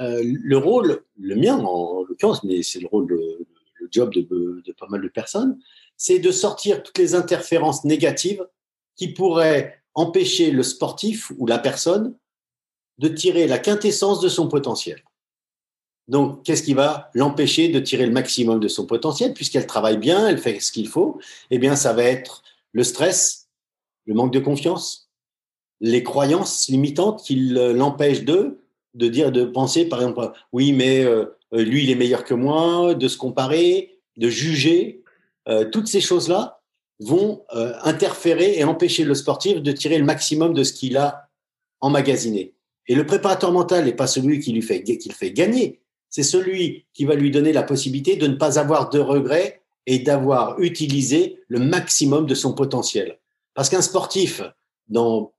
euh, 0.00 0.22
le 0.22 0.58
rôle, 0.58 1.02
le 1.18 1.36
mien 1.36 1.58
en 1.58 2.02
l'occurrence, 2.02 2.42
mais 2.44 2.62
c'est 2.62 2.80
le 2.80 2.88
rôle, 2.88 3.06
le 3.08 3.88
job 3.90 4.12
de, 4.12 4.62
pas 4.78 4.88
mal 4.88 5.00
de 5.00 5.08
personnes, 5.08 5.58
c'est 5.96 6.18
de 6.18 6.30
sortir 6.30 6.82
toutes 6.82 6.98
les 6.98 7.14
interférences 7.14 7.84
négatives 7.84 8.44
qui 8.96 9.08
pourraient 9.08 9.82
empêcher 9.94 10.50
le 10.50 10.62
sportif 10.62 11.32
ou 11.38 11.46
la 11.46 11.58
personne 11.58 12.16
de 12.98 13.08
tirer 13.08 13.46
la 13.46 13.58
quintessence 13.58 14.20
de 14.20 14.28
son 14.28 14.48
potentiel. 14.48 15.02
Donc, 16.08 16.42
qu'est-ce 16.42 16.62
qui 16.62 16.74
va 16.74 17.10
l'empêcher 17.14 17.68
de 17.68 17.80
tirer 17.80 18.04
le 18.06 18.12
maximum 18.12 18.60
de 18.60 18.68
son 18.68 18.86
potentiel? 18.86 19.32
Puisqu'elle 19.32 19.66
travaille 19.66 19.96
bien, 19.96 20.28
elle 20.28 20.38
fait 20.38 20.60
ce 20.60 20.70
qu'il 20.70 20.88
faut 20.88 21.18
Eh 21.50 21.58
bien, 21.58 21.76
ça 21.76 21.92
va 21.92 22.02
être 22.02 22.42
le 22.74 22.84
stress, 22.84 23.48
le 24.04 24.12
manque 24.12 24.32
de 24.32 24.40
confiance, 24.40 25.10
les 25.80 26.02
croyances 26.02 26.68
limitantes 26.68 27.22
qui 27.24 27.36
l'empêchent 27.36 28.24
de 28.24 28.60
de 28.94 29.08
dire, 29.08 29.32
de 29.32 29.44
penser, 29.44 29.86
par 29.86 30.00
exemple, 30.00 30.30
oui, 30.52 30.72
mais 30.72 31.04
euh, 31.04 31.26
lui, 31.52 31.84
il 31.84 31.90
est 31.90 31.96
meilleur 31.96 32.24
que 32.24 32.34
moi, 32.34 32.94
de 32.94 33.08
se 33.08 33.16
comparer, 33.16 33.98
de 34.16 34.28
juger. 34.28 35.02
Euh, 35.48 35.68
toutes 35.68 35.88
ces 35.88 36.00
choses-là 36.00 36.60
vont 37.00 37.44
euh, 37.54 37.72
interférer 37.82 38.58
et 38.58 38.64
empêcher 38.64 39.04
le 39.04 39.14
sportif 39.14 39.60
de 39.60 39.72
tirer 39.72 39.98
le 39.98 40.04
maximum 40.04 40.54
de 40.54 40.62
ce 40.62 40.72
qu'il 40.72 40.96
a 40.96 41.28
emmagasiné. 41.80 42.54
Et 42.86 42.94
le 42.94 43.04
préparateur 43.04 43.50
mental 43.50 43.84
n'est 43.84 43.92
pas 43.92 44.06
celui 44.06 44.38
qui 44.38 44.52
lui 44.52 44.62
fait, 44.62 44.82
qui 44.82 45.08
le 45.08 45.14
fait 45.14 45.32
gagner, 45.32 45.80
c'est 46.08 46.22
celui 46.22 46.86
qui 46.92 47.04
va 47.04 47.16
lui 47.16 47.32
donner 47.32 47.52
la 47.52 47.64
possibilité 47.64 48.14
de 48.16 48.28
ne 48.28 48.36
pas 48.36 48.58
avoir 48.60 48.90
de 48.90 49.00
regrets 49.00 49.63
et 49.86 49.98
d'avoir 49.98 50.58
utilisé 50.60 51.40
le 51.48 51.58
maximum 51.58 52.26
de 52.26 52.34
son 52.34 52.54
potentiel. 52.54 53.18
Parce 53.54 53.68
qu'un 53.68 53.82
sportif, 53.82 54.42
dans 54.88 55.32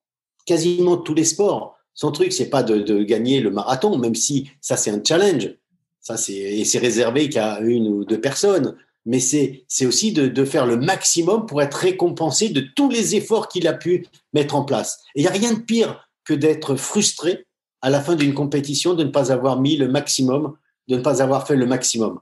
quasiment 0.46 0.98
tous 0.98 1.14
les 1.14 1.24
sports, 1.24 1.76
son 1.94 2.12
truc, 2.12 2.34
c'est 2.34 2.50
pas 2.50 2.64
de, 2.64 3.04
gagner 3.04 3.40
le 3.40 3.52
marathon, 3.52 3.98
même 3.98 4.16
si 4.16 4.50
ça, 4.62 4.78
c'est 4.78 4.92
un 4.92 5.02
challenge. 5.04 5.56
Ça, 6.02 6.18
c'est, 6.18 6.34
et 6.34 6.66
c'est 6.66 6.78
réservé 6.78 7.30
qu'à 7.30 7.60
une 7.62 7.88
ou 7.88 8.06
deux 8.06 8.22
personnes. 8.22 8.76
Mais 9.06 9.20
c'est, 9.20 9.66
c'est 9.68 9.86
aussi 9.86 10.12
de, 10.12 10.28
de 10.28 10.46
faire 10.46 10.66
le 10.66 10.78
maximum 10.78 11.46
pour 11.46 11.62
être 11.62 11.76
récompensé 11.76 12.50
de 12.50 12.62
tous 12.62 12.90
les 12.90 13.16
efforts 13.16 13.48
qu'il 13.48 13.68
a 13.68 13.74
pu 13.74 14.08
mettre 14.34 14.56
en 14.56 14.64
place. 14.64 15.04
Et 15.16 15.20
il 15.20 15.24
n'y 15.24 15.28
a 15.28 15.32
rien 15.32 15.54
de 15.54 15.60
pire 15.60 16.10
que 16.24 16.34
d'être 16.34 16.76
frustré 16.76 17.46
à 17.82 17.90
la 17.90 18.02
fin 18.02 18.16
d'une 18.16 18.34
compétition, 18.34 18.96
de 18.96 19.04
ne 19.04 19.12
pas 19.12 19.32
avoir 19.32 19.62
mis 19.62 19.78
le 19.78 19.88
maximum 19.88 20.56
de 20.88 20.98
ne 20.98 21.02
pas 21.02 21.22
avoir 21.22 21.48
fait 21.48 21.56
le 21.56 21.66
maximum. 21.66 22.20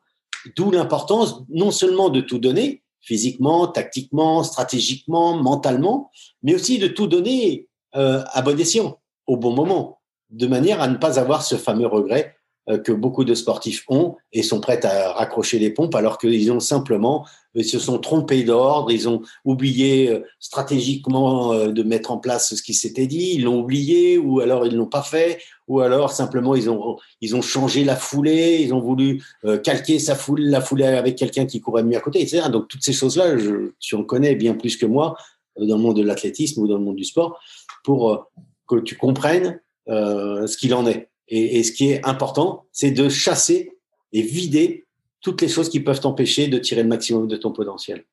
D'où 0.55 0.71
l'importance 0.71 1.43
non 1.49 1.71
seulement 1.71 2.09
de 2.09 2.21
tout 2.21 2.39
donner, 2.39 2.83
physiquement, 3.01 3.67
tactiquement, 3.67 4.43
stratégiquement, 4.43 5.35
mentalement, 5.37 6.11
mais 6.41 6.55
aussi 6.55 6.79
de 6.79 6.87
tout 6.87 7.07
donner 7.07 7.67
euh, 7.95 8.23
à 8.31 8.41
bon 8.41 8.59
escient, 8.59 8.99
au 9.27 9.37
bon 9.37 9.53
moment, 9.53 10.01
de 10.29 10.47
manière 10.47 10.81
à 10.81 10.87
ne 10.87 10.95
pas 10.95 11.19
avoir 11.19 11.43
ce 11.43 11.55
fameux 11.55 11.87
regret 11.87 12.35
que 12.83 12.91
beaucoup 12.93 13.25
de 13.25 13.33
sportifs 13.33 13.83
ont 13.89 14.15
et 14.31 14.41
sont 14.41 14.61
prêts 14.61 14.85
à 14.85 15.11
raccrocher 15.11 15.59
les 15.59 15.69
pompes 15.69 15.95
alors 15.95 16.17
qu'ils 16.17 16.51
ont 16.51 16.61
simplement 16.61 17.25
ils 17.55 17.65
se 17.65 17.79
sont 17.79 17.99
trompés 17.99 18.43
d'ordre, 18.43 18.91
ils 18.91 19.07
ont 19.07 19.21
oublié 19.45 20.09
euh, 20.09 20.25
stratégiquement 20.39 21.53
euh, 21.53 21.71
de 21.71 21.83
mettre 21.83 22.11
en 22.11 22.17
place 22.17 22.55
ce 22.55 22.61
qui 22.61 22.73
s'était 22.73 23.07
dit, 23.07 23.33
ils 23.35 23.43
l'ont 23.43 23.59
oublié 23.59 24.17
ou 24.17 24.39
alors 24.39 24.65
ils 24.65 24.75
l'ont 24.75 24.87
pas 24.87 25.03
fait 25.03 25.39
ou 25.67 25.79
alors 25.79 26.11
simplement 26.11 26.55
ils 26.55 26.69
ont 26.69 26.97
ils 27.21 27.35
ont 27.35 27.41
changé 27.41 27.83
la 27.83 27.95
foulée, 27.95 28.59
ils 28.61 28.73
ont 28.73 28.81
voulu 28.81 29.23
calquer 29.63 29.97
sa 29.97 30.13
foule 30.13 30.41
la 30.41 30.59
foulée 30.59 30.83
avec 30.83 31.15
quelqu'un 31.15 31.45
qui 31.45 31.61
courait 31.61 31.83
mieux 31.83 31.95
à 31.95 32.01
côté, 32.01 32.21
etc. 32.21 32.49
Donc 32.51 32.67
toutes 32.67 32.83
ces 32.83 32.91
choses 32.91 33.15
là, 33.15 33.33
tu 33.79 33.95
en 33.95 34.03
connais 34.03 34.35
bien 34.35 34.55
plus 34.55 34.75
que 34.75 34.85
moi 34.85 35.15
dans 35.57 35.77
le 35.77 35.81
monde 35.81 35.95
de 35.95 36.03
l'athlétisme 36.03 36.61
ou 36.61 36.67
dans 36.67 36.77
le 36.77 36.83
monde 36.83 36.97
du 36.97 37.05
sport 37.05 37.39
pour 37.85 38.29
que 38.67 38.75
tu 38.81 38.97
comprennes 38.97 39.61
ce 39.87 40.57
qu'il 40.57 40.73
en 40.73 40.85
est. 40.85 41.12
Et, 41.35 41.63
ce 41.63 41.71
qui 41.71 41.89
est 41.89 42.05
important, 42.05 42.65
c'est 42.71 42.91
de 42.91 43.09
chasser 43.09 43.71
et 44.11 44.21
vider 44.21 44.85
toutes 45.19 45.41
les 45.41 45.47
choses 45.47 45.67
qui 45.67 45.79
peuvent 45.79 45.99
t'empêcher 45.99 46.47
de 46.47 46.59
tirer 46.59 46.83
le 46.83 46.89
maximum 46.89 47.27
de 47.27 47.35
ton 47.35 47.51
potentiel. 47.51 48.03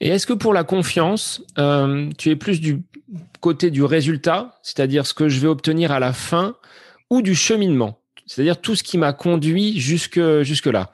Et 0.00 0.08
est-ce 0.08 0.26
que 0.26 0.32
pour 0.32 0.54
la 0.54 0.64
confiance, 0.64 1.42
euh, 1.58 2.08
tu 2.16 2.30
es 2.30 2.36
plus 2.36 2.60
du 2.60 2.82
côté 3.40 3.70
du 3.70 3.84
résultat, 3.84 4.58
c'est-à-dire 4.62 5.06
ce 5.06 5.12
que 5.12 5.28
je 5.28 5.40
vais 5.40 5.48
obtenir 5.48 5.92
à 5.92 6.00
la 6.00 6.14
fin, 6.14 6.56
ou 7.10 7.20
du 7.20 7.34
cheminement, 7.34 7.98
c'est-à-dire 8.24 8.62
tout 8.62 8.74
ce 8.74 8.82
qui 8.82 8.96
m'a 8.96 9.12
conduit 9.12 9.78
jusque, 9.78 10.20
jusque 10.40 10.66
là 10.66 10.90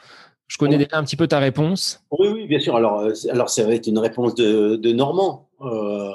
Je 0.49 0.59
connais 0.59 0.77
déjà 0.77 0.99
un 0.99 1.05
petit 1.05 1.17
peu 1.17 1.29
ta 1.29 1.39
réponse. 1.39 2.05
Oui, 2.11 2.29
oui, 2.35 2.47
bien 2.49 2.59
sûr. 2.59 2.75
Alors, 2.75 2.99
euh, 2.99 3.13
alors 3.31 3.49
ça 3.49 3.65
va 3.65 3.75
être 3.75 3.87
une 3.87 3.99
réponse 3.99 4.35
de, 4.35 4.75
de 4.75 4.93
Normand. 4.93 5.49
Euh, 5.61 6.11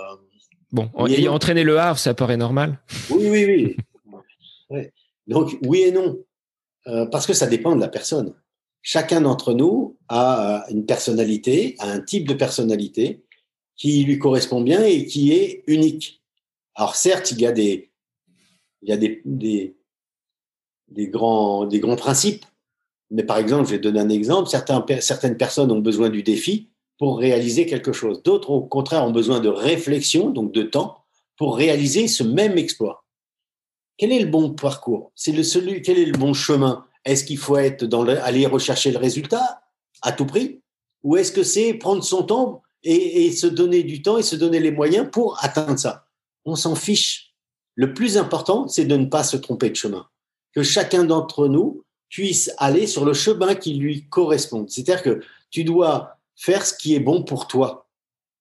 bon, 0.74 0.90
ayant 1.08 1.34
entraîné 1.34 1.64
le 1.64 1.80
Havre, 1.80 1.98
ça 1.98 2.14
paraît 2.14 2.36
normal. 2.36 2.80
Oui, 3.10 3.30
oui, 3.30 3.46
oui. 4.70 4.82
Donc, 5.28 5.58
oui 5.66 5.82
et 5.82 5.92
non, 5.92 6.20
euh, 6.88 7.06
parce 7.06 7.28
que 7.28 7.34
ça 7.34 7.48
dépend 7.48 7.76
de 7.76 7.82
la 7.82 7.90
personne. 7.90 8.34
Chacun 8.82 9.22
d'entre 9.22 9.54
nous 9.54 9.98
a 10.08 10.68
euh, 10.68 10.72
une 10.72 10.86
personnalité, 10.86 11.76
a 11.80 11.92
un 11.92 12.00
type 12.00 12.28
de 12.28 12.34
personnalité 12.34 13.24
qui 13.76 14.04
lui 14.04 14.18
correspond 14.18 14.62
bien 14.62 14.84
et 14.84 15.06
qui 15.06 15.34
est 15.34 15.64
unique. 15.68 16.24
Alors 16.76 16.96
certes, 16.96 17.32
il 17.32 17.42
y 17.42 17.46
a 17.46 17.52
des, 17.52 17.92
grands, 21.10 21.68
principes, 21.98 22.46
mais 23.12 23.24
par 23.24 23.38
exemple, 23.38 23.66
je 23.66 23.72
vais 23.72 23.80
donner 23.80 24.00
un 24.00 24.10
exemple. 24.10 24.50
Certaines 24.50 25.38
personnes 25.38 25.72
ont 25.72 25.80
besoin 25.80 26.10
du 26.10 26.24
défi 26.24 26.70
pour 26.98 27.20
réaliser 27.20 27.66
quelque 27.66 27.92
chose. 27.92 28.24
D'autres, 28.24 28.52
au 28.52 28.62
contraire, 28.62 29.04
ont 29.04 29.12
besoin 29.12 29.40
de 29.40 29.50
réflexion, 29.50 30.30
donc 30.30 30.52
de 30.54 30.64
temps, 30.64 31.04
pour 31.36 31.58
réaliser 31.58 32.08
ce 32.08 32.24
même 32.24 32.58
exploit. 32.58 33.07
Quel 33.98 34.12
est 34.12 34.20
le 34.20 34.28
bon 34.28 34.54
parcours? 34.54 35.12
C'est 35.16 35.32
le 35.32 35.44
celui, 35.44 35.82
quel 35.82 35.98
est 35.98 36.06
le 36.06 36.18
bon 36.18 36.34
chemin? 36.34 36.86
Est-ce 37.04 37.24
qu'il 37.24 37.38
faut 37.38 37.58
être 37.58 37.86
dans 37.86 38.08
aller 38.08 38.46
rechercher 38.46 38.92
le 38.92 38.98
résultat 38.98 39.62
à 40.02 40.12
tout 40.12 40.26
prix? 40.26 40.62
Ou 41.04 41.18
est-ce 41.18 41.32
que 41.32 41.44
c'est 41.44 41.74
prendre 41.74 42.04
son 42.04 42.24
temps 42.24 42.62
et, 42.84 43.26
et, 43.26 43.32
se 43.32 43.48
donner 43.48 43.84
du 43.84 44.02
temps 44.02 44.18
et 44.18 44.24
se 44.24 44.36
donner 44.36 44.60
les 44.60 44.72
moyens 44.72 45.08
pour 45.12 45.44
atteindre 45.44 45.80
ça? 45.80 46.08
On 46.46 46.56
s'en 46.56 46.76
fiche. 46.76 47.34
Le 47.76 47.94
plus 47.94 48.18
important, 48.18 48.68
c'est 48.68 48.86
de 48.86 48.96
ne 48.96 49.06
pas 49.06 49.24
se 49.24 49.38
tromper 49.38 49.70
de 49.70 49.76
chemin. 49.76 50.08
Que 50.54 50.64
chacun 50.64 51.04
d'entre 51.04 51.48
nous 51.48 51.84
puisse 52.10 52.52
aller 52.58 52.88
sur 52.88 53.06
le 53.06 53.14
chemin 53.14 53.56
qui 53.56 53.74
lui 53.76 54.08
correspond. 54.10 54.66
C'est-à-dire 54.68 55.04
que 55.04 55.22
tu 55.50 55.64
dois 55.64 56.18
faire 56.36 56.66
ce 56.66 56.74
qui 56.74 56.96
est 56.96 57.00
bon 57.00 57.24
pour 57.24 57.48
toi. 57.48 57.88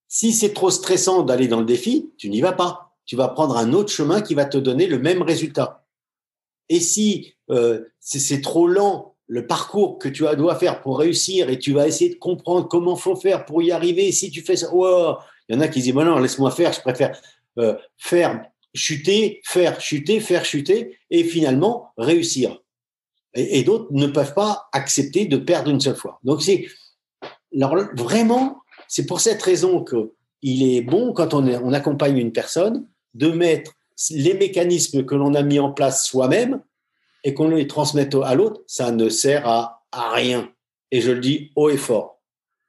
Si 0.09 0.33
c'est 0.33 0.53
trop 0.53 0.71
stressant 0.71 1.23
d'aller 1.23 1.49
dans 1.49 1.61
le 1.61 1.67
défi, 1.67 2.11
tu 2.17 2.31
n'y 2.31 2.41
vas 2.41 2.53
pas. 2.53 2.86
Tu 3.07 3.17
vas 3.17 3.29
prendre 3.29 3.57
un 3.57 3.73
autre 3.73 3.91
chemin 3.91 4.21
qui 4.21 4.35
va 4.35 4.45
te 4.45 4.59
donner 4.59 4.87
le 4.87 4.99
même 4.99 5.23
résultat. 5.23 5.85
Et 6.69 6.81
si 6.81 7.35
euh, 7.51 7.85
c'est 8.01 8.41
trop 8.41 8.67
lent 8.67 9.15
le 9.29 9.47
parcours 9.47 9.99
que 9.99 10.09
tu 10.09 10.25
dois 10.37 10.57
faire 10.57 10.83
pour 10.83 10.99
réussir 10.99 11.49
et 11.49 11.59
tu 11.59 11.73
vas 11.73 11.89
essayer 11.89 12.11
de 12.11 12.19
comprendre 12.19 12.69
comment 12.69 12.97
faut 12.97 13.17
faire 13.17 13.45
pour 13.45 13.63
y 13.63 13.73
arriver, 13.73 14.13
si 14.13 14.31
tu 14.31 14.43
fais 14.43 14.57
ça, 14.57 14.69
il 14.73 15.55
y 15.55 15.57
en 15.57 15.61
a 15.61 15.69
qui 15.69 15.81
disent 15.81 15.95
bon 15.95 16.05
non, 16.05 16.19
laisse-moi 16.19 16.51
faire, 16.51 16.73
je 16.73 16.81
préfère 16.81 17.21
euh, 17.59 17.75
faire 17.97 18.45
chuter, 18.75 19.41
faire 19.45 19.81
chuter, 19.81 20.21
faire 20.21 20.45
chuter 20.45 20.99
et 21.11 21.25
finalement 21.25 21.93
réussir 21.97 22.61
et, 23.37 23.63
d'autres 23.63 23.87
ne 23.91 24.07
peuvent 24.07 24.35
pas 24.35 24.69
accepter 24.73 25.27
de 25.27 25.37
perdre 25.37 25.71
une 25.71 25.81
seule 25.81 25.97
fois. 25.97 26.19
Donc 26.25 26.43
c'est 26.43 26.67
vraiment, 27.53 28.63
c'est 28.89 29.07
pour 29.07 29.21
cette 29.21 29.43
raison 29.43 29.85
qu'il 29.85 30.63
est 30.75 30.83
bon 30.83 31.13
quand 31.13 31.35
on 31.35 31.73
accompagne 31.73 32.19
une 32.19 32.33
personne 32.33 32.89
de 33.17 33.31
mettre 33.31 33.73
les 34.11 34.35
mécanismes 34.35 35.05
que 35.05 35.15
l'on 35.15 35.35
a 35.35 35.43
mis 35.43 35.59
en 35.59 35.73
place 35.73 36.07
soi-même 36.07 36.61
et 37.25 37.35
qu'on 37.35 37.49
les 37.49 37.67
transmette 37.67 38.15
à 38.15 38.35
l'autre, 38.35 38.63
ça 38.67 38.93
ne 38.93 39.09
sert 39.09 39.49
à, 39.49 39.83
rien. 39.93 40.51
Et 40.91 41.01
je 41.01 41.11
le 41.11 41.21
dis 41.21 41.51
haut 41.57 41.71
et 41.71 41.79
fort. 41.79 42.21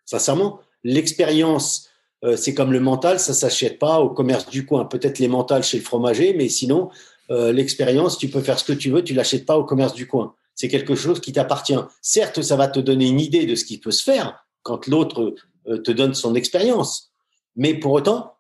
Sincèrement, 0.06 0.60
l'expérience, 0.84 1.90
euh, 2.24 2.38
c'est 2.38 2.54
comme 2.54 2.72
le 2.72 2.80
mental, 2.80 3.20
ça 3.20 3.34
s'achète 3.34 3.80
pas 3.80 4.00
au 4.00 4.10
commerce 4.10 4.48
du 4.50 4.66
coin. 4.66 4.86
Peut-être 4.86 5.20
les 5.20 5.28
mentales 5.28 5.64
chez 5.64 5.78
le 5.78 5.84
fromager, 5.84 6.34
mais 6.34 6.48
sinon, 6.48 6.90
euh, 7.30 7.52
l'expérience, 7.52 8.18
tu 8.18 8.30
peux 8.30 8.42
faire 8.42 8.58
ce 8.58 8.64
que 8.64 8.74
tu 8.74 8.90
veux, 8.90 9.04
tu 9.04 9.14
l'achètes 9.14 9.46
pas 9.46 9.58
au 9.58 9.66
commerce 9.66 9.94
du 9.94 10.08
coin 10.08 10.34
c'est 10.58 10.68
quelque 10.68 10.96
chose 10.96 11.22
qui 11.22 11.32
t'appartient. 11.32 11.78
Certes, 12.02 12.42
ça 12.42 12.56
va 12.56 12.68
te 12.68 12.80
donner 12.80 13.08
une 13.08 13.22
idée 13.22 13.46
de 13.46 13.56
ce 13.56 13.64
qui 13.64 13.78
peut 13.78 13.92
se 13.92 14.04
faire 14.04 14.44
quand 14.64 14.88
l'autre 14.88 15.36
euh, 15.68 15.78
te 15.78 15.92
donne 15.92 16.16
son 16.16 16.36
expérience. 16.36 17.14
Mais 17.56 17.76
pour 17.76 17.94
autant, 17.94 18.37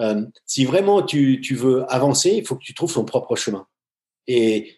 euh, 0.00 0.22
si 0.44 0.64
vraiment 0.64 1.02
tu, 1.02 1.40
veux 1.54 1.84
avancer, 1.92 2.34
il 2.36 2.46
faut 2.46 2.56
que 2.56 2.64
tu 2.64 2.74
trouves 2.74 2.92
ton 2.92 3.04
propre 3.04 3.36
chemin. 3.36 3.66
Et, 4.26 4.76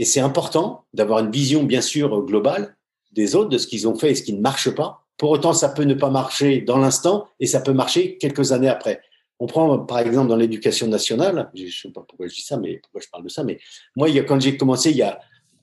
c'est 0.00 0.20
important 0.20 0.84
d'avoir 0.94 1.18
une 1.18 1.32
vision, 1.32 1.64
bien 1.64 1.80
sûr, 1.80 2.24
globale 2.24 2.76
des 3.10 3.34
autres, 3.34 3.48
de 3.48 3.58
ce 3.58 3.66
qu'ils 3.66 3.88
ont 3.88 3.96
fait 3.96 4.12
et 4.12 4.14
ce 4.14 4.22
qui 4.22 4.32
ne 4.32 4.40
marche 4.40 4.70
pas. 4.70 5.04
Pour 5.16 5.30
autant, 5.30 5.52
ça 5.52 5.70
peut 5.70 5.82
ne 5.82 5.94
pas 5.94 6.08
marcher 6.08 6.60
dans 6.60 6.78
l'instant 6.78 7.26
et 7.40 7.46
ça 7.46 7.60
peut 7.60 7.72
marcher 7.72 8.16
quelques 8.16 8.52
années 8.52 8.68
après. 8.68 9.00
On 9.40 9.46
prend 9.46 9.76
par 9.80 9.98
exemple 9.98 10.28
dans 10.28 10.36
l'éducation 10.36 10.86
nationale, 10.86 11.50
je 11.52 11.64
ne 11.64 11.68
sais 11.68 11.90
pas 11.90 12.04
pourquoi 12.08 12.28
je 12.28 12.34
dis 12.34 12.42
ça, 12.42 12.56
mais 12.56 12.78
pourquoi 12.78 13.00
je 13.00 13.08
parle 13.08 13.24
de 13.24 13.28
ça, 13.28 13.42
mais 13.42 13.58
moi, 13.96 14.08
quand 14.22 14.38
j'ai 14.38 14.56
commencé 14.56 15.02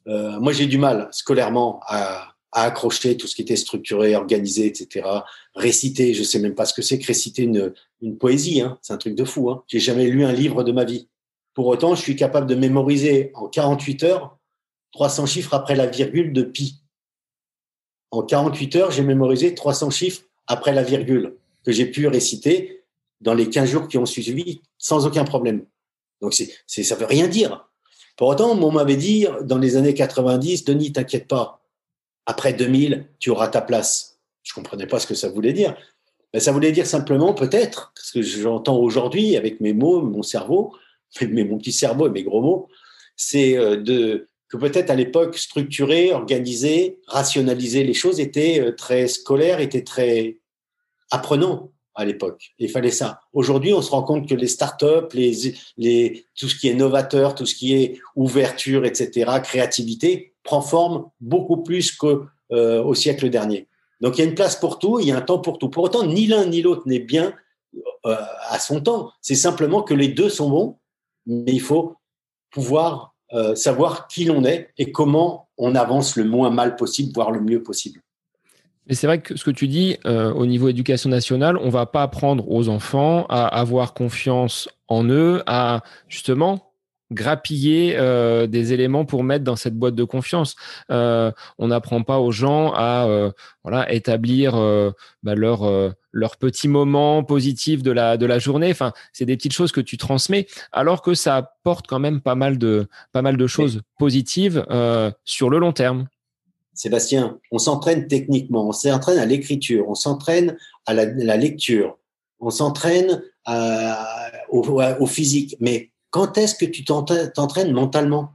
euh, 0.08 0.40
moi, 0.40 0.52
j'ai 0.52 0.68
du 0.68 0.78
mal 0.78 1.08
scolairement 1.12 1.80
à, 1.88 2.35
accrocher 2.64 3.18
tout 3.18 3.28
ce 3.28 3.36
qui 3.36 3.42
était 3.42 3.58
structuré, 3.58 4.16
organisé, 4.16 4.66
etc. 4.66 5.08
Réciter, 5.56 6.14
je 6.14 6.24
sais 6.24 6.40
même 6.40 6.56
pas 6.56 6.66
ce 6.66 6.74
que 6.74 6.82
c'est 6.82 6.98
que 6.98 7.06
réciter 7.06 7.44
une, 7.44 7.74
une 8.02 8.18
poésie. 8.18 8.62
Hein. 8.62 8.80
C'est 8.82 8.94
un 8.94 8.98
truc 8.98 9.16
de 9.16 9.26
fou. 9.26 9.50
Hein. 9.50 9.64
J'ai 9.68 9.80
jamais 9.80 10.08
lu 10.08 10.24
un 10.24 10.32
livre 10.32 10.64
de 10.64 10.72
ma 10.72 10.86
vie. 10.86 11.10
Pour 11.54 11.68
autant, 11.68 11.96
je 11.96 12.02
suis 12.02 12.16
capable 12.16 12.48
de 12.48 12.56
mémoriser 12.56 13.32
en 13.34 13.48
48 13.48 14.04
heures 14.04 14.38
300 14.94 15.26
chiffres 15.26 15.54
après 15.54 15.76
la 15.76 15.88
virgule 15.88 16.32
de 16.32 16.44
pi. 16.44 16.82
En 18.12 18.24
48 18.24 18.76
heures, 18.78 18.92
j'ai 18.92 19.04
mémorisé 19.04 19.54
300 19.54 19.90
chiffres 19.90 20.22
après 20.48 20.74
la 20.74 20.84
virgule 20.84 21.36
que 21.66 21.74
j'ai 21.74 21.86
pu 21.86 22.08
réciter 22.08 22.84
dans 23.20 23.34
les 23.34 23.50
15 23.50 23.70
jours 23.70 23.88
qui 23.90 23.98
ont 23.98 24.06
suivi 24.06 24.62
sans 24.78 25.06
aucun 25.06 25.26
problème. 25.26 25.66
Donc, 26.22 26.34
c'est, 26.34 26.50
c'est, 26.68 26.84
ça 26.84 26.96
veut 26.96 27.06
rien 27.06 27.28
dire. 27.28 27.68
Pour 28.16 28.30
autant, 28.30 28.52
on 28.52 28.72
m'avait 28.72 28.96
dit 28.96 29.28
dans 29.44 29.58
les 29.58 29.76
années 29.76 29.94
90, 29.94 30.64
Denis, 30.64 30.94
t'inquiète 30.94 31.28
pas, 31.28 31.65
après 32.26 32.54
2000, 32.54 33.08
tu 33.20 33.30
auras 33.30 33.48
ta 33.48 33.62
place. 33.62 34.20
Je 34.44 34.54
comprenais 34.54 34.88
pas 34.88 35.00
ce 35.00 35.08
que 35.08 35.16
ça 35.16 35.30
voulait 35.30 35.54
dire. 35.54 35.76
Mais 36.34 36.40
ça 36.40 36.52
voulait 36.52 36.72
dire 36.72 36.86
simplement, 36.86 37.34
peut-être, 37.34 37.94
parce 37.96 38.12
que 38.12 38.22
j'entends 38.22 38.78
aujourd'hui 38.78 39.38
avec 39.38 39.62
mes 39.62 39.74
mots, 39.74 40.02
mon 40.02 40.22
cerveau, 40.22 40.76
mais 41.22 41.44
mon 41.44 41.58
petit 41.58 41.72
cerveau 41.72 42.08
et 42.08 42.12
mes 42.12 42.24
gros 42.24 42.42
mots, 42.42 42.68
c'est 43.16 43.58
euh, 43.58 44.26
que 44.50 44.58
peut-être 44.58 44.90
à 44.90 44.96
l'époque 44.96 45.38
structurer, 45.38 46.12
organiser, 46.12 47.00
rationaliser 47.08 47.84
les 47.84 47.94
choses 47.94 48.20
était 48.20 48.60
euh, 48.60 48.72
très 48.74 49.08
scolaire, 49.08 49.60
était 49.60 49.84
très 49.84 50.40
apprenant 51.12 51.72
à 51.96 52.04
l'époque. 52.04 52.54
Il 52.60 52.70
fallait 52.70 52.92
ça. 52.92 53.22
Aujourd'hui, 53.32 53.74
on 53.74 53.82
se 53.82 53.92
rend 53.92 54.04
compte 54.04 54.28
que 54.28 54.36
les 54.36 54.50
startups, 54.50 55.14
les, 55.14 55.54
les, 55.78 56.26
tout 56.36 56.50
ce 56.50 56.56
qui 56.56 56.68
est 56.68 56.74
novateur, 56.74 57.36
tout 57.36 57.46
ce 57.46 57.56
qui 57.56 57.74
est 57.74 58.00
ouverture, 58.18 58.86
etc., 58.86 59.32
créativité, 59.42 60.35
prend 60.46 60.62
forme 60.62 61.10
beaucoup 61.20 61.58
plus 61.58 61.92
qu'au 61.92 62.26
euh, 62.54 62.94
siècle 62.94 63.30
dernier. 63.30 63.68
Donc, 64.00 64.18
il 64.18 64.22
y 64.22 64.24
a 64.24 64.28
une 64.30 64.36
place 64.36 64.56
pour 64.56 64.80
tout, 64.80 65.00
il 65.00 65.08
y 65.08 65.12
a 65.12 65.18
un 65.18 65.22
temps 65.22 65.40
pour 65.40 65.58
tout. 65.58 65.70
Pour 65.70 65.84
autant, 65.84 66.06
ni 66.06 66.28
l'un 66.28 66.46
ni 66.46 66.62
l'autre 66.62 66.84
n'est 66.86 67.00
bien 67.00 67.34
euh, 68.06 68.16
à 68.50 68.60
son 68.60 68.80
temps. 68.80 69.12
C'est 69.20 69.36
simplement 69.36 69.82
que 69.82 69.94
les 69.94 70.10
deux 70.10 70.30
sont 70.30 70.50
bons, 70.50 70.78
mais 71.26 71.52
il 71.52 71.62
faut 71.62 71.96
pouvoir 72.52 73.16
euh, 73.34 73.56
savoir 73.56 74.08
qui 74.08 74.26
l'on 74.26 74.46
est 74.46 74.70
et 74.78 74.92
comment 74.92 75.50
on 75.58 75.74
avance 75.74 76.16
le 76.16 76.24
moins 76.24 76.52
mal 76.52 76.76
possible, 76.76 77.12
voire 77.16 77.32
le 77.32 77.42
mieux 77.42 77.64
possible. 77.64 78.02
Mais 78.88 78.94
c'est 78.94 79.08
vrai 79.08 79.20
que 79.20 79.36
ce 79.36 79.44
que 79.44 79.52
tu 79.52 79.68
dis 79.68 79.98
euh, 80.06 80.32
au 80.32 80.46
niveau 80.46 80.70
éducation 80.70 81.10
nationale, 81.10 81.58
on 81.58 81.70
va 81.70 81.88
pas 81.88 82.04
apprendre 82.04 82.50
aux 82.52 82.70
enfants 82.70 83.26
à 83.30 83.48
avoir 83.48 83.96
confiance 83.96 84.70
en 84.88 85.06
eux, 85.10 85.42
à 85.48 85.82
justement 86.08 86.65
grappiller 87.12 87.96
euh, 87.98 88.48
des 88.48 88.74
éléments 88.74 89.06
pour 89.06 89.24
mettre 89.24 89.44
dans 89.44 89.56
cette 89.56 89.76
boîte 89.76 89.96
de 89.96 90.04
confiance. 90.04 90.56
Euh, 90.92 91.32
on 91.58 91.68
n'apprend 91.68 92.04
pas 92.04 92.20
aux 92.20 92.32
gens 92.32 92.72
à 92.74 93.06
euh, 93.08 93.32
voilà 93.64 93.92
établir 93.92 94.54
bah, 95.24 95.36
leur 95.36 95.94
leur 96.12 96.38
petit 96.38 96.68
moment 96.68 97.24
positif 97.24 97.84
de 97.84 97.92
la 97.92 98.18
de 98.18 98.26
la 98.26 98.40
journée. 98.40 98.72
Enfin, 98.72 98.94
c'est 99.14 99.26
des 99.26 99.38
petites 99.38 99.54
choses 99.54 99.72
que 99.72 99.82
tu 99.82 99.98
transmets, 99.98 100.48
alors 100.72 101.02
que 101.02 101.14
ça 101.14 101.38
apporte 101.38 101.88
quand 101.88 102.00
même 102.00 102.22
pas 102.22 102.36
mal 102.36 102.58
de 102.58 102.88
pas 103.12 103.22
mal 103.22 103.38
de 103.38 103.48
choses 103.48 103.82
positives 103.98 104.66
sur 105.24 105.50
le 105.50 105.60
long 105.60 105.74
terme. 105.74 106.08
Sébastien, 106.74 107.40
on 107.52 107.58
s'entraîne 107.58 108.08
techniquement, 108.08 108.68
on 108.68 108.74
s'entraîne 108.74 109.18
à 109.18 109.26
l'écriture, 109.26 109.86
on 109.88 109.96
s'entraîne 109.96 110.58
à 110.86 110.94
la, 110.94 111.38
lecture, 111.38 111.98
on 112.42 112.50
s'entraîne 112.50 113.24
au, 114.50 115.06
physique. 115.06 115.56
Mais 115.62 115.92
quand 116.16 116.38
est-ce 116.38 116.56
que 116.56 116.64
tu 116.64 116.86
t'entraînes 116.86 117.74
mentalement? 117.74 118.32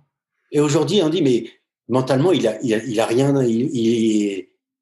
Et 0.52 0.60
aujourd'hui, 0.60 1.00
on 1.02 1.08
dit, 1.08 1.22
mais 1.22 1.44
mentalement, 1.88 2.30
il 2.30 2.46
a, 2.46 2.60
il 2.60 3.00
a, 3.00 3.06
rien, 3.06 3.42
il, 3.42 3.70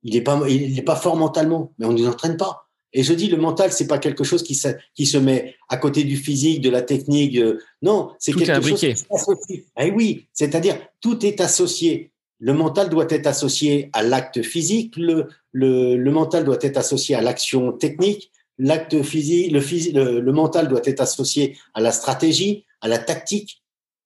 il, 0.02 0.16
est 0.16 0.20
pas, 0.20 0.42
il 0.48 0.76
est 0.76 0.82
pas 0.82 0.96
fort 0.96 1.14
mentalement, 1.14 1.72
mais 1.78 1.86
on 1.86 1.92
ne 1.92 1.98
nous 1.98 2.08
entraîne 2.08 2.36
pas. 2.36 2.66
Et 2.92 3.04
je 3.04 3.12
dis, 3.12 3.28
le 3.28 3.36
mental, 3.36 3.70
c'est 3.70 3.86
pas 3.86 3.98
quelque 3.98 4.24
chose 4.24 4.42
qui 4.42 4.56
se, 4.56 4.66
qui 4.96 5.06
se 5.06 5.16
met 5.16 5.54
à 5.68 5.76
côté 5.76 6.02
du 6.02 6.16
physique, 6.16 6.60
de 6.60 6.70
la 6.70 6.82
technique. 6.82 7.36
Euh, 7.36 7.60
non, 7.82 8.10
c'est 8.18 8.32
quelque 8.32 8.60
chose 8.66 8.80
qui 8.80 8.96
s'associe. 8.96 9.62
Eh 9.78 9.92
oui, 9.92 10.26
c'est-à-dire 10.32 10.76
tout 11.00 11.24
est 11.24 11.40
associé. 11.40 12.10
Le 12.40 12.52
mental 12.52 12.90
doit 12.90 13.06
être 13.10 13.28
associé 13.28 13.90
à 13.92 14.02
l'acte 14.02 14.42
physique, 14.42 14.96
le, 14.96 15.28
le, 15.52 15.96
le, 15.96 16.10
mental 16.10 16.44
doit 16.44 16.58
être 16.62 16.78
associé 16.78 17.14
à 17.14 17.20
l'action 17.20 17.70
technique, 17.70 18.32
l'acte 18.58 19.02
physique, 19.02 19.52
le, 19.52 20.18
le, 20.18 20.32
mental 20.32 20.66
doit 20.66 20.82
être 20.84 21.00
associé 21.00 21.56
à 21.74 21.80
la 21.80 21.92
stratégie, 21.92 22.64
à 22.80 22.88
la 22.88 22.98
tactique, 22.98 23.62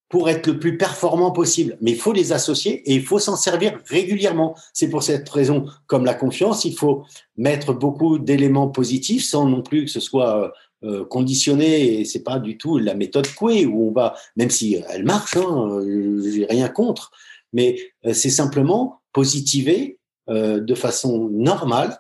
pour 0.09 0.29
être 0.29 0.47
le 0.47 0.59
plus 0.59 0.77
performant 0.77 1.31
possible. 1.31 1.79
Mais 1.81 1.93
il 1.93 1.97
faut 1.97 2.13
les 2.13 2.33
associer 2.33 2.83
et 2.91 2.95
il 2.95 3.03
faut 3.03 3.19
s'en 3.19 3.35
servir 3.35 3.81
régulièrement. 3.87 4.55
C'est 4.75 4.91
pour 4.91 5.03
cette 5.03 5.27
raison, 5.29 5.65
comme 5.87 6.05
la 6.05 6.13
confiance, 6.13 6.67
il 6.67 6.77
faut 6.77 7.05
mettre 7.39 7.73
beaucoup 7.73 8.19
d'éléments 8.19 8.69
positifs 8.69 9.25
sans 9.25 9.49
non 9.49 9.63
plus 9.63 9.87
que 9.87 9.91
ce 9.91 10.01
soit 10.01 10.53
euh, 10.85 11.07
conditionné. 11.07 12.01
Et 12.01 12.05
c'est 12.05 12.23
pas 12.23 12.39
du 12.39 12.59
tout 12.59 12.77
la 12.77 12.95
méthode 12.95 13.27
Coué 13.35 13.65
où 13.65 13.89
on 13.89 13.93
va, 13.93 14.15
même 14.37 14.51
si 14.51 14.77
elle 14.91 15.05
marche, 15.05 15.39
hein, 15.39 15.81
j'ai 16.23 16.45
rien 16.45 16.69
contre 16.69 17.11
mais 17.53 17.79
euh, 18.07 18.13
c'est 18.13 18.31
simplement 18.31 19.03
positiver 19.13 19.99
euh, 20.29 20.61
de 20.61 20.75
façon 20.75 21.29
normale, 21.31 21.99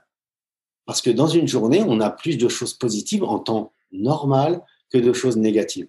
parce 0.86 1.02
que 1.02 1.10
dans 1.10 1.26
une 1.26 1.48
journée, 1.48 1.84
on 1.86 2.00
a 2.00 2.10
plus 2.10 2.36
de 2.36 2.48
choses 2.48 2.74
positives 2.74 3.24
en 3.24 3.38
temps 3.38 3.72
normal 3.92 4.62
que 4.90 4.98
de 4.98 5.12
choses 5.12 5.36
négatives. 5.36 5.88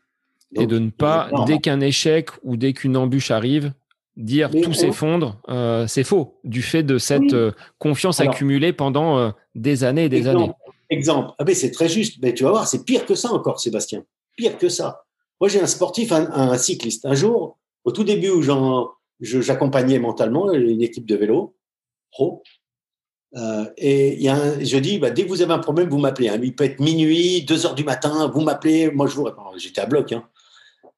Et 0.56 0.68
de 0.68 0.80
ne 0.80 0.90
pas, 0.90 1.30
dès 1.46 1.60
qu'un 1.60 1.80
échec 1.80 2.30
ou 2.44 2.58
dès 2.58 2.74
qu'une 2.74 2.98
embûche 2.98 3.32
arrive, 3.32 3.74
dire 4.16 4.52
tout 4.52 4.74
s'effondre, 4.74 5.42
euh, 5.50 5.88
c'est 5.88 6.04
faux, 6.04 6.40
du 6.44 6.62
fait 6.62 6.84
de 6.84 6.98
cette 6.98 7.36
confiance 7.80 8.20
accumulée 8.20 8.74
pendant 8.74 9.34
des 9.56 9.84
années 9.84 10.06
et 10.06 10.10
des 10.10 10.28
années. 10.28 10.52
Exemple, 10.90 11.32
ah 11.40 11.44
ben 11.44 11.56
c'est 11.56 11.72
très 11.72 11.90
juste, 11.90 12.18
mais 12.22 12.34
tu 12.34 12.44
vas 12.44 12.52
voir, 12.52 12.68
c'est 12.68 12.86
pire 12.86 13.06
que 13.06 13.16
ça 13.16 13.32
encore, 13.32 13.60
Sébastien, 13.60 14.04
pire 14.36 14.58
que 14.58 14.70
ça. 14.70 15.06
Moi, 15.42 15.50
j'ai 15.50 15.60
un 15.60 15.68
sportif, 15.68 16.12
un 16.12 16.58
cycliste. 16.58 17.06
Un 17.06 17.16
jour, 17.16 17.58
au 17.84 17.92
tout 17.92 18.04
début 18.04 18.30
où 18.30 18.42
j'accompagnais 19.22 20.00
mentalement 20.00 20.52
une 20.52 20.82
équipe 20.82 21.06
de 21.06 21.16
vélo 21.16 21.56
pro. 22.12 22.44
Euh, 23.36 23.66
et 23.78 24.22
y 24.22 24.30
a 24.30 24.36
un, 24.36 24.64
je 24.64 24.78
dis, 24.78 25.00
bah, 25.00 25.10
dès 25.10 25.24
que 25.24 25.30
vous 25.30 25.42
avez 25.42 25.54
un 25.54 25.60
problème, 25.60 25.90
vous 25.90 25.98
m'appelez. 25.98 26.30
Hein. 26.30 26.40
Il 26.42 26.56
peut 26.56 26.66
être 26.66 26.80
minuit, 26.80 27.44
2 27.44 27.66
heures 27.66 27.76
du 27.76 27.84
matin, 27.84 28.28
vous 28.28 28.42
m'appelez, 28.42 28.92
moi 28.92 29.08
je 29.08 29.16
vous 29.16 29.24
réponds. 29.24 29.42
J'étais 29.58 29.82
à 29.82 29.86
bloc. 29.88 30.12
Hein. 30.12 30.24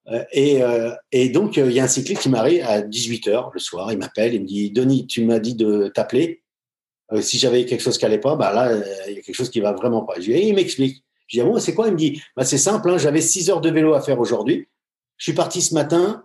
Euh, 0.07 0.23
et, 0.31 0.61
euh, 0.61 0.91
et, 1.11 1.29
donc, 1.29 1.57
il 1.57 1.71
y 1.71 1.79
a 1.79 1.83
un 1.83 1.87
cycliste 1.87 2.21
qui 2.21 2.29
m'arrive 2.29 2.63
à 2.65 2.81
18 2.81 3.27
heures 3.27 3.51
le 3.53 3.59
soir. 3.59 3.91
Il 3.91 3.97
m'appelle, 3.97 4.33
il 4.33 4.41
me 4.41 4.47
dit, 4.47 4.71
Denis, 4.71 5.07
tu 5.07 5.25
m'as 5.25 5.39
dit 5.39 5.55
de 5.55 5.87
t'appeler. 5.87 6.43
si 7.21 7.37
j'avais 7.37 7.65
quelque 7.65 7.81
chose 7.81 7.97
qui 7.97 8.05
n'allait 8.05 8.19
pas, 8.19 8.35
bah 8.35 8.53
là, 8.53 8.75
il 9.07 9.15
y 9.15 9.17
a 9.17 9.21
quelque 9.21 9.35
chose 9.35 9.49
qui 9.49 9.59
va 9.59 9.73
vraiment 9.73 10.03
pas. 10.03 10.19
Je 10.19 10.31
il 10.31 10.53
m'explique. 10.53 11.03
Je 11.27 11.37
dis, 11.37 11.41
ah 11.41 11.45
bon, 11.45 11.59
c'est 11.59 11.73
quoi? 11.73 11.87
Il 11.87 11.93
me 11.93 11.97
dit, 11.97 12.21
bah, 12.35 12.45
c'est 12.45 12.57
simple, 12.57 12.89
hein, 12.89 12.97
j'avais 12.97 13.21
6 13.21 13.49
heures 13.49 13.61
de 13.61 13.69
vélo 13.69 13.93
à 13.93 14.01
faire 14.01 14.19
aujourd'hui. 14.19 14.67
Je 15.17 15.25
suis 15.25 15.33
parti 15.33 15.61
ce 15.61 15.73
matin, 15.73 16.23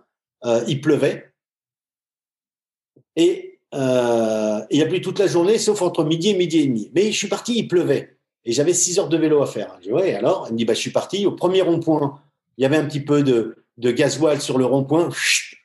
il 0.67 0.81
pleuvait. 0.81 1.31
Et 3.15 3.59
euh, 3.73 4.61
il 4.69 4.81
a 4.81 4.85
plu 4.85 5.01
toute 5.01 5.19
la 5.19 5.27
journée, 5.27 5.57
sauf 5.57 5.81
entre 5.81 6.03
midi 6.03 6.29
et 6.29 6.37
midi 6.37 6.59
et 6.59 6.67
demi. 6.67 6.91
Mais 6.93 7.11
je 7.11 7.17
suis 7.17 7.27
parti, 7.27 7.57
il 7.57 7.67
pleuvait. 7.67 8.17
Et 8.43 8.51
j'avais 8.51 8.73
six 8.73 8.99
heures 8.99 9.09
de 9.09 9.17
vélo 9.17 9.41
à 9.41 9.47
faire. 9.47 9.77
Je 9.79 9.87
dis, 9.87 9.93
ouais, 9.93 10.13
alors? 10.13 10.47
Il 10.49 10.53
me 10.53 10.57
dit, 10.57 10.65
bah, 10.65 10.73
je 10.73 10.79
suis 10.79 10.91
parti. 10.91 11.25
Au 11.25 11.31
premier 11.31 11.61
rond-point, 11.61 12.19
il 12.57 12.63
y 12.63 12.65
avait 12.65 12.77
un 12.77 12.85
petit 12.85 12.99
peu 12.99 13.23
de, 13.23 13.60
de 13.81 13.91
gasoil 13.91 14.41
sur 14.41 14.57
le 14.57 14.65
rond-point, 14.65 15.09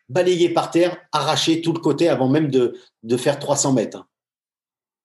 balayé 0.08 0.48
par 0.48 0.70
terre, 0.70 0.96
arraché 1.12 1.60
tout 1.60 1.72
le 1.72 1.80
côté 1.80 2.08
avant 2.08 2.28
même 2.28 2.50
de, 2.50 2.76
de 3.02 3.16
faire 3.16 3.38
300 3.38 3.72
mètres. 3.72 4.06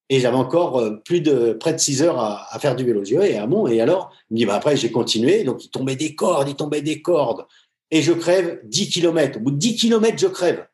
Et 0.09 0.19
j'avais 0.19 0.37
encore 0.37 0.79
euh, 0.79 0.97
plus 1.05 1.21
de 1.21 1.53
près 1.53 1.73
de 1.73 1.79
6 1.79 2.03
heures 2.03 2.19
à, 2.19 2.57
faire 2.59 2.75
du 2.75 2.83
vélo. 2.83 3.01
Je 3.03 3.11
dis, 3.11 3.17
ouais, 3.17 3.31
et 3.31 3.37
alors 3.81 4.11
Il 4.29 4.33
me 4.33 4.37
dit, 4.37 4.45
bah, 4.45 4.55
après, 4.55 4.75
j'ai 4.75 4.91
continué. 4.91 5.43
Donc, 5.43 5.63
il 5.63 5.69
tombait 5.69 5.95
des 5.95 6.15
cordes, 6.15 6.49
il 6.49 6.55
tombait 6.55 6.81
des 6.81 7.01
cordes. 7.01 7.45
Et 7.91 8.01
je 8.01 8.11
crève 8.11 8.59
10 8.65 8.89
km. 8.89 9.37
Au 9.37 9.41
bout 9.41 9.51
de 9.51 9.57
10 9.57 9.75
km, 9.77 10.17
je 10.17 10.27
crève 10.27 10.65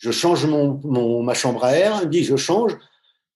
je 0.00 0.10
change 0.10 0.46
mon, 0.46 0.80
mon, 0.82 1.22
ma 1.22 1.34
chambre 1.34 1.62
à 1.62 1.76
air, 1.76 1.98
il 2.02 2.06
me 2.06 2.10
dit 2.10 2.24
je 2.24 2.36
change, 2.36 2.72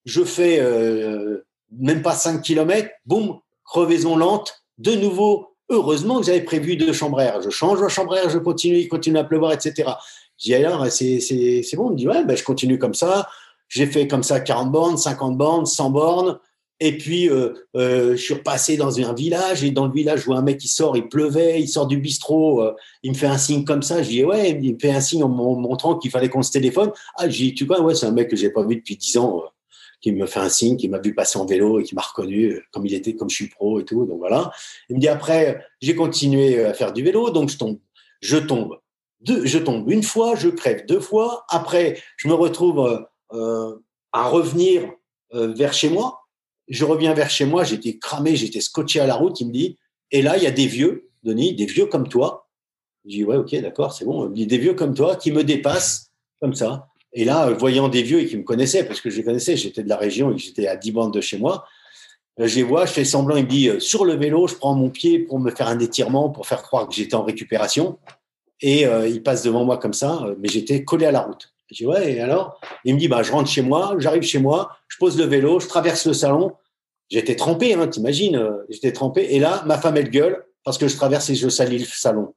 je 0.06 0.24
fais 0.24 0.58
euh, 0.60 1.46
même 1.70 2.02
pas 2.02 2.14
5 2.14 2.40
km, 2.42 2.88
boum, 3.04 3.38
crevaison 3.64 4.16
lente, 4.16 4.64
de 4.78 4.92
nouveau, 4.92 5.53
heureusement 5.68 6.20
que 6.20 6.26
j'avais 6.26 6.42
prévu 6.42 6.76
deux 6.76 6.92
chambres 6.92 7.18
à 7.18 7.24
air. 7.24 7.42
Je 7.42 7.50
change 7.50 7.80
ma 7.80 7.88
chambre 7.88 8.14
à 8.14 8.22
air, 8.22 8.30
je 8.30 8.38
continue, 8.38 8.78
il 8.78 8.88
continue 8.88 9.18
à 9.18 9.24
pleuvoir, 9.24 9.52
etc. 9.52 9.90
Je 10.38 10.44
dis 10.44 10.54
alors, 10.54 10.86
c'est, 10.90 11.20
c'est, 11.20 11.76
bon, 11.76 11.90
il 11.90 11.92
me 11.92 11.96
dit 11.96 12.08
ouais, 12.08 12.24
ben, 12.24 12.36
je 12.36 12.44
continue 12.44 12.78
comme 12.78 12.94
ça. 12.94 13.28
J'ai 13.68 13.86
fait 13.86 14.06
comme 14.06 14.22
ça 14.22 14.40
40 14.40 14.70
bornes, 14.70 14.96
50 14.96 15.36
bornes, 15.36 15.66
100 15.66 15.90
bornes. 15.90 16.38
Et 16.80 16.98
puis, 16.98 17.30
euh, 17.30 17.54
euh, 17.76 18.16
je 18.16 18.22
suis 18.22 18.34
repassé 18.34 18.76
dans 18.76 18.98
un 19.00 19.14
village 19.14 19.62
et 19.62 19.70
dans 19.70 19.86
le 19.86 19.92
village, 19.92 20.20
je 20.20 20.24
vois 20.26 20.38
un 20.38 20.42
mec 20.42 20.58
qui 20.58 20.68
sort, 20.68 20.96
il 20.96 21.08
pleuvait, 21.08 21.60
il 21.60 21.68
sort 21.68 21.86
du 21.86 21.98
bistrot, 21.98 22.62
euh, 22.62 22.74
il 23.02 23.12
me 23.12 23.16
fait 23.16 23.26
un 23.26 23.38
signe 23.38 23.64
comme 23.64 23.82
ça. 23.82 24.02
Je 24.02 24.08
dis, 24.08 24.24
ouais, 24.24 24.58
il 24.60 24.74
me 24.74 24.78
fait 24.78 24.90
un 24.90 25.00
signe 25.00 25.22
en 25.22 25.28
montrant 25.28 25.96
qu'il 25.96 26.10
fallait 26.10 26.28
qu'on 26.28 26.42
se 26.42 26.50
téléphone. 26.50 26.90
Ah, 27.16 27.28
je 27.28 27.36
dis, 27.36 27.54
tu 27.54 27.64
vois, 27.64 27.80
ouais, 27.80 27.94
c'est 27.94 28.06
un 28.06 28.10
mec 28.10 28.28
que 28.28 28.36
j'ai 28.36 28.50
pas 28.50 28.64
vu 28.64 28.76
depuis 28.76 28.96
dix 28.96 29.16
ans, 29.16 29.44
qui 30.04 30.12
me 30.12 30.26
fait 30.26 30.40
un 30.40 30.48
signe, 30.48 30.76
qui 30.76 30.88
m'a 30.88 30.98
vu 30.98 31.14
passer 31.14 31.38
en 31.38 31.46
vélo 31.46 31.80
et 31.80 31.82
qui 31.82 31.94
m'a 31.94 32.02
reconnu 32.02 32.62
comme 32.72 32.86
il 32.86 32.94
était, 32.94 33.16
comme 33.16 33.30
je 33.30 33.36
suis 33.36 33.48
pro 33.48 33.80
et 33.80 33.84
tout. 33.84 34.04
Donc 34.06 34.18
voilà. 34.18 34.52
Il 34.88 34.96
me 34.96 35.00
dit, 35.00 35.08
après, 35.08 35.64
j'ai 35.80 35.94
continué 35.94 36.64
à 36.64 36.74
faire 36.74 36.92
du 36.92 37.02
vélo, 37.02 37.30
donc 37.30 37.48
je 37.48 37.56
tombe. 37.56 37.78
Je 38.20 38.36
tombe. 38.36 38.78
Je 39.26 39.58
tombe 39.58 39.90
une 39.90 40.02
fois, 40.02 40.36
je 40.36 40.48
crève 40.48 40.84
deux 40.86 41.00
fois. 41.00 41.46
Après, 41.48 41.98
je 42.16 42.28
me 42.28 42.34
retrouve 42.34 43.06
à 43.30 44.28
revenir 44.28 44.92
vers 45.32 45.72
chez 45.72 45.88
moi 45.88 46.20
je 46.68 46.84
reviens 46.84 47.14
vers 47.14 47.30
chez 47.30 47.44
moi, 47.44 47.64
j'étais 47.64 47.98
cramé, 47.98 48.36
j'étais 48.36 48.60
scotché 48.60 49.00
à 49.00 49.06
la 49.06 49.14
route. 49.14 49.40
Il 49.40 49.48
me 49.48 49.52
dit, 49.52 49.78
et 50.10 50.22
là, 50.22 50.36
il 50.36 50.42
y 50.42 50.46
a 50.46 50.50
des 50.50 50.66
vieux, 50.66 51.10
Denis, 51.22 51.54
des 51.54 51.66
vieux 51.66 51.86
comme 51.86 52.08
toi. 52.08 52.48
Je 53.04 53.10
dis, 53.10 53.24
ouais, 53.24 53.36
ok, 53.36 53.54
d'accord, 53.60 53.92
c'est 53.92 54.04
bon. 54.04 54.26
Il 54.26 54.30
me 54.30 54.34
dit, 54.34 54.46
des 54.46 54.58
vieux 54.58 54.74
comme 54.74 54.94
toi 54.94 55.16
qui 55.16 55.32
me 55.32 55.44
dépassent 55.44 56.10
comme 56.40 56.54
ça. 56.54 56.88
Et 57.14 57.24
là, 57.24 57.50
voyant 57.50 57.88
des 57.88 58.02
vieux 58.02 58.20
et 58.20 58.26
qui 58.26 58.36
me 58.36 58.42
connaissaient, 58.42 58.84
parce 58.84 59.00
que 59.00 59.08
je 59.08 59.16
les 59.16 59.24
connaissais, 59.24 59.56
j'étais 59.56 59.82
de 59.82 59.88
la 59.88 59.96
région 59.96 60.32
et 60.32 60.38
j'étais 60.38 60.66
à 60.66 60.76
10 60.76 60.92
bandes 60.92 61.14
de 61.14 61.20
chez 61.20 61.38
moi, 61.38 61.64
euh, 62.40 62.46
je 62.46 62.56
les 62.56 62.62
vois, 62.64 62.86
je 62.86 62.92
fais 62.92 63.04
semblant, 63.04 63.36
il 63.36 63.44
me 63.44 63.48
dit, 63.48 63.68
euh, 63.68 63.78
sur 63.78 64.04
le 64.04 64.14
vélo, 64.14 64.48
je 64.48 64.56
prends 64.56 64.74
mon 64.74 64.90
pied 64.90 65.20
pour 65.20 65.38
me 65.38 65.50
faire 65.50 65.68
un 65.68 65.78
étirement, 65.78 66.30
pour 66.30 66.46
faire 66.46 66.62
croire 66.62 66.88
que 66.88 66.94
j'étais 66.94 67.14
en 67.14 67.22
récupération. 67.22 67.98
Et 68.60 68.86
euh, 68.86 69.08
il 69.08 69.22
passe 69.22 69.42
devant 69.42 69.64
moi 69.64 69.78
comme 69.78 69.92
ça, 69.92 70.26
mais 70.40 70.48
j'étais 70.48 70.84
collé 70.84 71.06
à 71.06 71.12
la 71.12 71.20
route. 71.20 71.54
Je 71.70 71.76
dis, 71.76 71.86
ouais, 71.86 72.14
et 72.14 72.20
alors? 72.20 72.60
Il 72.84 72.94
me 72.94 72.98
dit, 72.98 73.08
bah, 73.08 73.22
je 73.22 73.32
rentre 73.32 73.48
chez 73.48 73.62
moi, 73.62 73.94
j'arrive 73.98 74.22
chez 74.22 74.38
moi, 74.38 74.76
je 74.88 74.96
pose 74.98 75.18
le 75.18 75.24
vélo, 75.24 75.60
je 75.60 75.66
traverse 75.66 76.06
le 76.06 76.12
salon. 76.12 76.52
J'étais 77.10 77.36
trempé, 77.36 77.74
hein, 77.74 77.86
t'imagines, 77.86 78.36
euh, 78.36 78.64
j'étais 78.68 78.92
trempé. 78.92 79.26
Et 79.30 79.38
là, 79.38 79.62
ma 79.66 79.78
femme, 79.78 79.96
elle 79.96 80.10
gueule 80.10 80.44
parce 80.64 80.78
que 80.78 80.88
je 80.88 80.96
traverse 80.96 81.28
et 81.30 81.34
je 81.34 81.48
salis 81.48 81.78
le 81.78 81.84
salon. 81.84 82.34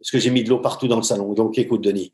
Parce 0.00 0.10
que 0.10 0.18
j'ai 0.18 0.30
mis 0.30 0.44
de 0.44 0.48
l'eau 0.48 0.58
partout 0.58 0.88
dans 0.88 0.96
le 0.96 1.02
salon. 1.02 1.32
Donc, 1.32 1.58
écoute, 1.58 1.82
Denis, 1.82 2.12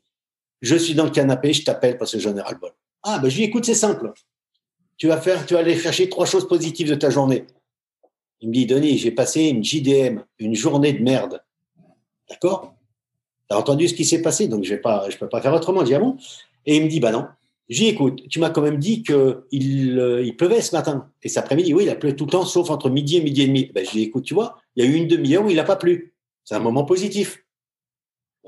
je 0.65 0.75
suis 0.75 0.95
dans 0.95 1.05
le 1.05 1.11
canapé, 1.11 1.53
je 1.53 1.63
t'appelle 1.63 1.97
parce 1.97 2.11
que 2.11 2.19
j'en 2.19 2.35
ai 2.35 2.41
ras 2.41 2.51
le 2.51 2.57
bol. 2.57 2.71
Ah, 3.03 3.19
ben, 3.19 3.29
je 3.29 3.37
lui 3.37 3.43
écoute, 3.43 3.65
c'est 3.65 3.75
simple. 3.75 4.11
Tu 4.97 5.07
vas 5.07 5.21
faire, 5.21 5.45
tu 5.45 5.53
vas 5.53 5.59
aller 5.59 5.77
chercher 5.77 6.09
trois 6.09 6.25
choses 6.25 6.47
positives 6.47 6.89
de 6.89 6.95
ta 6.95 7.09
journée. 7.09 7.45
Il 8.41 8.49
me 8.49 8.53
dit, 8.53 8.65
Denis, 8.65 8.97
j'ai 8.97 9.11
passé 9.11 9.43
une 9.43 9.63
JDM, 9.63 10.21
une 10.39 10.55
journée 10.55 10.93
de 10.93 11.03
merde. 11.03 11.43
D'accord? 12.29 12.75
T'as 13.47 13.57
entendu 13.57 13.87
ce 13.87 13.93
qui 13.93 14.05
s'est 14.05 14.21
passé, 14.21 14.47
donc 14.47 14.63
je 14.63 14.73
vais 14.73 14.81
pas, 14.81 15.07
je 15.09 15.17
peux 15.17 15.29
pas 15.29 15.39
faire 15.41 15.53
autrement. 15.53 15.81
Je 15.81 15.85
dis, 15.85 15.95
ah 15.95 16.01
Et 16.65 16.77
il 16.77 16.83
me 16.83 16.87
dit, 16.87 16.99
bah 16.99 17.11
non. 17.11 17.27
J'ai 17.69 17.87
écoute, 17.87 18.27
tu 18.29 18.39
m'as 18.39 18.51
quand 18.51 18.61
même 18.61 18.77
dit 18.77 19.01
qu'il 19.01 19.15
euh, 19.15 20.23
il 20.23 20.35
pleuvait 20.35 20.61
ce 20.61 20.75
matin. 20.75 21.09
Et 21.23 21.29
cet 21.29 21.43
après-midi, 21.43 21.73
oui, 21.73 21.83
il 21.83 21.89
a 21.89 21.95
plu 21.95 22.15
tout 22.15 22.25
le 22.25 22.31
temps, 22.31 22.45
sauf 22.45 22.69
entre 22.69 22.89
midi 22.89 23.17
et 23.17 23.21
midi 23.21 23.41
et 23.43 23.47
demi. 23.47 23.71
Ben, 23.73 23.85
je 23.85 23.99
écoute, 23.99 24.23
tu 24.23 24.35
vois, 24.35 24.57
il 24.75 24.83
y 24.83 24.87
a 24.87 24.91
eu 24.91 24.95
une 24.95 25.07
demi-heure 25.07 25.45
où 25.45 25.49
il 25.49 25.55
n'a 25.55 25.63
pas 25.63 25.75
plu. 25.75 26.13
C'est 26.43 26.55
un 26.55 26.59
moment 26.59 26.85
positif. 26.85 27.44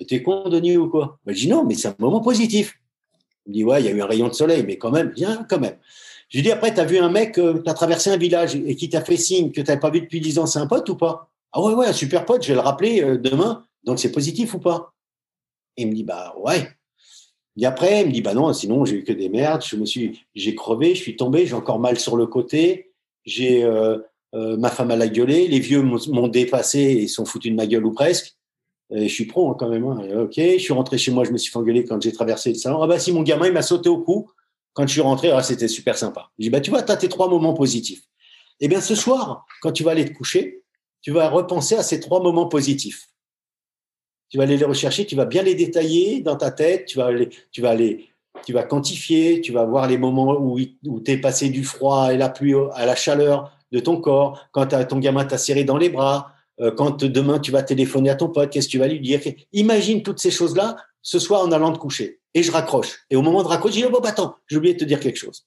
T'es 0.07 0.21
con, 0.21 0.49
Denis, 0.49 0.77
ou 0.77 0.89
quoi? 0.89 1.19
Ben, 1.25 1.33
Je 1.33 1.41
dis 1.41 1.47
non, 1.49 1.63
mais 1.63 1.75
c'est 1.75 1.87
un 1.87 1.95
moment 1.99 2.21
positif. 2.21 2.79
Il 3.45 3.49
me 3.49 3.53
dit, 3.53 3.63
ouais, 3.63 3.81
il 3.81 3.85
y 3.85 3.89
a 3.89 3.91
eu 3.91 4.01
un 4.01 4.05
rayon 4.05 4.27
de 4.27 4.33
soleil, 4.33 4.63
mais 4.65 4.77
quand 4.77 4.91
même, 4.91 5.09
bien, 5.09 5.45
quand 5.49 5.59
même. 5.59 5.77
Je 6.29 6.37
lui 6.37 6.43
dis, 6.43 6.51
après, 6.51 6.73
tu 6.73 6.79
as 6.79 6.85
vu 6.85 6.97
un 6.97 7.09
mec, 7.09 7.37
euh, 7.37 7.61
tu 7.63 7.69
as 7.69 7.73
traversé 7.73 8.09
un 8.09 8.17
village 8.17 8.55
et 8.55 8.75
qui 8.75 8.89
t'a 8.89 9.01
fait 9.01 9.17
signe 9.17 9.51
que 9.51 9.61
tu 9.61 9.67
n'avais 9.67 9.79
pas 9.79 9.89
vu 9.89 10.01
depuis 10.01 10.19
dix 10.19 10.37
ans, 10.39 10.45
c'est 10.45 10.59
un 10.59 10.67
pote 10.67 10.89
ou 10.89 10.95
pas? 10.95 11.29
Ah 11.53 11.61
ouais, 11.61 11.73
ouais, 11.73 11.87
un 11.87 11.93
super 11.93 12.25
pote, 12.25 12.43
je 12.43 12.49
vais 12.49 12.55
le 12.55 12.59
rappeler 12.59 13.01
euh, 13.01 13.17
demain. 13.17 13.65
Donc 13.83 13.99
c'est 13.99 14.11
positif 14.11 14.53
ou 14.53 14.59
pas? 14.59 14.93
Il 15.77 15.87
me 15.87 15.93
dit, 15.93 16.03
bah 16.03 16.35
ouais. 16.37 16.67
Et 17.59 17.65
après, 17.65 18.01
il 18.01 18.07
me 18.07 18.11
dit, 18.11 18.21
bah 18.21 18.33
non, 18.33 18.53
sinon 18.53 18.85
j'ai 18.85 18.97
eu 18.97 19.03
que 19.03 19.13
des 19.13 19.29
merdes. 19.29 19.63
Je 19.65 19.77
me 19.77 19.85
suis, 19.85 20.21
j'ai 20.35 20.53
crevé, 20.53 20.93
je 20.93 21.01
suis 21.01 21.15
tombé, 21.15 21.47
j'ai 21.47 21.55
encore 21.55 21.79
mal 21.79 21.99
sur 21.99 22.17
le 22.17 22.27
côté. 22.27 22.91
J'ai, 23.25 23.63
euh, 23.63 23.97
ma 24.33 24.69
femme 24.69 24.91
a 24.91 24.95
la 24.95 25.07
gueulé, 25.07 25.47
les 25.47 25.59
vieux 25.59 25.81
m'ont 25.81 26.27
dépassé 26.27 26.79
et 26.79 27.07
sont 27.07 27.25
foutus 27.25 27.51
de 27.51 27.57
ma 27.57 27.65
gueule 27.65 27.85
ou 27.85 27.93
presque. 27.93 28.36
Je 28.89 29.07
suis 29.07 29.25
pro 29.25 29.51
hein, 29.51 29.55
quand 29.57 29.69
même. 29.69 29.85
Hein. 29.85 30.21
Ok, 30.21 30.35
je 30.35 30.57
suis 30.57 30.73
rentré 30.73 30.97
chez 30.97 31.11
moi, 31.11 31.23
je 31.23 31.31
me 31.31 31.37
suis 31.37 31.51
fait 31.51 31.83
quand 31.83 32.01
j'ai 32.01 32.11
traversé 32.11 32.49
le 32.49 32.55
salon. 32.55 32.81
Ah 32.81 32.87
bah 32.87 32.99
si 32.99 33.11
mon 33.11 33.23
gamin 33.23 33.47
il 33.47 33.53
m'a 33.53 33.61
sauté 33.61 33.89
au 33.89 33.99
cou 33.99 34.29
quand 34.73 34.85
je 34.87 34.93
suis 34.93 35.01
rentré, 35.01 35.31
ah, 35.31 35.41
c'était 35.41 35.67
super 35.67 35.97
sympa. 35.97 36.29
Je 36.37 36.43
dis 36.43 36.49
bah 36.49 36.61
tu 36.61 36.69
vois, 36.69 36.83
tu 36.83 36.91
as 36.91 36.97
tes 36.97 37.09
trois 37.09 37.29
moments 37.29 37.53
positifs. 37.53 38.03
Eh 38.59 38.67
bien 38.67 38.81
ce 38.81 38.95
soir, 38.95 39.45
quand 39.61 39.71
tu 39.71 39.83
vas 39.83 39.91
aller 39.91 40.05
te 40.05 40.13
coucher, 40.13 40.63
tu 41.01 41.11
vas 41.11 41.29
repenser 41.29 41.75
à 41.75 41.83
ces 41.83 41.99
trois 41.99 42.21
moments 42.21 42.47
positifs 42.47 43.07
tu 44.29 44.37
vas 44.37 44.43
aller 44.43 44.57
les 44.57 44.65
rechercher, 44.65 45.05
tu 45.05 45.15
vas 45.15 45.25
bien 45.25 45.43
les 45.43 45.55
détailler 45.55 46.21
dans 46.21 46.35
ta 46.35 46.51
tête, 46.51 46.85
tu 46.85 46.97
vas 46.97 47.05
aller, 47.05 47.29
tu 47.51 47.61
vas 47.61 47.69
aller, 47.69 48.09
tu 48.45 48.53
vas 48.53 48.63
quantifier, 48.63 49.41
tu 49.41 49.51
vas 49.51 49.65
voir 49.65 49.87
les 49.87 49.97
moments 49.97 50.33
où, 50.33 50.59
où 50.85 50.99
tu 50.99 51.11
es 51.11 51.17
passé 51.17 51.49
du 51.49 51.63
froid 51.63 52.13
et 52.13 52.17
la 52.17 52.29
pluie 52.29 52.53
à 52.73 52.85
la 52.85 52.95
chaleur 52.95 53.51
de 53.71 53.79
ton 53.79 53.97
corps, 53.97 54.47
quand 54.51 54.67
ton 54.87 54.99
gamin 54.99 55.25
t'a 55.25 55.37
serré 55.37 55.63
dans 55.63 55.77
les 55.77 55.89
bras, 55.89 56.33
quand 56.75 57.03
demain 57.03 57.39
tu 57.39 57.51
vas 57.51 57.61
téléphoner 57.61 58.09
à 58.09 58.15
ton 58.15 58.29
pote, 58.29 58.49
qu'est-ce 58.49 58.67
que 58.67 58.71
tu 58.71 58.79
vas 58.79 58.87
lui 58.87 58.99
dire? 58.99 59.21
Imagine 59.53 60.01
toutes 60.01 60.19
ces 60.19 60.31
choses-là 60.31 60.77
ce 61.01 61.19
soir 61.19 61.41
en 61.41 61.51
allant 61.51 61.71
te 61.71 61.77
coucher. 61.77 62.19
Et 62.33 62.43
je 62.43 62.51
raccroche. 62.51 63.05
Et 63.09 63.15
au 63.15 63.21
moment 63.21 63.43
de 63.43 63.47
raccrocher, 63.47 63.79
je 63.79 63.85
dis, 63.87 63.93
oh, 63.93 64.01
bah, 64.01 64.09
attends, 64.09 64.35
j'ai 64.47 64.57
oublié 64.57 64.73
de 64.73 64.79
te 64.79 64.85
dire 64.85 64.99
quelque 64.99 65.17
chose. 65.17 65.45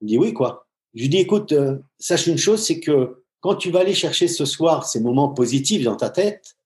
Il 0.00 0.08
dit, 0.08 0.18
oui, 0.18 0.32
quoi? 0.32 0.66
Je 0.94 1.02
lui 1.02 1.08
dis, 1.08 1.18
écoute, 1.18 1.52
euh, 1.52 1.78
sache 1.98 2.26
une 2.26 2.38
chose, 2.38 2.62
c'est 2.62 2.80
que 2.80 3.22
quand 3.40 3.54
tu 3.54 3.70
vas 3.70 3.80
aller 3.80 3.94
chercher 3.94 4.28
ce 4.28 4.44
soir 4.44 4.86
ces 4.86 5.00
moments 5.00 5.28
positifs 5.28 5.84
dans 5.84 5.96
ta 5.96 6.10
tête, 6.10 6.56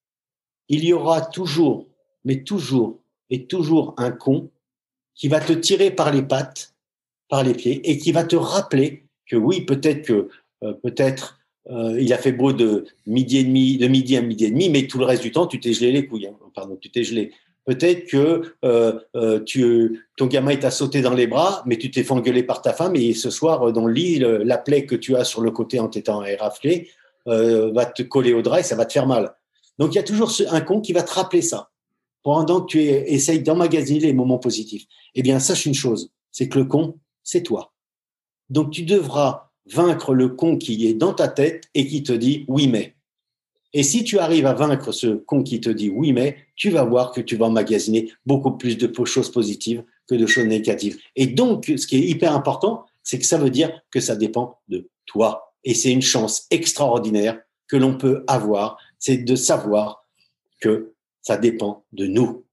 il 0.69 0.83
y 0.83 0.93
aura 0.93 1.21
toujours, 1.21 1.87
mais 2.23 2.43
toujours 2.43 2.99
et 3.29 3.45
toujours 3.45 3.93
un 3.97 4.11
con 4.11 4.49
qui 5.15 5.27
va 5.27 5.39
te 5.39 5.53
tirer 5.53 5.91
par 5.91 6.11
les 6.11 6.23
pattes, 6.23 6.73
par 7.29 7.43
les 7.43 7.53
pieds, 7.53 7.89
et 7.89 7.97
qui 7.97 8.11
va 8.11 8.23
te 8.23 8.35
rappeler 8.35 9.05
que 9.25 9.35
oui, 9.35 9.61
peut-être 9.61 10.01
que 10.01 10.29
euh, 10.63 10.73
peut-être 10.81 11.39
euh, 11.69 11.99
il 11.99 12.11
a 12.13 12.17
fait 12.17 12.31
beau 12.31 12.53
de 12.53 12.85
midi 13.05 13.37
et 13.37 13.43
demi, 13.43 13.77
de 13.77 13.87
midi 13.87 14.17
à 14.17 14.21
midi 14.21 14.45
et 14.45 14.51
demi, 14.51 14.69
mais 14.69 14.87
tout 14.87 14.97
le 14.97 15.05
reste 15.05 15.21
du 15.21 15.31
temps, 15.31 15.47
tu 15.47 15.59
t'es 15.59 15.73
gelé 15.73 15.91
les 15.91 16.07
couilles. 16.07 16.27
Hein. 16.27 16.35
Pardon, 16.53 16.77
tu. 16.79 16.89
Peut-être 17.63 18.07
que 18.07 18.55
euh, 18.65 19.39
tu, 19.45 20.07
ton 20.17 20.25
gamin 20.25 20.55
t'a 20.55 20.71
sauté 20.71 21.01
dans 21.01 21.13
les 21.13 21.27
bras, 21.27 21.61
mais 21.67 21.77
tu 21.77 21.91
t'es 21.91 22.03
fait 22.03 22.43
par 22.43 22.61
ta 22.61 22.73
femme 22.73 22.95
et 22.95 23.13
ce 23.13 23.29
soir, 23.29 23.71
dans 23.71 23.85
le 23.85 23.93
lit, 23.93 24.19
la 24.19 24.57
plaie 24.57 24.85
que 24.85 24.95
tu 24.95 25.15
as 25.15 25.23
sur 25.23 25.41
le 25.41 25.51
côté 25.51 25.79
en 25.79 25.87
t'étant 25.87 26.23
éraflé 26.23 26.89
va 27.27 27.85
te 27.85 28.01
coller 28.01 28.33
au 28.33 28.41
drap 28.41 28.59
et 28.59 28.63
ça 28.63 28.75
va 28.75 28.85
te 28.85 28.93
faire 28.93 29.05
mal. 29.05 29.35
Donc 29.77 29.93
il 29.93 29.97
y 29.97 29.99
a 29.99 30.03
toujours 30.03 30.31
un 30.49 30.61
con 30.61 30.81
qui 30.81 30.91
va 30.91 31.03
te 31.03 31.13
rappeler 31.13 31.43
ça 31.43 31.69
pendant 32.23 32.61
que 32.61 32.67
tu 32.67 32.79
essayes 32.81 33.41
d'emmagasiner 33.41 33.99
les 33.99 34.13
moments 34.13 34.39
positifs. 34.39 34.85
Eh 35.15 35.21
bien, 35.21 35.39
sache 35.39 35.65
une 35.65 35.73
chose, 35.73 36.11
c'est 36.31 36.49
que 36.49 36.59
le 36.59 36.65
con, 36.65 36.97
c'est 37.23 37.43
toi. 37.43 37.73
Donc 38.49 38.71
tu 38.71 38.83
devras 38.83 39.50
vaincre 39.71 40.13
le 40.13 40.29
con 40.29 40.57
qui 40.57 40.87
est 40.87 40.93
dans 40.93 41.13
ta 41.13 41.27
tête 41.27 41.65
et 41.73 41.87
qui 41.87 42.03
te 42.03 42.13
dit 42.13 42.45
oui 42.47 42.67
mais. 42.67 42.95
Et 43.73 43.83
si 43.83 44.03
tu 44.03 44.19
arrives 44.19 44.45
à 44.45 44.53
vaincre 44.53 44.91
ce 44.91 45.07
con 45.07 45.43
qui 45.43 45.61
te 45.61 45.69
dit 45.69 45.89
oui, 45.89 46.11
mais 46.13 46.37
tu 46.55 46.69
vas 46.69 46.83
voir 46.83 47.11
que 47.11 47.21
tu 47.21 47.37
vas 47.37 47.45
emmagasiner 47.45 48.11
beaucoup 48.25 48.51
plus 48.51 48.77
de 48.77 48.91
choses 49.05 49.31
positives 49.31 49.83
que 50.07 50.15
de 50.15 50.25
choses 50.25 50.45
négatives. 50.45 50.99
Et 51.15 51.27
donc, 51.27 51.65
ce 51.65 51.87
qui 51.87 51.97
est 51.97 52.07
hyper 52.07 52.35
important, 52.35 52.85
c'est 53.03 53.17
que 53.17 53.25
ça 53.25 53.37
veut 53.37 53.49
dire 53.49 53.81
que 53.89 53.99
ça 53.99 54.15
dépend 54.15 54.59
de 54.67 54.89
toi. 55.05 55.53
Et 55.63 55.73
c'est 55.73 55.91
une 55.91 56.01
chance 56.01 56.47
extraordinaire 56.51 57.39
que 57.67 57.77
l'on 57.77 57.97
peut 57.97 58.23
avoir, 58.27 58.77
c'est 58.99 59.17
de 59.17 59.35
savoir 59.35 60.05
que 60.59 60.93
ça 61.21 61.37
dépend 61.37 61.85
de 61.93 62.07
nous. 62.07 62.43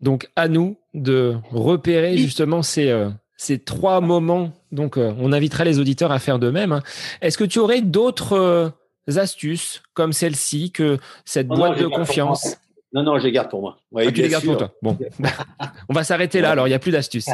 Donc, 0.00 0.30
à 0.34 0.48
nous 0.48 0.78
de 0.94 1.36
repérer 1.50 2.16
justement 2.16 2.62
ces, 2.62 2.88
euh, 2.88 3.10
ces 3.40 3.58
trois 3.58 4.02
moments. 4.02 4.52
Donc, 4.70 4.98
euh, 4.98 5.14
on 5.18 5.32
invitera 5.32 5.64
les 5.64 5.78
auditeurs 5.78 6.12
à 6.12 6.18
faire 6.18 6.38
de 6.38 6.50
même. 6.50 6.72
Hein. 6.72 6.82
Est-ce 7.22 7.38
que 7.38 7.44
tu 7.44 7.58
aurais 7.58 7.80
d'autres 7.80 8.34
euh, 8.34 8.68
astuces 9.16 9.82
comme 9.94 10.12
celle-ci 10.12 10.72
que 10.72 10.98
cette 11.24 11.48
boîte 11.48 11.78
de 11.78 11.86
confiance? 11.86 12.58
non, 12.92 13.02
non, 13.02 13.18
je 13.18 13.24
les 13.24 13.32
garde 13.32 13.48
pour 13.48 13.62
moi. 13.62 13.78
ah, 13.96 14.12
tu 14.12 14.20
les 14.20 14.28
gardes 14.28 14.44
pour 14.44 14.58
toi. 14.58 14.74
Bon, 14.82 14.98
on 15.88 15.94
va 15.94 16.04
s'arrêter 16.04 16.42
là. 16.42 16.50
Alors, 16.50 16.66
il 16.66 16.70
n'y 16.70 16.74
a 16.74 16.78
plus 16.78 16.92
d'astuces. 16.92 17.30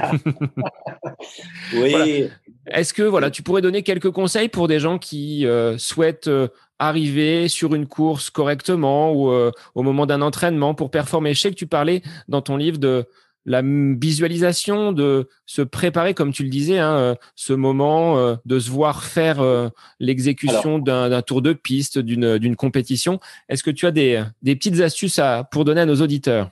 oui. 1.74 2.28
Est-ce 2.68 2.94
que 2.94 3.02
voilà, 3.02 3.32
tu 3.32 3.42
pourrais 3.42 3.62
donner 3.62 3.82
quelques 3.82 4.12
conseils 4.12 4.48
pour 4.48 4.68
des 4.68 4.78
gens 4.78 4.98
qui 4.98 5.44
euh, 5.44 5.76
souhaitent 5.76 6.30
arriver 6.78 7.48
sur 7.48 7.74
une 7.74 7.88
course 7.88 8.30
correctement 8.30 9.12
ou 9.12 9.28
au 9.74 9.82
moment 9.82 10.06
d'un 10.06 10.22
entraînement 10.22 10.72
pour 10.72 10.92
performer? 10.92 11.34
Je 11.34 11.40
sais 11.40 11.50
que 11.50 11.56
tu 11.56 11.66
parlais 11.66 12.02
dans 12.28 12.42
ton 12.42 12.56
livre 12.56 12.78
de 12.78 13.06
la 13.46 13.62
visualisation, 13.62 14.92
de 14.92 15.28
se 15.46 15.62
préparer, 15.62 16.14
comme 16.14 16.32
tu 16.32 16.42
le 16.42 16.48
disais, 16.50 16.78
hein, 16.78 16.96
euh, 16.96 17.14
ce 17.36 17.52
moment, 17.52 18.18
euh, 18.18 18.34
de 18.44 18.58
se 18.58 18.70
voir 18.70 19.04
faire 19.04 19.40
euh, 19.40 19.68
l'exécution 20.00 20.80
d'un 20.80 21.22
tour 21.22 21.42
de 21.42 21.52
piste, 21.52 21.98
d'une 21.98 22.56
compétition. 22.56 23.20
Est-ce 23.48 23.62
que 23.62 23.70
tu 23.70 23.86
as 23.86 23.92
des, 23.92 24.22
des 24.42 24.56
petites 24.56 24.80
astuces 24.80 25.20
à, 25.20 25.44
pour 25.44 25.64
donner 25.64 25.82
à 25.82 25.86
nos 25.86 26.02
auditeurs? 26.02 26.50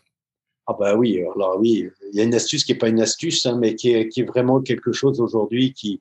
Ah 0.66 0.74
bah 0.78 0.94
oui, 0.96 1.20
alors 1.20 1.58
oui, 1.58 1.90
il 2.12 2.16
y 2.16 2.20
a 2.20 2.24
une 2.24 2.34
astuce 2.34 2.64
qui 2.64 2.72
n'est 2.72 2.78
pas 2.78 2.88
une 2.88 3.00
astuce, 3.00 3.44
hein, 3.44 3.58
mais 3.58 3.74
qui 3.74 3.90
est, 3.90 4.08
qui 4.08 4.20
est, 4.20 4.24
vraiment 4.24 4.62
quelque 4.62 4.92
chose 4.92 5.20
aujourd'hui 5.20 5.74
qui, 5.74 6.00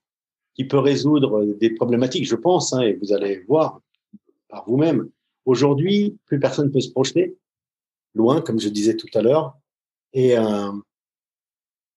qui 0.53 0.63
peut 0.63 0.79
résoudre 0.79 1.43
des 1.59 1.71
problématiques, 1.71 2.25
je 2.25 2.35
pense, 2.35 2.71
hein, 2.71 2.81
et 2.81 2.93
vous 2.93 3.11
allez 3.11 3.43
voir 3.47 3.81
par 4.47 4.63
vous-même. 4.65 5.09
Aujourd'hui, 5.45 6.17
plus 6.27 6.39
personne 6.39 6.67
ne 6.67 6.71
peut 6.71 6.79
se 6.79 6.91
projeter 6.91 7.35
loin, 8.13 8.41
comme 8.41 8.59
je 8.59 8.69
disais 8.69 8.95
tout 8.95 9.07
à 9.15 9.21
l'heure 9.21 9.57
et, 10.13 10.37
euh, 10.37 10.71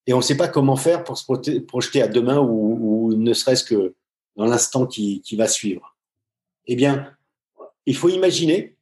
et 0.07 0.13
on 0.13 0.19
ne 0.19 0.23
sait 0.23 0.37
pas 0.37 0.49
comment 0.49 0.77
faire 0.77 1.05
pour 1.05 1.19
se 1.19 1.59
projeter 1.61 2.03
à 2.03 2.09
demain 2.09 2.39
ou, 2.39 3.13
ne 3.15 3.33
serait-ce 3.33 3.65
que 3.65 3.95
dans 4.37 4.47
l'instant 4.47 4.87
qui, 4.87 5.23
va 5.37 5.49
suivre. 5.49 5.97
Eh 6.67 6.77
bien, 6.77 7.13
il 7.87 7.97
faut 7.97 8.09
imaginer 8.09 8.77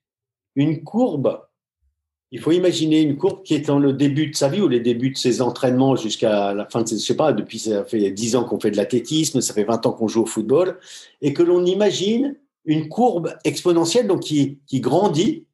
une 0.55 0.83
courbe. 0.83 1.41
Il 2.31 2.41
faut 2.41 2.53
imaginer 2.53 3.01
une 3.01 3.17
courbe 3.17 3.43
qui 3.43 3.55
est 3.55 3.67
dans 3.67 3.79
le 3.79 3.93
début 3.93 4.27
de 4.27 4.37
sa 4.37 4.49
vie 4.49 4.61
ou 4.61 4.69
les 4.69 4.81
débuts 4.81 5.11
de 5.11 5.17
ses 5.17 5.41
entraînements 5.41 5.95
jusqu'à 5.95 6.53
la 6.53 6.67
fin 6.67 6.83
de 6.83 6.89
ses, 6.89 6.99
je 6.99 7.05
sais 7.05 7.17
pas, 7.17 7.33
depuis 7.33 7.61
ça 7.61 7.85
fait 7.85 8.11
10 8.11 8.37
ans 8.37 8.45
qu'on 8.45 8.59
fait 8.59 8.73
de 8.73 8.77
l'athlétisme, 8.77 9.41
ça 9.41 9.55
fait 9.55 9.65
20 9.65 9.87
ans 9.87 9.93
qu'on 9.93 10.09
joue 10.09 10.23
au 10.23 10.27
football, 10.27 10.79
et 11.21 11.33
que 11.33 11.43
l'on 11.43 11.65
imagine 11.65 12.37
une 12.65 12.89
courbe 12.89 13.37
exponentielle 13.45 14.09
donc 14.09 14.23
qui, 14.23 14.59
qui 14.67 14.81
grandit 14.81 15.47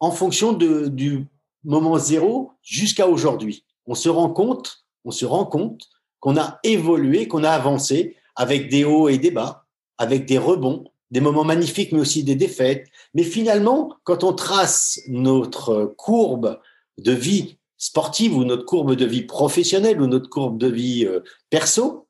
en 0.00 0.10
fonction 0.10 0.52
de, 0.52 0.88
du 0.88 1.26
moment 1.64 1.98
zéro 1.98 2.52
jusqu'à 2.62 3.08
aujourd'hui. 3.08 3.64
On 3.86 3.94
se 3.94 4.08
rend 4.08 4.30
compte, 4.30 4.84
on 5.04 5.10
se 5.10 5.24
rend 5.24 5.46
compte 5.46 5.82
qu'on 6.20 6.36
a 6.36 6.58
évolué, 6.62 7.28
qu'on 7.28 7.44
a 7.44 7.50
avancé 7.50 8.16
avec 8.36 8.70
des 8.70 8.84
hauts 8.84 9.08
et 9.08 9.18
des 9.18 9.30
bas, 9.30 9.66
avec 9.98 10.26
des 10.26 10.38
rebonds, 10.38 10.84
des 11.10 11.20
moments 11.20 11.44
magnifiques, 11.44 11.92
mais 11.92 12.00
aussi 12.00 12.22
des 12.24 12.36
défaites. 12.36 12.86
Mais 13.14 13.24
finalement, 13.24 13.94
quand 14.04 14.24
on 14.24 14.32
trace 14.32 15.00
notre 15.08 15.94
courbe 15.96 16.60
de 16.98 17.12
vie 17.12 17.58
sportive 17.76 18.36
ou 18.36 18.44
notre 18.44 18.64
courbe 18.64 18.94
de 18.94 19.06
vie 19.06 19.22
professionnelle 19.22 20.00
ou 20.00 20.06
notre 20.06 20.28
courbe 20.28 20.58
de 20.58 20.68
vie 20.68 21.06
euh, 21.06 21.20
perso, 21.48 22.06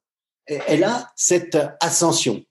elle 0.46 0.84
a 0.84 1.10
cette 1.14 1.56
ascension. 1.80 2.42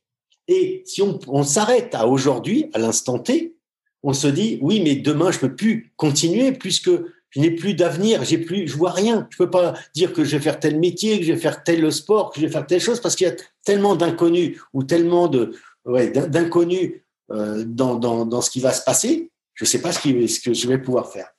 Et 0.47 0.83
si 0.85 1.01
on, 1.01 1.19
on 1.27 1.43
s'arrête 1.43 1.93
à 1.93 2.07
aujourd'hui, 2.07 2.69
à 2.73 2.79
l'instant 2.79 3.19
T, 3.19 3.58
on 4.03 4.13
se 4.13 4.27
dit 4.27 4.59
oui, 4.61 4.81
mais 4.81 4.95
demain 4.95 5.31
je 5.31 5.39
peux 5.39 5.55
plus 5.55 5.91
continuer 5.97 6.51
puisque 6.51 6.91
je 7.31 7.39
n'ai 7.39 7.51
plus 7.51 7.75
d'avenir, 7.75 8.23
j'ai 8.23 8.39
plus, 8.39 8.67
je 8.67 8.75
vois 8.75 8.91
rien. 8.91 9.27
Je 9.29 9.37
peux 9.37 9.49
pas 9.49 9.75
dire 9.93 10.13
que 10.13 10.23
je 10.23 10.35
vais 10.35 10.41
faire 10.41 10.59
tel 10.59 10.79
métier, 10.79 11.19
que 11.19 11.25
je 11.25 11.33
vais 11.33 11.39
faire 11.39 11.63
tel 11.63 11.91
sport, 11.91 12.31
que 12.31 12.39
je 12.39 12.45
vais 12.45 12.51
faire 12.51 12.65
telle 12.65 12.81
chose 12.81 12.99
parce 12.99 13.15
qu'il 13.15 13.27
y 13.27 13.29
a 13.29 13.35
tellement 13.63 13.95
d'inconnus 13.95 14.59
ou 14.73 14.83
tellement 14.83 15.27
de 15.27 15.55
d'inconnus 15.85 17.01
euh, 17.31 17.63
dans, 17.65 17.95
dans, 17.95 18.25
dans, 18.25 18.41
ce 18.41 18.49
qui 18.49 18.59
va 18.59 18.73
se 18.73 18.83
passer. 18.83 19.31
Je 19.53 19.65
sais 19.65 19.81
pas 19.81 19.91
ce, 19.91 19.99
ce 19.99 20.39
que 20.39 20.53
je 20.53 20.67
vais 20.67 20.77
pouvoir 20.77 21.11
faire. 21.11 21.29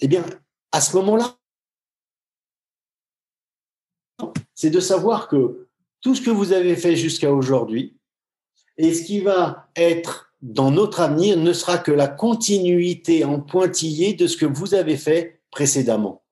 Eh 0.00 0.08
bien, 0.08 0.24
à 0.72 0.80
ce 0.80 0.96
moment-là, 0.96 1.36
c'est 4.54 4.70
de 4.70 4.80
savoir 4.80 5.28
que 5.28 5.68
tout 6.00 6.14
ce 6.14 6.22
que 6.22 6.30
vous 6.30 6.52
avez 6.52 6.76
fait 6.76 6.96
jusqu'à 6.96 7.32
aujourd'hui 7.32 7.96
et 8.76 8.94
ce 8.94 9.02
qui 9.04 9.20
va 9.20 9.68
être 9.76 10.29
dans 10.42 10.70
notre 10.70 11.00
avenir 11.00 11.36
ne 11.36 11.52
sera 11.52 11.78
que 11.78 11.92
la 11.92 12.08
continuité 12.08 13.24
en 13.24 13.40
pointillé 13.40 14.14
de 14.14 14.26
ce 14.26 14.36
que 14.36 14.46
vous 14.46 14.74
avez 14.74 14.96
fait 14.96 15.40
précédemment. 15.50 16.22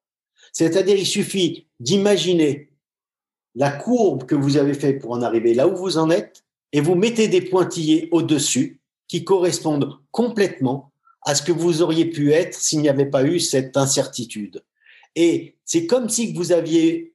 C'est-à-dire, 0.53 0.97
il 0.97 1.07
suffit 1.07 1.67
d'imaginer 1.79 2.71
la 3.55 3.71
courbe 3.71 4.25
que 4.25 4.35
vous 4.35 4.57
avez 4.57 4.75
fait 4.75 4.95
pour 4.95 5.13
en 5.13 5.23
arriver 5.23 5.55
là 5.55 5.69
où 5.69 5.77
vous 5.77 5.99
en 5.99 6.11
êtes 6.11 6.45
et 6.73 6.81
vous 6.81 6.95
mettez 6.95 7.29
des 7.29 7.43
pointillés 7.43 8.09
au-dessus 8.13 8.81
qui 9.09 9.25
correspondent 9.25 9.99
complètement 10.11 10.93
à 11.23 11.35
ce 11.35 11.43
que 11.43 11.53
vous 11.53 11.83
auriez 11.83 12.07
pu 12.07 12.33
être 12.33 12.55
s'il 12.55 12.81
n'y 12.81 12.89
avait 12.89 13.07
pas 13.07 13.25
eu 13.25 13.41
cette 13.41 13.77
incertitude. 13.77 14.63
Et 15.17 15.57
c'est 15.65 15.87
comme 15.87 16.09
si 16.09 16.33
vous 16.33 16.53
aviez 16.53 17.15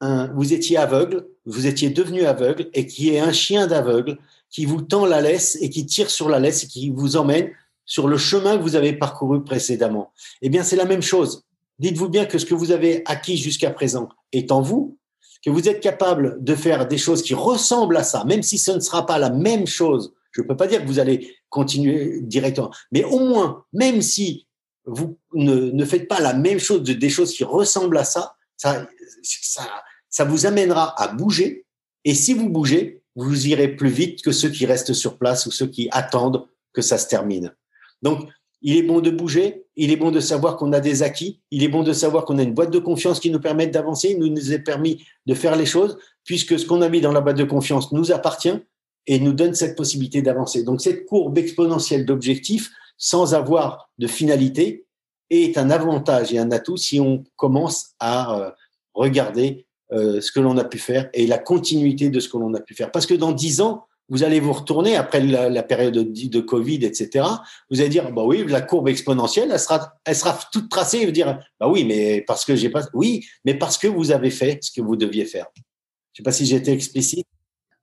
un, 0.00 0.28
vous 0.34 0.52
étiez 0.52 0.76
aveugle, 0.76 1.26
vous 1.46 1.66
étiez 1.66 1.90
devenu 1.90 2.24
aveugle 2.24 2.68
et 2.74 2.86
qui 2.86 3.14
est 3.14 3.20
un 3.20 3.32
chien 3.32 3.66
d'aveugle 3.66 4.18
qui 4.50 4.64
vous 4.64 4.82
tend 4.82 5.06
la 5.06 5.20
laisse 5.20 5.56
et 5.60 5.70
qui 5.70 5.86
tire 5.86 6.10
sur 6.10 6.28
la 6.28 6.38
laisse 6.38 6.64
et 6.64 6.66
qui 6.66 6.90
vous 6.90 7.16
emmène 7.16 7.50
sur 7.84 8.08
le 8.08 8.18
chemin 8.18 8.56
que 8.56 8.62
vous 8.62 8.76
avez 8.76 8.92
parcouru 8.92 9.42
précédemment. 9.42 10.12
Eh 10.42 10.48
bien, 10.48 10.62
c'est 10.62 10.76
la 10.76 10.84
même 10.84 11.02
chose. 11.02 11.44
Dites-vous 11.78 12.08
bien 12.08 12.26
que 12.26 12.38
ce 12.38 12.46
que 12.46 12.54
vous 12.54 12.72
avez 12.72 13.02
acquis 13.06 13.36
jusqu'à 13.36 13.70
présent 13.70 14.08
est 14.32 14.52
en 14.52 14.60
vous, 14.60 14.98
que 15.44 15.50
vous 15.50 15.68
êtes 15.68 15.80
capable 15.80 16.42
de 16.42 16.54
faire 16.54 16.86
des 16.86 16.98
choses 16.98 17.22
qui 17.22 17.34
ressemblent 17.34 17.96
à 17.96 18.02
ça, 18.02 18.24
même 18.24 18.42
si 18.42 18.58
ce 18.58 18.72
ne 18.72 18.80
sera 18.80 19.06
pas 19.06 19.18
la 19.18 19.30
même 19.30 19.66
chose. 19.66 20.12
Je 20.32 20.42
ne 20.42 20.46
peux 20.46 20.56
pas 20.56 20.66
dire 20.66 20.82
que 20.82 20.86
vous 20.86 20.98
allez 20.98 21.34
continuer 21.48 22.20
directement, 22.22 22.70
mais 22.92 23.02
au 23.02 23.18
moins, 23.18 23.64
même 23.72 24.02
si 24.02 24.46
vous 24.84 25.18
ne, 25.34 25.84
faites 25.84 26.06
pas 26.06 26.20
la 26.20 26.34
même 26.34 26.58
chose, 26.58 26.82
des 26.82 27.10
choses 27.10 27.32
qui 27.32 27.44
ressemblent 27.44 27.98
à 27.98 28.04
ça, 28.04 28.36
ça 28.56 30.24
vous 30.24 30.46
amènera 30.46 31.00
à 31.00 31.08
bouger. 31.08 31.64
Et 32.04 32.14
si 32.14 32.34
vous 32.34 32.48
bougez, 32.48 32.99
vous 33.16 33.48
irez 33.48 33.68
plus 33.68 33.88
vite 33.88 34.22
que 34.22 34.32
ceux 34.32 34.50
qui 34.50 34.66
restent 34.66 34.92
sur 34.92 35.18
place 35.18 35.46
ou 35.46 35.50
ceux 35.50 35.66
qui 35.66 35.88
attendent 35.90 36.46
que 36.72 36.82
ça 36.82 36.98
se 36.98 37.08
termine. 37.08 37.54
Donc, 38.02 38.28
il 38.62 38.76
est 38.76 38.82
bon 38.82 39.00
de 39.00 39.10
bouger, 39.10 39.64
il 39.76 39.90
est 39.90 39.96
bon 39.96 40.10
de 40.10 40.20
savoir 40.20 40.56
qu'on 40.56 40.72
a 40.72 40.80
des 40.80 41.02
acquis, 41.02 41.40
il 41.50 41.64
est 41.64 41.68
bon 41.68 41.82
de 41.82 41.92
savoir 41.92 42.24
qu'on 42.24 42.38
a 42.38 42.42
une 42.42 42.52
boîte 42.52 42.70
de 42.70 42.78
confiance 42.78 43.18
qui 43.18 43.30
nous 43.30 43.40
permet 43.40 43.66
d'avancer, 43.66 44.16
nous 44.16 44.28
nous 44.28 44.52
a 44.52 44.58
permis 44.58 45.04
de 45.26 45.34
faire 45.34 45.56
les 45.56 45.66
choses, 45.66 45.98
puisque 46.24 46.58
ce 46.58 46.66
qu'on 46.66 46.82
a 46.82 46.88
mis 46.88 47.00
dans 47.00 47.12
la 47.12 47.22
boîte 47.22 47.38
de 47.38 47.44
confiance 47.44 47.90
nous 47.92 48.12
appartient 48.12 48.52
et 49.06 49.18
nous 49.18 49.32
donne 49.32 49.54
cette 49.54 49.76
possibilité 49.76 50.20
d'avancer. 50.20 50.62
Donc 50.62 50.82
cette 50.82 51.06
courbe 51.06 51.38
exponentielle 51.38 52.04
d'objectifs, 52.04 52.70
sans 52.98 53.34
avoir 53.34 53.90
de 53.98 54.06
finalité, 54.06 54.84
est 55.30 55.56
un 55.56 55.70
avantage 55.70 56.32
et 56.34 56.38
un 56.38 56.50
atout 56.50 56.76
si 56.76 57.00
on 57.00 57.24
commence 57.36 57.94
à 57.98 58.38
euh, 58.38 58.50
regarder 58.92 59.66
euh, 59.92 60.20
ce 60.20 60.30
que 60.30 60.40
l'on 60.40 60.56
a 60.56 60.64
pu 60.64 60.78
faire 60.78 61.08
et 61.12 61.26
la 61.26 61.38
continuité 61.38 62.10
de 62.10 62.20
ce 62.20 62.28
que 62.28 62.36
l'on 62.36 62.54
a 62.54 62.60
pu 62.60 62.74
faire. 62.74 62.92
Parce 62.92 63.06
que 63.06 63.14
dans 63.14 63.32
dix 63.32 63.60
ans, 63.60 63.86
vous 64.10 64.24
allez 64.24 64.40
vous 64.40 64.52
retourner 64.52 64.96
après 64.96 65.20
la, 65.20 65.62
période 65.62 65.94
de, 65.94 66.40
Covid, 66.40 66.84
etc. 66.84 67.26
Vous 67.70 67.80
allez 67.80 67.88
dire, 67.88 68.12
bah 68.12 68.24
oui, 68.24 68.44
la 68.46 68.60
courbe 68.60 68.88
exponentielle, 68.88 69.50
elle 69.52 69.60
sera, 69.60 69.94
elle 70.04 70.16
sera 70.16 70.38
toute 70.52 70.68
tracée. 70.68 70.98
Et 70.98 71.06
vous 71.06 71.12
dire, 71.12 71.38
bah 71.60 71.68
oui, 71.68 71.84
mais 71.84 72.22
parce 72.26 72.44
que 72.44 72.56
j'ai 72.56 72.70
pas, 72.70 72.82
oui, 72.92 73.24
mais 73.44 73.54
parce 73.54 73.78
que 73.78 73.86
vous 73.86 74.10
avez 74.10 74.30
fait 74.30 74.58
ce 74.62 74.72
que 74.72 74.80
vous 74.80 74.96
deviez 74.96 75.24
faire. 75.24 75.46
Je 76.12 76.18
sais 76.18 76.22
pas 76.24 76.32
si 76.32 76.52
été 76.52 76.72
explicite. 76.72 77.26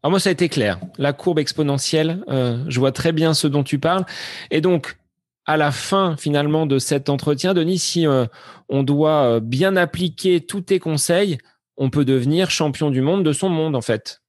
Alors 0.04 0.10
ah, 0.10 0.10
moi, 0.10 0.20
ça 0.20 0.28
a 0.30 0.34
été 0.34 0.50
clair. 0.50 0.80
La 0.98 1.14
courbe 1.14 1.40
exponentielle, 1.40 2.24
euh, 2.28 2.62
je 2.68 2.80
vois 2.80 2.92
très 2.92 3.14
bien 3.14 3.34
ce 3.34 3.48
dont 3.48 3.64
tu 3.64 3.80
parles. 3.80 4.06
Et 4.52 4.60
donc, 4.60 4.98
à 5.46 5.56
la 5.56 5.72
fin 5.72 6.18
finalement 6.18 6.66
de 6.66 6.78
cet 6.78 7.08
entretien, 7.08 7.54
Denis, 7.54 7.80
si 7.80 8.06
euh, 8.06 8.26
on 8.68 8.84
doit 8.84 9.40
bien 9.40 9.78
appliquer 9.78 10.42
tous 10.42 10.62
tes 10.62 10.80
conseils, 10.80 11.38
on 11.78 11.90
peut 11.90 12.06
devenir 12.06 12.50
champion 12.50 12.90
du 12.90 13.02
monde 13.02 13.24
de 13.24 13.32
son 13.32 13.50
monde, 13.50 13.76
en 13.76 13.82
fait. 13.82 14.22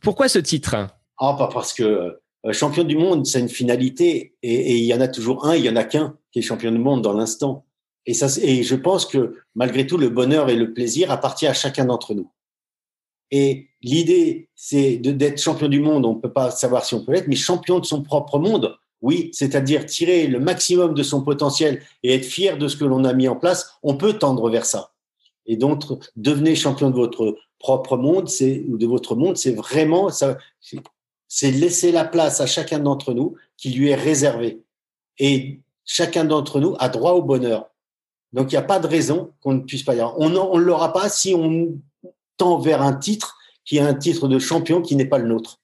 Pourquoi 0.00 0.28
ce 0.28 0.38
titre? 0.38 0.76
Ah, 1.18 1.34
pas 1.38 1.48
parce 1.48 1.72
que 1.72 1.82
euh, 2.46 2.52
champion 2.52 2.84
du 2.84 2.96
monde, 2.96 3.26
c'est 3.26 3.40
une 3.40 3.48
finalité, 3.48 4.34
et, 4.42 4.76
il 4.76 4.84
y 4.84 4.94
en 4.94 5.00
a 5.00 5.08
toujours 5.08 5.46
un, 5.46 5.56
il 5.56 5.64
y 5.64 5.70
en 5.70 5.76
a 5.76 5.84
qu'un 5.84 6.16
qui 6.32 6.40
est 6.40 6.42
champion 6.42 6.70
du 6.70 6.78
monde 6.78 7.02
dans 7.02 7.12
l'instant. 7.12 7.64
Et, 8.04 8.14
ça, 8.14 8.26
et 8.42 8.62
je 8.62 8.74
pense 8.74 9.06
que 9.06 9.36
malgré 9.54 9.86
tout, 9.86 9.96
le 9.96 10.08
bonheur 10.08 10.50
et 10.50 10.56
le 10.56 10.72
plaisir 10.74 11.10
appartiennent 11.10 11.52
à 11.52 11.54
chacun 11.54 11.84
d'entre 11.84 12.14
nous. 12.14 12.30
Et 13.30 13.68
l'idée, 13.80 14.50
c'est 14.54 14.96
d'être 14.96 15.40
champion 15.40 15.68
du 15.68 15.80
monde. 15.80 16.04
On 16.04 16.16
ne 16.16 16.20
peut 16.20 16.32
pas 16.32 16.50
savoir 16.50 16.84
si 16.84 16.94
on 16.94 17.04
peut 17.04 17.12
l'être, 17.12 17.28
mais 17.28 17.36
champion 17.36 17.78
de 17.78 17.86
son 17.86 18.02
propre 18.02 18.38
monde. 18.38 18.76
oui, 19.00 19.30
c'est-à-dire 19.32 19.86
tirer 19.86 20.28
le 20.28 20.38
maximum 20.38 20.94
de 20.94 21.02
son 21.02 21.22
potentiel 21.22 21.82
et 22.02 22.14
être 22.14 22.24
fier 22.24 22.56
de 22.58 22.68
ce 22.68 22.76
que 22.76 22.84
l'on 22.84 23.04
a 23.04 23.12
mis 23.12 23.26
en 23.26 23.34
place, 23.34 23.78
on 23.82 23.96
peut 23.96 24.12
tendre 24.12 24.48
vers 24.48 24.64
ça. 24.64 24.91
Et 25.46 25.56
donc, 25.56 25.84
devenez 26.16 26.54
champion 26.54 26.90
de 26.90 26.94
votre 26.94 27.36
propre 27.58 27.96
monde, 27.96 28.28
c'est 28.28 28.64
ou 28.68 28.76
de 28.76 28.86
votre 28.86 29.14
monde, 29.14 29.36
c'est 29.36 29.54
vraiment 29.54 30.08
ça, 30.10 30.36
c'est 31.28 31.50
laisser 31.50 31.92
la 31.92 32.04
place 32.04 32.40
à 32.40 32.46
chacun 32.46 32.78
d'entre 32.78 33.14
nous 33.14 33.36
qui 33.56 33.70
lui 33.70 33.88
est 33.90 33.94
réservée. 33.94 34.62
Et 35.18 35.60
chacun 35.84 36.24
d'entre 36.24 36.60
nous 36.60 36.74
a 36.78 36.88
droit 36.88 37.12
au 37.12 37.22
bonheur. 37.22 37.70
Donc, 38.32 38.50
il 38.50 38.54
n'y 38.54 38.58
a 38.58 38.62
pas 38.62 38.80
de 38.80 38.86
raison 38.86 39.32
qu'on 39.40 39.54
ne 39.54 39.60
puisse 39.60 39.82
pas 39.82 39.94
y 39.94 40.00
avoir. 40.00 40.18
On 40.18 40.28
ne 40.28 40.60
l'aura 40.60 40.92
pas 40.92 41.08
si 41.08 41.34
on 41.34 41.78
tend 42.36 42.58
vers 42.58 42.82
un 42.82 42.94
titre 42.94 43.36
qui 43.64 43.76
est 43.76 43.80
un 43.80 43.94
titre 43.94 44.28
de 44.28 44.38
champion 44.38 44.82
qui 44.82 44.96
n'est 44.96 45.06
pas 45.06 45.18
le 45.18 45.28
nôtre. 45.28 45.60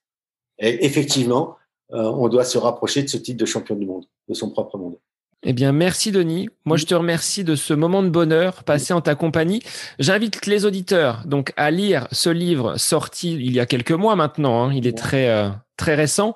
Et 0.59 0.85
effectivement, 0.85 1.57
euh, 1.93 2.11
on 2.13 2.29
doit 2.29 2.45
se 2.45 2.59
rapprocher 2.59 3.03
de 3.03 3.09
ce 3.09 3.17
titre 3.17 3.39
de 3.39 3.47
champion 3.47 3.75
du 3.75 3.87
monde, 3.87 4.05
de 4.29 4.35
son 4.35 4.51
propre 4.51 4.77
monde. 4.77 4.99
Eh 5.45 5.53
bien, 5.53 5.73
merci 5.73 6.11
Denis. 6.11 6.49
Moi, 6.65 6.77
je 6.77 6.85
te 6.85 6.95
remercie 6.95 7.45
de 7.45 7.55
ce 7.55 7.73
moment 7.73 8.03
de 8.03 8.09
bonheur 8.09 8.65
passé 8.65 8.93
en 8.93 9.01
ta 9.01 9.15
compagnie. 9.15 9.63
J'invite 10.01 10.47
les 10.47 10.65
auditeurs 10.65 11.23
donc 11.27 11.53
à 11.57 11.71
lire 11.71 12.09
ce 12.11 12.29
livre 12.29 12.77
sorti 12.77 13.35
il 13.35 13.53
y 13.53 13.61
a 13.61 13.67
quelques 13.67 13.93
mois 13.93 14.17
maintenant. 14.17 14.65
Hein. 14.65 14.75
Il 14.75 14.87
est 14.87 14.99
très 14.99 15.29
euh, 15.29 15.49
très 15.77 15.95
récent. 15.95 16.35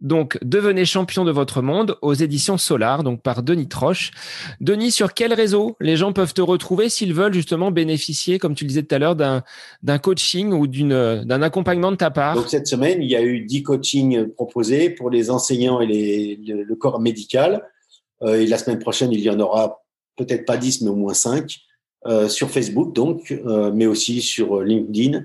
Donc, 0.00 0.38
devenez 0.42 0.86
champion 0.86 1.24
de 1.24 1.30
votre 1.30 1.60
monde 1.60 1.98
aux 2.00 2.14
éditions 2.14 2.56
Solar, 2.56 3.02
donc 3.02 3.22
par 3.22 3.42
Denis 3.42 3.68
Troche. 3.68 4.12
Denis, 4.60 4.90
sur 4.90 5.12
quel 5.12 5.34
réseau 5.34 5.76
les 5.78 5.96
gens 5.96 6.12
peuvent 6.12 6.32
te 6.32 6.40
retrouver 6.40 6.88
s'ils 6.88 7.12
veulent 7.12 7.34
justement 7.34 7.70
bénéficier, 7.70 8.38
comme 8.38 8.54
tu 8.54 8.64
le 8.64 8.68
disais 8.68 8.82
tout 8.82 8.94
à 8.94 8.98
l'heure, 8.98 9.14
d'un, 9.14 9.42
d'un 9.82 9.98
coaching 9.98 10.52
ou 10.52 10.66
d'une, 10.66 11.22
d'un 11.24 11.42
accompagnement 11.42 11.90
de 11.90 11.96
ta 11.96 12.10
part? 12.10 12.34
Donc, 12.34 12.48
cette 12.48 12.66
semaine, 12.66 13.02
il 13.02 13.10
y 13.10 13.16
a 13.16 13.22
eu 13.22 13.40
10 13.40 13.62
coachings 13.62 14.28
proposés 14.28 14.88
pour 14.88 15.10
les 15.10 15.30
enseignants 15.30 15.82
et 15.82 15.86
les, 15.86 16.40
le, 16.46 16.74
corps 16.76 16.98
médical. 16.98 17.62
Euh, 18.22 18.40
et 18.40 18.46
la 18.46 18.58
semaine 18.58 18.78
prochaine, 18.78 19.12
il 19.12 19.20
y 19.20 19.30
en 19.30 19.40
aura 19.40 19.82
peut-être 20.16 20.44
pas 20.44 20.56
10, 20.56 20.82
mais 20.82 20.90
au 20.90 20.96
moins 20.96 21.14
5 21.14 21.56
euh, 22.06 22.28
sur 22.28 22.50
Facebook, 22.50 22.94
donc, 22.94 23.30
euh, 23.30 23.70
mais 23.72 23.86
aussi 23.86 24.22
sur 24.22 24.62
LinkedIn 24.62 25.24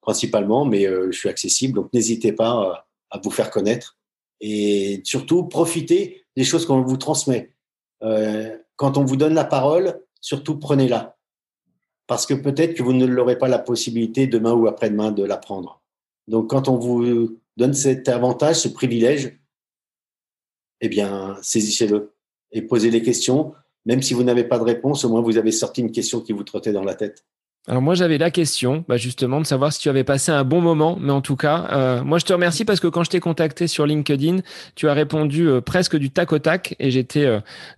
principalement. 0.00 0.64
Mais 0.64 0.84
je 0.84 1.12
suis 1.12 1.28
accessible, 1.28 1.74
donc 1.74 1.92
n'hésitez 1.92 2.32
pas 2.32 2.84
à 3.10 3.18
vous 3.18 3.30
faire 3.30 3.50
connaître 3.50 3.96
et 4.40 5.00
surtout 5.04 5.44
profitez 5.44 6.24
des 6.36 6.44
choses 6.44 6.66
qu'on 6.66 6.82
vous 6.82 6.96
transmet. 6.96 7.54
Euh, 8.02 8.56
quand 8.76 8.98
on 8.98 9.04
vous 9.04 9.16
donne 9.16 9.34
la 9.34 9.44
parole, 9.44 10.02
surtout 10.20 10.58
prenez-la. 10.58 11.16
Parce 12.06 12.26
que 12.26 12.34
peut-être 12.34 12.74
que 12.74 12.82
vous 12.82 12.92
ne 12.92 13.06
l'aurez 13.06 13.38
pas 13.38 13.48
la 13.48 13.58
possibilité 13.58 14.26
demain 14.26 14.52
ou 14.52 14.66
après-demain 14.66 15.12
de 15.12 15.24
l'apprendre. 15.24 15.82
Donc 16.28 16.50
quand 16.50 16.68
on 16.68 16.76
vous 16.76 17.38
donne 17.56 17.72
cet 17.72 18.08
avantage, 18.08 18.56
ce 18.56 18.68
privilège, 18.68 19.38
eh 20.80 20.88
bien, 20.88 21.38
saisissez-le 21.40 22.13
et 22.52 22.62
posez 22.62 22.90
les 22.90 23.02
questions. 23.02 23.52
Même 23.86 24.02
si 24.02 24.14
vous 24.14 24.22
n'avez 24.22 24.44
pas 24.44 24.58
de 24.58 24.64
réponse, 24.64 25.04
au 25.04 25.10
moins 25.10 25.20
vous 25.20 25.36
avez 25.36 25.52
sorti 25.52 25.82
une 25.82 25.92
question 25.92 26.20
qui 26.20 26.32
vous 26.32 26.44
trottait 26.44 26.72
dans 26.72 26.84
la 26.84 26.94
tête. 26.94 27.24
Alors 27.66 27.80
moi 27.80 27.94
j'avais 27.94 28.18
la 28.18 28.30
question, 28.30 28.84
bah 28.88 28.98
justement 28.98 29.40
de 29.40 29.46
savoir 29.46 29.72
si 29.72 29.80
tu 29.80 29.88
avais 29.88 30.04
passé 30.04 30.30
un 30.30 30.44
bon 30.44 30.60
moment, 30.60 30.98
mais 31.00 31.12
en 31.12 31.22
tout 31.22 31.36
cas, 31.36 31.66
euh, 31.72 32.04
moi 32.04 32.18
je 32.18 32.26
te 32.26 32.32
remercie 32.34 32.66
parce 32.66 32.78
que 32.78 32.88
quand 32.88 33.04
je 33.04 33.10
t'ai 33.10 33.20
contacté 33.20 33.68
sur 33.68 33.86
LinkedIn, 33.86 34.40
tu 34.74 34.86
as 34.86 34.92
répondu 34.92 35.48
euh, 35.48 35.62
presque 35.62 35.96
du 35.96 36.10
tac 36.10 36.34
au 36.34 36.38
tac 36.38 36.76
et 36.78 36.90
j'étais, 36.90 37.24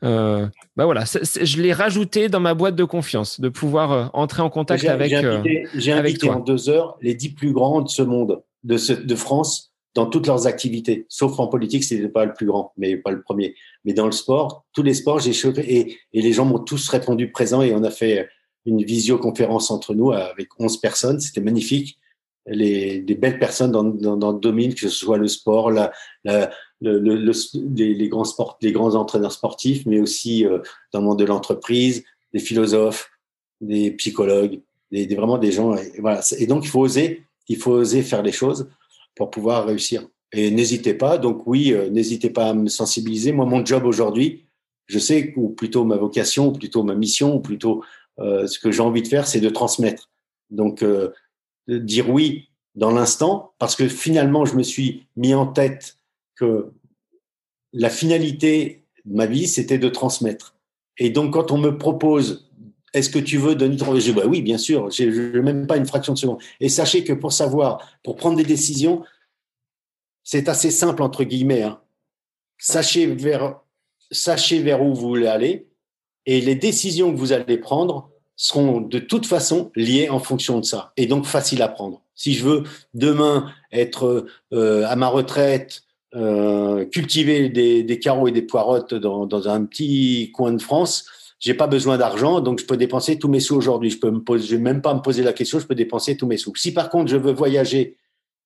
euh, 0.03 0.47
bah 0.77 0.87
voilà, 0.87 1.05
je 1.05 1.63
l'ai 1.63 1.73
rajouté 1.73 2.29
dans 2.29 2.41
ma 2.41 2.55
boîte 2.55 2.75
de 2.75 2.83
confiance 2.83 3.41
de 3.41 3.49
pouvoir 3.49 4.11
entrer 4.13 4.43
en 4.43 4.51
contact 4.51 4.85
avec. 4.87 5.11
J'ai 5.11 5.25
invité, 5.25 5.69
j'ai 5.77 5.93
invité 5.93 6.31
en 6.31 6.41
deux 6.41 6.69
heures 6.69 6.99
les 7.01 7.15
dix 7.15 7.31
plus 7.31 7.53
grands 7.53 7.81
de 7.81 7.89
ce 7.89 8.03
monde, 8.03 8.43
de, 8.65 8.79
ce, 8.79 8.93
de 8.93 9.15
France, 9.15 9.73
dans 9.97 10.07
toutes 10.07 10.27
leurs 10.27 10.47
activités, 10.47 11.07
sauf 11.09 11.41
en 11.41 11.49
politique, 11.49 11.83
c'était 11.83 12.09
pas 12.09 12.27
le 12.27 12.35
plus 12.35 12.45
grand, 12.45 12.75
mais 12.77 12.99
pas 12.99 13.11
le 13.11 13.23
premier. 13.23 13.55
Mais 13.87 13.95
dans 13.95 14.05
le 14.05 14.13
sport, 14.13 14.67
tous 14.75 14.83
les 14.83 14.93
sports, 14.93 15.21
j'ai 15.21 15.33
chauffé 15.33 15.97
et, 16.13 16.21
les 16.21 16.33
gens 16.35 16.45
m'ont 16.45 16.59
tous 16.59 16.87
répondu 16.91 17.33
présent 17.33 17.63
et 17.63 17.75
on 17.75 17.83
a 17.83 17.91
fait 17.91 18.29
une 18.67 18.85
visioconférence 18.85 19.71
entre 19.71 19.95
nous 19.95 20.13
avec 20.13 20.49
11 20.59 20.83
personnes. 20.83 21.19
C'était 21.19 21.41
magnifique. 21.41 21.99
Les, 22.47 23.01
des 23.01 23.15
belles 23.15 23.39
personnes 23.39 23.73
dans, 23.73 23.85
dans, 23.85 24.19
dans, 24.19 24.33
le 24.33 24.39
domaine, 24.39 24.75
que 24.75 24.81
ce 24.81 24.91
soit 24.91 25.17
le 25.17 25.29
sport, 25.29 25.71
les, 25.73 25.89
grands 28.09 28.25
sports, 28.25 28.59
les 28.61 28.73
grands 28.73 28.97
entraîneurs 28.97 29.33
sportifs, 29.33 29.87
mais 29.87 29.99
aussi 29.99 30.45
euh, 30.45 30.59
dans 30.93 31.01
le 31.01 31.07
monde 31.07 31.19
de 31.19 31.25
l'entreprise, 31.25 32.05
des 32.35 32.39
philosophes, 32.39 33.11
des 33.63 33.93
psychologues, 33.93 34.61
des, 34.93 35.07
vraiment 35.15 35.39
des 35.39 35.53
gens. 35.53 35.75
Et, 35.75 35.91
et 36.39 36.47
donc, 36.47 36.65
il 36.65 36.69
faut 36.69 36.81
oser, 36.81 37.23
il 37.49 37.57
faut 37.57 37.73
oser 37.73 38.03
faire 38.03 38.23
les 38.23 38.33
choses 38.33 38.69
pour 39.17 39.31
pouvoir 39.31 39.67
réussir. 39.67 40.07
Et 40.33 40.51
n'hésitez 40.51 40.95
pas. 40.95 41.19
Donc 41.19 41.47
oui, 41.47 41.73
euh, 41.73 41.91
n'hésitez 41.91 42.31
pas 42.31 42.51
à 42.51 42.55
me 42.55 42.69
sensibiliser. 42.69 43.33
Moi, 43.33 43.47
mon 43.47 43.65
job 43.65 43.85
aujourd'hui, 43.85 44.47
je 44.87 44.99
sais, 44.99 45.33
ou 45.37 45.49
plutôt 45.49 45.85
ma 45.85 45.97
vocation, 45.97 46.49
ou 46.49 46.53
plutôt 46.53 46.85
ma 46.85 46.95
mission, 46.95 47.35
ou 47.35 47.41
plutôt 47.41 47.83
euh, 48.21 48.47
ce 48.47 48.59
que 48.59 48.71
j'ai 48.71 48.83
envie 48.83 49.03
de 49.03 49.09
faire, 49.09 49.27
c'est 49.27 49.41
de 49.41 49.49
transmettre. 49.49 50.11
Donc, 50.51 50.83
euh, 50.83 51.11
dire 51.69 52.11
oui 52.11 52.51
dans 52.75 52.91
l'instant, 52.91 53.55
parce 53.59 53.75
que 53.75 53.89
finalement, 53.89 54.45
je 54.45 54.55
me 54.55 54.63
suis 54.63 55.07
mis 55.17 55.35
en 55.35 55.47
tête 55.47 55.97
que 56.35 56.73
la 57.73 57.89
finalité 57.89 58.85
de 59.07 59.17
ma 59.17 59.27
vie, 59.27 59.47
c'était 59.47 59.79
de 59.79 59.89
transmettre. 59.89 60.57
Et 60.99 61.11
donc, 61.11 61.33
quand 61.33 61.51
on 61.53 61.59
me 61.59 61.79
propose, 61.79 62.46
est-ce 62.97 63.11
que 63.11 63.19
tu 63.19 63.37
veux 63.37 63.55
donner 63.55 63.77
ton... 63.77 63.93
Dis, 63.93 64.13
bah 64.13 64.23
oui, 64.27 64.41
bien 64.41 64.57
sûr, 64.57 64.91
je 64.91 65.05
n'ai 65.05 65.43
même 65.43 65.67
pas 65.67 65.77
une 65.77 65.85
fraction 65.85 66.15
de 66.15 66.19
seconde. 66.19 66.39
Et 66.61 66.71
sachez 66.71 67.05
que 67.05 67.13
pour 67.13 67.31
savoir, 67.31 67.87
pour 68.03 68.17
prendre 68.17 68.39
des 68.39 68.45
décisions, 68.45 69.05
c'est 70.25 70.49
assez 70.49 70.71
simple, 70.71 71.03
entre 71.03 71.23
guillemets. 71.23 71.63
Hein. 71.63 71.79
Sachez, 72.57 73.07
vers, 73.07 73.61
où 74.83 74.95
vous 74.95 75.09
voulez 75.09 75.27
aller 75.27 75.67
et 76.25 76.41
les 76.41 76.55
décisions 76.55 77.13
que 77.13 77.19
vous 77.19 77.33
allez 77.33 77.59
prendre 77.59 78.09
seront 78.35 78.81
de 78.81 78.99
toute 78.99 79.27
façon 79.27 79.71
liées 79.77 80.09
en 80.09 80.19
fonction 80.19 80.59
de 80.59 80.65
ça, 80.65 80.93
et 80.97 81.07
donc 81.07 81.27
facile 81.27 81.61
à 81.63 81.69
prendre. 81.69 82.03
Si 82.15 82.33
je 82.33 82.45
veux 82.45 82.65
demain 82.95 83.53
être 83.73 84.27
euh, 84.53 84.87
à 84.87 84.97
ma 84.97 85.09
retraite, 85.09 85.85
euh, 86.15 86.87
cultiver 86.87 87.51
des, 87.51 87.99
carreaux 87.99 88.27
et 88.27 88.33
des 88.33 88.43
poireaux 88.43 88.81
dans, 88.81 89.27
dans, 89.27 89.49
un 89.49 89.65
petit 89.67 90.33
coin 90.33 90.53
de 90.53 90.63
France, 90.63 91.07
j'ai 91.39 91.55
pas 91.55 91.67
besoin 91.67 91.99
d'argent, 91.99 92.41
donc 92.41 92.61
je 92.61 92.67
peux 92.67 92.77
dépenser 92.77 93.19
tous 93.19 93.29
mes 93.29 93.41
sous 93.41 93.57
aujourd'hui. 93.57 93.91
Je 93.91 93.99
peux 93.99 94.11
me 94.11 94.21
poser, 94.21 94.47
je 94.47 94.57
vais 94.57 94.63
même 94.63 94.81
pas 94.81 94.95
me 94.95 95.01
poser 95.01 95.23
la 95.23 95.33
question, 95.33 95.59
je 95.59 95.67
peux 95.67 95.75
dépenser 95.75 96.17
tous 96.17 96.27
mes 96.27 96.37
sous. 96.37 96.55
Si 96.57 96.73
par 96.73 96.89
contre 96.89 97.11
je 97.11 97.17
veux 97.17 97.33
voyager 97.33 97.97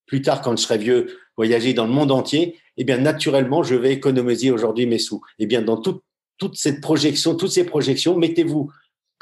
plus 0.06 0.22
tard 0.22 0.40
quand 0.42 0.56
je 0.56 0.62
serai 0.62 0.78
vieux, 0.78 1.18
voyager 1.36 1.72
dans 1.72 1.86
le 1.86 1.92
monde 1.92 2.10
entier, 2.10 2.58
eh 2.76 2.84
bien 2.84 2.98
naturellement 2.98 3.62
je 3.62 3.76
vais 3.76 3.92
économiser 3.92 4.50
aujourd'hui 4.50 4.86
mes 4.86 4.98
sous. 4.98 5.20
Eh 5.38 5.46
bien 5.46 5.62
dans 5.62 5.76
toute 5.76 6.02
toute 6.40 6.56
cette 6.56 6.80
projection, 6.80 7.36
toutes 7.36 7.52
ces 7.52 7.64
projections, 7.64 8.16
mettez-vous 8.16 8.72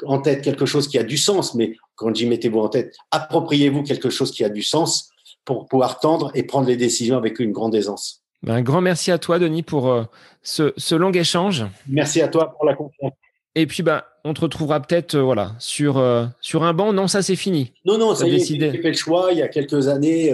en 0.05 0.21
tête 0.21 0.41
quelque 0.41 0.65
chose 0.65 0.87
qui 0.87 0.97
a 0.97 1.03
du 1.03 1.17
sens, 1.17 1.53
mais 1.53 1.75
quand 1.95 2.15
j'y 2.15 2.25
mettez-vous 2.25 2.59
en 2.59 2.69
tête, 2.69 2.95
appropriez-vous 3.11 3.83
quelque 3.83 4.09
chose 4.09 4.31
qui 4.31 4.43
a 4.43 4.49
du 4.49 4.63
sens 4.63 5.11
pour 5.43 5.67
pouvoir 5.67 5.99
tendre 5.99 6.31
et 6.33 6.43
prendre 6.43 6.67
les 6.67 6.77
décisions 6.77 7.17
avec 7.17 7.39
une 7.39 7.51
grande 7.51 7.75
aisance. 7.75 8.23
Ben, 8.41 8.55
un 8.55 8.61
grand 8.61 8.79
merci 8.79 9.11
à 9.11 9.17
toi, 9.17 9.37
Denis, 9.37 9.63
pour 9.63 9.89
euh, 9.89 10.05
ce, 10.41 10.95
long 10.95 11.11
échange. 11.11 11.65
Merci 11.87 12.21
à 12.21 12.29
toi 12.29 12.53
pour 12.55 12.65
la 12.65 12.73
confiance. 12.73 13.11
Et 13.55 13.65
puis, 13.65 13.83
ben, 13.83 14.03
on 14.23 14.33
te 14.33 14.41
retrouvera 14.41 14.79
peut-être 14.81 15.15
euh, 15.15 15.21
voilà, 15.21 15.55
sur, 15.59 15.97
euh, 15.97 16.25
sur 16.41 16.63
un 16.63 16.73
banc. 16.73 16.93
Non, 16.93 17.07
ça, 17.07 17.21
c'est 17.21 17.35
fini. 17.35 17.73
Non, 17.85 17.97
non, 17.97 18.15
ça 18.15 18.27
y 18.27 18.35
est, 18.35 18.45
j'ai 18.45 18.81
fait 18.81 18.89
le 18.89 18.93
choix 18.93 19.29
il 19.31 19.39
y 19.39 19.41
a 19.41 19.47
quelques 19.47 19.87
années. 19.87 20.33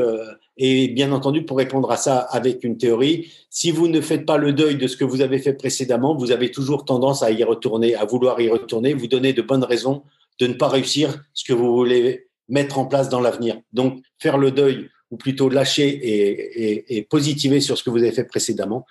Et 0.57 0.87
bien 0.87 1.11
entendu, 1.11 1.43
pour 1.43 1.57
répondre 1.57 1.91
à 1.91 1.97
ça 1.97 2.19
avec 2.19 2.63
une 2.63 2.77
théorie, 2.77 3.31
si 3.49 3.71
vous 3.71 3.89
ne 3.89 3.99
faites 3.99 4.25
pas 4.25 4.37
le 4.37 4.53
deuil 4.53 4.77
de 4.77 4.87
ce 4.87 4.95
que 4.95 5.03
vous 5.03 5.21
avez 5.21 5.39
fait 5.39 5.53
précédemment, 5.53 6.15
vous 6.15 6.31
avez 6.31 6.49
toujours 6.49 6.85
tendance 6.85 7.23
à 7.23 7.31
y 7.31 7.43
retourner, 7.43 7.95
à 7.95 8.05
vouloir 8.05 8.39
y 8.39 8.49
retourner, 8.49 8.93
vous 8.93 9.07
donner 9.07 9.33
de 9.33 9.41
bonnes 9.41 9.65
raisons 9.65 10.03
de 10.39 10.47
ne 10.47 10.53
pas 10.53 10.67
réussir 10.67 11.23
ce 11.33 11.43
que 11.43 11.53
vous 11.53 11.75
voulez 11.75 12.27
mettre 12.47 12.77
en 12.77 12.85
place 12.85 13.09
dans 13.09 13.19
l'avenir. 13.19 13.59
Donc, 13.73 14.01
faire 14.17 14.37
le 14.37 14.51
deuil, 14.51 14.89
ou 15.11 15.17
plutôt 15.17 15.49
lâcher 15.49 15.87
et, 15.87 16.97
et, 16.97 17.03
positiver 17.03 17.59
sur 17.59 17.77
ce 17.77 17.83
que 17.83 17.89
vous 17.89 17.99
avez 17.99 18.11
fait 18.11 18.23
précédemment, 18.23 18.85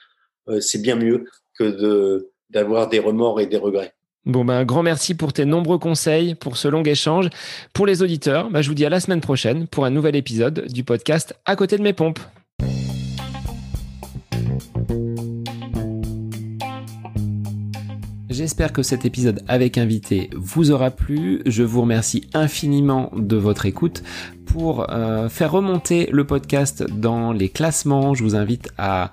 euh, 0.48 0.60
c'est 0.60 0.80
bien 0.80 0.96
mieux 0.96 1.26
que 1.58 2.30
d'avoir 2.50 2.88
des 2.88 2.98
remords 2.98 3.40
et 3.40 3.46
des 3.46 3.56
regrets. 3.56 3.94
Bon, 4.26 4.42
ben, 4.42 4.54
un 4.54 4.64
grand 4.64 4.82
merci 4.82 5.14
pour 5.14 5.34
tes 5.34 5.44
nombreux 5.44 5.76
conseils, 5.76 6.34
pour 6.34 6.56
ce 6.56 6.66
long 6.66 6.82
échange. 6.82 7.28
Pour 7.74 7.84
les 7.84 8.02
auditeurs, 8.02 8.50
ben, 8.50 8.62
je 8.62 8.68
vous 8.68 8.74
dis 8.74 8.86
à 8.86 8.88
la 8.88 8.98
semaine 8.98 9.20
prochaine 9.20 9.66
pour 9.66 9.84
un 9.84 9.90
nouvel 9.90 10.16
épisode 10.16 10.66
du 10.72 10.82
podcast 10.82 11.34
À 11.44 11.56
côté 11.56 11.76
de 11.76 11.82
mes 11.82 11.92
pompes. 11.92 12.20
J'espère 18.30 18.72
que 18.72 18.82
cet 18.82 19.04
épisode 19.04 19.44
avec 19.46 19.76
invité 19.76 20.30
vous 20.34 20.70
aura 20.70 20.90
plu. 20.90 21.42
Je 21.44 21.62
vous 21.62 21.82
remercie 21.82 22.28
infiniment 22.32 23.12
de 23.14 23.36
votre 23.36 23.66
écoute. 23.66 24.02
Pour 24.46 24.90
euh, 24.90 25.28
faire 25.28 25.52
remonter 25.52 26.08
le 26.10 26.24
podcast 26.24 26.82
dans 26.82 27.32
les 27.32 27.50
classements, 27.50 28.14
je 28.14 28.22
vous 28.22 28.36
invite 28.36 28.70
à 28.78 29.12